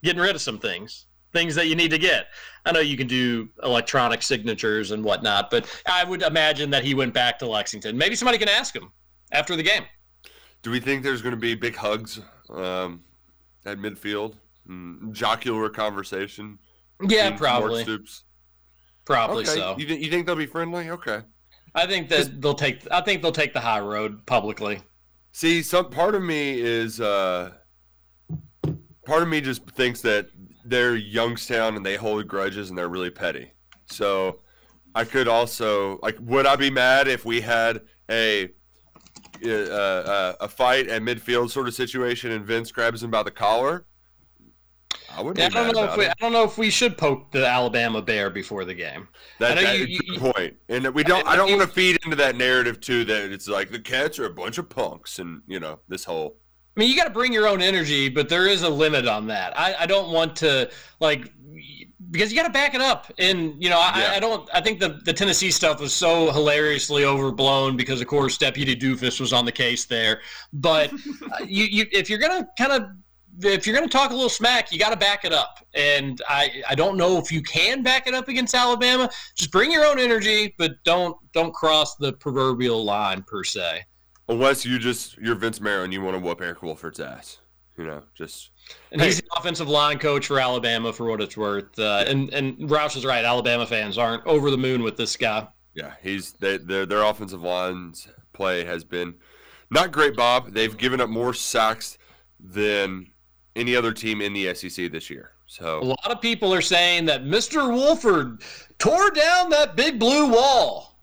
getting 0.04 0.22
rid 0.22 0.36
of 0.36 0.42
some 0.42 0.58
things, 0.60 1.07
things 1.38 1.54
that 1.54 1.68
you 1.68 1.76
need 1.76 1.92
to 1.92 2.00
get. 2.00 2.28
I 2.66 2.72
know 2.72 2.80
you 2.80 2.98
can 2.98 3.06
do 3.06 3.48
electronic 3.62 4.24
signatures 4.24 4.90
and 4.90 5.04
whatnot, 5.04 5.52
but 5.52 5.70
I 5.86 6.04
would 6.04 6.24
imagine 6.24 6.72
that 6.72 6.84
he 6.84 6.96
went 6.96 7.14
back 7.14 7.38
to 7.40 7.46
Lexington. 7.48 7.96
Maybe 7.96 8.16
somebody 8.16 8.40
can 8.40 8.50
ask 8.50 8.76
him 8.76 8.92
after 9.32 9.56
the 9.56 9.62
game. 9.62 9.84
Do 10.64 10.72
we 10.72 10.80
think 10.80 11.04
there's 11.04 11.22
going 11.22 11.36
to 11.36 11.40
be 11.40 11.54
big 11.54 11.76
hugs 11.76 12.20
um, 12.50 13.04
at 13.66 13.78
midfield? 13.78 14.34
Mm, 14.68 15.12
jocular 15.14 15.70
conversation? 15.70 16.58
Yeah, 17.08 17.38
probably. 17.38 17.86
Probably 19.06 19.44
Okay, 19.44 19.54
so. 19.54 19.76
You, 19.78 19.88
thi- 19.88 20.04
you 20.04 20.10
think 20.10 20.26
they'll 20.26 20.36
be 20.36 20.48
friendly? 20.48 20.90
Okay. 20.90 21.22
I 21.76 21.86
think 21.86 22.10
that 22.10 22.42
they'll 22.42 22.56
take. 22.56 22.86
I 22.90 23.02
think 23.02 23.22
they'll 23.22 23.32
take 23.32 23.54
the 23.54 23.60
high 23.60 23.80
road 23.80 24.26
publicly. 24.26 24.82
See, 25.32 25.62
some 25.62 25.92
part 25.92 26.16
of 26.16 26.24
me 26.24 26.60
is 26.60 27.00
uh, 27.00 27.52
part 29.06 29.22
of 29.22 29.30
me 29.30 29.40
just 29.40 29.70
thinks 29.70 30.02
that 30.02 30.30
they're 30.70 30.96
Youngstown 30.96 31.76
and 31.76 31.86
they 31.86 31.96
hold 31.96 32.28
grudges 32.28 32.70
and 32.70 32.78
they're 32.78 32.90
really 32.90 33.10
petty. 33.10 33.52
So 33.88 34.40
I 34.96 35.04
could 35.06 35.28
also 35.28 36.00
like, 36.02 36.18
would 36.22 36.46
I 36.46 36.56
be 36.56 36.70
mad 36.70 37.08
if 37.08 37.26
we 37.26 37.42
had 37.42 37.82
a 38.10 38.50
uh, 39.46 39.50
uh, 39.50 40.36
a 40.42 40.48
fight 40.48 40.88
at 40.88 41.02
midfield 41.02 41.50
sort 41.52 41.68
of 41.68 41.74
situation 41.74 42.32
and 42.32 42.46
Vince 42.46 42.72
grabs 42.72 43.04
him 43.04 43.12
by 43.12 43.24
the 43.24 43.32
collar? 43.32 43.86
I 45.16 45.22
wouldn't. 45.22 45.40
Yeah, 45.54 45.60
I 45.60 45.64
don't 45.64 45.76
know 45.76 45.84
if 45.86 45.98
we. 45.98 46.06
it. 46.06 46.10
I 46.12 46.14
don't 46.20 46.32
know 46.34 46.44
if 46.44 46.58
we 46.58 46.70
should 46.70 46.98
poke 46.98 47.32
the 47.32 47.46
Alabama 47.48 48.02
bear 48.02 48.30
before 48.30 48.66
the 48.66 48.74
game. 48.74 49.08
I 49.12 49.18
That, 49.40 49.56
that 49.56 49.78
you- 49.78 49.84
is 49.86 49.90
you- 49.90 50.00
a 50.00 50.20
good 50.20 50.34
point. 50.34 50.56
And 50.70 50.94
we 50.94 51.04
don't. 51.04 51.26
I 51.28 51.36
don't 51.36 51.50
want 51.50 51.62
to 51.62 51.68
feed 51.68 51.98
into 52.04 52.16
that 52.18 52.36
narrative 52.36 52.80
too. 52.82 53.04
That 53.06 53.32
it's 53.32 53.48
like 53.48 53.72
the 53.72 53.80
Cats 53.80 54.20
are 54.20 54.26
a 54.26 54.34
bunch 54.34 54.58
of 54.58 54.70
punks, 54.70 55.20
and 55.20 55.42
you 55.48 55.60
know 55.60 55.80
this 55.88 56.04
whole. 56.04 56.38
I 56.78 56.80
mean, 56.80 56.90
you 56.90 56.96
got 56.96 57.06
to 57.06 57.10
bring 57.10 57.34
your 57.34 57.48
own 57.48 57.62
energy, 57.62 58.08
but 58.08 58.30
there 58.30 58.48
is 58.48 58.62
a 58.62 58.70
limit 58.70 59.08
on 59.08 59.26
that. 59.28 59.58
I, 59.58 59.76
I 59.80 59.86
don't 59.88 60.12
want 60.12 60.36
to 60.38 60.70
like 61.00 61.34
because 62.12 62.32
you 62.32 62.38
got 62.38 62.46
to 62.46 62.54
back 62.54 62.76
it 62.76 62.82
up. 62.82 63.12
And 63.18 63.62
you 63.62 63.70
know, 63.70 63.80
I, 63.80 64.00
Yeah. 64.00 64.12
I 64.16 64.20
don't. 64.20 64.48
I 64.54 64.62
think 64.62 64.80
the 64.80 65.00
the 65.04 65.14
Tennessee 65.14 65.50
stuff 65.50 65.80
was 65.80 65.92
so 65.92 66.32
hilariously 66.32 67.04
overblown 67.04 67.76
because, 67.78 68.00
of 68.00 68.06
course, 68.06 68.38
Deputy 68.38 68.76
Doofus 68.76 69.20
was 69.20 69.34
on 69.34 69.44
the 69.44 69.52
case 69.52 69.86
there. 69.86 70.22
But 70.54 70.94
uh, 71.34 71.46
you, 71.46 71.66
you, 71.66 71.86
if 71.92 72.12
you're 72.12 72.20
gonna 72.20 72.48
kind 72.60 72.72
of 72.72 72.84
if 73.40 73.66
you're 73.66 73.76
gonna 73.76 73.88
talk 73.88 74.12
a 74.12 74.14
little 74.14 74.30
smack, 74.30 74.72
you 74.72 74.78
got 74.78 74.92
to 74.92 74.98
back 74.98 75.26
it 75.26 75.34
up. 75.34 75.66
And 75.74 76.22
I, 76.30 76.62
I 76.70 76.76
don't 76.76 76.96
know 76.96 77.18
if 77.18 77.32
you 77.32 77.42
can 77.42 77.82
back 77.82 78.08
it 78.08 78.14
up 78.14 78.28
against 78.28 78.54
Alabama. 78.54 79.10
Just 79.36 79.52
bring 79.52 79.72
your 79.72 79.86
own 79.86 79.98
energy, 79.98 80.54
but 80.60 80.74
don't 80.86 81.18
don't 81.34 81.54
cross 81.54 81.96
the 81.96 82.14
proverbial 82.14 82.84
line 82.86 83.24
per 83.24 83.44
se. 83.44 83.84
Unless 84.30 84.66
you 84.66 84.78
just 84.80 85.18
you're 85.18 85.36
Vince 85.36 85.62
Marrow 85.62 85.84
and 85.84 85.94
you 85.94 86.02
want 86.02 86.16
to 86.16 86.22
whoop 86.22 86.42
Eric 86.42 86.62
Wolford's 86.62 87.00
ass, 87.00 87.40
you 87.78 87.86
know, 87.86 88.04
just 88.14 88.50
And 88.92 89.02
he's 89.02 89.18
the 89.18 89.28
offensive 89.38 89.70
line 89.70 90.00
coach 90.00 90.28
for 90.28 90.40
Alabama, 90.40 90.92
for 90.92 91.06
what 91.06 91.22
it's 91.22 91.38
worth. 91.38 91.78
Uh, 91.80 92.04
and 92.08 92.34
and 92.34 92.58
Roush 92.58 92.98
is 92.98 93.06
right. 93.06 93.24
Alabama 93.24 93.66
fans 93.66 93.98
aren't 93.98 94.26
over 94.26 94.52
the 94.52 94.58
moon 94.58 94.84
with 94.84 94.98
this 94.98 95.16
guy. 95.16 95.48
yeah, 95.76 95.94
he's 96.02 96.34
they, 96.34 96.58
their 96.58 96.86
their 96.86 97.04
offensive 97.04 97.42
line's 97.42 98.08
play 98.34 98.66
has 98.66 98.84
been 98.84 99.16
not 99.70 99.92
great. 99.92 100.16
Bob, 100.16 100.52
they've 100.54 100.78
given 100.78 101.00
up 101.02 101.10
more 101.10 101.34
sacks 101.34 101.98
than 102.40 103.08
any 103.56 103.76
other 103.76 103.94
team 103.94 104.22
in 104.22 104.34
the 104.34 104.54
SEC 104.54 104.92
this 104.92 105.10
year. 105.10 105.32
So 105.48 105.80
a 105.80 105.84
lot 105.84 106.12
of 106.12 106.22
people 106.22 106.54
are 106.54 106.62
saying 106.62 107.06
that 107.06 107.24
Mr. 107.24 107.74
Wolford 107.74 108.44
tore 108.80 109.10
down 109.12 109.50
that 109.50 109.76
big 109.76 109.98
blue 109.98 110.32
wall. 110.32 111.00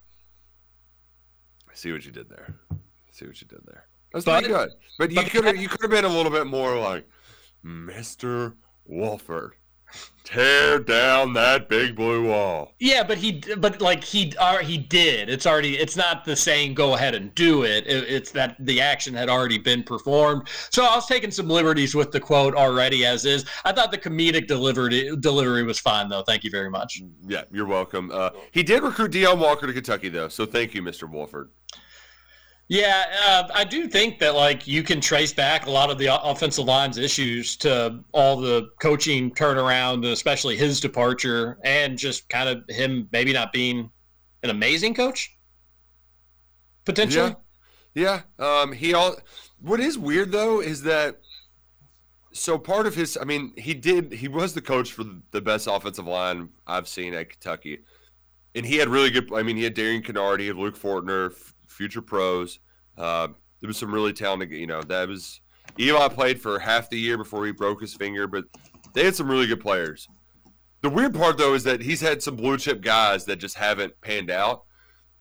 I 1.68 1.74
see 1.74 1.90
what 1.92 2.04
you 2.04 2.12
did 2.12 2.28
there. 2.28 2.54
See 3.24 3.28
what 3.28 3.40
you 3.40 3.46
did 3.48 3.60
there. 3.66 3.86
That's 4.12 4.24
But- 4.26 4.44
pretty 4.44 4.54
good. 4.54 4.70
But 4.98 5.10
you 5.10 5.22
could 5.22 5.44
have 5.46 5.56
you 5.56 5.68
could 5.68 5.80
have 5.80 5.90
been 5.90 6.04
a 6.04 6.14
little 6.14 6.30
bit 6.30 6.46
more 6.46 6.78
like 6.78 7.08
Mr. 7.64 8.54
Wolford. 8.84 9.54
Tear 10.24 10.78
down 10.80 11.34
that 11.34 11.68
big 11.68 11.94
blue 11.94 12.28
wall. 12.28 12.72
Yeah, 12.80 13.04
but 13.04 13.16
he, 13.18 13.42
but 13.58 13.80
like 13.80 14.02
he, 14.02 14.32
uh, 14.38 14.58
he 14.58 14.76
did. 14.76 15.28
It's 15.28 15.46
already. 15.46 15.76
It's 15.76 15.96
not 15.96 16.24
the 16.24 16.34
saying 16.34 16.74
"go 16.74 16.94
ahead 16.94 17.14
and 17.14 17.32
do 17.34 17.62
it." 17.62 17.86
it. 17.86 18.04
It's 18.08 18.30
that 18.32 18.56
the 18.58 18.80
action 18.80 19.14
had 19.14 19.28
already 19.28 19.58
been 19.58 19.82
performed. 19.84 20.48
So 20.70 20.84
I 20.84 20.96
was 20.96 21.06
taking 21.06 21.30
some 21.30 21.48
liberties 21.48 21.94
with 21.94 22.10
the 22.10 22.18
quote 22.20 22.54
already 22.54 23.06
as 23.06 23.24
is. 23.24 23.44
I 23.64 23.72
thought 23.72 23.90
the 23.92 23.98
comedic 23.98 24.48
delivery 24.48 25.14
delivery 25.20 25.62
was 25.62 25.78
fine 25.78 26.08
though. 26.08 26.22
Thank 26.22 26.42
you 26.42 26.50
very 26.50 26.70
much. 26.70 27.00
Yeah, 27.26 27.44
you're 27.52 27.66
welcome. 27.66 28.10
Uh, 28.12 28.30
he 28.50 28.62
did 28.62 28.82
recruit 28.82 29.12
Deion 29.12 29.38
Walker 29.38 29.66
to 29.66 29.72
Kentucky 29.72 30.08
though, 30.08 30.28
so 30.28 30.44
thank 30.46 30.74
you, 30.74 30.82
Mr. 30.82 31.08
Wolford. 31.08 31.50
Yeah, 32.68 33.04
uh, 33.26 33.48
I 33.54 33.64
do 33.64 33.88
think 33.88 34.18
that 34.20 34.34
like 34.34 34.66
you 34.66 34.82
can 34.82 35.00
trace 35.00 35.32
back 35.32 35.66
a 35.66 35.70
lot 35.70 35.90
of 35.90 35.98
the 35.98 36.08
offensive 36.22 36.64
line's 36.64 36.96
issues 36.96 37.56
to 37.58 38.00
all 38.12 38.38
the 38.38 38.70
coaching 38.80 39.30
turnaround, 39.32 40.06
especially 40.06 40.56
his 40.56 40.80
departure, 40.80 41.58
and 41.62 41.98
just 41.98 42.28
kind 42.30 42.48
of 42.48 42.64
him 42.68 43.08
maybe 43.12 43.34
not 43.34 43.52
being 43.52 43.90
an 44.42 44.50
amazing 44.50 44.94
coach. 44.94 45.36
Potentially, 46.86 47.34
Yeah. 47.94 48.22
Um, 48.38 48.72
he 48.72 48.94
all. 48.94 49.16
What 49.60 49.80
is 49.80 49.98
weird 49.98 50.32
though 50.32 50.60
is 50.60 50.82
that. 50.82 51.20
So 52.32 52.58
part 52.58 52.86
of 52.88 52.96
his, 52.96 53.16
I 53.20 53.24
mean, 53.24 53.52
he 53.56 53.74
did. 53.74 54.12
He 54.12 54.26
was 54.26 54.54
the 54.54 54.60
coach 54.60 54.90
for 54.90 55.04
the 55.30 55.40
best 55.40 55.68
offensive 55.70 56.06
line 56.06 56.48
I've 56.66 56.88
seen 56.88 57.14
at 57.14 57.30
Kentucky, 57.30 57.80
and 58.54 58.66
he 58.66 58.76
had 58.76 58.88
really 58.88 59.10
good. 59.10 59.32
I 59.32 59.42
mean, 59.42 59.56
he 59.56 59.64
had 59.64 59.74
Darian 59.74 60.02
Kinnard, 60.02 60.40
he 60.40 60.48
had 60.48 60.56
Luke 60.56 60.76
Fortner, 60.76 61.32
future 61.74 62.02
pros. 62.02 62.60
Uh, 62.96 63.28
there 63.60 63.68
was 63.68 63.76
some 63.76 63.92
really 63.92 64.12
talented. 64.12 64.50
You 64.50 64.66
know, 64.66 64.82
that 64.82 65.08
was 65.08 65.40
Eli 65.78 66.08
played 66.08 66.40
for 66.40 66.58
half 66.58 66.88
the 66.90 66.98
year 66.98 67.18
before 67.18 67.44
he 67.46 67.52
broke 67.52 67.80
his 67.80 67.94
finger, 67.94 68.26
but 68.26 68.44
they 68.94 69.04
had 69.04 69.14
some 69.14 69.28
really 69.28 69.46
good 69.46 69.60
players. 69.60 70.08
The 70.82 70.90
weird 70.90 71.14
part 71.14 71.38
though 71.38 71.54
is 71.54 71.64
that 71.64 71.80
he's 71.80 72.00
had 72.00 72.22
some 72.22 72.36
blue 72.36 72.58
chip 72.58 72.82
guys 72.82 73.24
that 73.24 73.36
just 73.36 73.56
haven't 73.56 73.98
panned 74.02 74.30
out. 74.30 74.64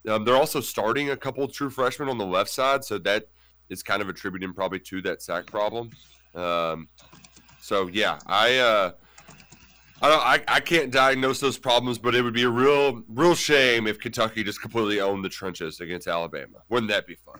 Um, 0.08 0.26
they're 0.26 0.36
also 0.36 0.60
starting 0.60 1.12
a 1.12 1.18
couple 1.18 1.48
true 1.48 1.70
freshmen 1.70 2.10
on 2.10 2.18
the 2.18 2.26
left 2.26 2.50
side, 2.50 2.84
so 2.84 2.98
that 3.00 3.28
is 3.70 3.82
kind 3.82 4.02
of 4.02 4.10
attributing 4.10 4.54
probably 4.54 4.80
to 4.80 5.02
that 5.04 5.22
sack 5.22 5.46
problem. 5.46 5.90
Um, 6.36 6.90
so 7.62 7.88
yeah, 7.88 8.20
I 8.28 8.58
uh, 8.58 8.92
I 10.04 10.10
don't 10.10 10.22
I, 10.22 10.56
I 10.58 10.60
can't 10.60 10.92
diagnose 10.92 11.40
those 11.40 11.58
problems, 11.58 11.98
but 11.98 12.14
it 12.14 12.22
would 12.22 12.34
be 12.34 12.44
a 12.44 12.50
real 12.50 13.02
real 13.08 13.36
shame 13.36 13.88
if 13.88 14.00
Kentucky 14.00 14.44
just 14.44 14.62
completely 14.62 15.00
owned 15.00 15.24
the 15.24 15.30
trenches 15.30 15.80
against 15.80 16.10
Alabama. 16.10 16.58
Wouldn't 16.68 16.92
that 16.92 17.08
be 17.08 17.16
fun? 17.16 17.40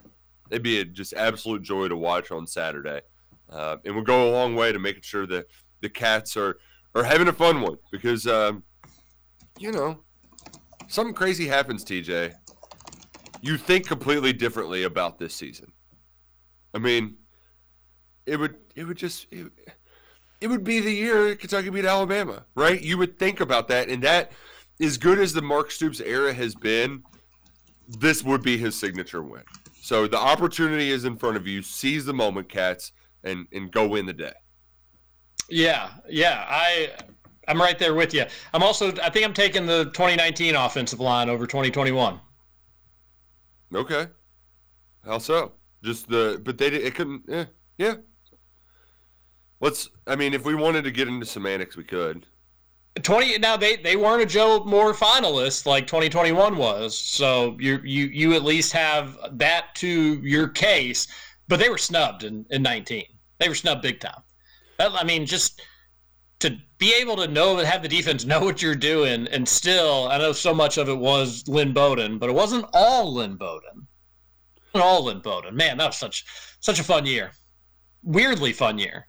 It'd 0.50 0.64
be 0.64 0.80
a 0.80 0.86
just 0.86 1.14
absolute 1.14 1.62
joy 1.62 1.90
to 1.90 1.98
watch 1.98 2.32
on 2.32 2.48
Saturday, 2.48 3.02
uh, 3.50 3.78
and 3.84 3.94
would 3.98 4.06
go 4.06 4.30
a 4.30 4.32
long 4.32 4.56
way 4.56 4.72
to 4.72 4.80
making 4.80 5.02
sure 5.02 5.28
that 5.28 5.48
the 5.82 5.90
Cats 5.90 6.38
are 6.38 6.58
are 6.96 7.04
having 7.04 7.28
a 7.28 7.34
fun 7.34 7.60
one 7.60 7.78
because 7.92 8.28
um, 8.28 8.64
you 9.60 9.74
know 9.74 10.02
something 10.88 11.14
crazy 11.14 11.46
happens, 11.46 11.84
TJ. 11.84 12.34
You 13.42 13.58
think 13.58 13.86
completely 13.86 14.32
differently 14.32 14.84
about 14.84 15.20
this 15.20 15.36
season. 15.36 15.70
I 16.74 16.78
mean, 16.78 17.18
it 18.26 18.38
would 18.40 18.56
it 18.74 18.86
would 18.86 18.96
just 18.96 19.28
it, 19.32 19.52
it 20.44 20.50
would 20.50 20.66
be 20.66 20.82
the 20.82 20.92
year 20.92 21.36
Kentucky 21.36 21.70
beat 21.70 21.86
Alabama, 21.86 22.44
right? 22.54 22.82
You 22.82 22.98
would 22.98 23.18
think 23.18 23.40
about 23.40 23.70
that, 23.70 23.88
and 23.88 24.04
that 24.04 24.34
as 24.82 24.98
good 24.98 25.18
as 25.18 25.32
the 25.32 25.42
Mark 25.42 25.72
Stoops 25.72 26.02
era 26.02 26.34
has 26.34 26.54
been, 26.54 27.02
this 27.88 28.24
would 28.24 28.42
be 28.44 28.58
his 28.58 28.76
signature 28.76 29.24
win. 29.24 29.44
So 29.82 30.06
the 30.06 30.18
opportunity 30.18 30.92
is 30.92 31.06
in 31.06 31.16
front 31.16 31.38
of 31.38 31.48
you. 31.48 31.62
Seize 31.62 32.04
the 32.04 32.14
moment, 32.14 32.50
cats, 32.50 32.92
and 33.24 33.48
and 33.54 33.72
go 33.72 33.88
win 33.88 34.06
the 34.06 34.12
day. 34.14 34.34
yeah, 35.50 35.92
yeah. 36.10 36.46
I 36.50 36.92
I'm 37.48 37.62
right 37.62 37.80
there 37.80 37.94
with 37.94 38.14
you. 38.14 38.26
I'm 38.54 38.64
also 38.64 38.94
I 39.02 39.10
think 39.10 39.26
I'm 39.26 39.34
taking 39.34 39.66
the 39.66 39.86
2019 39.86 40.56
offensive 40.56 41.00
line 41.00 41.30
over 41.30 41.48
2021. 41.48 42.20
Okay. 43.74 44.08
How 45.06 45.20
so? 45.20 45.54
Just 45.84 46.10
the 46.10 46.42
but 46.44 46.58
they 46.58 46.70
did 46.70 46.84
it 46.84 46.96
couldn't. 46.96 47.30
Eh, 47.30 47.46
yeah. 47.78 47.96
Let's. 49.64 49.90
I 50.08 50.18
mean, 50.18 50.34
if 50.34 50.44
we 50.44 50.56
wanted 50.56 50.84
to 50.84 50.92
get 50.92 51.08
into 51.08 51.26
semantics, 51.26 51.78
we 51.78 51.86
could. 51.86 52.26
20 53.02 53.38
now 53.38 53.56
they 53.56 53.78
they 53.78 53.96
weren't 53.96 54.22
a 54.22 54.26
Joe 54.26 54.62
Moore 54.66 54.94
finalist 54.94 55.66
like 55.66 55.88
2021 55.88 56.58
was. 56.58 57.00
So 57.00 57.56
you 57.62 57.80
you 57.82 58.08
you 58.08 58.34
at 58.34 58.44
least 58.44 58.74
have 58.74 59.18
that 59.32 59.74
to 59.76 60.16
your 60.22 60.50
case, 60.50 61.08
but 61.48 61.62
they 61.62 61.70
were 61.70 61.78
snubbed 61.78 62.26
in, 62.26 62.46
in 62.50 62.62
19. 62.62 63.06
They 63.40 63.48
were 63.48 63.56
snubbed 63.56 63.84
big 63.84 64.02
time. 64.02 64.22
I 64.80 65.06
mean, 65.06 65.26
just 65.26 65.62
to 66.42 66.58
be 66.78 66.94
able 67.00 67.16
to 67.16 67.30
know 67.30 67.56
have 67.56 67.84
the 67.84 67.88
defense 67.88 68.26
know 68.26 68.42
what 68.42 68.62
you're 68.62 68.76
doing, 68.76 69.30
and 69.30 69.48
still, 69.48 70.10
I 70.10 70.18
know 70.18 70.34
so 70.34 70.54
much 70.54 70.78
of 70.78 70.90
it 70.90 70.98
was 70.98 71.48
Lynn 71.48 71.72
Bowden, 71.72 72.20
but 72.20 72.30
it 72.30 72.34
wasn't 72.34 72.66
all 72.74 73.14
Lynn 73.14 73.38
Bowden. 73.38 73.88
All 74.76 75.06
Lynn 75.06 75.22
Bowden. 75.22 75.56
Man, 75.56 75.78
that 75.78 75.86
was 75.86 75.98
such 75.98 76.26
such 76.60 76.82
a 76.82 76.84
fun 76.84 77.06
year. 77.06 77.32
Weirdly 78.04 78.52
fun 78.52 78.78
year 78.78 79.08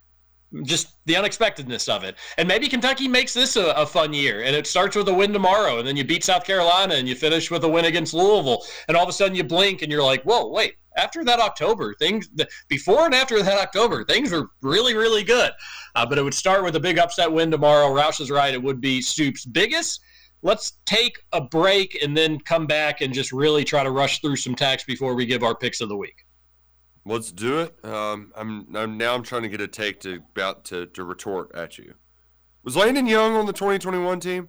just 0.62 0.97
the 1.06 1.16
unexpectedness 1.16 1.89
of 1.89 2.05
it. 2.05 2.16
And 2.39 2.47
maybe 2.47 2.68
Kentucky 2.68 3.09
makes 3.09 3.35
this 3.35 3.56
a, 3.56 3.70
a, 3.72 3.86
fun 3.86 4.12
year, 4.12 4.43
and 4.43 4.55
it 4.55 4.66
starts 4.66 4.97
with 4.97 5.09
a 5.09 5.14
win 5.14 5.32
tomorrow, 5.32 5.78
and 5.78 5.86
then 5.86 5.97
you 5.97 6.05
beat 6.05 6.24
South 6.24 6.44
Carolina, 6.44 6.94
and 6.94 7.09
you 7.09 7.14
finish 7.14 7.51
with 7.51 7.64
a 7.64 7.68
win 7.68 7.86
against 7.86 8.14
Louisville, 8.14 8.64
and 8.89 8.97
all 8.97 9.02
of 9.02 9.09
a 9.09 9.12
sudden 9.12 9.36
you 9.36 9.44
blink, 9.44 9.82
and 9.82 9.90
you're 9.90 10.02
like, 10.02 10.22
whoa, 10.22 10.48
wait. 10.48 10.76
After 10.97 11.24
that 11.24 11.40
October, 11.40 11.93
things 11.98 12.28
before 12.68 13.06
and 13.06 13.14
after 13.14 13.43
that 13.43 13.59
October, 13.59 14.05
things 14.05 14.31
were 14.31 14.51
really, 14.62 14.94
really 14.94 15.24
good. 15.24 15.51
Uh, 15.97 16.06
but 16.06 16.18
it 16.18 16.22
would 16.22 16.35
start 16.35 16.62
with 16.62 16.76
a 16.76 16.81
big 16.81 16.98
upset 16.98 17.32
win 17.32 17.51
tomorrow. 17.51 17.89
Roush 17.89 18.20
is 18.20 18.31
right; 18.31 18.55
it 18.55 18.62
would 18.62 18.81
be 18.81 19.02
Stoops' 19.02 19.44
biggest. 19.44 20.01
Let's 20.43 20.78
take 20.86 21.18
a 21.32 21.40
break 21.40 21.98
and 22.01 22.16
then 22.16 22.39
come 22.39 22.68
back 22.68 23.01
and 23.01 23.12
just 23.12 23.32
really 23.32 23.64
try 23.64 23.82
to 23.82 23.90
rush 23.90 24.20
through 24.20 24.36
some 24.36 24.55
text 24.55 24.86
before 24.86 25.16
we 25.16 25.26
give 25.26 25.43
our 25.43 25.56
picks 25.56 25.81
of 25.81 25.89
the 25.89 25.97
week. 25.97 26.24
Let's 27.06 27.32
do 27.32 27.60
it. 27.60 27.85
Um, 27.85 28.32
I'm, 28.35 28.66
I'm 28.74 28.97
now 28.97 29.14
I'm 29.14 29.22
trying 29.22 29.43
to 29.43 29.48
get 29.48 29.60
a 29.60 29.68
take 29.68 30.01
to 30.01 30.22
about 30.32 30.64
to, 30.66 30.86
to 30.86 31.05
retort 31.05 31.55
at 31.55 31.76
you. 31.76 31.94
Was 32.62 32.76
Landon 32.76 33.06
Young 33.06 33.36
on 33.36 33.44
the 33.44 33.52
2021 33.52 34.20
team? 34.20 34.48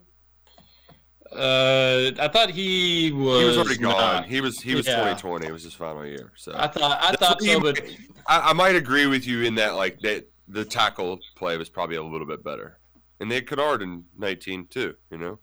Uh, 1.32 2.12
I 2.18 2.28
thought 2.28 2.50
he 2.50 3.12
was. 3.12 3.40
He 3.40 3.46
was 3.46 3.58
already 3.58 3.78
gone. 3.78 3.92
Not. 3.92 4.26
He 4.26 4.40
was 4.40 4.60
he 4.60 4.74
was 4.74 4.86
yeah. 4.86 4.96
2020. 4.96 5.46
It 5.46 5.52
was 5.52 5.64
his 5.64 5.74
final 5.74 6.06
year. 6.06 6.32
So 6.36 6.52
I 6.54 6.68
thought 6.68 6.98
I 7.02 7.12
thought 7.12 7.42
so, 7.42 7.60
but 7.60 7.80
I, 8.26 8.50
I, 8.50 8.52
might 8.52 8.76
agree 8.76 9.06
with 9.06 9.26
you 9.26 9.42
in 9.42 9.54
that 9.56 9.74
like 9.74 9.98
that 10.00 10.30
the 10.48 10.64
tackle 10.64 11.18
play 11.36 11.56
was 11.56 11.68
probably 11.68 11.96
a 11.96 12.02
little 12.02 12.26
bit 12.26 12.44
better, 12.44 12.78
and 13.20 13.30
they 13.30 13.36
had 13.36 13.46
Kinnard 13.46 13.82
in 13.82 14.04
19 14.16 14.68
too. 14.68 14.94
You 15.10 15.18
know. 15.18 15.38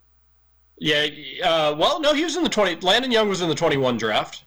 Yeah. 0.80 1.07
Uh, 1.44 1.76
well, 1.77 1.99
no, 1.99 2.14
he 2.14 2.23
was 2.23 2.35
in 2.38 2.44
the 2.44 2.49
20. 2.49 2.77
Landon 2.77 3.11
Young 3.11 3.30
was 3.30 3.41
in 3.41 3.49
the 3.49 3.56
21 3.56 3.98
draft. 3.98 4.45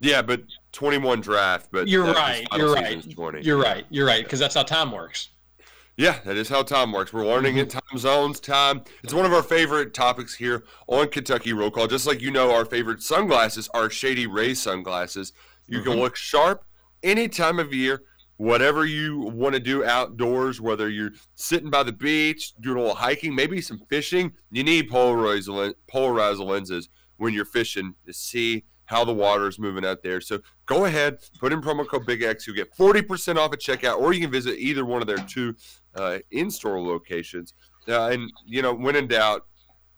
Yeah, 0.00 0.22
but 0.22 0.42
21 0.72 1.20
draft, 1.20 1.68
but 1.72 1.88
you're 1.88 2.04
right. 2.04 2.46
You're 2.56 2.72
right. 2.72 3.14
20. 3.14 3.42
You're 3.42 3.60
right. 3.60 3.84
You're 3.90 4.06
right 4.06 4.22
because 4.22 4.38
that's 4.38 4.54
how 4.54 4.62
time 4.62 4.92
works. 4.92 5.30
Yeah, 5.96 6.20
that 6.24 6.36
is 6.36 6.48
how 6.48 6.62
time 6.62 6.92
works. 6.92 7.12
We're 7.12 7.26
learning 7.26 7.54
mm-hmm. 7.54 7.62
in 7.62 7.68
time 7.68 7.98
zones. 7.98 8.38
Time. 8.38 8.82
It's 9.02 9.12
one 9.12 9.26
of 9.26 9.32
our 9.32 9.42
favorite 9.42 9.94
topics 9.94 10.32
here 10.36 10.62
on 10.86 11.08
Kentucky 11.08 11.52
Roll 11.52 11.72
Call. 11.72 11.88
Just 11.88 12.06
like 12.06 12.22
you 12.22 12.30
know, 12.30 12.54
our 12.54 12.64
favorite 12.64 13.02
sunglasses 13.02 13.68
are 13.74 13.90
Shady 13.90 14.28
Ray 14.28 14.54
sunglasses. 14.54 15.32
You 15.66 15.78
mm-hmm. 15.78 15.90
can 15.90 15.98
look 15.98 16.14
sharp 16.14 16.64
any 17.02 17.26
time 17.26 17.58
of 17.58 17.74
year, 17.74 18.02
whatever 18.36 18.86
you 18.86 19.18
want 19.18 19.54
to 19.54 19.60
do 19.60 19.84
outdoors. 19.84 20.60
Whether 20.60 20.88
you're 20.88 21.14
sitting 21.34 21.70
by 21.70 21.82
the 21.82 21.92
beach, 21.92 22.54
doing 22.60 22.76
a 22.76 22.80
little 22.80 22.94
hiking, 22.94 23.34
maybe 23.34 23.60
some 23.60 23.80
fishing, 23.90 24.32
you 24.52 24.62
need 24.62 24.88
polarized, 24.88 25.50
polarized 25.88 26.38
lenses 26.38 26.88
when 27.16 27.34
you're 27.34 27.44
fishing 27.44 27.96
to 28.06 28.12
see 28.12 28.62
how 28.88 29.04
the 29.04 29.12
water 29.12 29.46
is 29.46 29.58
moving 29.58 29.84
out 29.84 30.02
there. 30.02 30.18
So 30.18 30.40
go 30.64 30.86
ahead, 30.86 31.18
put 31.38 31.52
in 31.52 31.60
promo 31.60 31.86
code 31.86 32.06
Big 32.06 32.22
X. 32.22 32.46
You'll 32.46 32.56
get 32.56 32.74
40% 32.74 33.36
off 33.36 33.52
at 33.52 33.60
checkout, 33.60 33.98
or 33.98 34.14
you 34.14 34.20
can 34.22 34.30
visit 34.30 34.58
either 34.58 34.86
one 34.86 35.02
of 35.02 35.06
their 35.06 35.18
two 35.18 35.54
uh, 35.94 36.18
in 36.30 36.50
store 36.50 36.80
locations. 36.80 37.52
Uh, 37.86 38.08
and, 38.08 38.32
you 38.46 38.62
know, 38.62 38.72
when 38.72 38.96
in 38.96 39.06
doubt, 39.06 39.44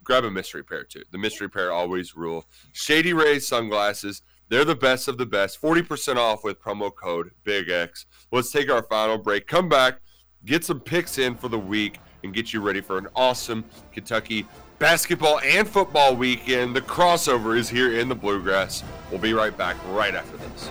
grab 0.02 0.24
a 0.24 0.30
mystery 0.30 0.64
pair 0.64 0.82
too. 0.82 1.04
The 1.12 1.18
mystery 1.18 1.48
pair 1.48 1.70
always 1.70 2.16
rule. 2.16 2.44
Shady 2.72 3.12
Rays 3.12 3.46
sunglasses. 3.46 4.22
They're 4.48 4.64
the 4.64 4.74
best 4.74 5.06
of 5.06 5.18
the 5.18 5.26
best. 5.26 5.62
40% 5.62 6.16
off 6.16 6.42
with 6.42 6.60
promo 6.60 6.92
code 6.92 7.30
Big 7.44 7.70
X. 7.70 8.06
Let's 8.32 8.50
take 8.50 8.72
our 8.72 8.82
final 8.82 9.18
break. 9.18 9.46
Come 9.46 9.68
back, 9.68 10.00
get 10.44 10.64
some 10.64 10.80
picks 10.80 11.18
in 11.18 11.36
for 11.36 11.48
the 11.48 11.58
week, 11.58 12.00
and 12.24 12.34
get 12.34 12.52
you 12.52 12.60
ready 12.60 12.80
for 12.80 12.98
an 12.98 13.06
awesome 13.14 13.64
Kentucky 13.92 14.46
basketball 14.80 15.38
and 15.40 15.68
football 15.68 16.16
weekend. 16.16 16.74
The 16.74 16.80
crossover 16.80 17.56
is 17.56 17.68
here 17.68 18.00
in 18.00 18.08
the 18.08 18.14
Bluegrass. 18.14 18.82
We'll 19.10 19.20
be 19.20 19.34
right 19.34 19.56
back 19.56 19.76
right 19.88 20.14
after 20.14 20.36
this. 20.38 20.70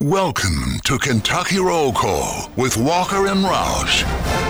Welcome 0.00 0.78
to 0.84 0.98
Kentucky 0.98 1.58
Roll 1.58 1.92
Call 1.92 2.50
with 2.56 2.76
Walker 2.76 3.26
and 3.26 3.44
Roush. 3.44 4.47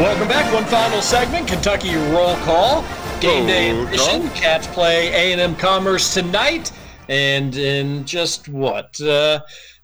Welcome 0.00 0.28
back. 0.28 0.50
One 0.50 0.64
final 0.64 1.02
segment, 1.02 1.46
Kentucky 1.46 1.94
Roll 1.94 2.34
Call. 2.36 2.82
Game 3.20 3.46
day 3.46 3.68
edition. 3.68 4.30
Cats 4.30 4.66
play 4.66 5.08
A&M 5.08 5.54
Commerce 5.56 6.14
tonight. 6.14 6.72
And 7.10 7.54
in 7.54 8.06
just 8.06 8.48
what? 8.48 8.98
Uh, 8.98 9.40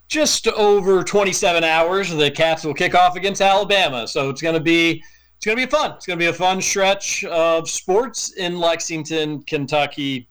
just 0.07 0.47
over 0.47 1.03
27 1.03 1.63
hours, 1.63 2.09
the 2.09 2.31
Cats 2.31 2.63
will 2.63 2.73
kick 2.73 2.95
off 2.95 3.15
against 3.15 3.41
Alabama. 3.41 4.07
So 4.07 4.31
it's 4.31 4.41
going 4.41 4.55
to 4.55 4.59
be 4.59 5.03
it's 5.35 5.45
going 5.45 5.55
to 5.55 5.63
be 5.63 5.69
fun. 5.69 5.91
It's 5.91 6.07
going 6.07 6.17
to 6.17 6.23
be 6.23 6.29
a 6.29 6.33
fun 6.33 6.63
stretch 6.63 7.23
of 7.25 7.69
sports 7.69 8.33
in 8.37 8.57
Lexington, 8.57 9.43
Kentucky. 9.43 10.27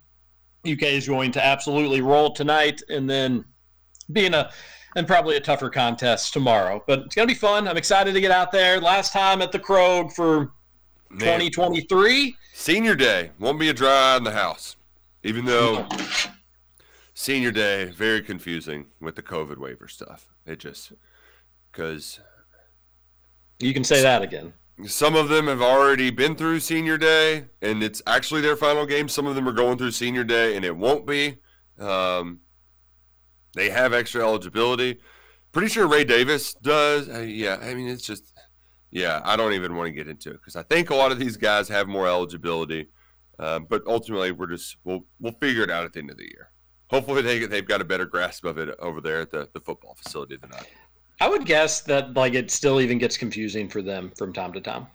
UK 0.67 0.83
is 0.83 1.07
going 1.07 1.31
to 1.31 1.47
absolutely 1.47 2.01
roll 2.01 2.33
tonight, 2.33 2.83
and 2.89 3.09
then 3.09 3.45
being 4.11 4.35
a 4.35 4.51
and 4.97 5.07
probably 5.07 5.37
a 5.37 5.41
tougher 5.41 5.71
contest 5.71 6.33
tomorrow. 6.33 6.83
But 6.87 7.01
it's 7.01 7.15
going 7.15 7.29
to 7.29 7.33
be 7.33 7.39
fun. 7.39 7.69
I'm 7.69 7.77
excited 7.77 8.15
to 8.15 8.21
get 8.21 8.31
out 8.31 8.51
there. 8.51 8.81
Last 8.81 9.13
time 9.13 9.43
at 9.43 9.53
the 9.53 9.59
Krog 9.59 10.13
for 10.13 10.53
2023. 11.13 12.35
Senior 12.55 12.95
day 12.97 13.31
won't 13.39 13.61
be 13.61 13.69
a 13.69 13.75
dry 13.75 14.17
in 14.17 14.25
the 14.25 14.33
house, 14.33 14.77
even 15.23 15.45
though 15.45 15.87
senior 17.15 17.53
day 17.53 17.85
very 17.85 18.23
confusing 18.23 18.87
with 19.01 19.15
the 19.15 19.23
COVID 19.23 19.59
waiver 19.59 19.87
stuff. 19.87 20.29
It 20.47 20.59
just 20.59 20.93
because 21.71 22.19
you 23.59 23.75
can 23.75 23.85
say 23.85 24.03
that 24.03 24.23
again. 24.23 24.55
Some 24.87 25.15
of 25.15 25.29
them 25.29 25.47
have 25.47 25.63
already 25.63 26.11
been 26.11 26.37
through 26.37 26.61
senior 26.61 26.99
day, 26.99 27.47
and 27.63 27.83
it's 27.83 28.03
actually 28.07 28.43
their 28.43 28.57
final 28.57 28.85
game. 28.85 29.09
Some 29.09 29.27
of 29.27 29.35
them 29.35 29.49
are 29.49 29.53
going 29.53 29.79
through 29.79 29.93
senior 29.93 30.25
day, 30.25 30.57
and 30.57 30.65
it 30.65 30.77
won't 30.77 31.07
be. 31.07 31.39
Um, 31.79 32.41
they 33.57 33.71
have 33.71 33.93
extra 33.93 34.23
eligibility. 34.23 35.01
Pretty 35.51 35.69
sure 35.69 35.89
Ray 35.89 36.05
Davis 36.05 36.55
does. 36.55 37.09
Uh, 37.09 37.21
yeah, 37.21 37.59
I 37.61 37.75
mean, 37.75 37.89
it's 37.89 38.07
just, 38.07 38.35
yeah, 38.91 39.23
I 39.25 39.35
don't 39.37 39.55
even 39.55 39.75
want 39.75 39.89
to 39.89 39.93
get 39.93 40.07
into 40.07 40.31
it 40.31 40.35
because 40.35 40.55
I 40.55 40.63
think 40.63 40.91
a 40.91 40.95
lot 40.95 41.11
of 41.11 41.19
these 41.19 41.37
guys 41.37 41.69
have 41.69 41.89
more 41.89 42.07
eligibility. 42.07 42.89
Uh, 43.39 43.59
but 43.59 43.83
ultimately, 43.87 44.31
we're 44.33 44.47
just 44.47 44.77
we'll 44.85 45.05
we'll 45.21 45.33
figure 45.33 45.63
it 45.63 45.71
out 45.71 45.85
at 45.85 45.93
the 45.93 45.99
end 45.99 46.11
of 46.11 46.17
the 46.17 46.25
year. 46.25 46.51
Hopefully, 46.89 47.23
they 47.23 47.45
they've 47.47 47.67
got 47.67 47.81
a 47.81 47.85
better 47.85 48.07
grasp 48.07 48.45
of 48.45 48.59
it 48.59 48.75
over 48.79 49.01
there 49.01 49.21
at 49.21 49.31
the, 49.31 49.49
the 49.53 49.61
football 49.61 49.95
facility 49.95 50.37
than 50.37 50.53
I. 50.53 50.61
I 51.21 51.29
would 51.29 51.47
guess 51.47 51.81
that 51.83 52.15
like 52.15 52.35
it 52.35 52.51
still 52.51 52.81
even 52.81 52.99
gets 52.99 53.17
confusing 53.17 53.69
for 53.69 53.83
them 53.83 54.13
from 54.17 54.33
time 54.33 54.53
to 54.53 54.61
time. 54.61 54.87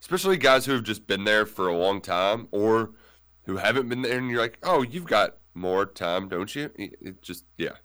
Especially 0.00 0.36
guys 0.36 0.64
who 0.64 0.72
have 0.72 0.84
just 0.84 1.06
been 1.06 1.24
there 1.24 1.44
for 1.44 1.68
a 1.68 1.76
long 1.76 2.00
time 2.00 2.48
or 2.50 2.90
who 3.44 3.56
haven't 3.56 3.88
been 3.88 4.02
there, 4.02 4.18
and 4.18 4.30
you're 4.30 4.40
like, 4.40 4.58
oh, 4.62 4.82
you've 4.82 5.06
got 5.06 5.36
more 5.54 5.84
time, 5.86 6.28
don't 6.28 6.54
you? 6.54 6.70
It 6.76 7.22
just 7.22 7.44
yeah, 7.56 7.76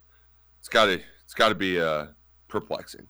it's 0.64 0.69
got 0.69 0.85
to 0.85 1.02
it's 1.26 1.34
got 1.34 1.49
to 1.49 1.56
be 1.56 1.77
uh, 1.77 2.06
perplexing. 2.48 3.06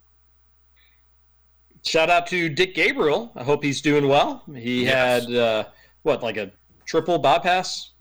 Shout 1.86 2.10
out 2.10 2.26
to 2.28 2.50
Dick 2.50 2.74
Gabriel. 2.74 3.32
I 3.36 3.44
hope 3.44 3.64
he's 3.64 3.80
doing 3.80 4.08
well. 4.08 4.42
He 4.56 4.86
yes. 4.86 5.26
had 5.26 5.36
uh, 5.36 5.66
what 6.02 6.24
like 6.24 6.38
a 6.38 6.52
triple 6.88 7.20
bypass. 7.20 7.92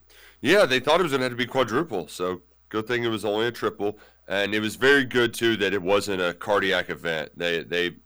Yeah, 0.41 0.65
they 0.65 0.81
thought 0.81 1.01
it 1.01 1.03
was 1.03 1.13
going 1.13 1.21
to 1.21 1.25
have 1.25 1.33
to 1.33 1.37
be 1.37 1.45
quadruple. 1.45 2.09
So 2.09 2.41
good 2.71 2.87
thing 2.87 3.05
it 3.05 3.09
was 3.09 3.27
only 3.27 3.47
a 3.47 3.53
triple, 3.53 3.99
and 4.27 4.55
it 4.55 4.61
was 4.61 4.77
very 4.77 5.05
good 5.05 5.35
too 5.35 5.59
that 5.59 5.75
it 5.75 5.83
wasn't 5.83 6.23
a 6.23 6.33
cardiac 6.33 6.89
event. 6.89 7.33
They 7.37 7.63
they 7.63 7.97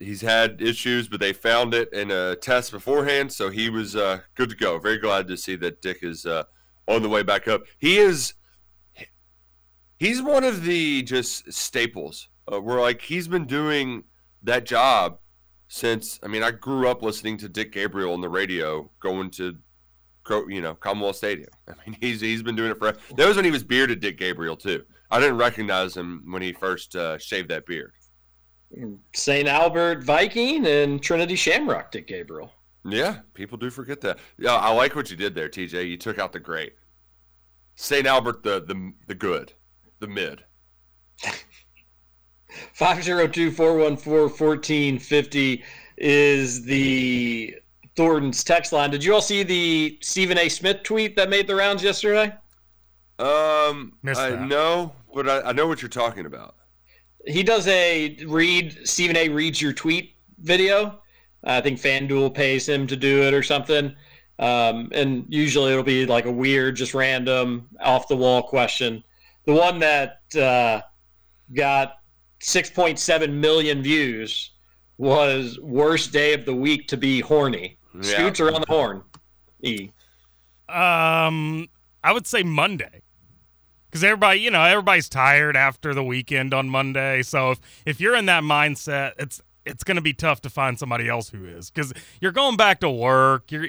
he's 0.00 0.22
had 0.22 0.60
issues, 0.60 1.06
but 1.06 1.20
they 1.20 1.32
found 1.32 1.72
it 1.72 1.92
in 1.92 2.10
a 2.10 2.34
test 2.34 2.72
beforehand, 2.72 3.32
so 3.32 3.48
he 3.48 3.70
was 3.70 3.94
uh, 3.94 4.22
good 4.34 4.50
to 4.50 4.56
go. 4.56 4.80
Very 4.80 4.98
glad 4.98 5.28
to 5.28 5.36
see 5.36 5.54
that 5.54 5.82
Dick 5.82 5.98
is 6.02 6.26
uh, 6.26 6.42
on 6.88 7.02
the 7.02 7.08
way 7.08 7.22
back 7.22 7.46
up. 7.46 7.62
He 7.78 7.98
is 7.98 8.34
he's 9.98 10.22
one 10.22 10.44
of 10.44 10.64
the 10.64 11.02
just 11.02 11.52
staples. 11.52 12.28
Uh, 12.50 12.60
where 12.60 12.80
like 12.80 13.02
he's 13.02 13.28
been 13.28 13.46
doing 13.46 14.04
that 14.42 14.64
job 14.64 15.18
since. 15.68 16.18
I 16.22 16.28
mean, 16.28 16.42
I 16.42 16.50
grew 16.50 16.88
up 16.88 17.02
listening 17.02 17.36
to 17.38 17.48
Dick 17.48 17.72
Gabriel 17.72 18.14
on 18.14 18.20
the 18.20 18.28
radio, 18.28 18.90
going 19.00 19.30
to, 19.32 19.56
you 20.48 20.62
know, 20.62 20.74
Commonwealth 20.74 21.16
Stadium. 21.16 21.50
I 21.68 21.72
mean, 21.84 21.96
he's 22.00 22.20
he's 22.20 22.42
been 22.42 22.56
doing 22.56 22.70
it 22.70 22.78
for. 22.78 22.92
That 23.16 23.28
was 23.28 23.36
when 23.36 23.44
he 23.44 23.50
was 23.50 23.64
bearded 23.64 24.00
Dick 24.00 24.18
Gabriel 24.18 24.56
too. 24.56 24.84
I 25.10 25.20
didn't 25.20 25.38
recognize 25.38 25.96
him 25.96 26.24
when 26.30 26.42
he 26.42 26.52
first 26.52 26.96
uh, 26.96 27.18
shaved 27.18 27.50
that 27.50 27.66
beard. 27.66 27.92
St. 29.14 29.48
Albert 29.48 30.04
Viking 30.04 30.66
and 30.66 31.02
Trinity 31.02 31.34
Shamrock 31.34 31.90
Dick 31.90 32.06
Gabriel. 32.06 32.52
Yeah, 32.84 33.20
people 33.34 33.56
do 33.58 33.70
forget 33.70 34.00
that. 34.02 34.18
Yeah, 34.38 34.54
I 34.54 34.70
like 34.70 34.94
what 34.94 35.10
you 35.10 35.16
did 35.16 35.34
there, 35.34 35.48
TJ. 35.48 35.88
You 35.88 35.96
took 35.96 36.18
out 36.18 36.32
the 36.32 36.40
great. 36.40 36.74
St. 37.76 38.06
Albert, 38.06 38.42
the 38.42 38.60
the 38.60 38.92
the 39.06 39.14
good, 39.14 39.52
the 40.00 40.08
mid. 40.08 40.42
502-414-1450 42.78 45.62
is 45.96 46.64
the 46.64 47.56
Thornton's 47.96 48.44
text 48.44 48.72
line. 48.72 48.90
Did 48.90 49.02
you 49.02 49.14
all 49.14 49.20
see 49.20 49.42
the 49.42 49.98
Stephen 50.00 50.38
A. 50.38 50.48
Smith 50.48 50.82
tweet 50.84 51.16
that 51.16 51.28
made 51.28 51.46
the 51.46 51.56
rounds 51.56 51.82
yesterday? 51.82 52.32
Um, 53.18 53.94
I 54.06 54.46
know, 54.46 54.92
but 55.12 55.28
I, 55.28 55.40
I 55.40 55.52
know 55.52 55.66
what 55.66 55.82
you're 55.82 55.88
talking 55.88 56.26
about. 56.26 56.54
He 57.26 57.42
does 57.42 57.66
a 57.66 58.16
read 58.26 58.78
Stephen 58.84 59.16
A. 59.16 59.28
reads 59.28 59.60
your 59.60 59.72
tweet 59.72 60.14
video. 60.38 61.00
I 61.42 61.60
think 61.60 61.80
FanDuel 61.80 62.34
pays 62.34 62.68
him 62.68 62.86
to 62.86 62.96
do 62.96 63.22
it 63.22 63.34
or 63.34 63.42
something. 63.42 63.94
Um, 64.38 64.90
and 64.92 65.26
usually 65.28 65.72
it'll 65.72 65.82
be 65.82 66.06
like 66.06 66.26
a 66.26 66.32
weird, 66.32 66.76
just 66.76 66.94
random, 66.94 67.68
off 67.80 68.06
the 68.06 68.16
wall 68.16 68.44
question. 68.44 69.02
The 69.48 69.54
one 69.54 69.78
that 69.78 70.20
uh, 70.36 70.82
got 71.54 72.00
6.7 72.42 73.32
million 73.32 73.82
views 73.82 74.50
was 74.98 75.58
worst 75.62 76.12
day 76.12 76.34
of 76.34 76.44
the 76.44 76.54
week 76.54 76.86
to 76.88 76.98
be 76.98 77.20
horny. 77.20 77.78
Yeah. 77.94 78.02
Scoots 78.02 78.40
around 78.40 78.66
the 78.66 78.70
horn. 78.70 79.02
E. 79.62 79.90
Um, 80.68 81.66
I 82.04 82.12
would 82.12 82.26
say 82.26 82.42
Monday. 82.42 83.00
Because 83.86 84.04
everybody, 84.04 84.40
you 84.40 84.50
know, 84.50 84.62
everybody's 84.62 85.08
tired 85.08 85.56
after 85.56 85.94
the 85.94 86.04
weekend 86.04 86.52
on 86.52 86.68
Monday. 86.68 87.22
So 87.22 87.52
if, 87.52 87.60
if 87.86 88.02
you're 88.02 88.16
in 88.16 88.26
that 88.26 88.42
mindset, 88.42 89.12
it's 89.18 89.40
it's 89.64 89.82
going 89.82 89.96
to 89.96 90.02
be 90.02 90.12
tough 90.12 90.42
to 90.42 90.50
find 90.50 90.78
somebody 90.78 91.08
else 91.08 91.30
who 91.30 91.46
is 91.46 91.70
because 91.70 91.94
you're 92.20 92.32
going 92.32 92.58
back 92.58 92.80
to 92.80 92.90
work. 92.90 93.50
You're 93.50 93.66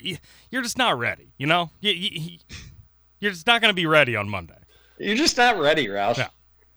you're 0.51 0.61
just 0.61 0.77
not 0.77 0.99
ready. 0.99 1.31
You 1.38 1.47
know, 1.47 1.69
you, 1.80 1.91
you, 1.93 2.38
you're 3.22 3.31
just 3.31 3.47
not 3.47 3.61
going 3.61 3.69
to 3.69 3.76
be 3.76 3.85
ready 3.85 4.18
on 4.18 4.27
Monday. 4.27 4.59
You're 4.99 5.15
just 5.15 5.38
not 5.38 5.57
ready, 5.57 5.88
Roush. 5.88 6.17
No. 6.17 6.26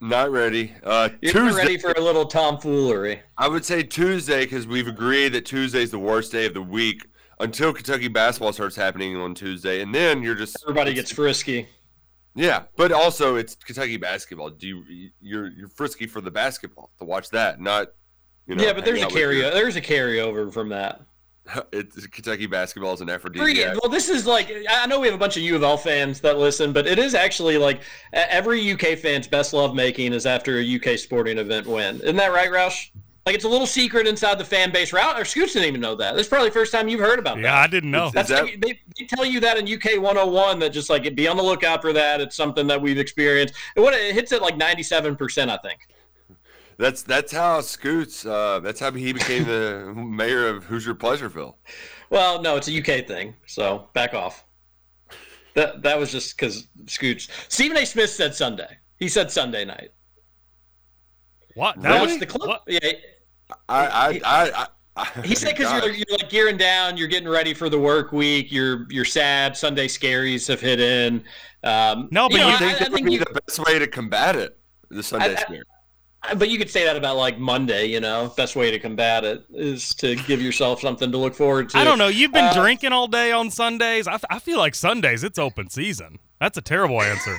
Not 0.01 0.33
ready. 0.33 0.75
Uh, 0.83 1.11
You're 1.21 1.33
Tuesday, 1.33 1.57
ready 1.57 1.79
for 1.79 1.93
a 1.93 2.01
little 2.01 2.25
tomfoolery. 2.25 3.21
I 3.39 3.47
would 3.47 3.65
say 3.65 3.83
Tuesday 3.83 4.45
because 4.45 4.67
we've 4.67 4.89
agreed 4.89 5.31
that 5.31 5.45
Tuesday 5.45 5.83
is 5.83 5.91
the 5.91 5.99
worst 5.99 6.33
day 6.33 6.47
of 6.47 6.55
the 6.55 6.63
week 6.63 7.07
until 7.39 7.73
Kentucky 7.73 8.09
basketball 8.09 8.53
starts 8.53 8.75
happening 8.75 9.17
on 9.17 9.35
Tuesday, 9.35 9.81
and 9.81 9.95
then 9.95 10.23
you're 10.23 10.35
just 10.35 10.57
everybody 10.65 10.95
gets 10.95 11.13
frisky. 11.13 11.69
Yeah, 12.35 12.65
but 12.77 12.93
also 12.93 13.37
it's 13.37 13.55
Kentucky 13.55 13.97
basketball. 13.97 14.51
Do 14.51 14.67
you 14.67 15.11
you're 15.21 15.49
you're 15.51 15.69
frisky 15.69 16.07
for 16.07 16.21
the 16.21 16.31
basketball 16.31 16.91
to 16.99 17.05
watch 17.05 17.29
that, 17.31 17.61
not 17.61 17.89
you 18.47 18.57
know. 18.57 18.65
Yeah, 18.65 18.73
but 18.73 18.85
there's 18.85 19.03
a 19.03 19.07
carry 19.07 19.41
there's 19.41 19.77
a 19.77 19.83
carryover 19.83 20.53
from 20.53 20.69
that. 20.71 21.01
it's 21.73 22.07
Kentucky 22.07 22.47
basketball 22.47 22.93
is 22.93 23.01
an 23.01 23.11
aphrodisiac. 23.11 23.81
Well, 23.83 23.91
this 23.91 24.09
is 24.09 24.27
like 24.27 24.53
I 24.71 24.87
know 24.87 25.01
we 25.01 25.07
have 25.09 25.15
a 25.15 25.19
bunch 25.19 25.37
of 25.37 25.43
U 25.43 25.57
of 25.57 25.63
L 25.63 25.77
fans 25.77 26.21
that 26.21 26.39
listen, 26.39 26.73
but 26.73 26.87
it 26.87 26.99
is 26.99 27.15
actually 27.15 27.59
like 27.59 27.83
every 28.13 28.73
UK 28.73 28.99
fan's 28.99 29.27
best 29.27 29.53
love 29.53 29.75
making 29.75 30.13
is 30.13 30.27
after 30.27 30.59
a 30.59 30.77
UK 30.77 30.99
sporting 30.99 31.39
event 31.39 31.67
win. 31.67 31.97
Isn't 32.01 32.17
that 32.17 32.33
right, 32.33 32.51
Roush? 32.51 32.91
Like 33.25 33.37
it's 33.37 33.45
a 33.45 33.49
little 33.49 33.69
secret 33.69 34.09
inside 34.09 34.39
the 34.39 34.45
fan 34.45 34.73
base. 34.73 34.93
Route 34.93 35.21
or 35.21 35.25
Scoots 35.25 35.53
didn't 35.53 35.69
even 35.69 35.81
know 35.81 35.95
that. 35.95 36.15
This 36.15 36.23
is 36.23 36.29
probably 36.29 36.49
the 36.49 36.55
first 36.55 36.73
time 36.73 36.89
you've 36.89 37.01
heard 37.01 37.21
about 37.21 37.37
yeah, 37.37 37.43
that. 37.43 37.49
Yeah, 37.49 37.61
I 37.61 37.67
didn't 37.69 37.91
know. 37.93 38.11
That's 38.13 38.31
that... 38.31 38.45
like, 38.45 38.61
they, 38.61 38.81
they, 38.99 39.07
tell 39.07 39.25
you 39.25 39.39
that 39.41 39.57
in 39.57 39.73
UK 39.73 40.03
101 40.03 40.59
that 40.59 40.71
just 40.71 40.91
like 40.91 41.15
be 41.15 41.29
on 41.29 41.37
the 41.37 41.43
lookout 41.43 41.83
for 41.83 41.93
that. 41.93 42.21
It's 42.21 42.35
something 42.35 42.67
that 42.67 42.81
we've 42.81 42.99
experienced. 42.99 43.55
It, 43.77 43.81
what 43.81 43.95
it 43.95 44.13
hits 44.13 44.33
at 44.33 44.43
like 44.43 44.57
97 44.57 45.15
percent, 45.15 45.53
I 45.53 45.57
think. 45.59 45.87
That's 46.79 47.03
that's 47.03 47.33
how 47.33 47.61
Scoots. 47.61 48.27
Uh, 48.27 48.61
that's 48.61 48.81
how 48.81 48.91
he 48.93 49.13
became 49.13 49.45
the 49.45 49.93
mayor 49.97 50.49
of 50.49 50.65
Hoosier 50.65 50.95
Pleasureville. 50.95 51.55
Well, 52.11 52.43
no, 52.43 52.57
it's 52.57 52.69
a 52.69 52.79
UK 52.79 53.07
thing, 53.07 53.35
so 53.47 53.89
back 53.95 54.15
off. 54.15 54.45
That 55.55 55.83
that 55.83 55.99
was 55.99 56.11
just 56.11 56.37
because 56.37 56.67
Scoots. 56.87 57.29
Stephen 57.49 57.77
A. 57.77 57.87
Smith 57.87 58.11
said 58.11 58.35
Sunday. 58.35 58.79
He 58.99 59.09
said 59.09 59.31
Sunday 59.31 59.65
night. 59.65 59.91
What? 61.55 61.81
That 61.83 61.95
really? 61.95 62.07
was 62.07 62.19
the 62.19 62.27
clip. 62.27 62.49
What? 62.49 62.63
Yeah. 62.67 62.93
I 63.69 63.87
I, 63.87 64.21
I, 64.25 64.67
I 64.97 65.23
he 65.23 65.35
said 65.35 65.57
because 65.57 65.73
you're, 65.85 65.93
you're 65.93 66.19
like 66.19 66.31
gearing 66.31 66.57
down, 66.57 66.97
you're 66.97 67.09
getting 67.09 67.29
ready 67.29 67.53
for 67.53 67.69
the 67.69 67.79
work 67.79 68.13
week, 68.13 68.51
you're 68.51 68.87
you're 68.91 69.05
sad. 69.05 69.57
Sunday 69.57 69.89
scaries 69.89 70.49
have 70.49 70.61
hit 70.61 70.81
in. 70.81 71.25
Um, 71.65 72.09
no, 72.11 72.29
but 72.29 72.33
you, 72.33 72.39
know, 72.39 72.49
you 72.49 72.59
think 72.59 72.77
I, 72.77 72.79
that 72.79 72.93
would 72.93 73.05
be 73.05 73.13
you, 73.13 73.19
the 73.19 73.41
best 73.47 73.59
way 73.59 73.79
to 73.79 73.87
combat 73.87 74.37
it? 74.37 74.59
The 74.91 75.03
Sunday 75.03 75.37
scare. 75.37 75.65
But 76.37 76.51
you 76.51 76.59
could 76.59 76.71
say 76.71 76.85
that 76.85 76.97
about 76.97 77.17
like 77.17 77.39
Monday, 77.39 77.87
you 77.87 77.99
know. 77.99 78.33
Best 78.37 78.55
way 78.55 78.71
to 78.71 78.79
combat 78.79 79.25
it 79.25 79.45
is 79.53 79.93
to 79.97 80.15
give 80.15 80.41
yourself 80.41 80.81
something 80.81 81.11
to 81.11 81.19
look 81.19 81.35
forward 81.35 81.69
to. 81.71 81.79
I 81.79 81.85
don't 81.85 81.99
know. 81.99 82.09
You've 82.09 82.33
been 82.33 82.45
uh, 82.45 82.55
drinking 82.55 82.93
all 82.93 83.09
day 83.09 83.33
on 83.33 83.51
Sundays. 83.51 84.07
I, 84.07 84.19
I 84.31 84.39
feel 84.39 84.59
like 84.59 84.75
Sundays 84.77 85.25
it's 85.25 85.39
open 85.39 85.69
season. 85.69 86.21
That's 86.41 86.57
a 86.57 86.63
terrible 86.63 87.03
answer. 87.03 87.37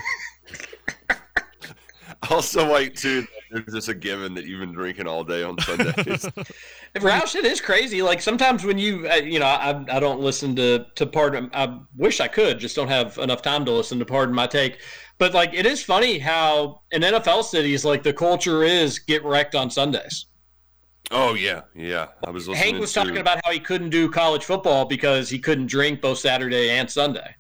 also, 2.30 2.68
like 2.70 2.96
too, 2.96 3.26
there's 3.54 3.66
just 3.72 3.88
a 3.88 3.94
given 3.94 4.34
that 4.34 4.46
you've 4.46 4.60
been 4.60 4.74
drinking 4.74 5.08
all 5.08 5.24
day 5.24 5.44
on 5.44 5.58
Sundays. 5.60 6.26
Roush, 6.96 7.36
it 7.36 7.46
is 7.46 7.62
crazy. 7.62 8.02
Like 8.02 8.22
sometimes 8.22 8.64
when 8.64 8.80
you, 8.80 9.08
uh, 9.08 9.16
you 9.16 9.40
know, 9.40 9.46
I, 9.46 9.84
I 9.90 10.00
don't 10.00 10.20
listen 10.20 10.56
to 10.56 10.86
to 10.96 11.06
pardon. 11.06 11.50
I 11.54 11.80
wish 11.96 12.20
I 12.20 12.28
could, 12.28 12.60
just 12.60 12.76
don't 12.76 12.88
have 12.88 13.18
enough 13.20 13.44
time 13.44 13.64
to 13.66 13.72
listen 13.72 14.00
to 14.00 14.06
pardon 14.06 14.34
my 14.34 14.48
take. 14.48 14.80
But 15.20 15.34
like, 15.34 15.54
it 15.54 15.66
is 15.68 15.84
funny 15.84 16.18
how 16.18 16.82
in 16.92 17.04
NFL 17.04 17.44
cities, 17.44 17.86
like 17.86 18.02
the 18.02 18.14
culture 18.14 18.64
is 18.64 18.98
get 18.98 19.24
wrecked 19.24 19.54
on 19.54 19.70
Sundays. 19.70 20.26
Oh 21.12 21.36
yeah, 21.36 21.62
yeah. 21.76 22.08
I 22.26 22.32
was. 22.32 22.48
Hank 22.48 22.80
was 22.80 22.92
to... 22.94 23.00
talking 23.00 23.18
about 23.18 23.40
how 23.46 23.52
he 23.52 23.60
couldn't 23.60 23.92
do 23.92 24.10
college 24.10 24.44
football 24.44 24.86
because 24.86 25.30
he 25.30 25.38
couldn't 25.38 25.68
drink 25.68 26.02
both 26.02 26.18
Saturday 26.18 26.72
and 26.72 26.90
Sunday. 26.90 27.36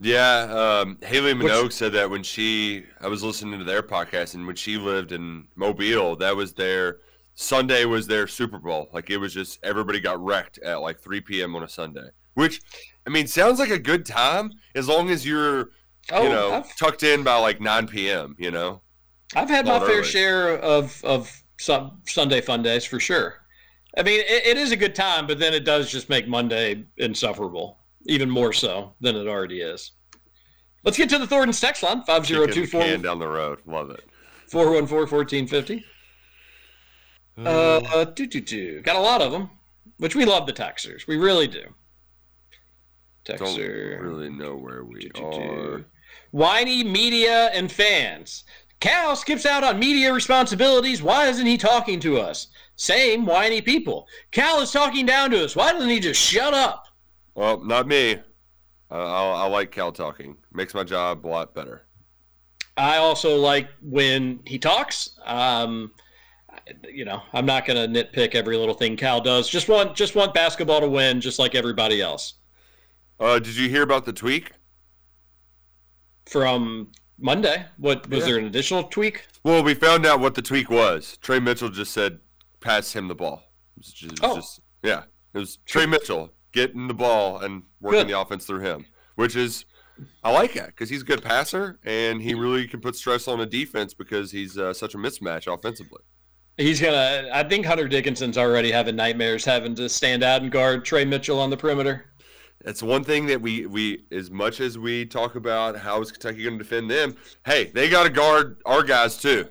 Yeah, 0.00 0.82
um, 0.82 0.98
Haley 1.02 1.32
Minogue 1.32 1.64
Which, 1.64 1.72
said 1.72 1.92
that 1.92 2.10
when 2.10 2.22
she, 2.22 2.84
I 3.00 3.08
was 3.08 3.22
listening 3.22 3.58
to 3.58 3.64
their 3.64 3.82
podcast, 3.82 4.34
and 4.34 4.46
when 4.46 4.56
she 4.56 4.76
lived 4.76 5.12
in 5.12 5.48
Mobile, 5.54 6.16
that 6.16 6.36
was 6.36 6.52
their 6.52 6.98
Sunday 7.34 7.84
was 7.84 8.06
their 8.06 8.26
Super 8.26 8.58
Bowl. 8.58 8.88
Like 8.92 9.10
it 9.10 9.18
was 9.18 9.32
just 9.32 9.58
everybody 9.62 10.00
got 10.00 10.22
wrecked 10.22 10.58
at 10.58 10.80
like 10.80 11.00
3 11.00 11.20
p.m. 11.20 11.54
on 11.54 11.62
a 11.62 11.68
Sunday. 11.68 12.08
Which, 12.34 12.60
I 13.06 13.10
mean, 13.10 13.26
sounds 13.26 13.58
like 13.58 13.70
a 13.70 13.78
good 13.78 14.04
time 14.04 14.52
as 14.74 14.88
long 14.88 15.10
as 15.10 15.24
you're 15.26 15.70
oh, 16.10 16.22
you 16.22 16.28
know, 16.28 16.52
I've, 16.52 16.76
tucked 16.76 17.02
in 17.02 17.22
by 17.22 17.36
like 17.36 17.60
9 17.60 17.86
p.m. 17.88 18.36
You 18.38 18.50
know, 18.50 18.82
I've 19.34 19.48
had 19.48 19.66
my 19.66 19.80
fair 19.80 20.02
share 20.02 20.58
of 20.58 21.02
of 21.04 21.42
some 21.58 22.00
Sunday 22.06 22.40
fun 22.40 22.62
days 22.62 22.84
for 22.84 23.00
sure. 23.00 23.42
I 23.96 24.02
mean, 24.02 24.20
it, 24.20 24.46
it 24.46 24.56
is 24.58 24.72
a 24.72 24.76
good 24.76 24.94
time, 24.94 25.26
but 25.26 25.38
then 25.38 25.54
it 25.54 25.64
does 25.64 25.90
just 25.90 26.08
make 26.08 26.28
Monday 26.28 26.84
insufferable, 26.98 27.78
even 28.06 28.30
more 28.30 28.52
so 28.52 28.94
than 29.00 29.16
it 29.16 29.26
already 29.26 29.60
is. 29.60 29.92
Let's 30.84 30.96
get 30.96 31.08
to 31.10 31.18
the 31.18 31.26
Thornton's 31.26 31.60
text 31.60 31.82
line 31.82 32.02
five 32.04 32.26
zero 32.26 32.46
two 32.46 32.66
four 32.66 32.96
down 32.98 33.18
the 33.18 33.28
road. 33.28 33.60
Love 33.66 33.90
it. 33.90 34.04
Four 34.48 34.72
one 34.72 34.86
four 34.86 35.06
fourteen 35.06 35.46
fifty. 35.46 35.84
Uh, 37.36 38.04
two 38.06 38.26
two 38.26 38.40
two. 38.40 38.80
Got 38.82 38.96
a 38.96 39.00
lot 39.00 39.20
of 39.20 39.32
them, 39.32 39.50
which 39.98 40.14
we 40.14 40.24
love 40.24 40.46
the 40.46 40.52
texters. 40.52 41.06
We 41.06 41.16
really 41.16 41.48
do. 41.48 41.64
Texter. 43.26 43.98
Don't 43.98 44.06
really 44.06 44.30
know 44.30 44.54
where 44.56 44.84
we 44.84 45.10
are 45.16 45.84
whiny 46.30 46.84
media 46.84 47.46
and 47.46 47.70
fans. 47.70 48.44
Cal 48.80 49.16
skips 49.16 49.46
out 49.46 49.64
on 49.64 49.78
media 49.78 50.12
responsibilities. 50.12 51.02
Why 51.02 51.26
isn't 51.28 51.46
he 51.46 51.56
talking 51.56 51.98
to 52.00 52.18
us? 52.18 52.48
Same 52.76 53.24
whiny 53.24 53.62
people. 53.62 54.06
Cal 54.32 54.60
is 54.60 54.70
talking 54.70 55.06
down 55.06 55.30
to 55.30 55.44
us. 55.44 55.56
Why 55.56 55.72
doesn't 55.72 55.88
he 55.88 55.98
just 55.98 56.20
shut 56.20 56.52
up? 56.52 56.85
Well, 57.36 57.62
not 57.62 57.86
me. 57.86 58.18
Uh, 58.90 59.34
I 59.34 59.46
like 59.46 59.70
Cal 59.70 59.92
talking. 59.92 60.36
Makes 60.52 60.74
my 60.74 60.82
job 60.82 61.24
a 61.24 61.28
lot 61.28 61.54
better. 61.54 61.86
I 62.76 62.96
also 62.96 63.36
like 63.36 63.68
when 63.80 64.40
he 64.44 64.58
talks. 64.58 65.18
Um, 65.24 65.92
you 66.92 67.04
know, 67.04 67.22
I'm 67.32 67.46
not 67.46 67.64
going 67.66 67.92
to 67.92 68.04
nitpick 68.04 68.34
every 68.34 68.56
little 68.56 68.74
thing 68.74 68.96
Cal 68.96 69.20
does. 69.20 69.48
Just 69.48 69.68
want 69.68 69.94
just 69.94 70.16
want 70.16 70.34
basketball 70.34 70.80
to 70.80 70.88
win, 70.88 71.20
just 71.20 71.38
like 71.38 71.54
everybody 71.54 72.02
else. 72.02 72.34
Uh, 73.20 73.38
did 73.38 73.56
you 73.56 73.68
hear 73.68 73.82
about 73.82 74.04
the 74.04 74.12
tweak? 74.12 74.52
from 76.26 76.90
Monday. 77.18 77.64
What 77.78 78.08
was 78.10 78.20
yeah. 78.20 78.26
there 78.26 78.38
an 78.38 78.46
additional 78.46 78.84
tweak? 78.84 79.26
Well, 79.44 79.62
we 79.62 79.74
found 79.74 80.04
out 80.04 80.20
what 80.20 80.34
the 80.34 80.42
tweak 80.42 80.70
was. 80.70 81.16
Tre 81.22 81.40
Mitchell 81.40 81.70
just 81.70 81.92
said, 81.92 82.18
"Pass 82.60 82.92
him 82.92 83.08
the 83.08 83.14
ball." 83.14 83.42
It 83.76 83.80
was 83.80 83.92
just, 83.92 84.18
oh. 84.22 84.36
Just, 84.36 84.60
yeah, 84.82 85.04
it 85.32 85.38
was 85.38 85.58
Tre 85.64 85.86
Mitchell 85.86 86.30
getting 86.56 86.88
the 86.88 86.94
ball 86.94 87.38
and 87.38 87.62
working 87.80 88.00
Good. 88.00 88.08
the 88.08 88.18
offense 88.18 88.46
through 88.46 88.60
him, 88.60 88.86
which 89.14 89.36
is 89.36 89.66
I 90.24 90.32
like 90.32 90.54
that 90.54 90.68
because 90.68 90.88
he's 90.90 91.02
a 91.02 91.04
good 91.04 91.22
passer 91.22 91.78
and 91.84 92.20
he 92.20 92.34
really 92.34 92.66
can 92.66 92.80
put 92.80 92.96
stress 92.96 93.28
on 93.28 93.38
the 93.38 93.46
defense 93.46 93.94
because 93.94 94.32
he's 94.32 94.58
uh, 94.58 94.74
such 94.74 94.94
a 94.94 94.98
mismatch 94.98 95.52
offensively. 95.52 96.02
He's 96.56 96.80
gonna. 96.80 97.28
I 97.32 97.44
think 97.44 97.66
Hunter 97.66 97.86
Dickinson's 97.86 98.38
already 98.38 98.72
having 98.72 98.96
nightmares 98.96 99.44
having 99.44 99.74
to 99.74 99.88
stand 99.90 100.22
out 100.22 100.40
and 100.40 100.50
guard 100.50 100.86
Tre 100.86 101.04
Mitchell 101.04 101.38
on 101.38 101.50
the 101.50 101.56
perimeter. 101.56 102.06
That's 102.64 102.82
one 102.82 103.04
thing 103.04 103.26
that 103.26 103.40
we 103.40 103.66
we 103.66 104.06
as 104.10 104.30
much 104.30 104.60
as 104.60 104.78
we 104.78 105.04
talk 105.04 105.34
about 105.36 105.76
how 105.76 106.00
is 106.00 106.10
Kentucky 106.10 106.44
going 106.44 106.56
to 106.56 106.64
defend 106.64 106.90
them. 106.90 107.14
Hey, 107.44 107.70
they 107.74 107.90
got 107.90 108.04
to 108.04 108.10
guard 108.10 108.56
our 108.64 108.82
guys 108.82 109.18
too. 109.18 109.46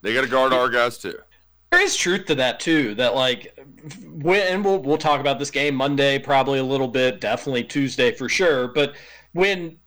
They 0.00 0.14
got 0.14 0.22
to 0.22 0.28
guard 0.28 0.54
our 0.54 0.70
guys 0.70 0.96
too. 0.96 1.18
There 1.70 1.80
is 1.80 1.96
truth 1.96 2.26
to 2.26 2.34
that 2.36 2.60
too. 2.60 2.94
That 2.94 3.14
like, 3.14 3.58
when 4.12 4.40
and 4.52 4.64
we'll 4.64 4.78
we'll 4.78 4.98
talk 4.98 5.20
about 5.20 5.38
this 5.38 5.50
game 5.50 5.74
Monday 5.74 6.18
probably 6.18 6.58
a 6.58 6.64
little 6.64 6.88
bit, 6.88 7.20
definitely 7.20 7.64
Tuesday 7.64 8.12
for 8.12 8.28
sure. 8.28 8.68
But 8.68 8.94
when 9.32 9.78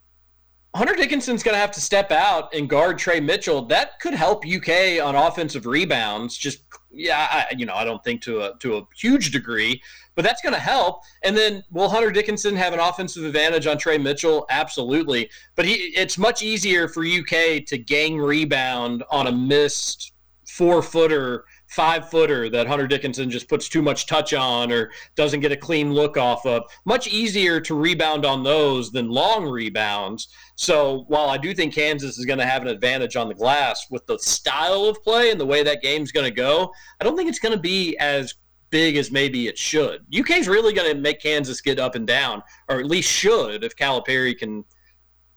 Hunter 0.76 0.94
Dickinson's 0.94 1.42
going 1.42 1.56
to 1.56 1.60
have 1.60 1.72
to 1.72 1.82
step 1.82 2.12
out 2.12 2.54
and 2.54 2.70
guard 2.70 3.00
Tre 3.00 3.20
Mitchell. 3.20 3.64
That 3.66 4.00
could 4.00 4.14
help 4.14 4.46
UK 4.46 5.04
on 5.04 5.16
offensive 5.16 5.66
rebounds. 5.66 6.38
Just 6.38 6.60
yeah, 6.92 7.28
I, 7.32 7.56
you 7.56 7.66
know, 7.66 7.74
I 7.74 7.84
don't 7.84 8.04
think 8.04 8.22
to 8.24 8.42
a 8.42 8.58
to 8.60 8.78
a 8.78 8.88
huge 8.96 9.32
degree, 9.32 9.82
but 10.14 10.24
that's 10.24 10.42
going 10.42 10.54
to 10.54 10.60
help. 10.60 11.02
And 11.24 11.36
then 11.36 11.64
will 11.72 11.90
Hunter 11.90 12.12
Dickinson 12.12 12.56
have 12.56 12.74
an 12.74 12.80
offensive 12.80 13.24
advantage 13.24 13.66
on 13.66 13.80
Tre 13.80 13.98
Mitchell? 13.98 14.46
Absolutely. 14.52 15.30
But 15.56 15.66
he, 15.66 15.74
it's 15.74 16.20
much 16.20 16.44
easier 16.44 16.88
for 16.88 17.04
UK 17.04 17.66
to 17.66 17.78
gang 17.78 18.20
rebound 18.20 19.04
on 19.10 19.26
a 19.26 19.32
missed 19.32 20.14
four 20.46 20.84
footer 20.84 21.46
five 21.70 22.10
footer 22.10 22.50
that 22.50 22.68
Hunter 22.68 22.88
Dickinson 22.88 23.30
just 23.30 23.48
puts 23.48 23.70
too 23.70 23.82
much 23.82 24.08
touch 24.08 24.34
on 24.34 24.72
or 24.72 24.92
doesn't 25.16 25.40
get 25.40 25.52
a 25.52 25.58
clean 25.58 25.94
look 25.94 26.18
off 26.18 26.46
of. 26.46 26.64
Much 26.86 27.08
easier 27.08 27.62
to 27.62 27.76
rebound 27.76 28.26
on 28.26 28.44
those 28.44 28.92
than 28.92 29.10
long 29.10 29.48
rebounds. 29.48 30.30
So 30.56 31.06
while 31.08 31.30
I 31.30 31.38
do 31.38 31.54
think 31.54 31.74
Kansas 31.74 32.18
is 32.18 32.26
going 32.26 32.40
to 32.40 32.46
have 32.46 32.64
an 32.64 32.68
advantage 32.68 33.16
on 33.16 33.28
the 33.28 33.36
glass 33.36 33.86
with 33.92 34.06
the 34.08 34.18
style 34.18 34.86
of 34.86 35.02
play 35.04 35.32
and 35.32 35.40
the 35.40 35.46
way 35.46 35.64
that 35.64 35.82
game's 35.82 36.12
going 36.12 36.26
to 36.26 36.36
go, 36.36 36.74
I 37.00 37.04
don't 37.04 37.16
think 37.16 37.30
it's 37.30 37.40
going 37.40 37.56
to 37.56 37.62
be 37.62 37.96
as 37.98 38.34
big 38.72 38.98
as 38.98 39.12
maybe 39.12 39.48
it 39.48 39.58
should. 39.58 40.06
UK's 40.18 40.48
really 40.48 40.74
going 40.74 40.94
to 40.94 41.00
make 41.00 41.22
Kansas 41.22 41.62
get 41.62 41.80
up 41.80 41.96
and 41.96 42.08
down, 42.08 42.44
or 42.68 42.80
at 42.80 42.86
least 42.86 43.12
should 43.12 43.64
if 43.64 43.76
Calipari 43.76 44.38
can 44.38 44.64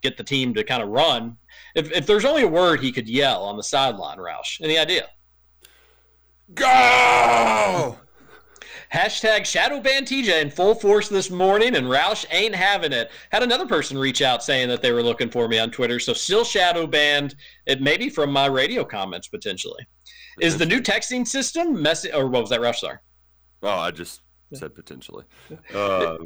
get 0.03 0.17
the 0.17 0.25
team 0.25 0.53
to 0.55 0.65
kind 0.65 0.83
of 0.83 0.89
run. 0.89 1.37
If, 1.75 1.93
if 1.93 2.07
there's 2.07 2.25
only 2.25 2.43
a 2.43 2.49
word 2.49 2.81
he 2.81 2.93
could 2.93 3.09
yell 3.09 3.43
on 3.45 3.57
the 3.57 3.63
sideline, 3.63 4.19
Roush, 4.19 4.61
any 4.63 4.79
idea? 4.79 5.09
Go! 6.55 7.99
Hashtag 8.93 9.47
shadow 9.47 9.81
Shadowban 9.81 10.03
TJ 10.03 10.43
in 10.43 10.51
full 10.51 10.75
force 10.75 11.09
this 11.09 11.31
morning, 11.31 11.77
and 11.77 11.87
Roush 11.87 12.27
ain't 12.31 12.55
having 12.55 12.93
it. 12.93 13.11
Had 13.31 13.43
another 13.43 13.67
person 13.67 13.97
reach 13.97 14.21
out 14.21 14.43
saying 14.43 14.69
that 14.69 14.83
they 14.83 14.93
were 14.93 15.03
looking 15.03 15.31
for 15.31 15.49
me 15.49 15.59
on 15.59 15.71
Twitter, 15.71 15.99
so 15.99 16.13
still 16.13 16.45
shadow 16.45 16.87
banned. 16.87 17.35
It 17.67 17.81
may 17.81 17.97
be 17.97 18.11
from 18.11 18.31
my 18.31 18.47
radio 18.47 18.85
comments 18.85 19.29
potentially. 19.29 19.87
Is 20.41 20.59
the 20.59 20.67
new 20.67 20.83
texting 20.83 21.27
system 21.27 21.81
messy? 21.81 22.13
Or 22.13 22.27
what 22.27 22.43
was 22.43 22.51
that, 22.51 22.61
Roush? 22.61 22.77
Sorry. 22.77 22.99
Oh, 23.63 23.69
I 23.71 23.91
just 23.91 24.21
said 24.53 24.75
potentially. 24.75 25.25
Uh, 25.75 26.17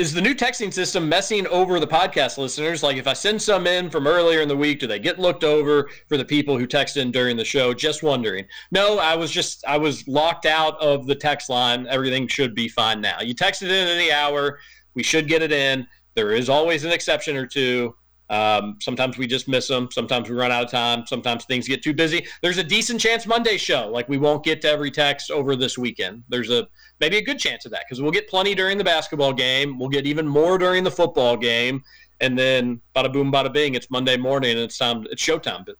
is 0.00 0.14
the 0.14 0.20
new 0.22 0.34
texting 0.34 0.72
system 0.72 1.06
messing 1.06 1.46
over 1.48 1.78
the 1.78 1.86
podcast 1.86 2.38
listeners? 2.38 2.82
Like 2.82 2.96
if 2.96 3.06
I 3.06 3.12
send 3.12 3.40
some 3.40 3.66
in 3.66 3.90
from 3.90 4.06
earlier 4.06 4.40
in 4.40 4.48
the 4.48 4.56
week, 4.56 4.80
do 4.80 4.86
they 4.86 4.98
get 4.98 5.18
looked 5.18 5.44
over 5.44 5.90
for 6.08 6.16
the 6.16 6.24
people 6.24 6.56
who 6.56 6.66
text 6.66 6.96
in 6.96 7.10
during 7.10 7.36
the 7.36 7.44
show? 7.44 7.74
Just 7.74 8.02
wondering. 8.02 8.46
No, 8.72 8.98
I 8.98 9.14
was 9.14 9.30
just 9.30 9.62
I 9.66 9.76
was 9.76 10.08
locked 10.08 10.46
out 10.46 10.80
of 10.80 11.06
the 11.06 11.14
text 11.14 11.50
line. 11.50 11.86
Everything 11.86 12.26
should 12.28 12.54
be 12.54 12.66
fine 12.66 13.02
now. 13.02 13.20
You 13.20 13.34
texted 13.34 13.64
in 13.64 13.88
any 13.88 14.10
hour, 14.10 14.58
we 14.94 15.02
should 15.02 15.28
get 15.28 15.42
it 15.42 15.52
in. 15.52 15.86
There 16.14 16.32
is 16.32 16.48
always 16.48 16.84
an 16.84 16.92
exception 16.92 17.36
or 17.36 17.44
two. 17.46 17.94
Um, 18.30 18.76
sometimes 18.80 19.18
we 19.18 19.26
just 19.26 19.48
miss 19.48 19.66
them. 19.66 19.88
Sometimes 19.90 20.30
we 20.30 20.36
run 20.36 20.52
out 20.52 20.64
of 20.64 20.70
time. 20.70 21.04
Sometimes 21.04 21.44
things 21.44 21.66
get 21.66 21.82
too 21.82 21.92
busy. 21.92 22.26
There's 22.42 22.58
a 22.58 22.64
decent 22.64 23.00
chance 23.00 23.26
Monday 23.26 23.56
show, 23.56 23.88
like 23.88 24.08
we 24.08 24.18
won't 24.18 24.44
get 24.44 24.60
to 24.62 24.70
every 24.70 24.92
text 24.92 25.32
over 25.32 25.56
this 25.56 25.76
weekend. 25.76 26.22
There's 26.28 26.48
a 26.48 26.68
maybe 27.00 27.16
a 27.16 27.22
good 27.22 27.40
chance 27.40 27.64
of 27.64 27.72
that 27.72 27.82
because 27.88 28.00
we'll 28.00 28.12
get 28.12 28.28
plenty 28.28 28.54
during 28.54 28.78
the 28.78 28.84
basketball 28.84 29.32
game. 29.32 29.80
We'll 29.80 29.88
get 29.88 30.06
even 30.06 30.28
more 30.28 30.58
during 30.58 30.84
the 30.84 30.90
football 30.92 31.36
game, 31.36 31.82
and 32.20 32.38
then 32.38 32.80
bada 32.94 33.12
boom, 33.12 33.32
bada 33.32 33.52
bing. 33.52 33.74
It's 33.74 33.90
Monday 33.90 34.16
morning 34.16 34.52
and 34.52 34.60
it's 34.60 34.78
time. 34.78 35.06
It's 35.10 35.22
showtime. 35.22 35.66
But 35.66 35.74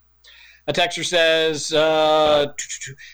a 0.67 0.73
texter 0.73 1.05
says, 1.05 1.73
uh, 1.73 2.47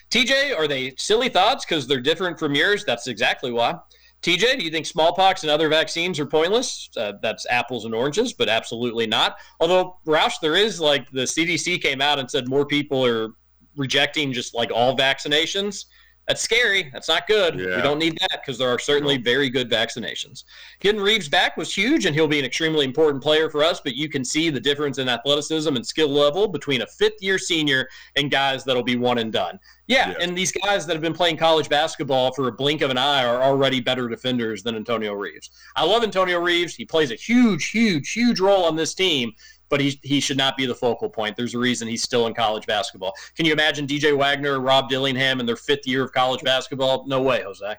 "TJ, 0.09 0.57
are 0.57 0.67
they 0.67 0.95
silly 0.97 1.29
thoughts 1.29 1.63
because 1.63 1.85
they're 1.85 2.01
different 2.01 2.39
from 2.39 2.55
yours?" 2.55 2.83
That's 2.85 3.05
exactly 3.05 3.51
why. 3.51 3.75
TJ, 4.23 4.57
do 4.57 4.65
you 4.65 4.71
think 4.71 4.85
smallpox 4.85 5.43
and 5.43 5.49
other 5.49 5.69
vaccines 5.69 6.19
are 6.19 6.25
pointless? 6.25 6.89
Uh, 6.97 7.13
that's 7.21 7.45
apples 7.49 7.85
and 7.85 7.93
oranges, 7.93 8.33
but 8.33 8.49
absolutely 8.49 9.07
not. 9.07 9.37
Although, 9.59 9.99
Roush, 10.05 10.33
there 10.41 10.55
is 10.55 10.79
like 10.79 11.09
the 11.11 11.21
CDC 11.21 11.81
came 11.81 12.01
out 12.01 12.19
and 12.19 12.29
said 12.29 12.49
more 12.49 12.65
people 12.65 13.05
are 13.05 13.29
rejecting 13.75 14.33
just 14.33 14.55
like 14.55 14.71
all 14.73 14.97
vaccinations. 14.97 15.85
That's 16.27 16.41
scary. 16.41 16.89
That's 16.91 17.07
not 17.07 17.25
good. 17.25 17.57
Yeah. 17.57 17.77
We 17.77 17.81
don't 17.81 17.99
need 17.99 18.17
that 18.19 18.41
because 18.41 18.57
there 18.57 18.69
are 18.69 18.79
certainly 18.79 19.17
very 19.17 19.49
good 19.49 19.71
vaccinations. 19.71 20.43
Getting 20.81 20.99
Reeves 20.99 21.29
back 21.29 21.55
was 21.55 21.73
huge, 21.73 22.05
and 22.05 22.13
he'll 22.13 22.27
be 22.27 22.37
an 22.37 22.43
extremely 22.43 22.83
important 22.83 23.23
player 23.23 23.49
for 23.49 23.63
us. 23.63 23.79
But 23.79 23.95
you 23.95 24.09
can 24.09 24.25
see 24.25 24.49
the 24.49 24.59
difference 24.59 24.97
in 24.97 25.07
athleticism 25.07 25.73
and 25.73 25.87
skill 25.87 26.09
level 26.09 26.49
between 26.49 26.81
a 26.81 26.87
fifth 26.87 27.21
year 27.21 27.37
senior 27.37 27.87
and 28.17 28.29
guys 28.29 28.65
that'll 28.65 28.83
be 28.83 28.97
one 28.97 29.19
and 29.19 29.31
done. 29.31 29.57
Yeah, 29.87 30.09
yeah, 30.09 30.15
and 30.19 30.37
these 30.37 30.51
guys 30.51 30.85
that 30.85 30.93
have 30.93 31.01
been 31.01 31.13
playing 31.13 31.37
college 31.37 31.69
basketball 31.69 32.33
for 32.33 32.49
a 32.49 32.51
blink 32.51 32.81
of 32.81 32.91
an 32.91 32.97
eye 32.97 33.23
are 33.23 33.41
already 33.41 33.79
better 33.79 34.09
defenders 34.09 34.61
than 34.61 34.75
Antonio 34.75 35.13
Reeves. 35.13 35.49
I 35.77 35.85
love 35.85 36.03
Antonio 36.03 36.41
Reeves. 36.41 36.75
He 36.75 36.83
plays 36.83 37.11
a 37.11 37.15
huge, 37.15 37.69
huge, 37.69 38.11
huge 38.11 38.41
role 38.41 38.65
on 38.65 38.75
this 38.75 38.93
team 38.93 39.33
but 39.69 39.79
he, 39.79 39.99
he 40.03 40.19
should 40.19 40.37
not 40.37 40.57
be 40.57 40.65
the 40.65 40.75
focal 40.75 41.09
point. 41.09 41.35
There's 41.35 41.53
a 41.53 41.59
reason 41.59 41.87
he's 41.87 42.03
still 42.03 42.27
in 42.27 42.33
college 42.33 42.65
basketball. 42.65 43.13
Can 43.35 43.45
you 43.45 43.53
imagine 43.53 43.87
DJ 43.87 44.17
Wagner, 44.17 44.59
Rob 44.59 44.89
Dillingham 44.89 45.39
in 45.39 45.45
their 45.45 45.55
fifth 45.55 45.87
year 45.87 46.03
of 46.03 46.11
college 46.11 46.41
basketball? 46.43 47.05
No 47.07 47.21
way, 47.21 47.43
Jose. 47.43 47.75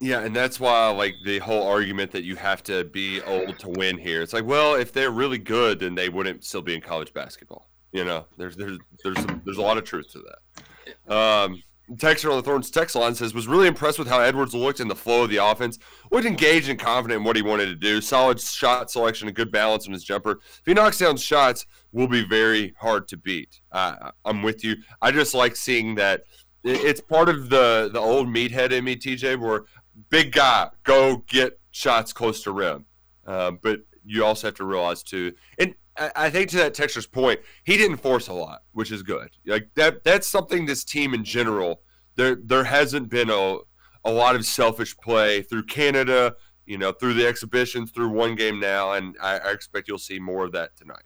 Yeah, 0.00 0.20
and 0.20 0.34
that's 0.34 0.60
why 0.60 0.90
like 0.90 1.14
the 1.24 1.38
whole 1.38 1.66
argument 1.66 2.10
that 2.12 2.24
you 2.24 2.36
have 2.36 2.62
to 2.64 2.84
be 2.84 3.22
old 3.22 3.58
to 3.60 3.68
win 3.70 3.96
here. 3.96 4.22
It's 4.22 4.32
like, 4.32 4.44
well, 4.44 4.74
if 4.74 4.92
they're 4.92 5.10
really 5.10 5.38
good, 5.38 5.80
then 5.80 5.94
they 5.94 6.08
wouldn't 6.08 6.44
still 6.44 6.62
be 6.62 6.74
in 6.74 6.80
college 6.80 7.14
basketball. 7.14 7.70
You 7.92 8.04
know, 8.04 8.26
there's 8.36 8.56
there's 8.56 8.78
there's 9.02 9.24
there's 9.44 9.56
a 9.56 9.62
lot 9.62 9.78
of 9.78 9.84
truth 9.84 10.12
to 10.12 10.18
that. 10.18 11.14
Um, 11.14 11.62
Texter 11.92 12.30
on 12.30 12.36
the 12.36 12.42
Thorns 12.42 12.70
text 12.70 12.96
line 12.96 13.14
says 13.14 13.34
was 13.34 13.46
really 13.46 13.68
impressed 13.68 13.98
with 13.98 14.08
how 14.08 14.20
Edwards 14.20 14.54
looked 14.54 14.80
in 14.80 14.88
the 14.88 14.94
flow 14.94 15.24
of 15.24 15.30
the 15.30 15.36
offense. 15.36 15.78
Was 16.10 16.24
engaged 16.24 16.68
and 16.68 16.78
confident 16.78 17.18
in 17.18 17.24
what 17.24 17.36
he 17.36 17.42
wanted 17.42 17.66
to 17.66 17.74
do. 17.74 18.00
Solid 18.00 18.40
shot 18.40 18.90
selection, 18.90 19.28
a 19.28 19.32
good 19.32 19.52
balance 19.52 19.86
on 19.86 19.92
his 19.92 20.02
jumper. 20.02 20.32
If 20.32 20.62
he 20.64 20.72
knocks 20.72 20.98
down 20.98 21.16
shots, 21.18 21.66
will 21.92 22.08
be 22.08 22.24
very 22.24 22.74
hard 22.78 23.06
to 23.08 23.16
beat. 23.16 23.60
Uh, 23.70 24.10
I'm 24.24 24.42
with 24.42 24.64
you. 24.64 24.76
I 25.02 25.10
just 25.10 25.34
like 25.34 25.56
seeing 25.56 25.94
that. 25.96 26.24
It's 26.62 27.02
part 27.02 27.28
of 27.28 27.50
the 27.50 27.90
the 27.92 28.00
old 28.00 28.28
meathead 28.28 28.72
in 28.72 28.84
me, 28.84 28.96
TJ, 28.96 29.38
where 29.38 29.64
big 30.08 30.32
guy 30.32 30.70
go 30.84 31.18
get 31.28 31.60
shots 31.70 32.14
close 32.14 32.42
to 32.44 32.52
rim. 32.52 32.86
Uh, 33.26 33.50
but 33.50 33.80
you 34.06 34.24
also 34.24 34.46
have 34.46 34.54
to 34.54 34.64
realize 34.64 35.02
too, 35.02 35.32
and 35.58 35.74
I 35.96 36.28
think 36.30 36.50
to 36.50 36.56
that 36.56 36.74
Texter's 36.74 37.06
point, 37.06 37.40
he 37.64 37.76
didn't 37.76 37.98
force 37.98 38.28
a 38.28 38.32
lot, 38.32 38.62
which 38.72 38.90
is 38.90 39.02
good. 39.02 39.30
Like 39.46 39.68
that 39.76 40.02
that's 40.02 40.26
something 40.26 40.66
this 40.66 40.84
team 40.84 41.14
in 41.14 41.24
general, 41.24 41.82
there 42.16 42.36
there 42.44 42.64
hasn't 42.64 43.08
been 43.08 43.30
a 43.30 43.58
a 44.04 44.10
lot 44.10 44.34
of 44.34 44.44
selfish 44.44 44.96
play 44.96 45.42
through 45.42 45.64
Canada, 45.64 46.34
you 46.66 46.78
know, 46.78 46.92
through 46.92 47.14
the 47.14 47.26
exhibitions, 47.26 47.90
through 47.90 48.08
one 48.08 48.34
game 48.34 48.60
now, 48.60 48.92
and 48.92 49.16
I, 49.20 49.38
I 49.38 49.50
expect 49.52 49.88
you'll 49.88 49.98
see 49.98 50.18
more 50.18 50.44
of 50.44 50.52
that 50.52 50.76
tonight. 50.76 51.04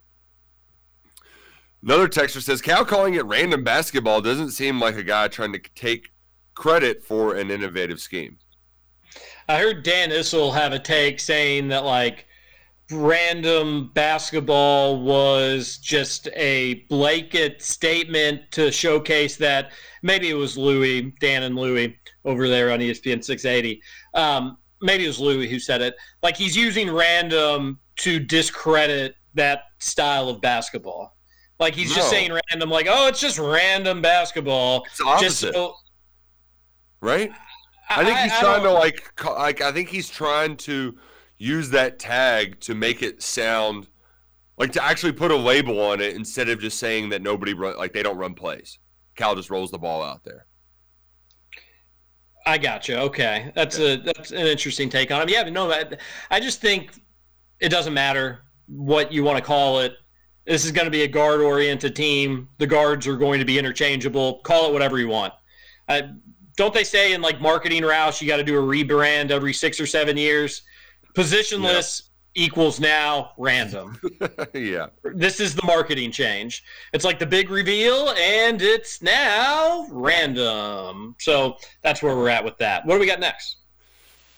Another 1.81 2.09
texter 2.09 2.41
says 2.41 2.61
Cal 2.61 2.83
calling 2.83 3.13
it 3.13 3.25
random 3.25 3.63
basketball 3.63 4.21
doesn't 4.21 4.51
seem 4.51 4.79
like 4.79 4.95
a 4.95 5.03
guy 5.03 5.27
trying 5.29 5.53
to 5.53 5.59
take 5.75 6.09
credit 6.53 7.03
for 7.03 7.35
an 7.35 7.51
innovative 7.51 8.01
scheme. 8.01 8.37
I 9.47 9.59
heard 9.59 9.83
Dan 9.83 10.11
Issel 10.11 10.53
have 10.53 10.73
a 10.73 10.79
take 10.79 11.19
saying 11.19 11.69
that 11.69 11.85
like 11.85 12.25
random 12.91 13.91
basketball 13.93 15.01
was 15.01 15.77
just 15.77 16.27
a 16.35 16.85
blanket 16.89 17.61
statement 17.61 18.41
to 18.51 18.71
showcase 18.71 19.35
that 19.37 19.71
maybe 20.01 20.29
it 20.29 20.35
was 20.35 20.57
Louis, 20.57 21.13
Dan 21.19 21.43
and 21.43 21.55
Louis 21.55 21.97
over 22.25 22.47
there 22.47 22.71
on 22.71 22.79
ESPN 22.79 23.23
680. 23.23 23.81
Um, 24.13 24.57
maybe 24.81 25.05
it 25.05 25.07
was 25.07 25.19
Louis 25.19 25.49
who 25.49 25.59
said 25.59 25.81
it. 25.81 25.95
Like 26.23 26.35
he's 26.35 26.55
using 26.55 26.91
random 26.91 27.79
to 27.97 28.19
discredit 28.19 29.15
that 29.35 29.63
style 29.79 30.29
of 30.29 30.41
basketball. 30.41 31.15
Like 31.59 31.75
he's 31.75 31.89
no. 31.89 31.97
just 31.97 32.09
saying 32.09 32.31
random, 32.31 32.69
like, 32.69 32.87
oh, 32.89 33.07
it's 33.07 33.19
just 33.19 33.37
random 33.37 34.01
basketball. 34.01 34.85
It's 34.85 35.01
opposite. 35.01 35.53
So, 35.53 35.75
right? 37.01 37.31
I, 37.89 38.01
I 38.01 38.05
think 38.05 38.17
he's 38.19 38.31
I, 38.31 38.39
trying 38.39 38.63
to 38.63 38.71
like, 38.71 39.23
like 39.25 39.61
I 39.61 39.71
think 39.71 39.89
he's 39.89 40.09
trying 40.09 40.55
to 40.57 40.95
use 41.39 41.69
that 41.71 41.97
tag 41.97 42.59
to 42.59 42.75
make 42.75 43.01
it 43.01 43.23
sound 43.23 43.87
like 44.57 44.73
to 44.73 44.83
actually 44.83 45.13
put 45.13 45.31
a 45.31 45.35
label 45.35 45.79
on 45.79 46.01
it 46.01 46.15
instead 46.15 46.49
of 46.49 46.59
just 46.59 46.77
saying 46.77 47.09
that 47.09 47.21
nobody 47.21 47.53
run 47.53 47.77
like 47.77 47.93
they 47.93 48.03
don't 48.03 48.17
run 48.17 48.35
plays. 48.35 48.77
Cal 49.15 49.35
just 49.35 49.49
rolls 49.49 49.71
the 49.71 49.79
ball 49.79 50.03
out 50.03 50.23
there. 50.23 50.45
I 52.45 52.57
got 52.57 52.87
you. 52.87 52.95
Okay, 52.95 53.51
that's 53.55 53.79
a 53.79 53.97
that's 53.97 54.31
an 54.31 54.45
interesting 54.45 54.89
take 54.89 55.11
on 55.11 55.21
him. 55.21 55.29
Yeah, 55.29 55.43
no, 55.43 55.71
I, 55.71 55.85
I 56.29 56.39
just 56.39 56.61
think 56.61 56.91
it 57.59 57.69
doesn't 57.69 57.93
matter 57.93 58.41
what 58.67 59.11
you 59.11 59.23
want 59.23 59.37
to 59.37 59.43
call 59.43 59.79
it. 59.79 59.93
This 60.45 60.65
is 60.65 60.71
going 60.71 60.85
to 60.85 60.91
be 60.91 61.03
a 61.03 61.07
guard 61.07 61.41
oriented 61.41 61.95
team. 61.95 62.49
The 62.57 62.67
guards 62.67 63.07
are 63.07 63.17
going 63.17 63.39
to 63.39 63.45
be 63.45 63.59
interchangeable. 63.59 64.39
Call 64.39 64.67
it 64.67 64.73
whatever 64.73 64.99
you 64.99 65.07
want. 65.07 65.33
Uh, 65.87 66.01
don't 66.57 66.73
they 66.73 66.83
say 66.83 67.13
in 67.13 67.21
like 67.21 67.39
marketing 67.39 67.83
Roush, 67.83 68.21
you 68.21 68.27
got 68.27 68.37
to 68.37 68.43
do 68.43 68.57
a 68.57 68.61
rebrand 68.61 69.31
every 69.31 69.53
six 69.53 69.79
or 69.79 69.85
seven 69.85 70.17
years? 70.17 70.63
Positionless 71.13 72.09
equals 72.35 72.79
now 72.79 73.31
random. 73.37 73.99
yeah. 74.53 74.87
This 75.03 75.39
is 75.39 75.55
the 75.55 75.65
marketing 75.65 76.11
change. 76.11 76.63
It's 76.93 77.03
like 77.03 77.19
the 77.19 77.25
big 77.25 77.49
reveal 77.49 78.09
and 78.11 78.61
it's 78.61 79.01
now 79.01 79.87
random. 79.89 81.15
So 81.19 81.57
that's 81.81 82.01
where 82.01 82.15
we're 82.15 82.29
at 82.29 82.43
with 82.43 82.57
that. 82.57 82.85
What 82.85 82.95
do 82.95 82.99
we 82.99 83.07
got 83.07 83.19
next? 83.19 83.57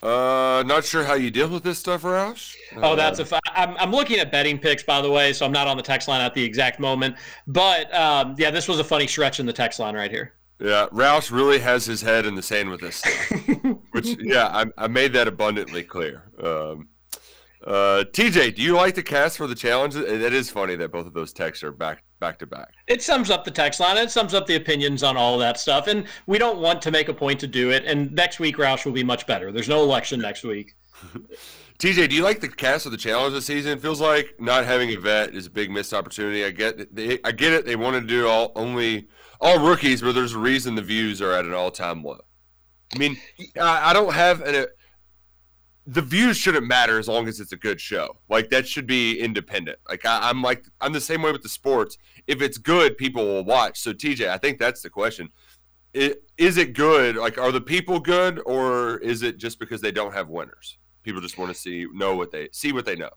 Uh, 0.01 0.63
not 0.65 0.83
sure 0.83 1.03
how 1.03 1.13
you 1.13 1.29
deal 1.29 1.47
with 1.47 1.61
this 1.61 1.77
stuff, 1.77 2.01
Roush. 2.01 2.55
Oh, 2.77 2.95
that's 2.95 3.19
a. 3.19 3.21
F- 3.21 3.39
I'm, 3.51 3.77
I'm 3.77 3.91
looking 3.91 4.17
at 4.17 4.31
betting 4.31 4.57
picks, 4.57 4.81
by 4.81 4.99
the 4.99 5.11
way, 5.11 5.31
so 5.31 5.45
I'm 5.45 5.51
not 5.51 5.67
on 5.67 5.77
the 5.77 5.83
text 5.83 6.07
line 6.07 6.21
at 6.21 6.33
the 6.33 6.43
exact 6.43 6.79
moment. 6.79 7.15
But 7.45 7.93
um, 7.93 8.33
yeah, 8.35 8.49
this 8.49 8.67
was 8.67 8.79
a 8.79 8.83
funny 8.83 9.05
stretch 9.05 9.39
in 9.39 9.45
the 9.45 9.53
text 9.53 9.79
line 9.79 9.95
right 9.95 10.09
here. 10.09 10.33
Yeah, 10.61 10.85
Roush 10.91 11.31
really 11.31 11.57
has 11.59 11.85
his 11.85 12.01
head 12.01 12.27
in 12.27 12.35
the 12.35 12.41
sand 12.43 12.69
with 12.69 12.81
this 12.81 12.97
stuff. 12.97 13.41
which, 13.91 14.15
yeah, 14.19 14.47
I, 14.47 14.65
I 14.77 14.87
made 14.87 15.11
that 15.13 15.27
abundantly 15.27 15.83
clear. 15.83 16.29
Um, 16.41 16.87
uh, 17.65 18.03
TJ, 18.11 18.55
do 18.55 18.61
you 18.61 18.75
like 18.75 18.93
the 18.93 19.03
cast 19.03 19.37
for 19.37 19.47
the 19.47 19.55
challenge? 19.55 19.95
It 19.95 20.33
is 20.33 20.51
funny 20.51 20.75
that 20.75 20.91
both 20.91 21.07
of 21.07 21.13
those 21.13 21.33
texts 21.33 21.63
are 21.63 21.71
back 21.71 22.03
back 22.19 22.37
to 22.39 22.45
back. 22.45 22.73
It 22.87 23.01
sums 23.01 23.31
up 23.31 23.43
the 23.43 23.51
text 23.51 23.79
line. 23.79 23.97
It 23.97 24.11
sums 24.11 24.35
up 24.35 24.45
the 24.45 24.55
opinions 24.55 25.01
on 25.01 25.17
all 25.17 25.37
that 25.39 25.59
stuff, 25.59 25.87
and 25.87 26.05
we 26.27 26.37
don't 26.37 26.59
want 26.59 26.81
to 26.83 26.91
make 26.91 27.09
a 27.09 27.13
point 27.13 27.39
to 27.39 27.47
do 27.47 27.71
it. 27.71 27.83
And 27.85 28.11
next 28.13 28.39
week, 28.39 28.57
Roush 28.57 28.85
will 28.85 28.91
be 28.91 29.03
much 29.03 29.25
better. 29.25 29.51
There's 29.51 29.69
no 29.69 29.81
election 29.81 30.21
next 30.21 30.43
week. 30.43 30.75
TJ, 31.79 32.09
do 32.09 32.15
you 32.15 32.23
like 32.23 32.39
the 32.39 32.47
cast 32.47 32.85
of 32.85 32.91
the 32.91 32.97
challenge 32.97 33.33
this 33.33 33.47
season? 33.47 33.71
It 33.71 33.81
feels 33.81 33.99
like 33.99 34.35
not 34.39 34.65
having 34.65 34.91
a 34.91 34.97
vet 34.97 35.33
is 35.33 35.47
a 35.47 35.49
big 35.49 35.71
missed 35.71 35.95
opportunity. 35.95 36.45
I 36.45 36.51
get, 36.51 36.95
they, 36.95 37.17
I 37.23 37.31
get 37.31 37.53
it. 37.53 37.65
They 37.65 37.75
want 37.75 37.99
to 37.99 38.07
do 38.07 38.27
all 38.27 38.51
only 38.55 39.07
all 39.41 39.67
rookies, 39.67 40.01
but 40.01 40.13
there's 40.13 40.33
a 40.33 40.39
reason 40.39 40.75
the 40.75 40.81
views 40.81 41.21
are 41.21 41.33
at 41.33 41.45
an 41.45 41.53
all 41.53 41.71
time 41.71 42.03
low. 42.03 42.19
I 42.93 42.97
mean, 42.97 43.17
I, 43.59 43.89
I 43.89 43.93
don't 43.93 44.13
have 44.13 44.41
an 44.41 44.55
uh, 44.55 44.65
the 45.87 46.01
views 46.01 46.37
shouldn't 46.37 46.67
matter 46.67 46.99
as 46.99 47.07
long 47.07 47.27
as 47.27 47.39
it's 47.39 47.53
a 47.53 47.57
good 47.57 47.81
show. 47.81 48.17
Like 48.29 48.49
that 48.51 48.67
should 48.67 48.85
be 48.85 49.19
independent. 49.19 49.79
Like 49.89 50.05
I, 50.05 50.29
am 50.29 50.41
like 50.41 50.65
I'm 50.79 50.93
the 50.93 51.01
same 51.01 51.21
way 51.21 51.31
with 51.31 51.41
the 51.41 51.49
sports. 51.49 51.97
If 52.27 52.41
it's 52.41 52.57
good, 52.57 52.97
people 52.97 53.25
will 53.25 53.43
watch. 53.43 53.79
So 53.79 53.91
TJ, 53.91 54.29
I 54.29 54.37
think 54.37 54.59
that's 54.59 54.81
the 54.81 54.89
question. 54.89 55.29
It, 55.93 56.23
is 56.37 56.57
it 56.57 56.73
good? 56.73 57.15
Like 57.15 57.37
are 57.37 57.51
the 57.51 57.61
people 57.61 57.99
good, 57.99 58.41
or 58.45 58.99
is 58.99 59.23
it 59.23 59.37
just 59.37 59.59
because 59.59 59.81
they 59.81 59.91
don't 59.91 60.13
have 60.13 60.29
winners? 60.29 60.77
People 61.03 61.19
just 61.19 61.37
want 61.37 61.51
to 61.51 61.59
see 61.59 61.87
know 61.91 62.15
what 62.15 62.31
they 62.31 62.49
see 62.51 62.71
what 62.71 62.85
they 62.85 62.95
know. 62.95 63.09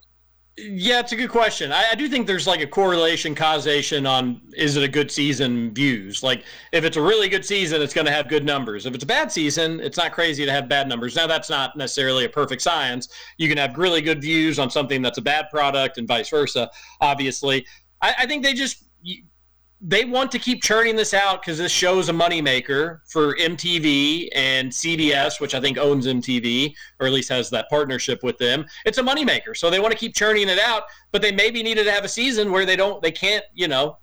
Yeah, 0.56 1.00
it's 1.00 1.10
a 1.10 1.16
good 1.16 1.30
question. 1.30 1.72
I, 1.72 1.86
I, 1.90 1.94
do 1.96 2.08
think 2.08 2.28
there's 2.28 2.46
like 2.46 2.60
a 2.60 2.66
correlation, 2.66 3.34
causation 3.34 4.06
on 4.06 4.40
is 4.56 4.76
it 4.76 4.84
a 4.84 4.88
good 4.88 5.10
season 5.10 5.74
views. 5.74 6.22
Like 6.22 6.44
if 6.70 6.84
it's 6.84 6.96
a 6.96 7.02
really 7.02 7.28
good 7.28 7.44
season, 7.44 7.82
it's 7.82 7.92
going 7.92 8.06
to 8.06 8.12
have 8.12 8.28
good 8.28 8.44
numbers. 8.44 8.86
If 8.86 8.94
it's 8.94 9.02
a 9.02 9.06
bad 9.06 9.32
season, 9.32 9.80
it's 9.80 9.96
not 9.96 10.12
crazy 10.12 10.44
to 10.44 10.52
have 10.52 10.68
bad 10.68 10.88
numbers. 10.88 11.16
Now 11.16 11.26
that's 11.26 11.50
not 11.50 11.76
necessarily 11.76 12.24
a 12.24 12.28
perfect 12.28 12.62
science. 12.62 13.08
You 13.36 13.48
can 13.48 13.58
have 13.58 13.76
really 13.76 14.00
good 14.00 14.22
views 14.22 14.60
on 14.60 14.70
something 14.70 15.02
that's 15.02 15.18
a 15.18 15.22
bad 15.22 15.50
product, 15.50 15.98
and 15.98 16.06
vice 16.06 16.28
versa. 16.28 16.70
Obviously, 17.00 17.66
I, 18.00 18.14
I 18.20 18.26
think 18.26 18.44
they 18.44 18.54
just 18.54 18.84
they 19.86 20.06
want 20.06 20.32
to 20.32 20.38
keep 20.38 20.62
churning 20.62 20.96
this 20.96 21.12
out 21.12 21.42
because 21.42 21.58
this 21.58 21.70
show 21.70 21.98
is 21.98 22.08
a 22.08 22.12
moneymaker 22.12 23.00
for 23.06 23.36
MTV 23.36 24.30
and 24.34 24.70
CBS, 24.70 25.40
which 25.40 25.54
I 25.54 25.60
think 25.60 25.76
owns 25.76 26.06
MTV 26.06 26.74
or 27.00 27.06
at 27.06 27.12
least 27.12 27.28
has 27.28 27.50
that 27.50 27.68
partnership 27.68 28.22
with 28.22 28.38
them. 28.38 28.64
It's 28.86 28.96
a 28.96 29.02
moneymaker, 29.02 29.54
so 29.54 29.68
they 29.68 29.80
want 29.80 29.92
to 29.92 29.98
keep 29.98 30.14
churning 30.14 30.48
it 30.48 30.58
out. 30.58 30.84
But 31.12 31.20
they 31.20 31.32
maybe 31.32 31.62
needed 31.62 31.84
to 31.84 31.92
have 31.92 32.02
a 32.02 32.08
season 32.08 32.50
where 32.50 32.64
they 32.64 32.76
don't, 32.76 33.02
they 33.02 33.12
can't, 33.12 33.44
you 33.52 33.68
know, 33.68 33.98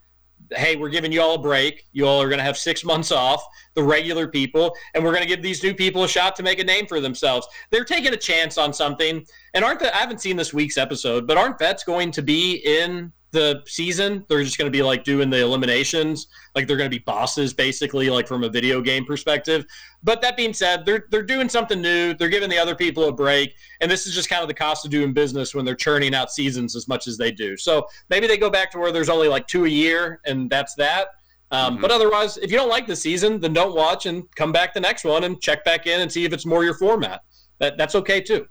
hey, 0.52 0.76
we're 0.76 0.90
giving 0.90 1.12
you 1.12 1.20
all 1.20 1.34
a 1.34 1.42
break. 1.42 1.88
You 1.94 2.08
all 2.08 2.22
are 2.22 2.30
going 2.30 2.38
to 2.38 2.44
have 2.44 2.58
six 2.58 2.84
months 2.86 3.12
off, 3.12 3.44
the 3.74 3.82
regular 3.82 4.28
people, 4.28 4.76
and 4.94 5.04
we're 5.04 5.14
going 5.14 5.24
to 5.24 5.28
give 5.28 5.42
these 5.42 5.64
new 5.64 5.74
people 5.74 6.04
a 6.04 6.08
shot 6.08 6.36
to 6.36 6.44
make 6.44 6.60
a 6.60 6.64
name 6.64 6.86
for 6.86 7.00
themselves. 7.00 7.48
They're 7.72 7.86
taking 7.86 8.14
a 8.14 8.18
chance 8.18 8.60
on 8.60 8.72
something. 8.72 9.26
And 9.56 9.66
aren't 9.66 9.80
the, 9.80 9.96
I 9.96 10.00
haven't 10.00 10.22
seen 10.22 10.38
this 10.38 10.54
week's 10.54 10.78
episode, 10.78 11.26
but 11.26 11.40
aren't 11.40 11.58
vets 11.58 11.84
going 11.84 12.12
to 12.12 12.22
be 12.22 12.58
in 12.58 13.12
the 13.32 13.64
season. 13.66 14.26
They're 14.28 14.44
just 14.44 14.58
going 14.58 14.72
to 14.72 14.76
be 14.76 14.84
like 14.84 15.04
doing 15.04 15.30
the 15.30 15.42
eliminations, 15.42 16.28
like 16.56 16.68
they're 16.68 16.78
going 16.78 16.90
to 16.90 16.96
be 16.96 17.04
bosses 17.04 17.54
basically, 17.54 18.10
like 18.10 18.28
from 18.28 18.44
a 18.44 18.50
video 18.50 18.82
game 18.82 19.06
perspective. 19.06 19.66
But 20.04 20.22
that 20.22 20.38
being 20.38 20.54
said, 20.54 20.86
they're 20.86 21.06
they're 21.10 21.24
doing 21.24 21.50
something 21.50 21.82
new. 21.82 22.14
They're 22.14 22.30
giving 22.30 22.50
the 22.50 22.58
other 22.58 22.76
people 22.76 23.06
a 23.06 23.12
break, 23.12 23.56
and 23.80 23.90
this 23.90 24.06
is 24.06 24.14
just 24.14 24.30
kind 24.30 24.42
of 24.42 24.48
the 24.48 24.54
cost 24.54 24.86
of 24.86 24.92
doing 24.92 25.14
business 25.14 25.56
when 25.56 25.66
they're 25.66 25.76
churning 25.76 26.14
out 26.14 26.32
seasons 26.32 26.76
as 26.76 26.88
much 26.88 27.08
as 27.08 27.18
they 27.18 27.32
do. 27.32 27.58
So 27.58 27.88
maybe 28.10 28.28
they 28.28 28.38
go 28.38 28.50
back 28.50 28.72
to 28.72 28.80
where 28.80 28.92
there's 28.92 29.10
only 29.10 29.28
like 29.28 29.48
two 29.48 29.66
a 29.66 29.70
year, 29.70 30.22
and 30.26 30.50
that's 30.50 30.76
that. 30.76 31.08
Um, 31.52 31.74
mm-hmm. 31.74 31.82
But 31.82 31.92
otherwise, 31.92 32.38
if 32.38 32.52
you 32.52 32.58
don't 32.58 32.70
like 32.70 32.88
the 32.88 32.96
season, 32.96 33.40
then 33.40 33.54
don't 33.54 33.76
watch 33.76 34.06
and 34.06 34.24
come 34.36 34.52
back 34.52 34.74
the 34.74 34.80
next 34.80 35.04
one 35.04 35.26
and 35.26 35.42
check 35.42 35.66
back 35.66 35.86
in 35.86 36.02
and 36.02 36.12
see 36.12 36.26
if 36.26 36.34
it's 36.34 36.46
more 36.46 36.64
your 36.64 36.76
format. 36.76 37.22
That 37.60 37.78
that's 37.78 37.96
okay 37.96 38.22
too. 38.22 38.48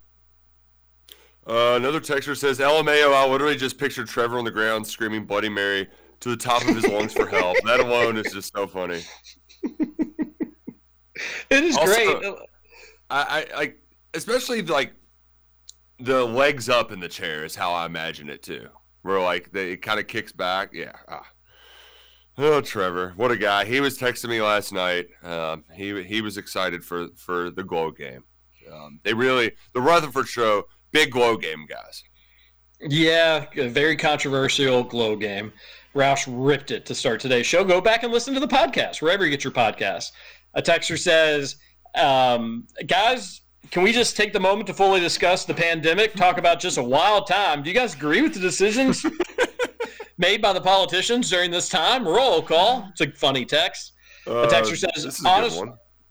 Uh, 1.51 1.75
another 1.75 1.99
texter 1.99 2.37
says, 2.37 2.61
LMAO, 2.61 3.13
I 3.13 3.27
literally 3.27 3.57
just 3.57 3.77
pictured 3.77 4.07
Trevor 4.07 4.39
on 4.39 4.45
the 4.45 4.53
ground 4.53 4.87
screaming 4.87 5.25
Bloody 5.25 5.49
Mary 5.49 5.89
to 6.21 6.29
the 6.29 6.37
top 6.37 6.63
of 6.63 6.77
his 6.77 6.87
lungs 6.87 7.13
for 7.13 7.27
help. 7.27 7.57
That 7.65 7.81
alone 7.81 8.17
is 8.17 8.33
just 8.33 8.53
so 8.55 8.69
funny. 8.69 9.03
it 9.65 10.29
is 11.51 11.77
also, 11.77 12.21
great. 12.21 12.35
I, 13.11 13.47
I 13.53 13.57
like, 13.57 13.83
especially 14.15 14.63
like 14.63 14.93
the 15.99 16.25
legs 16.25 16.69
up 16.69 16.93
in 16.93 17.01
the 17.01 17.09
chair 17.09 17.45
is 17.45 17.57
how 17.57 17.73
I 17.73 17.85
imagine 17.85 18.31
it 18.31 18.45
too. 18.45 18.69
Where 19.03 19.21
like 19.21 19.51
they, 19.51 19.73
it 19.73 19.79
kind 19.79 19.99
of 19.99 20.07
kicks 20.07 20.31
back. 20.31 20.73
Yeah. 20.73 20.93
Ah. 21.09 21.27
Oh, 22.39 22.61
Trevor, 22.61 23.13
what 23.17 23.33
a 23.33 23.37
guy! 23.37 23.65
He 23.65 23.81
was 23.81 23.99
texting 23.99 24.29
me 24.29 24.41
last 24.41 24.73
night. 24.73 25.09
Um, 25.25 25.65
he 25.75 26.01
he 26.05 26.21
was 26.21 26.37
excited 26.37 26.85
for 26.85 27.09
for 27.17 27.51
the 27.51 27.65
Glow 27.65 27.91
game. 27.91 28.23
Um, 28.73 29.01
they 29.03 29.15
really 29.15 29.53
the 29.75 29.81
Rutherford 29.81 30.29
show 30.29 30.67
big 30.93 31.11
glow 31.11 31.37
game, 31.37 31.67
guys. 31.69 32.03
Yeah, 32.81 33.47
a 33.57 33.69
very 33.69 33.97
controversial 33.97 34.83
glow 34.85 35.17
game. 35.17 35.53
Roush 35.95 36.25
ripped 36.29 36.71
it 36.71 36.87
to 36.87 36.95
start 36.95 37.21
today's 37.21 37.47
show. 37.47 37.65
Go 37.65 37.81
back 37.81 38.03
and 38.03 38.13
listen 38.13 38.33
to 38.35 38.41
the 38.41 38.49
podcast, 38.49 39.03
wherever 39.03 39.25
you 39.25 39.31
get 39.31 39.45
your 39.45 39.53
podcast. 39.53 40.13
A 40.55 40.63
texter 40.63 40.99
says, 40.99 41.57
um, 41.95 42.67
guys, 42.87 43.43
can 43.71 43.83
we 43.83 43.93
just 43.93 44.17
take 44.17 44.33
the 44.33 44.41
moment 44.41 44.67
to 44.69 44.75
fully 44.75 45.01
discuss 45.01 45.45
the 45.45 45.55
pandemic? 45.55 46.15
Talk 46.15 46.39
about 46.39 46.61
just 46.61 46.79
a 46.79 46.83
wild 46.83 47.27
time. 47.27 47.63
Do 47.63 47.71
you 47.71 47.75
guys 47.75 47.95
agree 47.95 48.23
with 48.23 48.35
the 48.35 48.41
decisions 48.41 49.05
made 50.19 50.41
by 50.41 50.53
the 50.53 50.61
politicians 50.61 51.29
during 51.29 51.51
this 51.51 51.69
time? 51.69 52.07
Roll 52.07 52.43
call. 52.43 52.89
It's 52.91 53.01
a 53.01 53.11
funny 53.13 53.45
text. 53.45 53.93
Uh, 54.27 54.47
texter 54.49 54.77
says, 54.77 55.21
honest, 55.25 55.63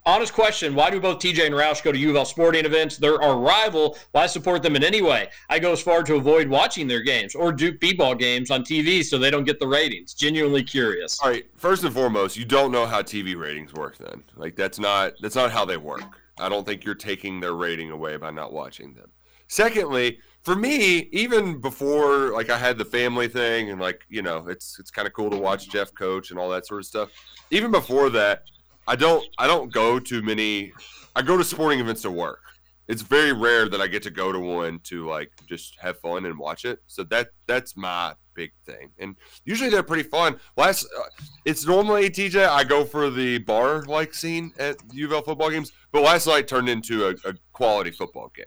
honest 0.09 0.33
question 0.33 0.73
why 0.73 0.89
do 0.89 0.99
both 0.99 1.19
TJ 1.19 1.45
and 1.45 1.55
Roush 1.55 1.83
go 1.83 1.91
to 1.91 1.97
U 1.97 2.09
of 2.09 2.15
L 2.15 2.25
sporting 2.25 2.65
events? 2.65 2.97
They're 2.97 3.21
our 3.21 3.37
rival. 3.37 3.97
Why 4.11 4.25
support 4.25 4.63
them 4.63 4.75
in 4.75 4.83
any 4.83 5.01
way? 5.01 5.29
I 5.49 5.59
go 5.59 5.71
as 5.71 5.81
far 5.81 6.03
to 6.03 6.15
avoid 6.15 6.47
watching 6.47 6.87
their 6.87 7.01
games 7.01 7.35
or 7.35 7.51
Duke 7.51 7.79
b-ball 7.79 8.15
games 8.15 8.49
on 8.49 8.63
TV 8.63 9.03
so 9.03 9.17
they 9.17 9.29
don't 9.29 9.43
get 9.43 9.59
the 9.59 9.67
ratings. 9.67 10.13
Genuinely 10.13 10.63
curious. 10.63 11.19
All 11.21 11.29
right, 11.29 11.45
first 11.57 11.83
and 11.83 11.93
foremost, 11.93 12.37
you 12.37 12.45
don't 12.45 12.71
know 12.71 12.85
how 12.85 13.01
TV 13.01 13.37
ratings 13.37 13.73
work 13.73 13.97
then. 13.97 14.23
Like 14.35 14.55
that's 14.55 14.79
not 14.79 15.13
that's 15.21 15.35
not 15.35 15.51
how 15.51 15.65
they 15.65 15.77
work. 15.77 16.19
I 16.39 16.49
don't 16.49 16.65
think 16.65 16.83
you're 16.83 16.95
taking 16.95 17.39
their 17.39 17.53
rating 17.53 17.91
away 17.91 18.17
by 18.17 18.31
not 18.31 18.51
watching 18.51 18.93
them. 18.95 19.11
Secondly, 19.47 20.19
for 20.43 20.55
me, 20.55 21.09
even 21.11 21.59
before 21.59 22.31
like 22.31 22.49
I 22.49 22.57
had 22.57 22.77
the 22.77 22.85
family 22.85 23.27
thing 23.27 23.69
and 23.69 23.79
like, 23.79 24.01
you 24.09 24.21
know, 24.21 24.47
it's 24.47 24.79
it's 24.79 24.89
kind 24.89 25.07
of 25.07 25.13
cool 25.13 25.29
to 25.29 25.37
watch 25.37 25.69
Jeff 25.69 25.93
coach 25.93 26.31
and 26.31 26.39
all 26.39 26.49
that 26.49 26.65
sort 26.65 26.79
of 26.79 26.85
stuff. 26.85 27.09
Even 27.51 27.71
before 27.71 28.09
that, 28.11 28.43
I 28.89 28.95
don't 28.95 29.23
I 29.37 29.45
don't 29.45 29.71
go 29.71 29.99
to 29.99 30.21
many. 30.23 30.73
I 31.15 31.21
go 31.21 31.37
to 31.37 31.43
sporting 31.43 31.79
events 31.79 32.01
to 32.01 32.11
work. 32.11 32.41
It's 32.87 33.03
very 33.03 33.33
rare 33.33 33.69
that 33.69 33.79
I 33.79 33.85
get 33.85 34.01
to 34.03 34.09
go 34.09 34.31
to 34.31 34.39
one 34.39 34.79
to 34.85 35.07
like 35.07 35.31
just 35.45 35.75
have 35.79 35.99
fun 35.99 36.25
and 36.25 36.39
watch 36.39 36.65
it. 36.65 36.79
So 36.87 37.03
that 37.03 37.29
that's 37.45 37.77
my 37.77 38.15
big 38.33 38.51
thing. 38.65 38.89
And 38.97 39.15
usually 39.45 39.69
they're 39.69 39.83
pretty 39.83 40.09
fun. 40.09 40.39
Last, 40.57 40.87
uh, 40.97 41.03
it's 41.45 41.67
normally 41.67 42.09
TJ. 42.09 42.47
I 42.47 42.63
go 42.63 42.83
for 42.83 43.11
the 43.11 43.37
bar 43.37 43.83
like 43.83 44.15
scene 44.15 44.51
at 44.57 44.77
U 44.93 45.05
of 45.05 45.13
L 45.13 45.21
football 45.21 45.51
games, 45.51 45.71
but 45.91 46.01
last 46.01 46.25
night 46.25 46.47
turned 46.47 46.67
into 46.67 47.09
a, 47.09 47.29
a 47.29 47.35
quality 47.53 47.91
football 47.91 48.31
game. 48.35 48.45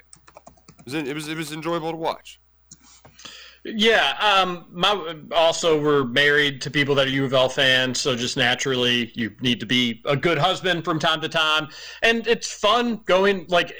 It 0.80 0.84
was, 0.86 0.94
it 0.94 1.14
was 1.14 1.28
it 1.28 1.36
was 1.36 1.52
enjoyable 1.52 1.92
to 1.92 1.96
watch. 1.96 2.40
Yeah. 3.64 4.16
Um, 4.20 4.66
my 4.70 5.16
also 5.30 5.80
we're 5.80 6.04
married 6.04 6.60
to 6.62 6.70
people 6.70 6.96
that 6.96 7.06
are 7.06 7.10
U 7.10 7.24
of 7.24 7.32
L 7.32 7.48
fans, 7.48 8.00
so 8.00 8.16
just 8.16 8.36
naturally 8.36 9.12
you 9.14 9.34
need 9.40 9.60
to 9.60 9.66
be 9.66 10.02
a 10.04 10.16
good 10.16 10.38
husband 10.38 10.84
from 10.84 10.98
time 10.98 11.20
to 11.20 11.28
time, 11.28 11.68
and 12.02 12.26
it's 12.26 12.50
fun 12.50 13.00
going. 13.04 13.46
Like, 13.48 13.72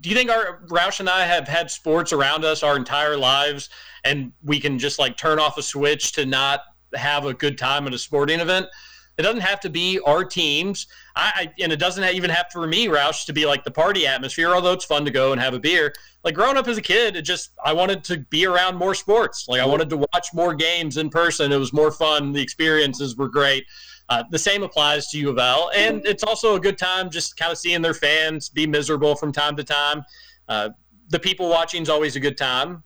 do 0.00 0.10
you 0.10 0.16
think 0.16 0.30
our 0.30 0.62
Roush 0.66 0.98
and 0.98 1.08
I 1.08 1.24
have 1.24 1.46
had 1.46 1.70
sports 1.70 2.12
around 2.12 2.44
us 2.44 2.64
our 2.64 2.76
entire 2.76 3.16
lives, 3.16 3.68
and 4.04 4.32
we 4.42 4.58
can 4.58 4.78
just 4.78 4.98
like 4.98 5.16
turn 5.16 5.38
off 5.38 5.56
a 5.56 5.62
switch 5.62 6.12
to 6.12 6.26
not 6.26 6.62
have 6.94 7.24
a 7.24 7.34
good 7.34 7.58
time 7.58 7.86
at 7.86 7.94
a 7.94 7.98
sporting 7.98 8.40
event? 8.40 8.66
It 9.18 9.22
doesn't 9.22 9.40
have 9.40 9.60
to 9.60 9.68
be 9.68 9.98
our 10.06 10.24
teams. 10.24 10.86
I, 11.16 11.32
I 11.34 11.62
and 11.62 11.72
it 11.72 11.78
doesn't 11.78 12.04
even 12.14 12.30
have 12.30 12.48
to, 12.50 12.52
for 12.52 12.66
me, 12.66 12.86
Roush, 12.86 13.26
to 13.26 13.32
be 13.32 13.44
like 13.44 13.64
the 13.64 13.70
party 13.70 14.06
atmosphere. 14.06 14.54
Although 14.54 14.72
it's 14.72 14.84
fun 14.84 15.04
to 15.04 15.10
go 15.10 15.32
and 15.32 15.40
have 15.40 15.54
a 15.54 15.58
beer. 15.58 15.92
Like 16.24 16.34
growing 16.34 16.56
up 16.56 16.68
as 16.68 16.78
a 16.78 16.82
kid, 16.82 17.16
it 17.16 17.22
just 17.22 17.50
I 17.64 17.72
wanted 17.72 18.04
to 18.04 18.18
be 18.30 18.46
around 18.46 18.76
more 18.76 18.94
sports. 18.94 19.46
Like 19.48 19.60
I 19.60 19.66
wanted 19.66 19.90
to 19.90 19.96
watch 19.96 20.28
more 20.32 20.54
games 20.54 20.96
in 20.96 21.10
person. 21.10 21.52
It 21.52 21.58
was 21.58 21.72
more 21.72 21.90
fun. 21.90 22.32
The 22.32 22.40
experiences 22.40 23.16
were 23.16 23.28
great. 23.28 23.66
Uh, 24.08 24.24
the 24.30 24.38
same 24.38 24.62
applies 24.62 25.08
to 25.08 25.18
U 25.18 25.28
of 25.28 25.38
L, 25.38 25.70
and 25.74 26.06
it's 26.06 26.22
also 26.22 26.54
a 26.54 26.60
good 26.60 26.78
time 26.78 27.10
just 27.10 27.36
kind 27.36 27.52
of 27.52 27.58
seeing 27.58 27.82
their 27.82 27.92
fans 27.92 28.48
be 28.48 28.66
miserable 28.66 29.14
from 29.14 29.32
time 29.32 29.54
to 29.56 29.64
time. 29.64 30.02
Uh, 30.48 30.70
the 31.10 31.18
people 31.18 31.48
watching 31.50 31.82
is 31.82 31.90
always 31.90 32.16
a 32.16 32.20
good 32.20 32.38
time, 32.38 32.82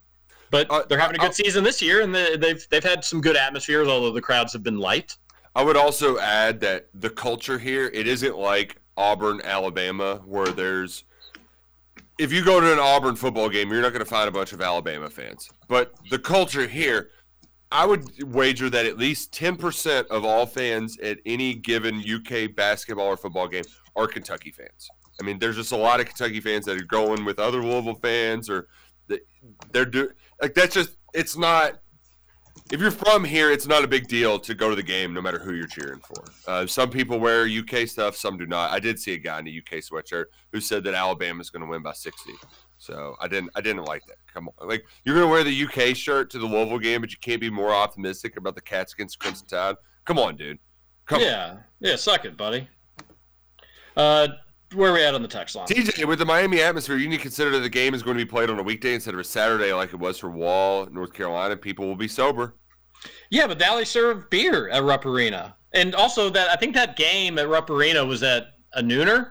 but 0.50 0.68
Uh, 0.68 0.82
they're 0.88 0.98
having 0.98 1.14
a 1.14 1.18
good 1.20 1.34
season 1.34 1.62
this 1.62 1.80
year, 1.80 2.00
and 2.00 2.12
the, 2.12 2.36
they've 2.40 2.66
they've 2.70 2.82
had 2.82 3.04
some 3.04 3.20
good 3.20 3.36
atmospheres, 3.36 3.86
although 3.86 4.10
the 4.12 4.20
crowds 4.20 4.52
have 4.52 4.64
been 4.64 4.78
light. 4.78 5.16
I 5.54 5.62
would 5.62 5.76
also 5.76 6.18
add 6.18 6.60
that 6.60 6.88
the 6.94 7.10
culture 7.10 7.58
here, 7.58 7.90
it 7.92 8.06
isn't 8.06 8.36
like 8.38 8.76
Auburn, 8.96 9.40
Alabama, 9.44 10.22
where 10.24 10.48
there's 10.48 11.04
if 12.18 12.32
you 12.32 12.44
go 12.44 12.60
to 12.60 12.72
an 12.72 12.78
Auburn 12.78 13.16
football 13.16 13.48
game, 13.48 13.70
you're 13.70 13.82
not 13.82 13.92
going 13.92 14.04
to 14.04 14.10
find 14.10 14.28
a 14.28 14.32
bunch 14.32 14.52
of 14.52 14.60
Alabama 14.60 15.10
fans. 15.10 15.50
But 15.66 15.94
the 16.10 16.18
culture 16.18 16.66
here, 16.68 17.10
I 17.70 17.86
would 17.86 18.22
wager 18.32 18.68
that 18.70 18.86
at 18.86 18.98
least 18.98 19.32
10% 19.32 20.06
of 20.08 20.24
all 20.24 20.46
fans 20.46 20.98
at 20.98 21.18
any 21.24 21.54
given 21.54 22.02
UK 22.06 22.54
basketball 22.54 23.06
or 23.06 23.16
football 23.16 23.48
game 23.48 23.64
are 23.96 24.06
Kentucky 24.06 24.50
fans. 24.50 24.88
I 25.20 25.24
mean, 25.24 25.38
there's 25.38 25.56
just 25.56 25.72
a 25.72 25.76
lot 25.76 26.00
of 26.00 26.06
Kentucky 26.06 26.40
fans 26.40 26.66
that 26.66 26.80
are 26.80 26.84
going 26.84 27.24
with 27.24 27.38
other 27.38 27.62
Louisville 27.62 27.98
fans 28.00 28.48
or 28.48 28.68
they- 29.08 29.20
they're 29.72 29.84
do 29.84 30.10
like 30.40 30.54
that's 30.54 30.74
just 30.74 30.96
it's 31.12 31.36
not 31.36 31.80
if 32.70 32.80
you're 32.80 32.90
from 32.90 33.24
here, 33.24 33.50
it's 33.50 33.66
not 33.66 33.84
a 33.84 33.86
big 33.86 34.08
deal 34.08 34.38
to 34.38 34.54
go 34.54 34.70
to 34.70 34.76
the 34.76 34.82
game, 34.82 35.12
no 35.12 35.20
matter 35.20 35.38
who 35.38 35.54
you're 35.54 35.66
cheering 35.66 36.00
for. 36.00 36.24
Uh, 36.46 36.66
some 36.66 36.90
people 36.90 37.18
wear 37.18 37.46
UK 37.46 37.86
stuff, 37.86 38.16
some 38.16 38.38
do 38.38 38.46
not. 38.46 38.70
I 38.70 38.80
did 38.80 38.98
see 38.98 39.12
a 39.12 39.18
guy 39.18 39.38
in 39.40 39.48
a 39.48 39.58
UK 39.58 39.82
sweatshirt 39.82 40.24
who 40.52 40.60
said 40.60 40.82
that 40.84 40.94
Alabama's 40.94 41.50
going 41.50 41.62
to 41.62 41.68
win 41.68 41.82
by 41.82 41.92
60. 41.92 42.32
So 42.78 43.14
I 43.20 43.28
didn't, 43.28 43.50
I 43.54 43.60
didn't 43.60 43.84
like 43.84 44.04
that. 44.06 44.16
Come 44.32 44.48
on, 44.48 44.68
like 44.68 44.84
you're 45.04 45.14
going 45.14 45.26
to 45.26 45.30
wear 45.30 45.44
the 45.44 45.90
UK 45.90 45.94
shirt 45.94 46.30
to 46.30 46.38
the 46.38 46.46
Louisville 46.46 46.78
game, 46.78 47.00
but 47.00 47.10
you 47.10 47.18
can't 47.20 47.40
be 47.40 47.50
more 47.50 47.70
optimistic 47.70 48.36
about 48.36 48.54
the 48.54 48.62
Cats 48.62 48.94
against 48.94 49.18
Crimson 49.18 49.46
Tide. 49.46 49.76
Come 50.04 50.18
on, 50.18 50.36
dude. 50.36 50.58
Come 51.06 51.20
yeah, 51.20 51.58
yeah, 51.80 51.96
suck 51.96 52.24
it, 52.24 52.36
buddy. 52.36 52.68
Uh, 53.96 54.28
where 54.74 54.90
are 54.90 54.94
we 54.94 55.04
at 55.04 55.14
on 55.14 55.22
the 55.22 55.28
text 55.28 55.54
line? 55.56 55.66
TJ, 55.66 56.04
with 56.06 56.18
the 56.18 56.24
Miami 56.24 56.60
atmosphere, 56.60 56.96
you 56.96 57.08
need 57.08 57.16
to 57.16 57.22
consider 57.22 57.50
that 57.50 57.60
the 57.60 57.68
game 57.68 57.94
is 57.94 58.02
going 58.02 58.16
to 58.16 58.24
be 58.24 58.28
played 58.28 58.50
on 58.50 58.58
a 58.58 58.62
weekday 58.62 58.94
instead 58.94 59.14
of 59.14 59.20
a 59.20 59.24
Saturday, 59.24 59.72
like 59.72 59.92
it 59.92 59.98
was 59.98 60.18
for 60.18 60.30
Wall, 60.30 60.86
North 60.86 61.12
Carolina. 61.12 61.56
People 61.56 61.86
will 61.86 61.96
be 61.96 62.08
sober. 62.08 62.54
Yeah, 63.30 63.46
but 63.46 63.58
now 63.58 63.76
they 63.76 63.84
serve 63.84 64.30
beer 64.30 64.68
at 64.68 64.82
Rupp 64.82 65.06
Arena, 65.06 65.56
and 65.72 65.94
also 65.94 66.30
that 66.30 66.50
I 66.50 66.56
think 66.56 66.74
that 66.74 66.96
game 66.96 67.38
at 67.38 67.48
Rupp 67.48 67.70
Arena 67.70 68.04
was 68.04 68.22
at 68.22 68.48
a 68.74 68.82
nooner. 68.82 69.30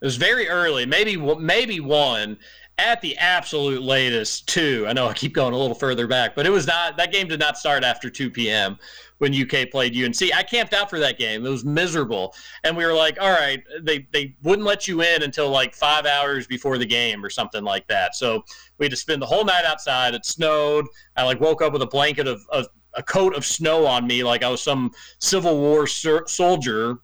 It 0.00 0.04
was 0.04 0.16
very 0.16 0.48
early, 0.48 0.86
maybe 0.86 1.16
maybe 1.16 1.80
one 1.80 2.38
at 2.80 3.00
the 3.00 3.16
absolute 3.18 3.82
latest 3.82 4.48
two. 4.48 4.84
I 4.88 4.92
know 4.92 5.06
I 5.06 5.12
keep 5.12 5.34
going 5.34 5.52
a 5.52 5.58
little 5.58 5.74
further 5.74 6.06
back, 6.06 6.34
but 6.34 6.46
it 6.46 6.50
was 6.50 6.66
not 6.66 6.96
that 6.96 7.12
game 7.12 7.28
did 7.28 7.40
not 7.40 7.58
start 7.58 7.84
after 7.84 8.10
2 8.10 8.30
p.m. 8.30 8.78
when 9.18 9.34
UK 9.34 9.70
played 9.70 9.96
UNC. 9.96 10.34
I 10.34 10.42
camped 10.42 10.74
out 10.74 10.88
for 10.88 10.98
that 10.98 11.18
game. 11.18 11.44
It 11.44 11.50
was 11.50 11.64
miserable, 11.64 12.34
and 12.64 12.76
we 12.76 12.84
were 12.84 12.94
like, 12.94 13.18
all 13.20 13.30
right, 13.30 13.62
they 13.82 14.08
they 14.12 14.34
wouldn't 14.42 14.66
let 14.66 14.88
you 14.88 15.02
in 15.02 15.22
until 15.22 15.50
like 15.50 15.74
five 15.74 16.06
hours 16.06 16.46
before 16.46 16.78
the 16.78 16.86
game 16.86 17.24
or 17.24 17.30
something 17.30 17.62
like 17.64 17.86
that. 17.88 18.16
So 18.16 18.42
we 18.78 18.86
had 18.86 18.90
to 18.90 18.96
spend 18.96 19.22
the 19.22 19.26
whole 19.26 19.44
night 19.44 19.64
outside. 19.64 20.14
It 20.14 20.24
snowed. 20.24 20.86
I 21.16 21.24
like 21.24 21.40
woke 21.40 21.62
up 21.62 21.72
with 21.72 21.82
a 21.82 21.86
blanket 21.86 22.26
of, 22.26 22.40
of 22.50 22.66
a 22.94 23.02
coat 23.02 23.36
of 23.36 23.44
snow 23.44 23.86
on 23.86 24.06
me, 24.06 24.24
like 24.24 24.42
I 24.42 24.48
was 24.48 24.62
some 24.62 24.90
Civil 25.18 25.58
War 25.58 25.86
soldier 25.86 26.98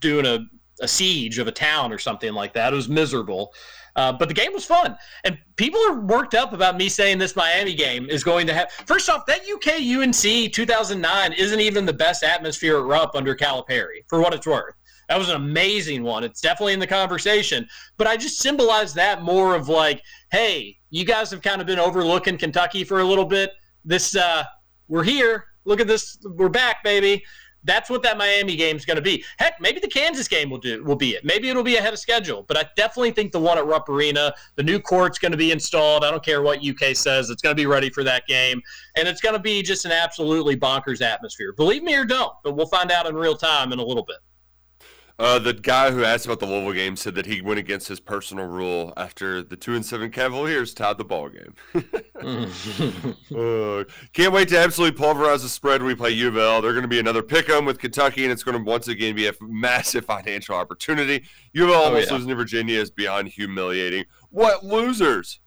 doing 0.00 0.26
a, 0.26 0.38
a 0.80 0.88
siege 0.88 1.38
of 1.38 1.48
a 1.48 1.52
town 1.52 1.92
or 1.92 1.98
something 1.98 2.32
like 2.32 2.52
that. 2.54 2.72
It 2.72 2.76
was 2.76 2.88
miserable. 2.88 3.52
Uh, 3.96 4.12
but 4.12 4.28
the 4.28 4.34
game 4.34 4.52
was 4.52 4.64
fun, 4.64 4.96
and 5.22 5.38
people 5.56 5.80
are 5.88 6.00
worked 6.00 6.34
up 6.34 6.52
about 6.52 6.76
me 6.76 6.88
saying 6.88 7.18
this 7.18 7.36
Miami 7.36 7.74
game 7.74 8.08
is 8.10 8.24
going 8.24 8.46
to 8.46 8.52
have. 8.52 8.70
First 8.86 9.08
off, 9.08 9.24
that 9.26 9.42
UK 9.48 9.80
UNC 9.80 10.52
2009 10.52 11.32
isn't 11.32 11.60
even 11.60 11.86
the 11.86 11.92
best 11.92 12.24
atmosphere 12.24 12.78
at 12.78 12.84
Rupp 12.84 13.14
under 13.14 13.36
Calipari, 13.36 14.02
for 14.08 14.20
what 14.20 14.34
it's 14.34 14.46
worth. 14.46 14.74
That 15.08 15.18
was 15.18 15.28
an 15.28 15.36
amazing 15.36 16.02
one. 16.02 16.24
It's 16.24 16.40
definitely 16.40 16.72
in 16.72 16.80
the 16.80 16.86
conversation, 16.86 17.68
but 17.96 18.06
I 18.06 18.16
just 18.16 18.38
symbolize 18.40 18.94
that 18.94 19.22
more 19.22 19.54
of 19.54 19.68
like, 19.68 20.02
hey, 20.32 20.76
you 20.90 21.04
guys 21.04 21.30
have 21.30 21.42
kind 21.42 21.60
of 21.60 21.66
been 21.66 21.78
overlooking 21.78 22.38
Kentucky 22.38 22.82
for 22.82 23.00
a 23.00 23.04
little 23.04 23.26
bit. 23.26 23.52
This, 23.84 24.16
uh, 24.16 24.44
we're 24.88 25.04
here. 25.04 25.44
Look 25.66 25.80
at 25.80 25.86
this. 25.86 26.18
We're 26.24 26.48
back, 26.48 26.82
baby 26.82 27.22
that's 27.64 27.90
what 27.90 28.02
that 28.02 28.16
Miami 28.18 28.56
game 28.56 28.76
is 28.76 28.84
going 28.84 28.96
to 28.96 29.02
be. 29.02 29.24
Heck, 29.38 29.60
maybe 29.60 29.80
the 29.80 29.88
Kansas 29.88 30.28
game 30.28 30.50
will 30.50 30.58
do 30.58 30.84
will 30.84 30.96
be 30.96 31.10
it. 31.10 31.24
Maybe 31.24 31.48
it'll 31.48 31.62
be 31.62 31.76
ahead 31.76 31.92
of 31.92 31.98
schedule. 31.98 32.44
But 32.46 32.56
I 32.56 32.64
definitely 32.76 33.10
think 33.12 33.32
the 33.32 33.40
one 33.40 33.58
at 33.58 33.66
Rupp 33.66 33.88
Arena, 33.88 34.34
the 34.56 34.62
new 34.62 34.78
court's 34.78 35.18
going 35.18 35.32
to 35.32 35.38
be 35.38 35.50
installed. 35.52 36.04
I 36.04 36.10
don't 36.10 36.24
care 36.24 36.42
what 36.42 36.64
UK 36.64 36.94
says; 36.94 37.30
it's 37.30 37.42
going 37.42 37.54
to 37.56 37.60
be 37.60 37.66
ready 37.66 37.90
for 37.90 38.04
that 38.04 38.26
game, 38.26 38.62
and 38.96 39.08
it's 39.08 39.20
going 39.20 39.34
to 39.34 39.40
be 39.40 39.62
just 39.62 39.84
an 39.84 39.92
absolutely 39.92 40.56
bonkers 40.56 41.00
atmosphere. 41.02 41.52
Believe 41.52 41.82
me 41.82 41.94
or 41.94 42.04
don't, 42.04 42.32
but 42.42 42.56
we'll 42.56 42.66
find 42.66 42.90
out 42.90 43.06
in 43.06 43.14
real 43.14 43.36
time 43.36 43.72
in 43.72 43.78
a 43.78 43.84
little 43.84 44.04
bit. 44.04 44.18
Uh, 45.16 45.38
the 45.38 45.52
guy 45.52 45.92
who 45.92 46.02
asked 46.02 46.26
about 46.26 46.40
the 46.40 46.46
Louisville 46.46 46.72
game 46.72 46.96
said 46.96 47.14
that 47.14 47.26
he 47.26 47.40
went 47.40 47.60
against 47.60 47.86
his 47.86 48.00
personal 48.00 48.46
rule 48.46 48.92
after 48.96 49.42
the 49.42 49.54
two 49.54 49.74
and 49.74 49.86
seven 49.86 50.10
Cavaliers 50.10 50.74
tied 50.74 50.98
the 50.98 51.04
ball 51.04 51.28
game. 51.28 51.54
uh, 53.36 53.84
can't 54.12 54.32
wait 54.32 54.48
to 54.48 54.58
absolutely 54.58 54.98
pulverize 54.98 55.44
the 55.44 55.48
spread 55.48 55.80
when 55.80 55.88
we 55.88 55.94
play 55.94 56.10
U 56.10 56.28
of 56.28 56.36
L. 56.36 56.60
They're 56.60 56.72
going 56.72 56.82
to 56.82 56.88
be 56.88 56.98
another 56.98 57.22
pick 57.22 57.48
'em 57.48 57.64
with 57.64 57.78
Kentucky, 57.78 58.24
and 58.24 58.32
it's 58.32 58.42
going 58.42 58.58
to 58.58 58.64
once 58.64 58.88
again 58.88 59.14
be 59.14 59.28
a 59.28 59.32
massive 59.40 60.04
financial 60.04 60.56
opportunity. 60.56 61.24
U 61.52 61.64
of 61.64 61.70
L 61.70 61.84
almost 61.84 62.08
yeah. 62.08 62.14
losing 62.14 62.30
to 62.30 62.34
Virginia 62.34 62.80
is 62.80 62.90
beyond 62.90 63.28
humiliating. 63.28 64.04
What 64.30 64.64
losers? 64.64 65.38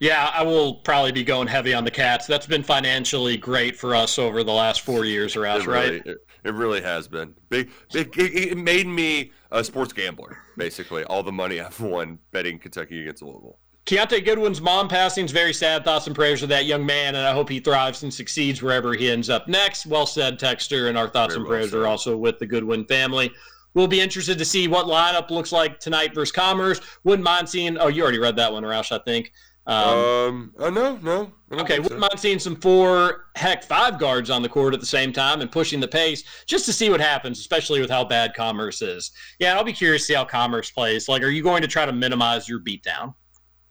Yeah, 0.00 0.30
I 0.32 0.42
will 0.42 0.76
probably 0.76 1.12
be 1.12 1.24
going 1.24 1.48
heavy 1.48 1.74
on 1.74 1.84
the 1.84 1.90
Cats. 1.90 2.26
That's 2.26 2.46
been 2.46 2.62
financially 2.62 3.36
great 3.36 3.76
for 3.76 3.96
us 3.96 4.18
over 4.18 4.44
the 4.44 4.52
last 4.52 4.82
four 4.82 5.04
years, 5.04 5.34
or 5.34 5.44
else, 5.44 5.66
really, 5.66 5.98
right? 5.98 6.06
it, 6.06 6.18
it 6.48 6.54
really 6.54 6.80
has 6.80 7.06
been 7.06 7.34
big. 7.50 7.70
big 7.92 8.18
it, 8.18 8.34
it 8.34 8.58
made 8.58 8.86
me 8.86 9.32
a 9.50 9.62
sports 9.62 9.92
gambler, 9.92 10.38
basically. 10.56 11.04
All 11.04 11.22
the 11.22 11.32
money 11.32 11.60
I've 11.60 11.78
won 11.80 12.18
betting 12.32 12.58
Kentucky 12.58 13.02
against 13.02 13.22
Louisville. 13.22 13.58
Keontae 13.86 14.24
Goodwin's 14.24 14.60
mom 14.60 14.88
passing 14.88 15.24
is 15.24 15.32
very 15.32 15.54
sad. 15.54 15.84
Thoughts 15.84 16.06
and 16.06 16.16
prayers 16.16 16.42
of 16.42 16.48
that 16.50 16.66
young 16.66 16.84
man, 16.84 17.14
and 17.14 17.26
I 17.26 17.32
hope 17.32 17.48
he 17.48 17.60
thrives 17.60 18.02
and 18.02 18.12
succeeds 18.12 18.60
wherever 18.60 18.92
he 18.94 19.10
ends 19.10 19.30
up 19.30 19.48
next. 19.48 19.86
Well 19.86 20.06
said, 20.06 20.38
Texter, 20.38 20.88
and 20.88 20.98
our 20.98 21.08
thoughts 21.08 21.34
Very 21.34 21.40
and 21.40 21.48
well 21.48 21.58
prayers 21.58 21.70
said. 21.70 21.80
are 21.80 21.86
also 21.86 22.16
with 22.16 22.38
the 22.38 22.46
Goodwin 22.46 22.84
family. 22.86 23.30
We'll 23.74 23.86
be 23.86 24.00
interested 24.00 24.38
to 24.38 24.44
see 24.44 24.68
what 24.68 24.86
lineup 24.86 25.30
looks 25.30 25.52
like 25.52 25.80
tonight 25.80 26.14
versus 26.14 26.32
Commerce. 26.32 26.80
Wouldn't 27.04 27.24
mind 27.24 27.48
seeing. 27.48 27.78
Oh, 27.78 27.88
you 27.88 28.02
already 28.02 28.18
read 28.18 28.36
that 28.36 28.52
one, 28.52 28.62
Roush, 28.62 28.92
I 28.92 29.02
think. 29.04 29.32
Um, 29.68 29.86
Um, 29.86 30.54
oh 30.58 30.70
no, 30.70 30.96
no. 31.02 31.32
Okay, 31.52 31.74
think 31.74 31.76
so. 31.76 31.82
wouldn't 31.82 32.00
mind 32.00 32.18
seeing 32.18 32.38
some 32.38 32.56
four, 32.56 33.26
heck, 33.36 33.62
five 33.62 33.98
guards 33.98 34.30
on 34.30 34.40
the 34.42 34.48
court 34.48 34.72
at 34.72 34.80
the 34.80 34.86
same 34.86 35.12
time 35.12 35.42
and 35.42 35.52
pushing 35.52 35.78
the 35.78 35.88
pace 35.88 36.24
just 36.46 36.64
to 36.66 36.72
see 36.72 36.88
what 36.88 37.00
happens, 37.00 37.38
especially 37.38 37.80
with 37.80 37.90
how 37.90 38.02
bad 38.02 38.34
Commerce 38.34 38.80
is. 38.80 39.10
Yeah, 39.38 39.56
I'll 39.56 39.64
be 39.64 39.74
curious 39.74 40.02
to 40.02 40.06
see 40.06 40.14
how 40.14 40.24
Commerce 40.24 40.70
plays. 40.70 41.06
Like, 41.06 41.22
are 41.22 41.28
you 41.28 41.42
going 41.42 41.60
to 41.60 41.68
try 41.68 41.84
to 41.84 41.92
minimize 41.92 42.48
your 42.48 42.60
beatdown? 42.60 43.14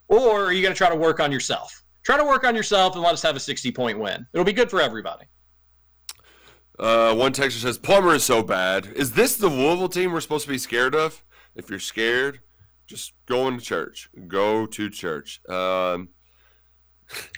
Or 0.07 0.45
are 0.45 0.53
you 0.53 0.61
going 0.61 0.74
to 0.74 0.78
try 0.78 0.90
to 0.90 0.95
work 0.95 1.19
on 1.19 1.32
yourself? 1.32 1.84
Try 2.03 2.18
to 2.18 2.24
work 2.24 2.44
on 2.44 2.56
yourself 2.56 2.94
and 2.94 3.03
let 3.03 3.14
us 3.14 3.22
have 3.24 3.36
a 3.36 3.40
60 3.40 3.72
point 3.72 3.99
win. 3.99 4.26
It'll 4.34 4.45
be 4.45 4.53
good 4.53 4.69
for 4.69 4.80
everybody. 4.80 5.26
Uh, 6.80 7.15
one 7.15 7.34
texter 7.34 7.60
says 7.60 7.78
Plummer 7.80 8.14
is 8.14 8.24
so 8.24 8.44
bad. 8.44 8.86
Is 8.95 9.14
this 9.14 9.36
the 9.36 9.49
Louisville 9.49 9.90
team 9.90 10.11
we're 10.14 10.22
supposed 10.22 10.45
to 10.45 10.52
be 10.52 10.60
scared 10.60 10.94
of? 10.94 11.24
If 11.56 11.72
you're 11.72 11.80
scared, 11.80 12.40
just 12.88 13.14
going 13.26 13.59
to 13.59 13.64
church. 13.64 14.09
Go 14.27 14.65
to 14.65 14.89
church. 14.89 15.41
Um, 15.47 16.09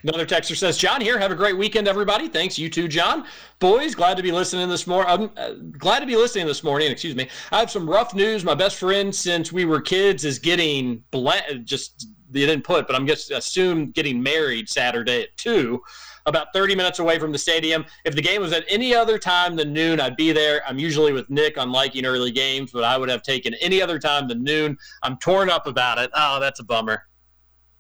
Another 0.04 0.26
texter 0.26 0.56
says, 0.56 0.78
John 0.78 1.00
here. 1.00 1.20
Have 1.20 1.32
a 1.32 1.36
great 1.36 1.58
weekend, 1.58 1.88
everybody. 1.88 2.28
Thanks. 2.28 2.58
You 2.58 2.70
too, 2.70 2.88
John. 2.88 3.26
Boys, 3.60 3.94
glad 3.94 4.18
to 4.18 4.24
be 4.24 4.32
listening 4.32 4.68
this 4.68 4.88
morning. 4.88 5.12
I'm 5.12 5.32
uh, 5.38 5.54
glad 5.78 6.00
to 6.00 6.08
be 6.08 6.16
listening 6.16 6.48
this 6.48 6.64
morning. 6.64 6.92
Excuse 6.92 7.16
me. 7.16 7.30
I 7.52 7.60
have 7.60 7.70
some 7.70 7.88
rough 7.88 8.16
news. 8.16 8.44
My 8.44 8.56
best 8.56 8.78
friend 8.78 9.14
since 9.14 9.52
we 9.52 9.66
were 9.66 9.82
kids 9.82 10.26
is 10.26 10.40
getting 10.40 11.04
bla- 11.12 11.54
just 11.64 12.08
they 12.32 12.42
didn't 12.42 12.64
put, 12.64 12.88
but 12.88 12.96
I'm 12.96 13.08
just 13.08 13.32
assume 13.32 13.92
getting 13.92 14.22
married 14.22 14.70
Saturday 14.70 15.24
at 15.24 15.38
two, 15.38 15.82
about 16.26 16.48
30 16.54 16.76
minutes 16.76 17.00
away 17.00 17.18
from 17.20 17.32
the 17.32 17.38
stadium. 17.38 17.86
If 18.06 18.16
the 18.16 18.22
game 18.22 18.42
was 18.42 18.54
at 18.54 18.64
any 18.70 18.94
other 18.94 19.18
time 19.18 19.56
than 19.56 19.74
noon, 19.74 20.00
I'd 20.00 20.16
be 20.16 20.32
there. 20.32 20.62
I'm 20.68 20.78
usually 20.80 21.12
with 21.14 21.30
Nick 21.30 21.58
on 21.58 21.72
liking 21.72 22.06
early 22.06 22.32
games, 22.32 22.72
but 22.72 22.84
I 22.84 22.98
would 22.98 23.10
have 23.10 23.24
taken 23.24 23.54
any 23.56 23.82
other 23.82 24.00
time 24.00 24.28
than 24.28 24.44
noon. 24.44 24.78
I'm 25.04 25.18
torn 25.18 25.50
up 25.50 25.68
about 25.68 25.98
it. 25.98 26.10
Oh, 26.14 26.40
that's 26.40 26.60
a 26.60 26.64
bummer. 26.64 27.08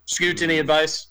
Scoot, 0.05 0.41
any 0.41 0.57
advice? 0.59 1.07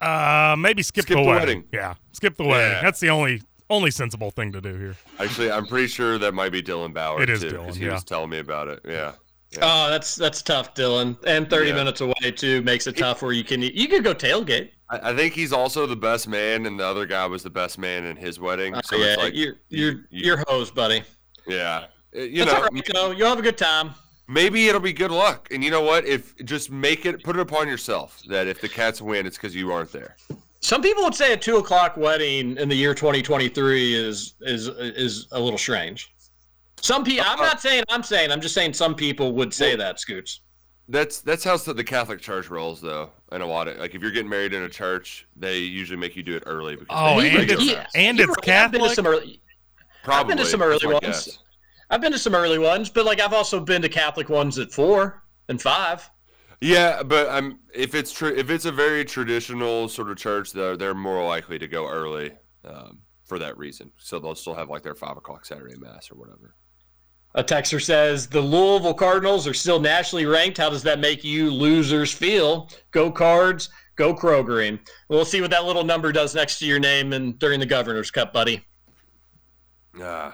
Uh, 0.00 0.54
maybe 0.58 0.82
skip, 0.82 1.04
Skip 1.04 1.16
the, 1.16 1.22
the 1.22 1.28
wedding. 1.28 1.46
wedding. 1.48 1.64
Yeah, 1.72 1.94
skip 2.12 2.36
the 2.36 2.44
wedding. 2.44 2.72
Yeah. 2.72 2.82
That's 2.82 3.00
the 3.00 3.08
only 3.08 3.42
only 3.70 3.90
sensible 3.90 4.30
thing 4.30 4.52
to 4.52 4.60
do 4.60 4.74
here. 4.76 4.94
actually, 5.18 5.50
I'm 5.50 5.66
pretty 5.66 5.88
sure 5.88 6.18
that 6.18 6.34
might 6.34 6.52
be 6.52 6.62
Dylan 6.62 6.92
Bauer. 6.94 7.20
It 7.22 7.30
is 7.30 7.40
too, 7.40 7.50
Dylan, 7.52 7.66
'cause 7.66 7.76
He 7.76 7.86
yeah. 7.86 7.94
was 7.94 8.04
telling 8.04 8.30
me 8.30 8.38
about 8.38 8.68
it. 8.68 8.80
Yeah. 8.86 9.12
Oh, 9.62 9.88
that's 9.88 10.14
that's 10.14 10.42
tough, 10.42 10.74
Dylan. 10.74 11.16
And 11.26 11.48
30 11.48 11.70
Yeah. 11.70 11.74
minutes 11.76 12.00
away 12.02 12.30
too 12.36 12.60
makes 12.62 12.86
it 12.86 12.96
tough 12.96 13.22
where 13.22 13.32
you 13.32 13.42
can 13.42 13.62
you 13.62 13.88
could 13.88 14.04
go 14.04 14.14
tailgate. 14.14 14.70
I, 14.88 15.10
I 15.10 15.16
think 15.16 15.34
he's 15.34 15.52
also 15.52 15.86
the 15.86 15.96
best 15.96 16.28
man, 16.28 16.66
and 16.66 16.78
the 16.78 16.84
other 16.86 17.06
guy 17.06 17.26
was 17.26 17.42
the 17.42 17.50
best 17.50 17.78
man 17.78 18.04
in 18.04 18.16
his 18.16 18.38
wedding. 18.38 18.74
Uh, 18.74 18.82
yeah, 18.92 18.98
it's 18.98 19.22
like, 19.22 19.34
you're 19.34 19.54
you're 19.68 20.06
you're 20.10 20.44
hosed, 20.48 20.74
buddy. 20.74 21.02
yeah, 21.46 21.86
Uh, 22.16 22.20
you 22.20 22.44
That's 22.44 22.52
know, 22.52 22.68
right, 22.72 22.88
though. 22.92 23.10
You'll 23.10 23.28
have 23.28 23.38
a 23.38 23.42
good 23.42 23.58
time. 23.58 23.94
maybe 24.28 24.68
it'll 24.68 24.80
be 24.80 24.92
good 24.92 25.10
luck. 25.10 25.48
And 25.50 25.62
you 25.64 25.70
know 25.70 25.82
what? 25.82 26.04
If 26.06 26.36
just 26.44 26.70
make 26.70 27.06
it, 27.06 27.22
put 27.22 27.36
it 27.36 27.40
upon 27.40 27.68
yourself 27.68 28.22
that 28.28 28.46
if 28.46 28.60
the 28.60 28.68
Cats 28.68 29.00
win, 29.02 29.26
it's 29.26 29.36
because 29.36 29.54
you 29.54 29.72
aren't 29.72 29.92
there. 29.92 30.16
Some 30.60 30.82
people 30.82 31.04
would 31.04 31.14
say 31.14 31.32
a 31.32 31.36
two 31.36 31.58
o'clock 31.58 31.96
wedding 31.96 32.56
in 32.56 32.68
the 32.68 32.74
year 32.74 32.94
2023 32.94 33.94
is 33.94 34.34
is 34.40 34.68
is 34.68 35.28
a 35.32 35.40
little 35.40 35.58
strange. 35.58 36.12
Some 36.80 37.04
people, 37.04 37.24
I'm 37.26 37.38
not 37.38 37.60
saying 37.60 37.84
I'm 37.88 38.02
saying, 38.02 38.30
I'm 38.30 38.40
just 38.40 38.54
saying 38.54 38.74
some 38.74 38.94
people 38.94 39.32
would 39.32 39.52
say 39.52 39.76
that, 39.76 39.98
Scoots. 40.00 40.40
That's 40.88 41.20
that's 41.20 41.42
how 41.42 41.56
the 41.56 41.82
Catholic 41.82 42.20
Church 42.20 42.48
rolls, 42.48 42.80
though. 42.80 43.10
In 43.32 43.40
a 43.40 43.46
lot 43.46 43.66
of 43.66 43.76
like, 43.78 43.94
if 43.94 44.02
you're 44.02 44.12
getting 44.12 44.28
married 44.30 44.54
in 44.54 44.62
a 44.62 44.68
church, 44.68 45.26
they 45.36 45.58
usually 45.58 45.98
make 45.98 46.14
you 46.14 46.22
do 46.22 46.36
it 46.36 46.44
early 46.46 46.76
because 46.76 46.96
Oh, 46.98 47.20
they 47.20 47.30
and 47.30 47.50
it's- 47.50 47.66
mass. 47.66 47.90
and 47.94 48.20
it's 48.20 48.28
right. 48.28 48.48
I've 48.48 48.70
been 48.70 48.80
to 48.80 48.86
Catholic? 48.86 48.94
some 48.94 49.06
early. 49.06 49.40
Probably. 50.04 50.20
I've 50.20 50.28
been 50.28 50.44
to 50.44 50.50
some 50.50 50.62
early 50.62 50.86
ones. 50.86 51.00
guess. 51.00 51.38
I've 51.90 52.00
been 52.00 52.12
to 52.12 52.18
some 52.18 52.34
early 52.36 52.58
ones, 52.58 52.88
but 52.90 53.04
like 53.04 53.20
I've 53.20 53.32
also 53.32 53.58
been 53.58 53.82
to 53.82 53.88
Catholic 53.88 54.28
ones 54.28 54.58
at 54.60 54.70
four 54.72 55.24
and 55.48 55.60
five. 55.60 56.08
Yeah, 56.60 57.02
but 57.02 57.28
I'm 57.28 57.58
if 57.74 57.94
it's 57.96 58.12
true 58.12 58.32
if 58.36 58.48
it's 58.48 58.64
a 58.64 58.72
very 58.72 59.04
traditional 59.04 59.88
sort 59.88 60.10
of 60.10 60.16
church, 60.16 60.52
though, 60.52 60.76
they're 60.76 60.94
more 60.94 61.24
likely 61.26 61.58
to 61.58 61.66
go 61.68 61.88
early 61.88 62.30
um, 62.64 63.00
for 63.24 63.38
that 63.40 63.58
reason. 63.58 63.90
So 63.98 64.18
they'll 64.20 64.34
still 64.36 64.54
have 64.54 64.70
like 64.70 64.82
their 64.84 64.94
five 64.94 65.16
o'clock 65.16 65.44
Saturday 65.44 65.76
mass 65.76 66.10
or 66.12 66.14
whatever. 66.14 66.54
A 67.36 67.44
texter 67.44 67.82
says 67.82 68.26
the 68.26 68.40
Louisville 68.40 68.94
Cardinals 68.94 69.46
are 69.46 69.52
still 69.52 69.78
nationally 69.78 70.24
ranked. 70.24 70.56
How 70.56 70.70
does 70.70 70.82
that 70.84 70.98
make 70.98 71.22
you 71.22 71.50
losers 71.50 72.10
feel? 72.10 72.70
Go 72.92 73.10
Cards, 73.10 73.68
go 73.96 74.14
Krogering. 74.14 74.80
We'll 75.10 75.26
see 75.26 75.42
what 75.42 75.50
that 75.50 75.66
little 75.66 75.84
number 75.84 76.12
does 76.12 76.34
next 76.34 76.58
to 76.60 76.66
your 76.66 76.78
name 76.78 77.12
and 77.12 77.38
during 77.38 77.60
the 77.60 77.66
Governor's 77.66 78.10
Cup, 78.10 78.32
buddy. 78.32 78.64
Uh, 80.02 80.32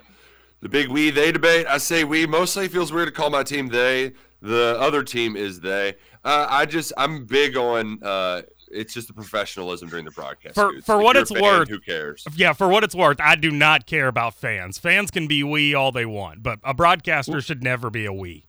the 0.60 0.68
big 0.68 0.88
we 0.90 1.10
they 1.10 1.32
debate. 1.32 1.66
I 1.66 1.78
say 1.78 2.04
we 2.04 2.24
mostly 2.24 2.68
feels 2.68 2.92
weird 2.92 3.08
to 3.08 3.12
call 3.12 3.30
my 3.30 3.42
team 3.42 3.66
they. 3.66 4.12
The 4.40 4.76
other 4.78 5.02
team 5.02 5.36
is 5.36 5.58
they. 5.58 5.94
Uh, 6.24 6.46
I 6.48 6.66
just 6.66 6.92
I'm 6.96 7.24
big 7.26 7.56
on. 7.56 7.98
Uh, 8.00 8.42
it's 8.72 8.94
just 8.94 9.08
the 9.08 9.14
professionalism 9.14 9.88
during 9.88 10.04
the 10.04 10.10
broadcast. 10.10 10.54
For 10.54 10.70
Scoots. 10.70 10.86
for 10.86 10.96
If 10.96 11.02
what 11.04 11.16
it's 11.16 11.30
fan, 11.30 11.42
worth, 11.42 11.68
who 11.68 11.78
cares? 11.80 12.24
Yeah, 12.34 12.52
for 12.52 12.68
what 12.68 12.82
it's 12.84 12.94
worth, 12.94 13.20
I 13.20 13.36
do 13.36 13.50
not 13.50 13.86
care 13.86 14.08
about 14.08 14.34
fans. 14.34 14.78
Fans 14.78 15.10
can 15.10 15.26
be 15.26 15.42
we 15.42 15.74
all 15.74 15.92
they 15.92 16.06
want, 16.06 16.42
but 16.42 16.58
a 16.64 16.74
broadcaster 16.74 17.40
should 17.40 17.62
never 17.62 17.90
be 17.90 18.06
a 18.06 18.12
we. 18.12 18.46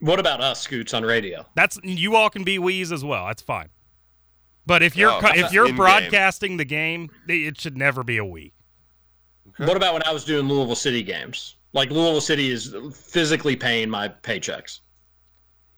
What 0.00 0.20
about 0.20 0.40
us, 0.40 0.60
Scoots, 0.60 0.92
on 0.92 1.02
radio? 1.02 1.46
That's 1.54 1.78
you 1.82 2.14
all 2.16 2.28
can 2.30 2.44
be 2.44 2.58
we's 2.58 2.92
as 2.92 3.04
well. 3.04 3.26
That's 3.26 3.42
fine. 3.42 3.70
But 4.66 4.82
if 4.82 4.96
you're 4.96 5.10
Oh, 5.10 5.20
if 5.22 5.52
you're 5.52 5.64
in-game. 5.64 5.76
broadcasting 5.76 6.56
the 6.58 6.64
game, 6.64 7.10
it 7.28 7.60
should 7.60 7.76
never 7.76 8.02
be 8.02 8.18
a 8.18 8.24
we. 8.24 8.52
What 9.58 9.76
about 9.76 9.92
when 9.94 10.02
I 10.04 10.12
was 10.12 10.24
doing 10.24 10.48
Louisville 10.48 10.74
City 10.74 11.02
games? 11.02 11.56
Like 11.72 11.90
Louisville 11.90 12.20
City 12.20 12.50
is 12.50 12.74
physically 12.94 13.56
paying 13.56 13.90
my 13.90 14.08
paychecks. 14.08 14.80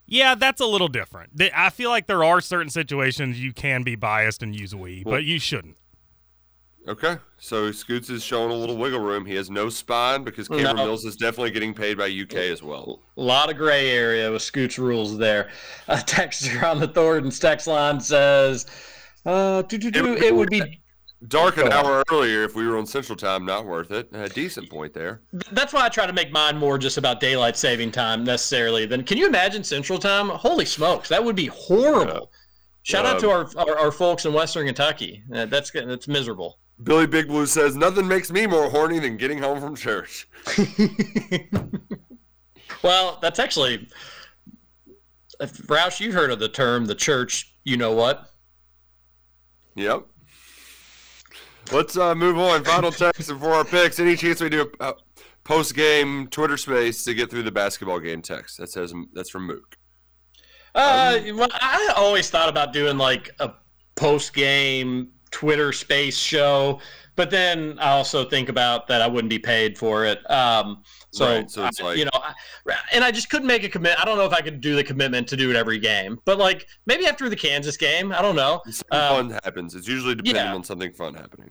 Yeah, 0.07 0.35
that's 0.35 0.61
a 0.61 0.67
little 0.67 0.89
different. 0.89 1.33
I 1.55 1.71
feel 1.71 1.91
like 1.91 2.07
there 2.07 2.23
are 2.23 2.41
certain 2.41 2.71
situations 2.71 3.41
you 3.41 3.53
can 3.53 3.83
be 3.83 3.97
biased 3.97 4.43
and 4.43 4.59
use 4.59 4.75
we, 4.75 5.03
but 5.05 5.25
you 5.25 5.39
shouldn't. 5.39 5.77
Okay, 6.89 7.17
so 7.39 7.73
Scoots 7.73 8.11
is 8.11 8.23
showing 8.23 8.53
a 8.53 8.55
little 8.55 8.77
wiggle 8.77 9.01
room. 9.01 9.27
He 9.27 9.35
has 9.35 9.51
no 9.51 9.69
spine 9.69 10.23
because 10.23 10.47
Cameron 10.47 10.77
No. 10.77 10.85
Mills 10.85 11.05
is 11.05 11.17
definitely 11.17 11.51
getting 11.51 11.75
paid 11.75 11.99
by 11.99 12.05
UK 12.07 12.37
as 12.37 12.63
well. 12.63 13.01
A 13.17 13.21
lot 13.21 13.51
of 13.51 13.57
gray 13.57 13.91
area 13.91 14.31
with 14.31 14.43
Scoots 14.43 14.79
rules 14.79 15.19
there. 15.19 15.51
A 15.89 15.97
texter 15.97 16.63
on 16.63 16.79
the 16.79 16.87
Thornton's 16.87 17.41
text 17.41 17.67
line 17.67 17.99
says, 17.99 18.67
uh, 19.25 19.65
it 19.69 20.35
would 20.35 20.49
be 20.49 20.81
Dark 21.29 21.57
an 21.59 21.73
hour 21.73 22.03
earlier 22.11 22.45
if 22.45 22.55
we 22.55 22.67
were 22.67 22.79
on 22.79 22.87
Central 22.87 23.17
Time. 23.17 23.45
Not 23.45 23.67
worth 23.67 23.91
it. 23.91 24.09
A 24.13 24.29
decent 24.29 24.71
point 24.71 24.93
there. 24.93 25.23
That's 25.53 25.73
why 25.73 25.85
I 25.85 25.89
try 25.89 26.07
to 26.07 26.13
make 26.13 26.31
mine 26.31 26.57
more 26.57 26.79
just 26.79 26.99
about 26.99 27.21
daylight 27.21 27.57
saving 27.57 27.93
time 27.93 28.25
necessarily. 28.25 28.87
Then 28.87 29.03
can 29.03 29.19
you 29.19 29.27
imagine 29.27 29.65
Central 29.65 29.99
Time? 29.99 30.29
Holy 30.29 30.65
smokes, 30.65 31.09
that 31.09 31.23
would 31.23 31.37
be 31.37 31.47
horrible. 31.47 32.31
Shout 32.83 33.05
out 33.05 33.19
to 33.21 33.31
our, 33.31 33.49
our 33.57 33.79
our 33.79 33.93
folks 33.93 34.27
in 34.27 34.33
Western 34.33 34.67
Kentucky. 34.67 35.23
Uh, 35.35 35.47
that's 35.47 35.71
that's 35.73 36.07
miserable. 36.07 36.59
Billy 36.83 37.07
Big 37.07 37.27
Blue 37.27 37.47
says 37.47 37.75
nothing 37.75 38.07
makes 38.07 38.31
me 38.31 38.47
more 38.47 38.71
horny 38.71 38.99
than 38.99 39.17
getting 39.17 39.39
home 39.39 39.61
from 39.61 39.75
church. 39.75 40.29
Well, 42.83 43.19
that's 43.21 43.39
actually, 43.39 43.89
if, 45.41 45.53
Roush, 45.67 46.01
you've 46.01 46.15
heard 46.15 46.31
of 46.31 46.39
the 46.39 46.49
term 46.49 46.87
the 46.87 46.95
church. 46.95 47.53
You 47.65 47.77
know 47.77 47.93
what? 47.93 48.31
Yep. 49.75 50.07
Let's 51.73 51.97
uh, 51.97 52.15
move 52.15 52.39
on. 52.39 52.65
Final 52.65 52.93
text 52.93 53.29
before 53.29 53.55
our 53.55 53.65
picks. 53.65 53.99
Any 53.99 54.17
chance 54.17 54.41
we 54.41 54.49
do 54.49 54.71
a, 54.81 54.89
a 54.89 54.95
post 55.45 55.75
game 55.75 56.29
Twitter 56.29 56.57
space 56.57 57.05
to 57.05 57.15
get 57.15 57.31
through 57.31 57.43
the 57.43 57.53
basketball 57.53 58.01
game 58.01 58.23
text? 58.23 58.59
That 58.59 58.71
says 58.71 58.93
that's 59.13 59.31
from 59.31 59.47
Mook. 59.47 59.77
Uh, 60.75 61.21
well, 61.35 61.49
I 61.53 61.93
always 61.97 62.29
thought 62.29 62.49
about 62.49 62.73
doing 62.73 62.99
like 62.99 63.31
a 63.41 63.55
post 63.95 64.35
game 64.35 65.09
Twitter 65.31 65.73
space 65.73 66.19
show, 66.19 66.81
but 67.17 67.31
then 67.31 67.79
I 67.79 67.93
also 67.93 68.29
think 68.29 68.49
about 68.49 68.87
that 68.89 69.01
I 69.01 69.07
wouldn't 69.07 69.31
be 69.31 69.39
paid 69.39 69.79
for 69.79 70.05
it. 70.05 70.29
Um, 70.31 70.83
so, 71.13 71.27
Right, 71.27 71.51
so 71.51 71.65
it's 71.67 71.81
I- 71.81 71.85
like- 71.85 71.99
you 71.99 72.05
know, 72.05 72.11
I, 72.15 72.35
and 72.93 73.03
I 73.05 73.11
just 73.11 73.31
couldn't 73.31 73.47
make 73.47 73.65
a 73.65 73.69
commit. 73.69 73.99
I 73.99 74.05
don't 74.05 74.17
know 74.19 74.27
if 74.27 74.33
I 74.33 74.41
could 74.41 74.61
do 74.61 74.75
the 74.77 74.85
commitment 74.85 75.27
to 75.29 75.37
do 75.37 75.51
it 75.51 75.57
every 75.57 75.79
game, 75.79 76.19
but 76.25 76.39
like 76.39 76.67
maybe 76.87 77.07
after 77.07 77.29
the 77.29 77.37
Kansas 77.37 77.77
game, 77.77 78.13
I 78.13 78.21
don't 78.23 78.37
know. 78.37 78.61
Something 78.67 78.85
Um, 78.91 79.31
fun 79.31 79.41
happens. 79.45 79.75
It's 79.75 79.89
usually 79.89 80.15
depending 80.15 80.45
yeah. 80.45 80.55
on 80.55 80.65
something 80.65 80.93
fun 80.93 81.15
happening. 81.15 81.51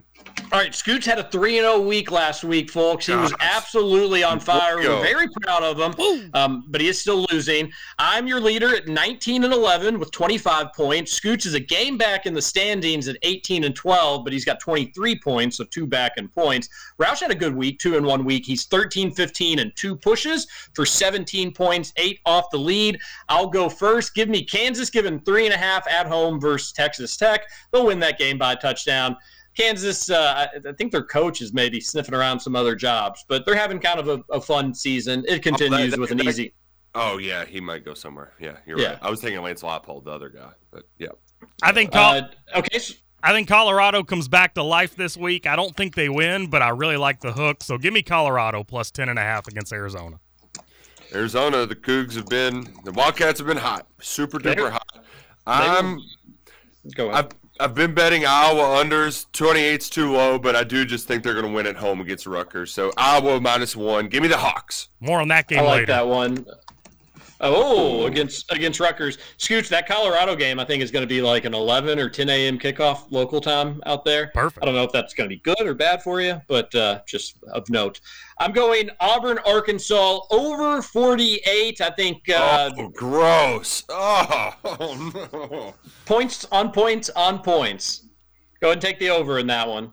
All 0.52 0.60
right, 0.60 0.74
Scoots 0.74 1.04
had 1.06 1.18
a 1.18 1.24
3 1.30 1.58
and 1.58 1.64
0 1.64 1.80
week 1.80 2.10
last 2.12 2.44
week, 2.44 2.70
folks. 2.70 3.06
He 3.06 3.14
was 3.14 3.34
absolutely 3.40 4.22
on 4.22 4.38
fire. 4.38 4.76
We're 4.78 5.02
very 5.02 5.26
proud 5.42 5.62
of 5.64 5.78
him, 5.78 6.30
um, 6.34 6.64
but 6.68 6.80
he 6.80 6.86
is 6.88 7.00
still 7.00 7.26
losing. 7.32 7.70
I'm 7.98 8.26
your 8.26 8.40
leader 8.40 8.74
at 8.76 8.86
19 8.86 9.44
and 9.44 9.52
11 9.52 9.98
with 9.98 10.10
25 10.12 10.72
points. 10.74 11.12
Scoots 11.12 11.46
is 11.46 11.54
a 11.54 11.60
game 11.60 11.98
back 11.98 12.26
in 12.26 12.34
the 12.34 12.42
standings 12.42 13.08
at 13.08 13.16
18 13.22 13.64
and 13.64 13.74
12, 13.74 14.22
but 14.24 14.32
he's 14.32 14.44
got 14.44 14.60
23 14.60 15.18
points, 15.20 15.56
so 15.56 15.64
two 15.64 15.86
back 15.86 16.12
in 16.16 16.28
points. 16.28 16.68
Roush 17.00 17.20
had 17.20 17.30
a 17.30 17.34
good 17.34 17.54
week, 17.56 17.78
two 17.78 17.96
in 17.96 18.04
one 18.04 18.24
week. 18.24 18.44
He's 18.46 18.66
13, 18.66 19.12
15, 19.12 19.45
and 19.54 19.72
two 19.76 19.96
pushes 19.96 20.46
for 20.74 20.84
17 20.84 21.52
points, 21.52 21.92
eight 21.96 22.20
off 22.26 22.46
the 22.50 22.58
lead. 22.58 22.98
I'll 23.28 23.46
go 23.48 23.68
first. 23.68 24.14
Give 24.14 24.28
me 24.28 24.44
Kansas, 24.44 24.90
given 24.90 25.20
three 25.20 25.46
and 25.46 25.54
a 25.54 25.58
half 25.58 25.86
at 25.88 26.06
home 26.06 26.40
versus 26.40 26.72
Texas 26.72 27.16
Tech. 27.16 27.42
They'll 27.72 27.86
win 27.86 27.98
that 28.00 28.18
game 28.18 28.38
by 28.38 28.52
a 28.52 28.56
touchdown. 28.56 29.16
Kansas, 29.56 30.10
uh, 30.10 30.48
I 30.54 30.68
I 30.68 30.72
think 30.72 30.92
their 30.92 31.02
coach 31.04 31.40
is 31.40 31.54
maybe 31.54 31.80
sniffing 31.80 32.14
around 32.14 32.40
some 32.40 32.54
other 32.54 32.74
jobs, 32.74 33.24
but 33.26 33.46
they're 33.46 33.54
having 33.56 33.78
kind 33.78 33.98
of 33.98 34.08
a, 34.08 34.22
a 34.30 34.40
fun 34.40 34.74
season. 34.74 35.24
It 35.26 35.42
continues 35.42 35.92
that- 35.92 36.00
with 36.00 36.10
an 36.10 36.18
that- 36.18 36.26
easy. 36.26 36.52
Oh 36.94 37.18
yeah, 37.18 37.44
he 37.44 37.60
might 37.60 37.84
go 37.84 37.92
somewhere. 37.94 38.32
Yeah, 38.40 38.56
you're 38.66 38.78
Yeah. 38.78 38.88
right. 38.92 38.98
I 39.02 39.10
was 39.10 39.20
thinking 39.20 39.42
Lance 39.42 39.62
Leipold, 39.62 40.04
the 40.04 40.10
other 40.12 40.30
guy, 40.30 40.50
but 40.70 40.84
yeah. 40.98 41.08
I 41.62 41.72
think 41.72 41.92
Col- 41.92 42.16
Uh, 42.18 42.28
okay, 42.56 42.78
so- 42.78 42.94
I 43.22 43.32
think 43.32 43.48
Colorado 43.48 44.02
comes 44.04 44.28
back 44.28 44.54
to 44.54 44.62
life 44.62 44.94
this 44.94 45.16
week. 45.16 45.46
I 45.46 45.56
don't 45.56 45.76
think 45.76 45.94
they 45.94 46.08
win, 46.08 46.48
but 46.48 46.62
I 46.62 46.68
really 46.68 46.96
like 46.96 47.20
the 47.20 47.32
hook. 47.32 47.62
So 47.62 47.78
give 47.78 47.92
me 47.92 48.02
Colorado 48.02 48.62
plus 48.62 48.90
ten 48.90 49.08
and 49.08 49.18
a 49.18 49.22
half 49.22 49.48
against 49.48 49.72
Arizona. 49.72 50.20
Arizona, 51.14 51.66
the 51.66 51.76
Cougs 51.76 52.14
have 52.14 52.26
been 52.26 52.68
the 52.84 52.92
Wildcats 52.92 53.38
have 53.38 53.46
been 53.46 53.56
hot, 53.56 53.86
super 54.00 54.38
duper 54.38 54.70
hot. 54.70 55.04
I'm 55.46 56.00
Go 56.94 57.10
ahead. 57.10 57.24
I've 57.24 57.30
I've 57.58 57.74
been 57.74 57.94
betting 57.94 58.26
Iowa 58.26 58.84
unders. 58.84 59.26
28's 59.32 59.88
too 59.88 60.12
low, 60.12 60.38
but 60.38 60.54
I 60.54 60.62
do 60.62 60.84
just 60.84 61.08
think 61.08 61.22
they're 61.22 61.32
going 61.32 61.46
to 61.46 61.52
win 61.52 61.66
at 61.66 61.76
home 61.76 62.00
against 62.02 62.26
Rutgers. 62.26 62.72
So 62.72 62.92
Iowa 62.98 63.40
minus 63.40 63.74
one. 63.74 64.08
Give 64.08 64.22
me 64.22 64.28
the 64.28 64.36
Hawks. 64.36 64.88
More 65.00 65.20
on 65.20 65.28
that 65.28 65.48
game 65.48 65.60
I 65.60 65.62
like 65.62 65.74
later. 65.74 65.86
that 65.86 66.06
one. 66.06 66.44
Oh, 67.40 68.06
against 68.06 68.50
against 68.50 68.80
Rutgers, 68.80 69.18
Scooch. 69.38 69.68
That 69.68 69.86
Colorado 69.86 70.34
game, 70.34 70.58
I 70.58 70.64
think, 70.64 70.82
is 70.82 70.90
going 70.90 71.02
to 71.02 71.08
be 71.08 71.20
like 71.20 71.44
an 71.44 71.54
11 71.54 71.98
or 71.98 72.08
10 72.08 72.28
a.m. 72.28 72.58
kickoff 72.58 73.10
local 73.10 73.40
time 73.40 73.82
out 73.84 74.04
there. 74.04 74.30
Perfect. 74.34 74.62
I 74.62 74.66
don't 74.66 74.74
know 74.74 74.84
if 74.84 74.92
that's 74.92 75.12
going 75.14 75.28
to 75.28 75.34
be 75.34 75.40
good 75.40 75.60
or 75.60 75.74
bad 75.74 76.02
for 76.02 76.20
you, 76.20 76.40
but 76.48 76.74
uh, 76.74 77.00
just 77.06 77.36
of 77.52 77.68
note. 77.68 78.00
I'm 78.38 78.52
going 78.52 78.90
Auburn, 79.00 79.38
Arkansas 79.46 80.20
over 80.30 80.82
48. 80.82 81.80
I 81.80 81.90
think 81.90 82.28
uh, 82.28 82.70
oh, 82.76 82.88
gross. 82.88 83.84
Oh, 83.88 84.54
oh 84.64 85.30
no. 85.32 85.74
points 86.06 86.46
on 86.52 86.72
points 86.72 87.10
on 87.10 87.40
points. 87.40 88.06
Go 88.60 88.68
ahead 88.68 88.76
and 88.76 88.82
take 88.82 88.98
the 88.98 89.10
over 89.10 89.38
in 89.38 89.46
that 89.48 89.68
one. 89.68 89.92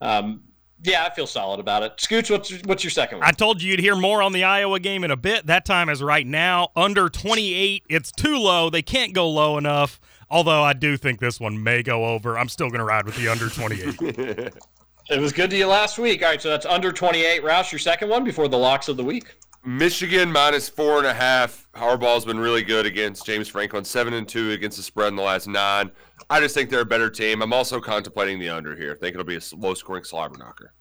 Um, 0.00 0.42
yeah, 0.82 1.04
I 1.04 1.14
feel 1.14 1.26
solid 1.26 1.60
about 1.60 1.82
it. 1.82 1.96
Scooch, 1.98 2.30
what's 2.30 2.50
what's 2.64 2.84
your 2.84 2.90
second 2.90 3.18
one? 3.18 3.28
I 3.28 3.32
told 3.32 3.62
you 3.62 3.70
you'd 3.70 3.80
hear 3.80 3.96
more 3.96 4.22
on 4.22 4.32
the 4.32 4.44
Iowa 4.44 4.80
game 4.80 5.04
in 5.04 5.10
a 5.10 5.16
bit. 5.16 5.46
That 5.46 5.64
time 5.64 5.88
is 5.88 6.02
right 6.02 6.26
now. 6.26 6.68
Under 6.76 7.08
28. 7.08 7.84
It's 7.88 8.12
too 8.12 8.38
low. 8.38 8.70
They 8.70 8.82
can't 8.82 9.12
go 9.12 9.28
low 9.28 9.58
enough. 9.58 10.00
Although 10.30 10.62
I 10.62 10.72
do 10.72 10.96
think 10.96 11.20
this 11.20 11.40
one 11.40 11.62
may 11.62 11.82
go 11.82 12.06
over. 12.06 12.38
I'm 12.38 12.48
still 12.48 12.68
going 12.68 12.78
to 12.78 12.84
ride 12.84 13.04
with 13.04 13.16
the 13.16 13.28
under 13.28 13.48
28. 13.48 14.54
It 15.10 15.18
was 15.18 15.32
good 15.32 15.50
to 15.50 15.56
you 15.56 15.66
last 15.66 15.98
week. 15.98 16.22
All 16.22 16.28
right, 16.28 16.40
so 16.40 16.48
that's 16.48 16.66
under 16.66 16.92
28. 16.92 17.42
Roush, 17.42 17.72
your 17.72 17.80
second 17.80 18.08
one 18.10 18.22
before 18.22 18.46
the 18.46 18.56
locks 18.56 18.86
of 18.86 18.96
the 18.96 19.02
week. 19.02 19.34
Michigan 19.64 20.30
minus 20.30 20.68
four 20.68 20.98
and 20.98 21.06
a 21.06 21.12
half. 21.12 21.66
Harbaugh's 21.74 22.24
been 22.24 22.38
really 22.38 22.62
good 22.62 22.86
against 22.86 23.26
James 23.26 23.48
Franklin, 23.48 23.84
seven 23.84 24.14
and 24.14 24.28
two 24.28 24.52
against 24.52 24.76
the 24.76 24.84
spread 24.84 25.08
in 25.08 25.16
the 25.16 25.22
last 25.22 25.48
nine. 25.48 25.90
I 26.28 26.40
just 26.40 26.54
think 26.54 26.70
they're 26.70 26.80
a 26.80 26.84
better 26.84 27.10
team. 27.10 27.42
I'm 27.42 27.52
also 27.52 27.80
contemplating 27.80 28.38
the 28.38 28.48
under 28.48 28.76
here. 28.76 28.92
I 28.92 28.96
think 28.96 29.14
it'll 29.14 29.24
be 29.24 29.36
a 29.36 29.40
low 29.56 29.74
scoring 29.74 30.04
slobber 30.04 30.38
knocker. 30.38 30.74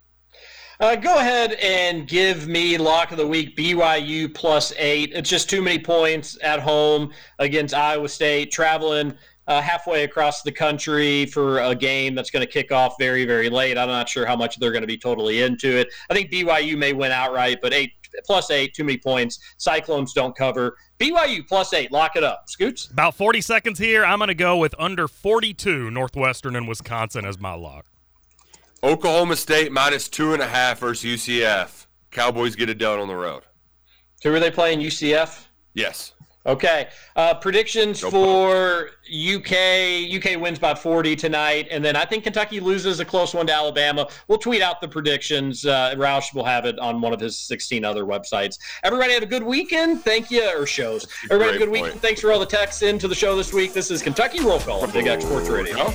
Uh, 0.82 0.95
go 0.95 1.18
ahead 1.18 1.53
and 1.53 2.07
give 2.07 2.48
me 2.48 2.78
lock 2.78 3.11
of 3.11 3.18
the 3.18 3.28
week 3.28 3.57
BYU 3.57 4.34
plus 4.34 4.72
eight. 4.78 5.11
It's 5.14 5.30
just 5.30 5.49
too 5.49 5.61
many 5.61 5.78
points 5.78 6.38
at 6.41 6.61
home 6.61 7.11
against 7.38 7.74
Iowa 7.74 8.07
State, 8.07 8.49
traveling 8.52 9.14
uh, 9.49 9.61
halfway 9.61 10.03
across 10.03 10.41
the 10.41 10.52
country 10.52 11.26
for 11.26 11.60
a 11.60 11.76
game 11.76 12.16
that's 12.16 12.30
going 12.30 12.45
to 12.45 12.52
kick 12.52 12.72
off 12.72 12.95
very, 12.98 13.26
very 13.26 13.49
late. 13.49 13.78
I'm 13.78 13.90
not 13.90 14.07
sure 14.07 14.26
how 14.26 14.36
much 14.36 14.57
they're 14.57 14.72
going 14.72 14.84
to 14.84 14.88
be 14.88 14.98
totally 14.98 15.41
into 15.41 15.76
it. 15.76 15.90
I 16.10 16.14
think 16.14 16.32
BYU 16.32 16.78
may 16.78 16.94
win 16.94 17.11
outright, 17.11 17.60
but 17.61 17.74
eight 17.74 17.94
plus 18.26 18.52
eight, 18.52 18.73
too 18.73 18.84
many 18.84 18.98
points. 18.98 19.40
Cyclones 19.57 20.14
don't 20.14 20.36
cover. 20.36 20.77
BYU 20.99 21.48
plus 21.48 21.73
eight, 21.73 21.91
lock 21.91 22.15
it 22.15 22.23
up. 22.23 22.49
Scoots? 22.49 22.88
About 22.91 23.15
40 23.15 23.41
seconds 23.41 23.80
here. 23.80 24.03
I'm 24.06 24.19
going 24.19 24.27
to 24.30 24.36
go 24.36 24.57
with 24.57 24.76
under 24.77 25.07
42 25.07 25.91
Northwestern 25.91 26.56
and 26.56 26.68
Wisconsin 26.68 27.26
as 27.26 27.40
my 27.40 27.53
lock. 27.53 27.86
Oklahoma 28.84 29.36
State 29.36 29.72
minus 29.72 30.07
two 30.07 30.34
and 30.34 30.41
a 30.41 30.48
half 30.48 30.80
versus 30.80 31.03
UCF. 31.03 31.88
Cowboys 32.11 32.56
get 32.56 32.69
it 32.69 32.77
done 32.77 32.99
on 32.99 33.07
the 33.07 33.15
road. 33.15 33.44
Who 34.23 34.34
are 34.34 34.40
they 34.40 34.52
playing? 34.52 34.80
UCF? 34.80 35.45
Yes. 35.73 36.14
Okay. 36.45 36.88
Uh, 37.16 37.34
predictions 37.34 38.02
no 38.02 38.10
for 38.10 38.90
UK. 39.06 40.10
UK 40.16 40.40
wins 40.40 40.57
by 40.57 40.74
40 40.74 41.16
tonight, 41.16 41.68
and 41.70 41.84
then 41.84 41.95
I 41.95 42.06
think 42.06 42.24
Kentucky 42.24 42.60
loses 42.60 42.99
a 42.99 43.06
close 43.06 43.34
one 43.34 43.45
to 43.48 43.53
Alabama. 43.53 44.07
We'll 44.28 44.38
tweet 44.38 44.61
out 44.61 44.80
the 44.80 44.88
predictions. 44.88 45.66
Uh, 45.66 45.94
Roush 45.98 46.34
will 46.34 46.45
have 46.45 46.66
it 46.66 46.80
on 46.80 47.02
one 47.02 47.14
of 47.14 47.20
his 47.20 47.38
16 47.38 47.84
other 47.84 48.06
websites. 48.06 48.57
Everybody 48.84 49.14
have 49.14 49.24
a 49.24 49.28
good 49.28 49.44
weekend. 49.44 50.02
Thank 50.03 50.32
you, 50.32 50.49
or 50.57 50.66
shows. 50.66 51.07
Everybody 51.26 51.53
have 51.53 51.56
a 51.56 51.66
good 51.66 51.70
point. 51.70 51.84
weekend. 51.84 52.02
Thanks 52.02 52.22
for 52.22 52.32
all 52.32 52.40
the 52.40 52.45
texts 52.45 52.84
into 52.84 53.07
the 53.07 53.16
show 53.16 53.36
this 53.36 53.53
week. 53.53 53.74
This 53.74 53.91
is 53.91 54.02
Kentucky 54.02 54.40
Roll 54.40 54.60
Call 54.60 54.84
on 54.84 54.91
Big 54.91 55.07
X 55.07 55.26
Sports 55.26 55.49
Radio. 55.49 55.91